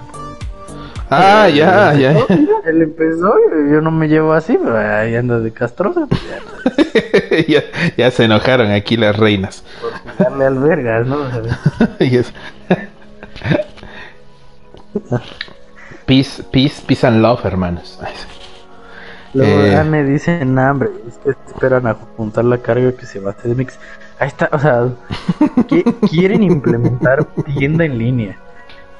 Ah, 1.10 1.48
ya, 1.48 1.92
ya. 1.94 2.24
Él 2.64 2.82
empezó, 2.82 3.34
yo 3.68 3.80
no 3.80 3.90
me 3.90 4.06
llevo 4.06 4.32
así, 4.32 4.56
pero 4.62 4.78
ahí 4.78 5.16
anda 5.16 5.40
de 5.40 5.50
castrosa. 5.50 6.06
Pues 6.06 7.46
ya, 7.48 7.64
ya, 7.96 8.10
se 8.12 8.24
enojaron 8.26 8.70
aquí 8.70 8.96
las 8.96 9.16
reinas. 9.16 9.64
Por 9.80 10.24
darle 10.24 10.44
albergas, 10.44 11.04
¿no? 11.04 11.18
yes. 11.98 12.32
Peace, 16.06 16.44
peace, 16.52 16.80
peace 16.86 17.04
and 17.04 17.22
love, 17.22 17.44
hermanos. 17.44 17.98
Luego 19.34 19.62
eh, 19.62 19.84
me 19.84 20.04
dicen 20.04 20.58
hambre, 20.58 20.90
es 21.08 21.16
que 21.18 21.30
esperan 21.30 21.86
a 21.86 21.96
juntar 22.16 22.44
la 22.44 22.58
carga 22.58 22.92
que 22.92 23.06
se 23.06 23.18
va 23.18 23.30
a 23.30 23.32
hacer 23.32 23.56
mix. 23.56 23.78
Ahí 24.18 24.28
está, 24.28 24.48
o 24.52 24.58
sea, 24.58 24.88
que 25.68 25.84
quieren 26.10 26.42
implementar 26.42 27.24
tienda 27.56 27.84
en 27.84 27.98
línea. 27.98 28.36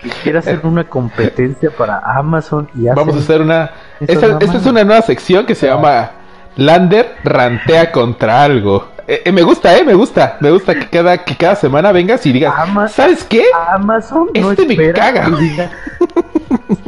Que 0.00 0.10
quiere 0.22 0.38
hacer 0.38 0.60
una 0.64 0.84
competencia 0.84 1.70
para 1.70 1.98
Amazon 1.98 2.68
y 2.74 2.86
Vamos 2.86 3.14
a 3.14 3.18
hacer 3.18 3.40
una. 3.40 3.70
Esta, 4.00 4.38
es 4.40 4.66
una 4.66 4.82
nueva 4.82 5.02
sección 5.02 5.46
que 5.46 5.54
se 5.54 5.68
llama 5.68 6.10
Lander 6.56 7.16
rantea 7.22 7.92
contra 7.92 8.42
algo. 8.42 8.88
Eh, 9.06 9.22
eh, 9.24 9.32
me 9.32 9.42
gusta, 9.42 9.76
eh, 9.76 9.84
me 9.84 9.94
gusta. 9.94 10.38
Me 10.40 10.50
gusta 10.50 10.74
que 10.74 10.88
cada, 10.88 11.18
que 11.18 11.36
cada 11.36 11.54
semana 11.54 11.92
vengas 11.92 12.24
y 12.26 12.32
digas, 12.32 12.54
¿sabes 12.90 13.24
qué? 13.24 13.44
Amazon 13.68 14.30
este 14.34 14.66
me 14.66 14.92
caga. 14.92 15.28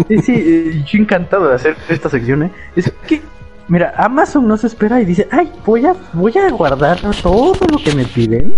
Sí, 0.09 0.19
sí, 0.19 0.35
eh, 0.35 0.85
yo 0.87 0.99
encantado 0.99 1.49
de 1.49 1.55
hacer 1.55 1.77
esta 1.89 2.09
sección, 2.09 2.45
¿eh? 2.45 2.51
Es 2.77 2.93
que, 3.07 3.23
mira, 3.69 3.95
Amazon 3.97 4.47
no 4.47 4.57
se 4.57 4.67
espera 4.67 5.01
y 5.01 5.05
dice, 5.05 5.29
ay, 5.31 5.51
voy 5.65 5.87
a, 5.87 5.95
voy 6.13 6.37
a 6.37 6.51
guardar 6.51 6.99
todo 7.23 7.55
lo 7.71 7.79
que 7.79 7.95
me 7.95 8.05
piden 8.05 8.55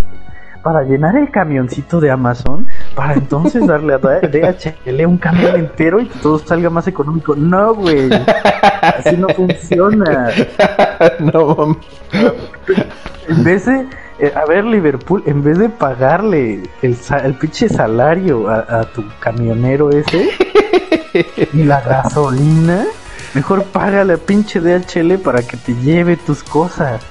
para 0.67 0.83
llenar 0.83 1.17
el 1.17 1.31
camioncito 1.31 2.01
de 2.01 2.11
Amazon, 2.11 2.67
para 2.97 3.15
entonces 3.15 3.65
darle 3.69 3.95
a 3.95 3.99
DHL 3.99 5.07
un 5.07 5.17
camión 5.17 5.55
entero 5.55 6.01
y 6.01 6.07
que 6.07 6.19
todo 6.19 6.41
salga 6.41 6.69
más 6.71 6.89
económico. 6.89 7.37
No, 7.37 7.73
güey. 7.73 8.11
Así 8.83 9.17
no 9.17 9.29
funciona. 9.29 10.31
no, 11.21 11.79
En 13.29 13.45
vez 13.45 13.67
de, 13.67 13.87
eh, 14.19 14.33
a 14.35 14.47
ver, 14.47 14.65
Liverpool, 14.65 15.23
en 15.27 15.43
vez 15.43 15.59
de 15.59 15.69
pagarle 15.69 16.63
el, 16.81 16.97
el 17.23 17.35
pinche 17.35 17.69
salario 17.69 18.49
a, 18.49 18.85
tu 18.85 19.05
camionero 19.21 19.91
ese 19.91 20.31
y 21.53 21.65
la 21.65 21.81
gasolina, 21.83 22.87
mejor 23.35 23.65
págale 23.65 24.15
a 24.15 24.17
pinche 24.17 24.61
DHL 24.61 25.19
para 25.19 25.43
que 25.43 25.57
te 25.59 25.75
lleve 25.75 26.17
tus 26.17 26.43
cosas. 26.43 27.03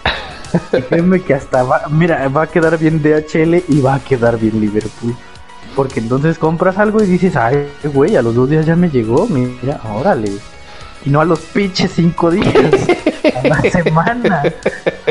Y 0.73 0.81
créeme 0.81 1.21
que 1.21 1.33
hasta 1.33 1.63
va, 1.63 1.83
mira, 1.89 2.27
va 2.29 2.43
a 2.43 2.47
quedar 2.47 2.77
bien 2.79 3.01
DHL 3.01 3.63
y 3.67 3.81
va 3.81 3.95
a 3.95 3.99
quedar 3.99 4.39
bien 4.39 4.59
Liverpool. 4.59 5.15
Porque 5.75 5.99
entonces 5.99 6.39
compras 6.39 6.77
algo 6.77 7.03
y 7.03 7.05
dices, 7.05 7.35
ay, 7.35 7.67
güey, 7.83 8.15
a 8.15 8.21
los 8.21 8.33
dos 8.33 8.49
días 8.49 8.65
ya 8.65 8.75
me 8.75 8.89
llegó, 8.89 9.27
mira, 9.27 9.79
órale. 9.93 10.31
Y 11.05 11.09
no 11.09 11.21
a 11.21 11.25
los 11.25 11.39
pinches 11.39 11.91
cinco 11.91 12.31
días, 12.31 12.55
a 13.35 13.47
la 13.47 13.61
semana. 13.83 14.43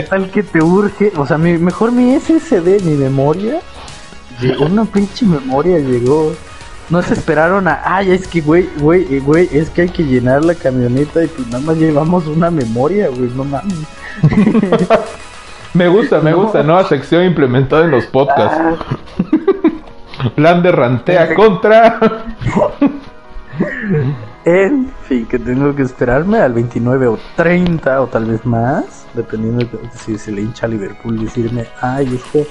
Tal 0.09 0.31
que 0.31 0.43
te 0.43 0.63
urge, 0.63 1.13
o 1.17 1.27
sea, 1.27 1.39
mi, 1.39 1.57
mejor 1.57 1.93
mi 1.93 2.19
SSD, 2.19 2.83
mi 2.83 2.95
memoria, 2.95 3.61
llegó 4.41 4.67
una 4.67 4.85
pinche 4.85 5.25
memoria, 5.25 5.79
llegó. 5.79 6.33
No 6.91 7.01
se 7.01 7.15
esperaron 7.15 7.67
a, 7.67 7.81
ay, 7.85 8.11
es 8.11 8.29
que, 8.29 8.43
güey, 8.43 8.69
güey, 8.79 9.19
güey, 9.21 9.49
es 9.53 9.71
que 9.71 9.83
hay 9.83 9.89
que 9.89 10.03
llenar 10.03 10.45
la 10.45 10.55
camioneta 10.55 11.25
y 11.25 11.29
pues 11.29 11.49
nada 11.49 11.65
más 11.65 11.77
llevamos 11.79 12.27
una 12.27 12.51
memoria, 12.51 13.09
güey, 13.09 13.31
no 13.35 13.45
mames. 13.45 13.79
Me 15.73 15.89
gusta, 15.89 16.21
me 16.21 16.33
gusta, 16.33 16.63
nueva 16.63 16.85
sección 16.85 17.25
implementada 17.25 17.85
en 17.85 17.91
los 17.91 18.07
podcasts. 18.07 18.61
Ah. 20.19 20.31
Plan 20.37 20.63
de 20.63 20.71
rantea 20.71 21.35
contra. 21.35 21.99
en 24.45 24.93
fin, 25.09 25.27
que 25.27 25.39
tengo 25.39 25.75
que 25.75 25.83
esperarme 25.83 26.39
al 26.39 26.53
29 26.53 27.07
o 27.07 27.19
30 27.37 28.03
o 28.03 28.07
tal 28.07 28.27
vez 28.27 28.45
más, 28.45 29.07
dependiendo 29.15 29.65
de 29.65 29.91
si 30.05 30.19
se 30.19 30.33
le 30.33 30.43
hincha 30.43 30.67
a 30.67 30.69
Liverpool, 30.69 31.19
decirme, 31.19 31.67
ay, 31.81 32.21
es 32.35 32.47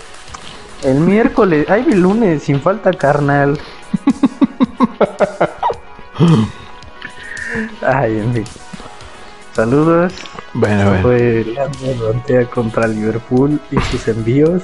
el 0.84 1.00
miércoles, 1.00 1.68
ay, 1.70 1.86
el 1.92 2.02
lunes, 2.02 2.44
sin 2.44 2.60
falta 2.60 2.92
carnal. 2.92 3.60
ay, 7.82 8.18
en 8.18 8.34
fin. 8.34 8.44
Saludos. 9.54 10.14
Bueno, 10.54 10.90
bueno. 10.90 11.02
Fue 11.04 11.46
la 12.28 12.46
contra 12.48 12.88
Liverpool 12.88 13.62
y 13.72 13.80
sus 13.82 14.08
envíos. 14.08 14.64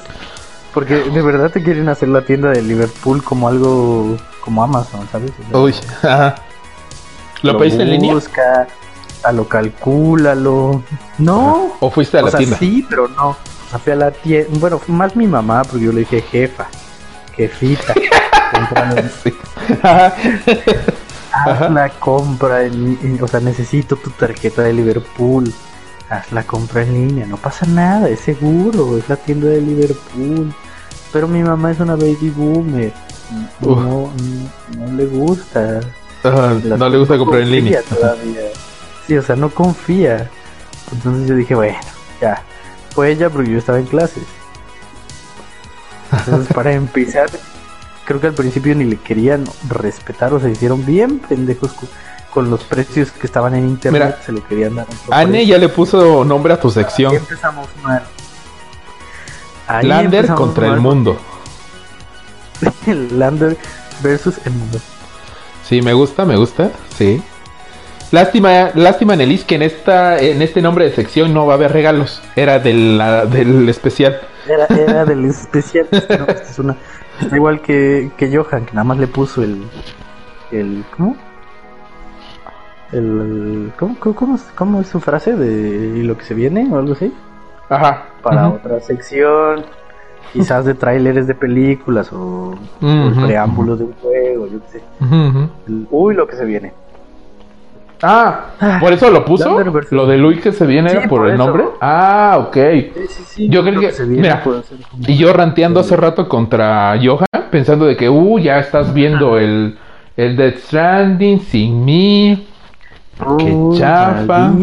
Porque 0.73 0.95
de 0.95 1.21
verdad 1.21 1.51
te 1.51 1.63
quieren 1.63 1.89
hacer 1.89 2.09
la 2.09 2.21
tienda 2.21 2.49
de 2.49 2.61
Liverpool 2.61 3.23
como 3.23 3.47
algo 3.47 4.17
como 4.41 4.63
Amazon, 4.63 5.07
¿sabes? 5.11 5.31
Uy, 5.53 5.73
ajá. 6.03 6.35
¿Lo, 7.41 7.57
pediste 7.57 7.83
en 7.83 7.91
línea? 7.91 8.13
Busca, 8.13 8.67
a 9.23 9.31
lo 9.31 9.47
calcúlalo. 9.47 10.83
No. 11.17 11.73
¿O 11.79 11.89
fuiste 11.89 12.17
a 12.17 12.21
la 12.21 12.31
tienda? 12.31 12.57
Sí, 12.57 12.85
pero 12.89 13.07
no. 13.07 13.37
O 13.73 13.79
fui 13.79 13.93
a 13.93 13.95
la 13.95 14.11
tienda. 14.11 14.49
Bueno, 14.59 14.81
más 14.87 15.15
mi 15.15 15.27
mamá, 15.27 15.63
porque 15.63 15.85
yo 15.85 15.91
le 15.91 16.01
dije 16.01 16.21
jefa, 16.21 16.67
jefita. 17.35 17.93
haz 21.31 21.71
la 21.71 21.89
compra 21.89 22.63
en, 22.63 23.19
o 23.21 23.27
sea, 23.27 23.39
necesito 23.39 23.95
tu 23.95 24.09
tarjeta 24.11 24.63
de 24.63 24.73
Liverpool. 24.73 25.53
Haz 26.09 26.31
la 26.31 26.43
compra 26.43 26.81
en 26.81 26.93
línea, 26.93 27.27
no 27.27 27.37
pasa 27.37 27.67
nada, 27.67 28.09
es 28.09 28.21
seguro, 28.21 28.97
es 28.97 29.07
la 29.09 29.15
tienda 29.15 29.47
de 29.47 29.61
Liverpool. 29.61 30.53
Pero 31.13 31.27
mi 31.27 31.43
mamá 31.43 31.71
es 31.71 31.79
una 31.79 31.95
baby 31.95 32.33
boomer. 32.35 32.93
No, 33.59 34.11
no, 34.77 34.93
le 34.93 35.05
gusta. 35.05 35.81
No 36.23 36.89
le 36.89 36.97
gusta 36.97 37.17
comprar 37.17 37.41
en 37.41 37.51
línea. 37.51 37.81
Todavía. 37.83 38.41
Sí, 39.07 39.17
o 39.17 39.21
sea, 39.21 39.35
no 39.35 39.49
confía. 39.49 40.29
Entonces 40.91 41.27
yo 41.27 41.35
dije, 41.35 41.55
bueno, 41.55 41.77
ya. 42.21 42.43
Fue 42.91 43.11
ella 43.11 43.29
porque 43.29 43.51
yo 43.51 43.57
estaba 43.57 43.79
en 43.79 43.85
clases. 43.85 44.23
Entonces, 46.11 46.53
para 46.53 46.73
empezar, 46.73 47.29
creo 48.05 48.19
que 48.19 48.27
al 48.27 48.33
principio 48.33 48.75
ni 48.75 48.85
le 48.85 48.97
querían 48.97 49.45
respetar 49.67 50.33
o 50.33 50.39
se 50.39 50.49
hicieron 50.49 50.85
bien 50.85 51.19
pendejos 51.19 51.71
con, 52.31 52.49
los 52.49 52.63
precios 52.63 53.11
que 53.11 53.27
estaban 53.27 53.53
en 53.53 53.67
internet, 53.67 54.17
se 54.25 54.31
lo 54.31 54.47
querían 54.47 54.75
dar. 54.75 54.87
Anne 55.11 55.45
ya 55.45 55.57
le 55.57 55.67
puso 55.67 56.23
nombre 56.23 56.53
a 56.53 56.59
tu 56.59 56.69
sección. 56.69 57.11
Ahí 57.11 57.17
empezamos 57.17 57.67
mal. 57.83 58.03
Lander 59.81 60.33
contra 60.33 60.67
el 60.67 60.79
mundo. 60.79 61.19
Lander 62.85 63.57
versus 64.01 64.35
el 64.45 64.53
mundo. 64.53 64.79
Sí, 65.69 65.83
me 65.83 65.93
gusta, 65.93 66.25
me 66.25 66.35
gusta, 66.35 66.71
sí. 66.89 67.21
Lástima, 68.09 68.71
lástima 68.73 69.15
Nelis 69.15 69.43
que 69.43 69.53
en 69.53 69.61
esta, 69.61 70.17
en 70.17 70.41
este 70.41 70.63
nombre 70.63 70.85
de 70.85 70.95
sección 70.95 71.31
no 71.31 71.45
va 71.45 71.53
a 71.53 71.57
haber 71.57 71.71
regalos. 71.71 72.23
Era 72.35 72.57
del, 72.57 72.99
del 73.29 73.69
especial. 73.69 74.19
Era, 74.47 74.65
era 74.65 75.05
del 75.05 75.25
especial. 75.29 75.87
no, 75.91 76.25
es 76.25 76.57
una, 76.57 76.75
Está 77.21 77.35
igual 77.35 77.61
que, 77.61 78.09
que 78.17 78.35
Johan, 78.35 78.65
que 78.65 78.73
nada 78.73 78.83
más 78.83 78.97
le 78.97 79.05
puso 79.05 79.43
el. 79.43 79.63
el 80.49 80.83
¿Cómo? 80.97 81.15
El, 82.91 83.71
¿cómo, 83.77 83.95
cómo, 83.99 84.39
cómo, 84.55 84.81
es 84.81 84.87
su 84.87 84.99
frase 84.99 85.35
de 85.35 86.03
lo 86.03 86.17
que 86.17 86.25
se 86.25 86.33
viene 86.33 86.67
o 86.71 86.79
algo 86.79 86.93
así? 86.93 87.13
Ajá. 87.69 88.07
Para 88.23 88.49
otra 88.49 88.79
sección, 88.79 89.63
quizás 90.33 90.65
de 90.65 90.73
tráileres 90.73 91.27
de 91.27 91.35
películas 91.35 92.11
o, 92.13 92.55
preámbulos 92.79 93.79
de 93.79 93.85
un 93.85 93.93
juego, 93.93 94.47
yo 94.47 94.59
qué 94.61 94.79
sé. 94.79 94.83
uy, 95.91 96.15
lo 96.15 96.27
que 96.27 96.35
se 96.35 96.45
viene. 96.45 96.73
Ah, 98.01 98.51
ah, 98.61 98.77
¿por 98.79 98.93
eso 98.93 99.09
lo 99.09 99.25
puso? 99.25 99.61
Lo 99.91 100.07
de 100.07 100.17
Luis 100.17 100.39
que 100.39 100.53
se 100.53 100.65
viene 100.65 100.91
era 100.91 101.07
por, 101.07 101.27
el 101.27 101.37
nombre. 101.37 101.65
Ah, 101.81 102.37
ok. 102.47 102.57
yo 103.37 103.61
creo 103.63 103.81
que, 103.81 104.03
mira, 104.05 104.41
y 104.99 105.17
yo 105.17 105.33
ranteando 105.33 105.81
hace 105.81 105.97
rato 105.97 106.29
contra 106.29 106.97
Johan, 107.03 107.27
pensando 107.51 107.85
de 107.85 107.97
que, 107.97 108.09
uh, 108.09 108.39
ya 108.39 108.59
estás 108.59 108.93
viendo 108.93 109.37
el, 109.37 109.77
el 110.15 110.37
Death 110.37 110.57
Stranding 110.59 111.41
sin 111.41 111.83
mí. 111.83 112.47
Qué 113.19 113.69
chafa. 113.77 114.53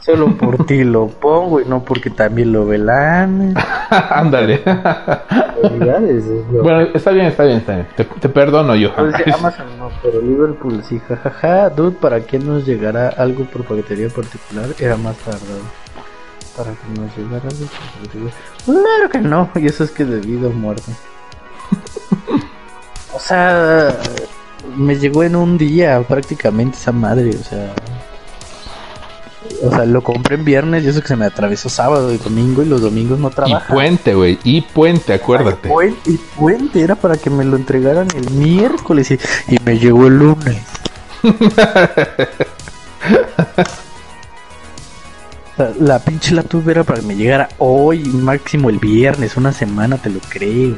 Solo 0.00 0.36
por 0.36 0.66
ti 0.66 0.82
lo 0.82 1.06
pongo 1.06 1.60
y 1.60 1.64
no 1.64 1.84
porque 1.84 2.10
también 2.10 2.52
lo 2.52 2.66
velan. 2.66 3.54
Ándale. 3.90 4.62
bueno, 6.60 6.80
está 6.92 7.12
bien, 7.12 7.26
está 7.26 7.44
bien, 7.44 7.58
está 7.58 7.74
bien. 7.74 7.86
Te, 8.20 8.28
perdono, 8.28 8.74
yo. 8.74 8.92
Pues 8.94 9.14
Amazon 9.34 9.66
no, 9.78 9.90
pero 10.02 10.20
Liverpool 10.20 10.82
sí, 10.82 11.00
jajaja. 11.06 11.70
Dude, 11.70 11.96
¿para 11.96 12.20
quién 12.20 12.46
nos 12.46 12.66
llegará 12.66 13.10
algo 13.10 13.44
por 13.44 13.64
paquetería 13.64 14.08
particular? 14.08 14.66
Era 14.80 14.96
más 14.96 15.16
tardado. 15.18 15.62
Para 16.56 16.72
que 16.72 17.00
nos 17.00 17.16
llegara 17.16 17.48
algo 17.48 17.66
por 17.66 18.00
paquetería. 18.00 18.32
Claro 18.64 19.10
que 19.10 19.18
no, 19.20 19.50
y 19.54 19.66
eso 19.66 19.84
es 19.84 19.92
que 19.92 20.04
debido 20.04 20.50
a 20.50 20.52
muerte. 20.52 20.90
o 23.14 23.20
sea, 23.20 23.96
me 24.76 24.96
llegó 24.96 25.22
en 25.22 25.36
un 25.36 25.58
día 25.58 26.02
prácticamente 26.06 26.76
esa 26.76 26.92
madre, 26.92 27.30
o 27.30 27.42
sea. 27.42 27.72
O 29.64 29.70
sea, 29.70 29.84
lo 29.84 30.02
compré 30.02 30.36
en 30.36 30.44
viernes 30.44 30.84
y 30.84 30.88
eso 30.88 31.00
que 31.00 31.08
se 31.08 31.16
me 31.16 31.24
atravesó 31.24 31.68
sábado 31.68 32.12
y 32.12 32.18
domingo 32.18 32.62
y 32.62 32.66
los 32.66 32.80
domingos 32.80 33.18
no 33.18 33.30
trabajan. 33.30 33.68
Y 33.68 33.72
puente, 33.72 34.14
güey. 34.14 34.38
Y 34.44 34.60
puente, 34.60 35.12
acuérdate. 35.12 35.68
y 36.06 36.16
puente 36.36 36.80
era 36.80 36.96
para 36.96 37.16
que 37.16 37.30
me 37.30 37.44
lo 37.44 37.56
entregaran 37.56 38.08
el 38.14 38.30
miércoles 38.30 39.10
y, 39.10 39.18
me 39.64 39.78
llegó 39.78 40.06
el 40.06 40.18
lunes. 40.18 40.62
la 45.78 46.00
pinche 46.00 46.34
la 46.34 46.42
tuve 46.42 46.72
era 46.72 46.82
para 46.82 47.00
que 47.00 47.06
me 47.06 47.14
llegara 47.14 47.48
hoy, 47.58 48.04
máximo 48.04 48.70
el 48.70 48.78
viernes, 48.78 49.36
una 49.36 49.52
semana, 49.52 49.98
te 49.98 50.10
lo 50.10 50.18
creo. 50.28 50.74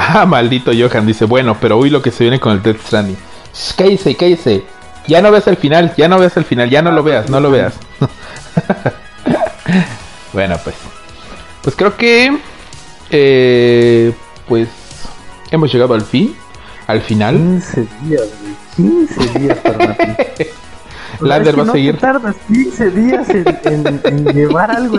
Ah, 0.00 0.26
maldito 0.26 0.70
Johan, 0.72 1.06
dice, 1.06 1.24
bueno, 1.24 1.56
pero 1.60 1.76
hoy 1.76 1.90
lo 1.90 2.00
que 2.00 2.12
se 2.12 2.22
viene 2.22 2.38
con 2.38 2.52
el 2.52 2.62
Death 2.62 2.86
Stranding. 2.86 3.16
Cállese, 3.76 4.14
cállese. 4.14 4.62
Ya 5.08 5.20
no 5.20 5.32
veas 5.32 5.48
el 5.48 5.56
final, 5.56 5.92
ya 5.96 6.06
no 6.06 6.20
veas 6.20 6.36
el 6.36 6.44
final, 6.44 6.70
ya 6.70 6.82
no 6.82 6.92
lo 6.92 7.02
veas, 7.02 7.28
no 7.28 7.40
lo 7.40 7.50
veas. 7.50 7.74
bueno, 10.32 10.56
pues. 10.62 10.76
Pues 11.62 11.74
creo 11.74 11.96
que... 11.96 12.38
Eh, 13.10 14.12
pues... 14.46 14.68
Hemos 15.50 15.72
llegado 15.72 15.94
al 15.94 16.02
fin. 16.02 16.36
Al 16.86 17.00
final. 17.00 17.36
15 17.36 17.86
días, 18.02 18.22
15 18.76 19.38
días 19.40 19.58
para 19.58 19.96
Lander 21.20 21.58
va 21.58 21.62
a 21.64 21.72
seguir. 21.72 21.96
tardas 21.98 22.36
15 22.48 22.90
días 22.90 23.28
en, 23.30 24.24
llevar 24.32 24.70
algo 24.70 24.98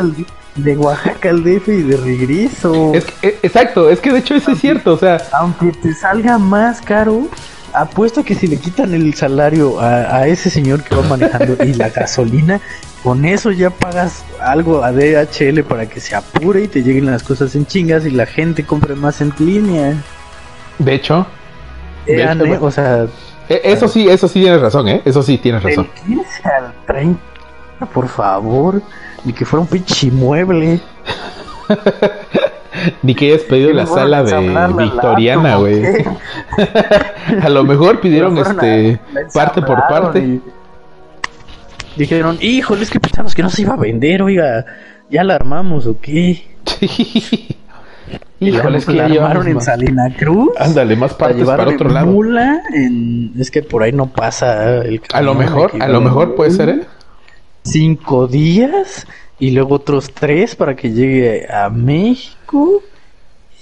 de 0.55 0.77
Oaxaca 0.77 1.29
al 1.29 1.43
DF 1.43 1.67
y 1.69 1.83
de 1.83 1.97
regreso. 1.97 2.93
Es 2.93 3.05
e, 3.21 3.39
exacto, 3.43 3.89
es 3.89 3.99
que 3.99 4.11
de 4.11 4.19
hecho 4.19 4.35
eso 4.35 4.51
es 4.51 4.59
cierto, 4.59 4.93
o 4.93 4.97
sea. 4.97 5.21
Aunque 5.33 5.71
te 5.71 5.93
salga 5.93 6.37
más 6.37 6.81
caro, 6.81 7.27
apuesto 7.73 8.23
que 8.23 8.35
si 8.35 8.47
le 8.47 8.57
quitan 8.57 8.93
el 8.93 9.13
salario 9.13 9.79
a, 9.79 10.27
ese 10.27 10.49
señor 10.49 10.83
que 10.83 10.95
va 10.95 11.03
manejando 11.03 11.63
y 11.63 11.73
la 11.73 11.89
gasolina, 11.89 12.59
con 13.03 13.25
eso 13.25 13.51
ya 13.51 13.69
pagas 13.69 14.23
algo 14.41 14.83
a 14.83 14.91
DHL 14.91 15.63
para 15.63 15.87
que 15.87 15.99
se 15.99 16.15
apure 16.15 16.63
y 16.63 16.67
te 16.67 16.83
lleguen 16.83 17.05
las 17.05 17.23
cosas 17.23 17.55
en 17.55 17.65
chingas 17.65 18.05
y 18.05 18.11
la 18.11 18.25
gente 18.25 18.65
compre 18.65 18.95
más 18.95 19.21
en 19.21 19.33
línea. 19.39 19.93
De 20.79 20.95
hecho, 20.95 21.25
de 22.05 22.23
hecho 22.23 22.45
eh, 22.45 22.57
o 22.59 22.71
sea, 22.71 23.07
eso 23.49 23.88
sí, 23.88 24.07
eso 24.07 24.27
sí 24.27 24.41
tienes 24.41 24.61
razón, 24.61 24.88
¿eh? 24.88 25.01
Eso 25.05 25.23
sí 25.23 25.38
tienes 25.38 25.63
razón. 25.63 25.89
El 25.95 26.03
15 26.15 26.49
al 26.49 26.73
30, 26.85 27.19
por 27.93 28.07
favor, 28.07 28.81
ni 29.26 29.34
que 29.34 29.45
fuera 29.45 29.61
un 29.61 29.67
pinche 29.67 30.11
mueble. 30.11 30.80
Ni 33.01 33.13
que 33.13 33.34
hayas 33.34 33.41
pedido 33.41 33.73
la 33.73 33.85
sala 33.85 34.23
de 34.23 34.73
victoriana, 34.77 35.57
güey. 35.57 35.84
a 37.41 37.49
lo 37.49 37.63
mejor 37.63 37.99
pidieron 37.99 38.38
este 38.38 38.99
parte 39.34 39.61
por 39.61 39.85
parte. 39.88 40.39
Dijeron, 41.95 42.38
híjole, 42.39 42.84
es 42.84 42.89
que 42.89 42.99
pensamos 42.99 43.35
que 43.35 43.43
no 43.43 43.49
se 43.49 43.63
iba 43.63 43.73
a 43.73 43.77
vender, 43.77 44.21
oiga, 44.21 44.65
ya 45.09 45.23
la 45.23 45.35
armamos 45.35 45.88
o 45.88 45.99
qué. 45.99 46.45
Híjole, 48.40 48.77
es 48.77 48.86
que 48.86 48.94
la 48.94 49.06
armaron 49.06 49.48
en 49.48 49.61
Salina 49.61 50.15
Cruz. 50.18 50.49
Ándale, 50.57 50.95
más 50.95 51.14
partes 51.14 51.45
para 51.45 51.68
otro 51.68 51.90
lado. 51.90 52.07
Mula 52.07 52.61
Es 53.38 53.52
que 53.52 53.61
por 53.61 53.84
ahí 53.84 53.91
no 53.91 54.07
pasa 54.07 54.77
el 54.77 55.02
A 55.14 55.22
lo 55.22 55.36
mejor, 55.36 55.72
a 55.80 55.88
lo 55.88 56.02
mejor 56.02 56.36
puede 56.36 56.52
ser, 56.52 56.69
¿eh? 56.69 56.81
Cinco 57.64 58.27
días 58.27 59.06
y 59.40 59.52
luego 59.52 59.76
otros 59.76 60.11
tres 60.14 60.56
para 60.56 60.76
que 60.76 60.91
llegue 60.91 61.48
a 61.52 61.69
México. 61.69 62.81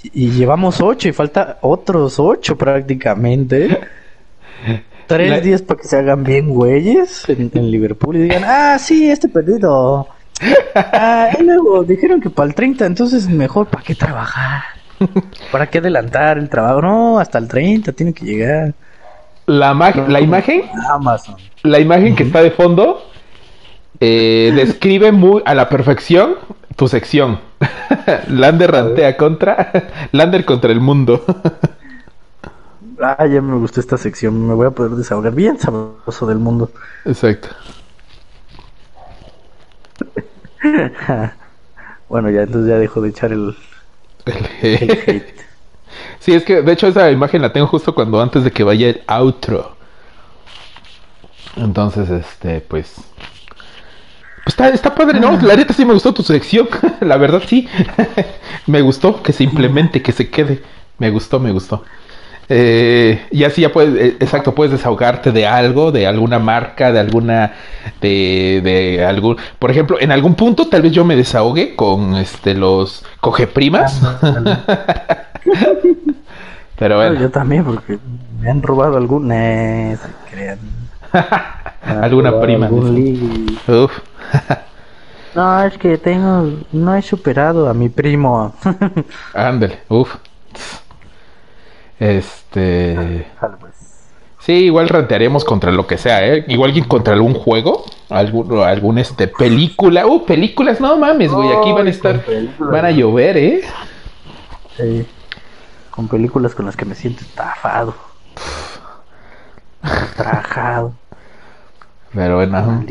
Y 0.04 0.30
llevamos 0.30 0.80
ocho 0.80 1.10
y 1.10 1.12
falta 1.12 1.58
otros 1.62 2.20
ocho 2.20 2.56
prácticamente. 2.56 3.80
Tres 5.08 5.44
días 5.44 5.62
para 5.62 5.82
que 5.82 5.88
se 5.88 5.98
hagan 5.98 6.24
bien 6.24 6.50
güeyes 6.50 7.28
en, 7.30 7.72
Liverpool 7.72 8.18
y 8.18 8.20
digan, 8.24 8.44
ah, 8.46 8.78
sí, 8.78 9.10
este 9.10 9.28
perdido. 9.28 10.08
Ah, 10.76 11.30
y 11.40 11.44
luego 11.44 11.84
dijeron 11.84 12.22
que 12.22 12.30
para 12.30 12.50
el 12.50 12.56
30, 12.56 12.86
entonces 12.86 13.28
mejor, 13.28 13.68
¿para 13.68 13.84
qué 13.84 13.96
trabajar? 13.96 14.64
¿Para 15.52 15.68
qué 15.68 15.80
adelantar 15.80 16.38
el 16.38 16.50
trabajo? 16.50 16.82
No, 16.82 17.20
hasta 17.20 17.38
el 17.38 17.48
30 17.48 17.92
tiene 17.94 18.14
que 18.14 18.26
llegar. 18.26 18.74
La, 19.46 19.74
la 19.74 20.20
imagen, 20.20 20.64
Amazon. 20.92 21.36
La 21.64 21.80
imagen 21.80 22.16
que 22.16 22.24
está 22.24 22.42
de 22.42 22.52
fondo 22.52 23.10
eh, 24.00 24.52
describe 24.56 25.12
muy 25.12 25.42
a 25.46 25.56
la 25.56 25.70
perfección 25.70 26.36
tu 26.76 26.88
sección. 26.88 27.40
Lander 28.28 28.72
rantea 28.72 29.18
contra. 29.18 29.72
Lander 30.12 30.46
contra 30.46 30.72
el 30.72 30.80
mundo. 30.80 31.24
ah, 33.02 33.26
ya 33.26 33.42
me 33.42 33.58
gustó 33.58 33.80
esta 33.80 33.98
sección. 33.98 34.48
Me 34.48 34.54
voy 34.54 34.68
a 34.68 34.72
poder 34.72 34.92
desahogar 34.92 35.34
bien 35.34 35.58
sabroso 35.60 36.28
del 36.28 36.38
mundo. 36.38 36.72
Exacto. 37.06 37.50
bueno, 42.10 42.30
ya 42.30 42.44
entonces 42.44 42.70
ya 42.70 42.78
dejo 42.78 43.02
de 43.02 43.10
echar 43.10 43.32
el, 43.32 43.56
el 44.26 44.50
hate. 44.62 45.36
Sí, 46.20 46.34
es 46.34 46.44
que 46.44 46.62
de 46.62 46.72
hecho 46.74 46.88
esa 46.88 47.10
imagen 47.12 47.42
la 47.42 47.54
tengo 47.54 47.68
justo 47.68 47.96
cuando 47.96 48.22
antes 48.22 48.44
de 48.44 48.52
que 48.52 48.64
vaya 48.64 48.90
el 48.90 49.02
outro. 49.08 49.78
Entonces, 51.56 52.10
este, 52.10 52.62
pues 52.62 52.96
Está, 54.46 54.70
está 54.70 54.96
padre, 54.96 55.20
¿no? 55.20 55.38
La 55.42 55.56
neta 55.58 55.74
sí 55.74 55.84
me 55.86 55.94
gustó 55.94 56.14
tu 56.14 56.24
sección. 56.24 56.70
la 57.02 57.18
verdad 57.18 57.44
sí. 57.46 57.68
me 58.66 58.82
gustó 58.82 59.22
que 59.22 59.34
se 59.34 59.44
implemente, 59.44 60.02
que 60.02 60.14
se 60.14 60.30
quede. 60.30 60.64
Me 60.98 61.10
gustó, 61.10 61.40
me 61.40 61.52
gustó. 61.52 61.84
Eh, 62.50 63.28
y 63.32 63.44
así 63.44 63.62
ya 63.62 63.74
puedes, 63.74 63.94
eh, 63.96 64.18
exacto, 64.20 64.56
puedes 64.56 64.72
desahogarte 64.72 65.32
de 65.34 65.46
algo, 65.46 65.92
de 65.92 66.08
alguna 66.08 66.40
marca, 66.40 66.94
de 66.94 67.00
alguna, 67.00 67.54
de, 68.00 68.62
de 68.64 69.06
algún, 69.06 69.36
por 69.60 69.70
ejemplo, 69.70 69.98
en 70.00 70.14
algún 70.14 70.36
punto 70.36 70.68
tal 70.70 70.82
vez 70.82 70.94
yo 70.94 71.04
me 71.04 71.18
desahogue 71.18 71.76
con 71.76 72.16
este 72.16 72.54
los 72.54 73.04
cogeprimas. 73.20 74.02
Pero 76.80 76.98
bueno. 76.98 77.20
yo 77.20 77.30
también, 77.32 77.66
porque 77.66 77.98
me 78.40 78.50
han 78.50 78.62
robado 78.62 78.98
alguna, 78.98 79.98
crean. 80.30 80.60
alguna 81.82 82.40
prima. 82.40 82.70
Uf. 82.70 83.92
no, 85.36 85.64
es 85.64 85.78
que 85.78 85.98
tengo. 85.98 86.52
No 86.72 86.96
he 86.96 87.02
superado 87.02 87.68
a 87.68 87.74
mi 87.74 87.90
primo. 87.90 88.54
Ándale, 89.34 89.80
uff. 89.90 90.16
Este. 92.00 93.28
Sí, 94.40 94.54
igual 94.54 94.88
rantearemos 94.88 95.44
contra 95.44 95.72
lo 95.72 95.88
que 95.88 95.98
sea, 95.98 96.26
¿eh? 96.26 96.46
Igual 96.48 96.74
que 96.74 96.88
contra 96.88 97.14
algún 97.14 97.34
juego, 97.34 97.84
algún, 98.10 98.60
algún 98.60 98.98
este, 98.98 99.28
película. 99.28 100.06
Uh, 100.06 100.26
películas, 100.26 100.80
no 100.80 100.98
mames, 100.98 101.32
güey. 101.32 101.52
Aquí 101.52 101.72
van 101.74 101.88
a 101.88 101.90
estar. 101.90 102.24
Van 102.60 102.86
a 102.86 102.92
llover, 102.92 103.38
¿eh? 103.38 103.62
Sí. 104.78 105.06
Con 105.92 106.08
películas 106.08 106.56
con 106.56 106.66
las 106.66 106.78
que 106.78 106.86
me 106.86 106.96
siento 106.96 107.22
estafado. 107.22 107.96
Trajado. 110.16 110.94
Pero 112.14 112.38
bueno. 112.38 112.84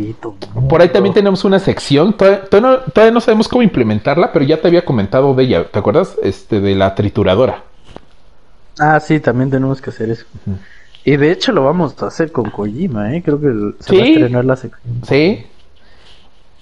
Por 0.68 0.82
ahí 0.82 0.88
también 0.88 1.14
tenemos 1.14 1.44
una 1.44 1.58
sección. 1.58 2.12
Todavía, 2.12 3.10
no, 3.10 3.20
sabemos 3.20 3.48
cómo 3.48 3.62
implementarla, 3.62 4.32
pero 4.32 4.44
ya 4.44 4.60
te 4.60 4.68
había 4.68 4.84
comentado 4.84 5.34
de 5.34 5.44
ella. 5.44 5.64
¿Te 5.68 5.78
acuerdas? 5.78 6.16
Este, 6.22 6.60
de 6.60 6.74
la 6.74 6.94
trituradora. 6.94 7.62
Ah, 8.78 9.00
sí, 9.00 9.20
también 9.20 9.50
tenemos 9.50 9.80
que 9.80 9.90
hacer 9.90 10.10
eso. 10.10 10.26
Y 11.04 11.16
de 11.16 11.30
hecho 11.30 11.52
lo 11.52 11.64
vamos 11.64 12.00
a 12.02 12.06
hacer 12.06 12.32
con 12.32 12.50
Kojima, 12.50 13.14
¿eh? 13.14 13.22
Creo 13.22 13.40
que 13.40 13.74
se 13.80 13.96
va 13.96 14.02
a 14.02 14.06
estrenar 14.06 14.44
la 14.44 14.56
sección. 14.56 15.00
Sí, 15.06 15.46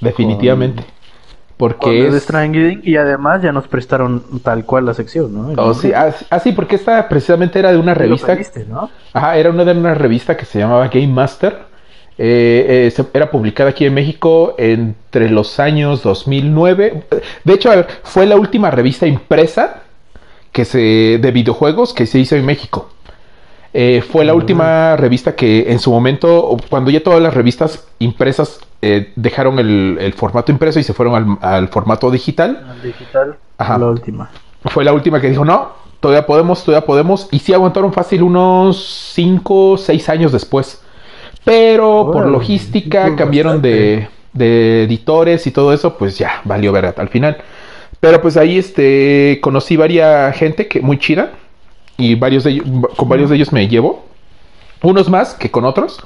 definitivamente. 0.00 0.84
Porque 1.56 2.08
es... 2.08 2.28
y 2.82 2.96
además 2.96 3.40
ya 3.40 3.52
nos 3.52 3.68
prestaron 3.68 4.40
tal 4.42 4.64
cual 4.64 4.86
la 4.86 4.94
sección, 4.94 5.32
¿no? 5.32 5.62
Oh, 5.62 5.72
sí, 5.72 5.92
ah, 5.92 6.12
ah, 6.30 6.40
sí, 6.40 6.52
porque 6.52 6.74
esta 6.74 7.08
precisamente 7.08 7.60
era 7.60 7.70
de 7.70 7.78
una 7.78 7.94
revista. 7.94 8.36
¿no? 8.68 8.90
Ajá, 9.12 9.36
era 9.36 9.50
una 9.50 9.64
de 9.64 9.72
una 9.72 9.94
revista 9.94 10.36
que 10.36 10.44
se 10.44 10.58
llamaba 10.58 10.88
Game 10.88 11.06
Master 11.06 11.74
eh, 12.16 12.92
eh 12.96 13.04
era 13.12 13.30
publicada 13.30 13.70
aquí 13.70 13.86
en 13.86 13.94
México 13.94 14.54
entre 14.58 15.30
los 15.30 15.58
años 15.58 16.02
2009. 16.02 17.04
De 17.44 17.52
hecho, 17.52 17.70
fue 18.02 18.26
la 18.26 18.36
última 18.36 18.70
revista 18.70 19.06
impresa 19.06 19.83
que 20.54 20.64
se, 20.64 21.18
de 21.20 21.30
videojuegos 21.32 21.92
que 21.92 22.06
se 22.06 22.20
hizo 22.20 22.36
en 22.36 22.46
México. 22.46 22.88
Eh, 23.72 24.04
fue 24.08 24.24
la 24.24 24.34
última 24.34 24.96
revista 24.96 25.34
que 25.34 25.72
en 25.72 25.80
su 25.80 25.90
momento, 25.90 26.56
cuando 26.70 26.92
ya 26.92 27.02
todas 27.02 27.20
las 27.20 27.34
revistas 27.34 27.88
impresas 27.98 28.60
eh, 28.80 29.12
dejaron 29.16 29.58
el, 29.58 30.14
formato 30.16 30.52
impreso 30.52 30.78
y 30.78 30.84
se 30.84 30.94
fueron 30.94 31.38
al, 31.42 31.68
formato 31.68 32.08
digital. 32.08 32.78
digital, 32.84 33.36
la 33.58 33.78
última. 33.78 34.30
Fue 34.66 34.84
la 34.84 34.92
última 34.92 35.20
que 35.20 35.28
dijo, 35.28 35.44
no, 35.44 35.72
todavía 35.98 36.24
podemos, 36.24 36.62
todavía 36.62 36.86
podemos. 36.86 37.26
Y 37.32 37.40
sí 37.40 37.52
aguantaron 37.52 37.92
fácil 37.92 38.22
unos 38.22 39.10
5, 39.12 39.70
o 39.72 39.76
6 39.76 40.08
años 40.08 40.30
después. 40.30 40.80
Pero 41.44 42.10
por 42.12 42.26
logística 42.26 43.16
cambiaron 43.16 43.60
de, 43.60 44.08
editores 44.38 45.48
y 45.48 45.50
todo 45.50 45.72
eso, 45.72 45.98
pues 45.98 46.16
ya, 46.16 46.42
valió 46.44 46.70
ver 46.70 46.94
al 46.96 47.08
final. 47.08 47.38
Pero 48.04 48.20
pues 48.20 48.36
ahí 48.36 48.58
este 48.58 49.38
conocí 49.42 49.78
varias 49.78 50.36
gente 50.36 50.68
que 50.68 50.80
muy 50.80 50.98
chida 50.98 51.30
y 51.96 52.14
varios 52.16 52.44
de 52.44 52.50
ellos, 52.50 52.66
con 52.96 53.08
varios 53.08 53.30
de 53.30 53.36
ellos 53.36 53.50
me 53.50 53.66
llevo. 53.66 54.04
Unos 54.82 55.08
más 55.08 55.32
que 55.32 55.50
con 55.50 55.64
otros. 55.64 56.04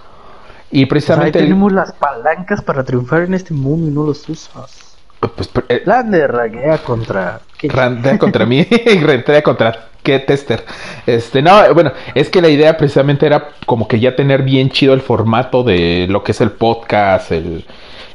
Y 0.70 0.86
precisamente 0.86 1.32
pues 1.32 1.42
ahí 1.42 1.48
tenemos 1.48 1.72
las 1.72 1.92
palancas 1.92 2.62
para 2.62 2.84
triunfar 2.84 3.22
en 3.22 3.34
este 3.34 3.52
mundo 3.52 3.88
y 3.88 3.90
no 3.90 4.04
los 4.04 4.28
usas. 4.28 4.96
Pues, 5.18 5.50
eh, 5.68 5.82
raguea 6.28 6.78
contra. 6.78 7.40
Raguea 7.64 8.16
contra 8.16 8.46
mí 8.46 8.60
y 8.70 9.42
contra 9.42 9.88
qué 10.04 10.20
tester. 10.20 10.64
Este, 11.04 11.42
no, 11.42 11.74
bueno, 11.74 11.90
es 12.14 12.30
que 12.30 12.40
la 12.40 12.48
idea 12.48 12.76
precisamente 12.76 13.26
era 13.26 13.48
como 13.66 13.88
que 13.88 13.98
ya 13.98 14.14
tener 14.14 14.44
bien 14.44 14.70
chido 14.70 14.94
el 14.94 15.00
formato 15.00 15.64
de 15.64 16.06
lo 16.08 16.22
que 16.22 16.30
es 16.30 16.40
el 16.40 16.52
podcast, 16.52 17.32
el. 17.32 17.64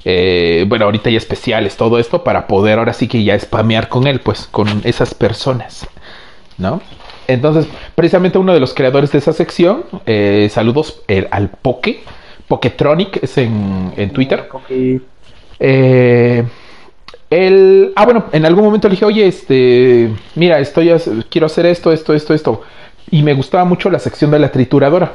Eh, 0.05 0.65
bueno, 0.67 0.85
ahorita 0.85 1.09
ya 1.09 1.17
especiales, 1.17 1.77
todo 1.77 1.99
esto, 1.99 2.23
para 2.23 2.47
poder 2.47 2.79
ahora 2.79 2.93
sí 2.93 3.07
que 3.07 3.23
ya 3.23 3.37
spamear 3.39 3.89
con 3.89 4.07
él, 4.07 4.19
pues, 4.19 4.47
con 4.51 4.67
esas 4.83 5.13
personas, 5.13 5.87
¿no? 6.57 6.81
Entonces, 7.27 7.67
precisamente 7.95 8.37
uno 8.37 8.53
de 8.53 8.59
los 8.59 8.73
creadores 8.73 9.11
de 9.11 9.19
esa 9.19 9.31
sección, 9.31 9.85
eh, 10.05 10.49
saludos 10.51 11.01
al 11.31 11.49
Poke, 11.49 12.03
Poketronic 12.47 13.23
es 13.23 13.37
en, 13.37 13.93
en 13.95 14.09
Twitter. 14.11 14.49
Eh, 15.59 16.43
él, 17.29 17.93
ah, 17.95 18.05
bueno, 18.05 18.25
en 18.31 18.45
algún 18.45 18.65
momento 18.65 18.87
le 18.87 18.93
dije, 18.93 19.05
oye, 19.05 19.25
este, 19.25 20.13
mira, 20.35 20.59
estoy, 20.59 20.91
quiero 21.29 21.47
hacer 21.47 21.65
esto, 21.65 21.91
esto, 21.91 22.13
esto, 22.13 22.33
esto. 22.33 22.61
Y 23.09 23.23
me 23.23 23.33
gustaba 23.33 23.63
mucho 23.65 23.89
la 23.89 23.99
sección 23.99 24.29
de 24.31 24.39
la 24.39 24.51
trituradora. 24.51 25.13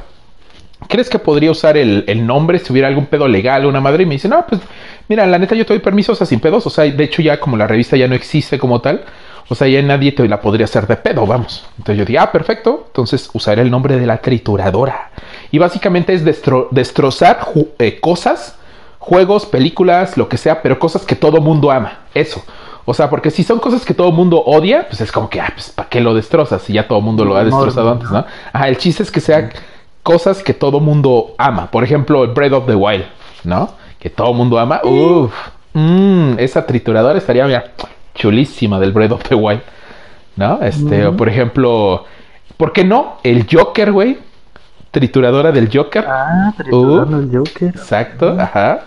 ¿Crees 0.87 1.11
que 1.11 1.19
podría 1.19 1.51
usar 1.51 1.77
el, 1.77 2.27
nombre 2.27 2.59
si 2.59 2.73
hubiera 2.73 2.89
algún 2.89 3.07
pedo 3.07 3.27
legal 3.27 3.65
o 3.65 3.69
una 3.69 3.81
madre? 3.81 4.05
Y 4.05 4.07
me 4.07 4.15
dice, 4.15 4.29
no, 4.29 4.47
pues, 4.47 4.61
mira, 5.09 5.27
la 5.27 5.39
neta 5.39 5.55
yo 5.55 5.67
te 5.67 5.75
doy 5.75 5.83
permiso, 5.83 6.13
o 6.13 6.15
sea, 6.15 6.27
sin 6.27 6.41
pedos. 6.41 6.67
O 6.67 6.71
sea, 6.71 6.85
de 6.85 7.05
hecho 7.05 7.21
ya 7.21 7.41
como 7.41 7.57
la 7.57 7.67
revista 7.67 7.97
ya 7.97 8.07
no 8.07 8.15
existe 8.15 8.59
como 8.59 8.81
tal, 8.81 9.05
o 9.49 9.55
sea, 9.55 9.67
ya 9.67 9.83
nadie 9.83 10.13
te 10.13 10.27
la 10.29 10.41
podría 10.41 10.65
hacer 10.65 10.87
de 10.87 10.97
pedo, 10.97 11.27
vamos. 11.27 11.67
Entonces 11.79 11.99
yo 11.99 12.05
dije, 12.05 12.19
ah, 12.19 12.31
perfecto. 12.31 12.85
Entonces 12.87 13.29
usaré 13.33 13.63
el 13.63 13.71
nombre 13.71 13.97
de 13.99 14.07
la 14.07 14.19
trituradora. 14.19 15.11
Y 15.51 15.59
básicamente 15.59 16.15
es 16.15 16.25
destrozar 16.25 17.41
eh, 17.79 17.99
cosas 18.01 18.57
juegos, 18.99 19.47
películas, 19.47 20.17
lo 20.17 20.29
que 20.29 20.37
sea, 20.37 20.61
pero 20.61 20.79
cosas 20.79 21.05
que 21.05 21.17
todo 21.17 21.41
mundo 21.41 21.71
ama. 21.71 22.01
Eso. 22.15 22.45
O 22.85 22.95
sea, 22.95 23.11
porque 23.11 23.31
si 23.31 23.43
son 23.43 23.59
cosas 23.59 23.85
que 23.85 23.95
todo 23.95 24.13
mundo 24.13 24.43
odia, 24.45 24.87
pues 24.89 25.01
es 25.01 25.13
como 25.13 25.29
que, 25.29 25.41
ah, 25.41 25.51
pues 25.55 25.71
¿para 25.71 25.89
qué 25.89 26.01
lo 26.01 26.15
destrozas? 26.15 26.63
Si 26.63 26.73
ya 26.73 26.89
todo 26.89 27.01
mundo 27.01 27.25
lo 27.25 27.37
ha 27.37 27.45
destrozado 27.45 27.91
antes, 27.91 28.11
¿no? 28.11 28.25
Ajá, 28.53 28.69
el 28.69 28.79
chiste 28.79 29.03
es 29.03 29.11
que 29.11 29.21
sean 29.21 29.51
cosas 30.09 30.43
que 30.43 30.55
todo 30.55 30.81
mundo 30.81 31.35
ama. 31.37 31.71
Por 31.71 31.85
ejemplo, 31.85 32.27
Breath 32.33 32.55
of 32.55 32.67
the 32.67 32.75
Wild, 32.75 33.05
¿no? 33.45 33.69
Que 33.99 34.09
todo 34.09 34.33
mundo 34.33 34.59
ama. 34.59 34.81
Uf, 34.83 35.35
mmm, 35.75 36.39
esa 36.39 36.65
trituradora 36.65 37.19
estaría, 37.19 37.47
mira, 37.47 37.73
chulísima 38.15 38.81
del 38.81 38.93
Breath 38.93 39.13
of 39.13 39.23
the 39.29 39.35
Wild, 39.35 39.61
¿no? 40.37 40.63
Este, 40.63 41.05
o 41.05 41.15
por 41.15 41.29
ejemplo, 41.29 42.07
¿por 42.57 42.73
qué 42.73 42.85
no? 42.85 43.19
El 43.23 43.47
Joker, 43.53 43.93
güey. 43.93 44.17
Trituradora 44.93 45.53
del 45.53 45.69
Joker. 45.71 46.07
Ah, 46.09 46.55
trituradora 46.57 47.19
del 47.19 47.37
Joker. 47.37 47.69
Exacto, 47.69 48.35
ajá. 48.41 48.87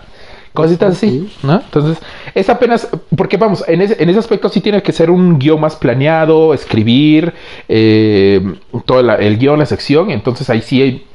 Cositas 0.52 0.96
así, 0.96 1.32
¿no? 1.44 1.54
Entonces, 1.54 1.98
es 2.34 2.50
apenas, 2.50 2.88
porque 3.16 3.36
vamos, 3.36 3.64
en 3.68 3.80
ese, 3.80 4.02
en 4.02 4.10
ese 4.10 4.18
aspecto 4.18 4.48
sí 4.48 4.60
tiene 4.60 4.82
que 4.82 4.90
ser 4.90 5.08
un 5.08 5.38
guion 5.38 5.60
más 5.60 5.76
planeado, 5.76 6.52
escribir 6.52 7.32
eh, 7.68 8.56
todo 8.84 8.98
el 8.98 9.38
guion, 9.38 9.60
la 9.60 9.66
sección, 9.66 10.10
entonces 10.10 10.50
ahí 10.50 10.60
sí 10.60 11.06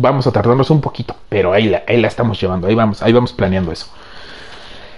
vamos 0.00 0.26
a 0.26 0.32
tardarnos 0.32 0.70
un 0.70 0.80
poquito, 0.80 1.16
pero 1.28 1.52
ahí 1.52 1.68
la, 1.68 1.82
ahí 1.88 2.00
la 2.00 2.08
estamos 2.08 2.40
llevando, 2.40 2.66
ahí 2.68 2.74
vamos, 2.74 3.02
ahí 3.02 3.12
vamos 3.12 3.32
planeando 3.32 3.72
eso. 3.72 3.86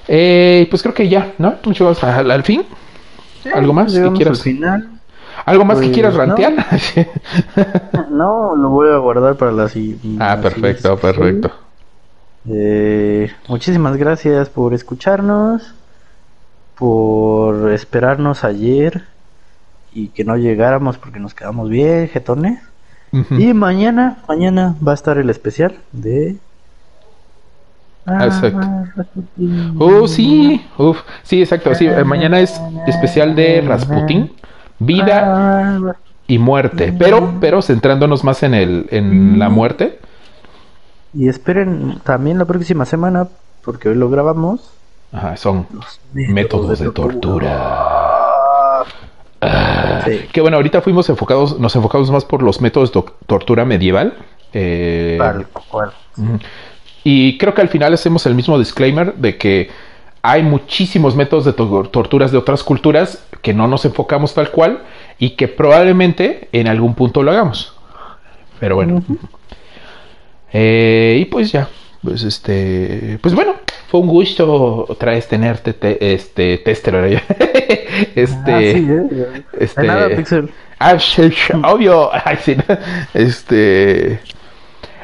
Eh, 0.08 0.66
pues 0.70 0.82
creo 0.82 0.94
que 0.94 1.08
ya, 1.08 1.34
¿no? 1.38 1.54
Mucho 1.64 1.84
más 1.84 2.02
al, 2.04 2.30
al 2.30 2.42
fin. 2.44 2.64
¿Algo 3.50 3.72
más 3.72 3.98
que 3.98 4.12
quieras? 4.12 4.42
final. 4.42 5.00
¿Algo 5.46 5.64
más 5.64 5.80
que 5.80 5.90
Pues, 5.90 5.92
quieras 5.92 6.14
no. 6.14 6.18
rantear? 6.18 6.54
No, 7.92 8.56
lo 8.56 8.70
voy 8.70 8.90
a 8.90 8.96
guardar 8.98 9.36
para 9.36 9.52
la 9.52 9.68
siguiente. 9.68 10.00
ah, 10.18 10.38
perfecto, 10.40 10.96
perfecto. 10.98 11.50
Eh, 12.48 13.30
muchísimas 13.48 13.96
gracias 13.96 14.48
por 14.50 14.74
escucharnos, 14.74 15.74
por 16.74 17.72
esperarnos 17.72 18.44
ayer 18.44 19.04
y 19.92 20.10
que 20.10 20.24
no 20.24 20.36
llegáramos 20.36 20.98
porque 20.98 21.20
nos 21.20 21.34
quedamos 21.34 21.70
bien, 21.70 22.08
jetones. 22.08 22.69
Y 23.12 23.52
mañana, 23.54 24.18
mañana 24.28 24.76
va 24.86 24.92
a 24.92 24.94
estar 24.94 25.18
el 25.18 25.30
especial 25.30 25.74
de... 25.92 26.36
Ah, 28.06 28.26
exacto. 28.26 28.66
Oh, 29.78 30.06
sí, 30.08 30.64
uf, 30.78 31.00
sí, 31.22 31.40
exacto. 31.42 31.74
Sí, 31.74 31.86
eh, 31.86 32.04
mañana 32.04 32.40
es 32.40 32.60
especial 32.86 33.34
de 33.34 33.60
Rasputin, 33.60 34.32
vida 34.78 35.22
Ah, 35.26 35.94
y 36.26 36.38
muerte, 36.38 36.94
pero, 36.98 37.34
pero 37.40 37.60
centrándonos 37.62 38.24
más 38.24 38.42
en 38.42 38.54
el, 38.54 38.86
en 38.90 39.38
la 39.38 39.48
muerte. 39.48 39.98
Y 41.12 41.28
esperen 41.28 42.00
también 42.04 42.38
la 42.38 42.44
próxima 42.44 42.84
semana, 42.84 43.28
porque 43.64 43.88
hoy 43.88 43.96
lo 43.96 44.08
grabamos. 44.08 44.70
Ajá, 45.12 45.36
son 45.36 45.66
métodos 46.14 46.78
de 46.78 46.90
tortura. 46.90 48.84
Ah, 49.40 49.79
Sí. 50.04 50.26
Que 50.32 50.40
bueno, 50.40 50.56
ahorita 50.56 50.80
fuimos 50.82 51.08
enfocados, 51.08 51.58
nos 51.58 51.74
enfocamos 51.76 52.10
más 52.10 52.24
por 52.24 52.42
los 52.42 52.60
métodos 52.60 52.92
de 52.92 53.02
tortura 53.26 53.64
medieval. 53.64 54.14
eh, 54.52 55.16
Tal 55.18 55.46
cual. 55.48 55.92
Ujú. 56.16 56.38
Y 57.04 57.38
creo 57.38 57.54
que 57.54 57.62
al 57.62 57.68
final 57.68 57.94
hacemos 57.94 58.26
el 58.26 58.34
mismo 58.34 58.58
disclaimer 58.58 59.14
de 59.14 59.36
que 59.38 59.70
hay 60.22 60.42
muchísimos 60.42 61.16
métodos 61.16 61.44
de 61.46 61.52
to- 61.54 61.88
torturas 61.90 62.30
de 62.30 62.36
otras 62.38 62.62
culturas 62.62 63.24
que 63.40 63.54
no 63.54 63.66
nos 63.68 63.84
enfocamos 63.86 64.34
tal 64.34 64.50
cual 64.50 64.82
y 65.18 65.30
que 65.30 65.48
probablemente 65.48 66.48
en 66.52 66.68
algún 66.68 66.94
punto 66.94 67.22
lo 67.22 67.30
hagamos. 67.30 67.74
Pero 68.58 68.74
bueno. 68.76 69.02
Eh, 70.52 71.18
y 71.22 71.24
pues 71.26 71.52
ya. 71.52 71.68
Pues 72.02 72.22
este. 72.22 73.18
Pues 73.22 73.34
bueno. 73.34 73.54
Fue 73.88 74.00
un 74.00 74.06
gusto 74.06 74.86
otra 74.88 75.12
vez 75.12 75.26
tenerte 75.26 75.72
te- 75.72 76.14
este 76.14 76.58
tester. 76.58 76.94
este. 78.14 78.52
Ah, 78.52 78.58
sí, 78.60 78.88
eh. 78.88 79.42
este- 79.58 79.82
nada, 79.82 80.08
Pixel. 80.14 80.50
Ah, 80.78 80.96
obvio. 81.64 82.10
Este. 83.14 84.20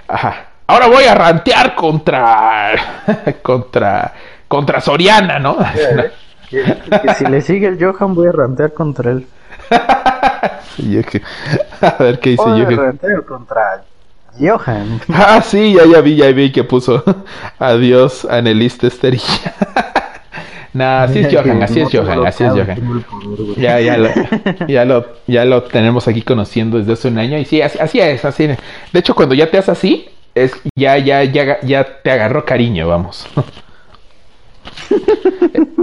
Ajá. 0.09 0.47
Ahora 0.69 0.87
voy 0.87 1.05
a 1.05 1.15
rantear 1.15 1.75
contra. 1.75 2.75
contra. 3.43 4.15
Contra 4.49 4.81
Soriana, 4.81 5.39
¿no? 5.41 5.57
Que, 6.49 6.63
que 7.03 7.15
si 7.15 7.25
le 7.27 7.41
sigue 7.41 7.67
el 7.67 7.85
Johan, 7.85 8.15
voy 8.15 8.29
a 8.29 8.33
rantear 8.33 8.73
contra 8.73 9.11
él. 9.11 9.27
Sí, 10.77 11.01
A 11.81 12.03
ver 12.03 12.21
qué 12.21 12.31
dice 12.31 12.43
Voy 12.45 12.63
a 12.63 12.71
rantear 12.71 13.25
contra 13.25 13.83
Johan. 14.39 15.01
Ah, 15.09 15.41
sí, 15.43 15.75
ya, 15.75 15.85
ya 15.87 16.01
vi, 16.01 16.17
ya 16.17 16.31
vi 16.33 16.51
que 16.53 16.65
puso. 16.65 17.03
Adiós, 17.59 18.25
Anneliste 18.25 18.87
Esterilla. 18.87 19.25
nah, 20.73 21.05
así 21.05 21.21
es 21.21 21.33
Johan, 21.33 21.63
así 21.63 21.81
es 21.81 21.89
Johan, 21.91 22.27
así 22.27 22.45
es 22.45 22.53
Johan. 22.53 23.05
Ya, 23.57 23.81
ya 23.81 23.97
lo, 23.97 24.09
ya 24.69 24.85
lo, 24.85 25.07
ya 25.27 25.45
lo 25.45 25.63
tenemos 25.65 26.09
aquí 26.09 26.23
conociendo 26.23 26.79
desde 26.79 26.93
hace 26.93 27.09
un 27.09 27.19
año 27.19 27.39
y 27.39 27.45
sí, 27.45 27.63
así, 27.63 27.79
así 27.79 28.01
es, 28.01 28.25
así. 28.25 28.45
es. 28.45 28.59
De 28.93 29.01
hecho, 29.01 29.15
cuando 29.15 29.35
ya 29.35 29.51
te 29.51 29.59
haces 29.59 29.71
así, 29.71 30.09
es 30.35 30.53
ya, 30.75 30.99
ya, 30.99 31.25
ya, 31.25 31.61
ya 31.63 31.85
te 32.03 32.11
agarró 32.11 32.45
cariño, 32.45 32.89
vamos. 32.89 33.27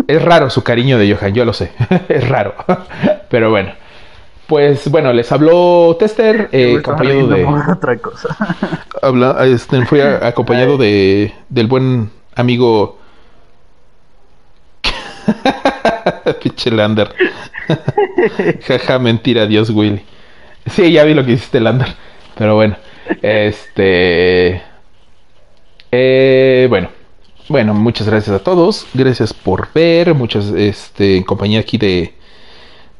es 0.07 0.21
raro 0.21 0.49
su 0.49 0.63
cariño 0.63 0.97
de 0.99 1.13
Johan, 1.13 1.33
yo 1.33 1.45
lo 1.45 1.53
sé, 1.53 1.71
es 2.09 2.27
raro, 2.27 2.55
pero 3.29 3.49
bueno. 3.49 3.82
Pues 4.53 4.87
bueno, 4.91 5.11
les 5.13 5.31
habló 5.31 5.95
Tester, 5.97 6.47
eh, 6.51 6.75
acompañado 6.77 7.25
de, 7.27 7.43
otra 7.71 7.97
cosa. 7.97 8.37
habla, 9.01 9.43
este, 9.47 9.83
fui 9.87 9.99
a- 9.99 10.27
acompañado 10.27 10.77
de 10.77 11.33
del 11.49 11.65
buen 11.65 12.11
amigo 12.35 12.99
Pinche 16.43 16.69
Lander. 16.69 17.09
Jaja, 18.67 18.99
mentira, 18.99 19.47
Dios 19.47 19.71
Willy. 19.71 20.03
Sí, 20.67 20.91
ya 20.91 21.03
vi 21.03 21.15
lo 21.15 21.25
que 21.25 21.31
hiciste, 21.31 21.59
Lander. 21.59 21.87
Pero 22.37 22.53
bueno, 22.53 22.75
este. 23.23 24.61
Eh, 25.91 26.67
bueno, 26.69 26.89
bueno, 27.49 27.73
muchas 27.73 28.07
gracias 28.07 28.35
a 28.35 28.43
todos. 28.43 28.85
Gracias 28.93 29.33
por 29.33 29.73
ver. 29.73 30.13
Muchas, 30.13 30.45
este, 30.49 31.17
en 31.17 31.23
compañía 31.23 31.59
aquí 31.59 31.79
de. 31.79 32.13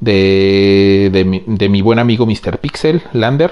De, 0.04 1.10
de, 1.14 1.24
mi, 1.24 1.44
de 1.46 1.70
mi 1.70 1.82
buen 1.82 2.00
amigo 2.00 2.26
Mr. 2.26 2.58
Pixel, 2.58 3.02
Lander. 3.14 3.52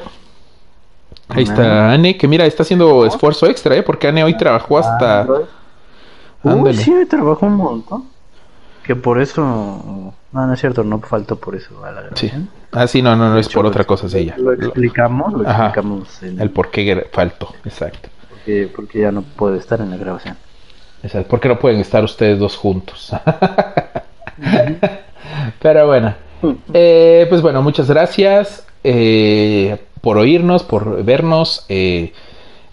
Ahí 1.30 1.44
está 1.44 1.92
Anne, 1.92 2.18
que 2.18 2.28
mira, 2.28 2.46
está 2.46 2.64
haciendo 2.64 3.06
esfuerzo 3.06 3.46
extra, 3.48 3.76
¿eh? 3.76 3.84
Porque 3.84 4.08
Anne 4.08 4.24
hoy 4.24 4.36
trabajó 4.36 4.78
hasta. 4.80 5.26
Uy, 6.44 6.74
sí, 6.74 6.94
trabajó 7.10 7.46
un 7.46 7.56
montón. 7.56 8.04
Que 8.84 8.96
por 8.96 9.22
eso. 9.22 9.42
No, 9.42 10.48
no 10.48 10.54
es 10.54 10.60
cierto, 10.60 10.84
no 10.84 11.00
faltó 11.00 11.38
por 11.38 11.56
eso 11.56 11.86
a 11.86 11.92
la 11.92 12.02
Sí. 12.16 12.28
grabación. 12.28 12.50
Ah, 12.72 12.88
sí, 12.88 13.02
no, 13.02 13.16
no, 13.16 13.30
no 13.30 13.38
es 13.38 13.48
por 13.48 13.66
otra 13.66 13.84
cosa, 13.86 14.10
sí, 14.10 14.26
ya. 14.26 14.38
Lo 14.38 14.52
explicamos, 14.54 15.34
lo 15.34 15.48
Ajá. 15.48 15.68
explicamos 15.68 16.24
en 16.24 16.42
El 16.42 16.50
por 16.50 16.70
qué 16.72 17.08
faltó, 17.12 17.54
exacto. 17.64 18.10
porque, 18.30 18.70
porque 18.76 19.00
ya 19.00 19.12
no 19.12 19.22
puede 19.22 19.58
estar 19.58 19.80
en 19.82 19.92
la 19.92 19.98
grabación. 19.98 20.36
Exacto. 21.04 21.30
¿Por 21.30 21.40
qué 21.40 21.48
no 21.48 21.60
pueden 21.60 21.80
estar 21.80 22.04
ustedes 22.04 22.40
dos 22.40 22.58
juntos? 22.58 23.12
Pero 25.62 25.88
bueno, 25.88 26.14
eh, 26.74 27.26
pues 27.30 27.42
bueno, 27.42 27.62
muchas 27.62 27.90
gracias 27.90 28.66
eh, 28.84 29.78
por 30.02 30.18
oírnos, 30.18 30.64
por 30.64 31.04
vernos. 31.04 31.66
eh, 31.70 32.14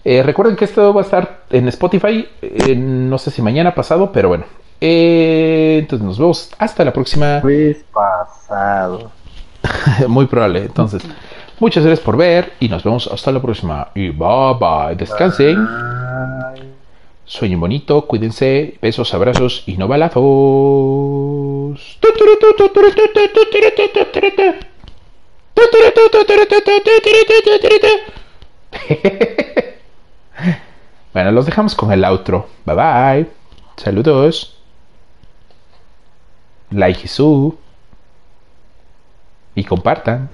recuerden 0.03 0.55
que 0.55 0.65
esto 0.65 0.93
va 0.93 1.01
a 1.01 1.03
estar 1.03 1.41
en 1.49 1.67
Spotify, 1.67 2.27
no 2.75 3.17
sé 3.17 3.31
si 3.31 3.41
mañana 3.41 3.75
pasado, 3.75 4.11
pero 4.11 4.29
bueno. 4.29 4.45
Entonces 4.81 6.05
nos 6.05 6.17
vemos 6.17 6.51
hasta 6.57 6.85
la 6.85 6.93
próxima. 6.93 7.39
Pues 7.41 7.83
pasado. 7.93 9.11
Muy 10.07 10.25
probable. 10.25 10.61
Entonces, 10.61 11.03
muchas 11.59 11.83
gracias 11.83 12.03
por 12.03 12.15
ver 12.17 12.53
y 12.59 12.69
nos 12.69 12.83
vemos 12.83 13.09
hasta 13.11 13.31
la 13.31 13.41
próxima. 13.41 13.89
Y 13.93 14.09
bye 14.09 14.55
bye. 14.59 14.95
Descansen. 14.95 15.67
Sueñen 17.25 17.59
bonito, 17.59 18.07
cuídense, 18.07 18.79
besos, 18.81 19.13
abrazos 19.13 19.61
y 19.67 19.77
no 19.77 19.87
balazos. 19.87 21.48
Bueno, 31.11 31.31
los 31.31 31.45
dejamos 31.45 31.75
con 31.75 31.91
el 31.91 32.05
outro. 32.05 32.47
Bye 32.65 32.75
bye. 32.75 33.27
Saludos. 33.77 34.55
Like 36.69 37.01
y 37.03 37.07
sub. 37.07 37.57
Y 39.55 39.63
compartan. 39.63 40.29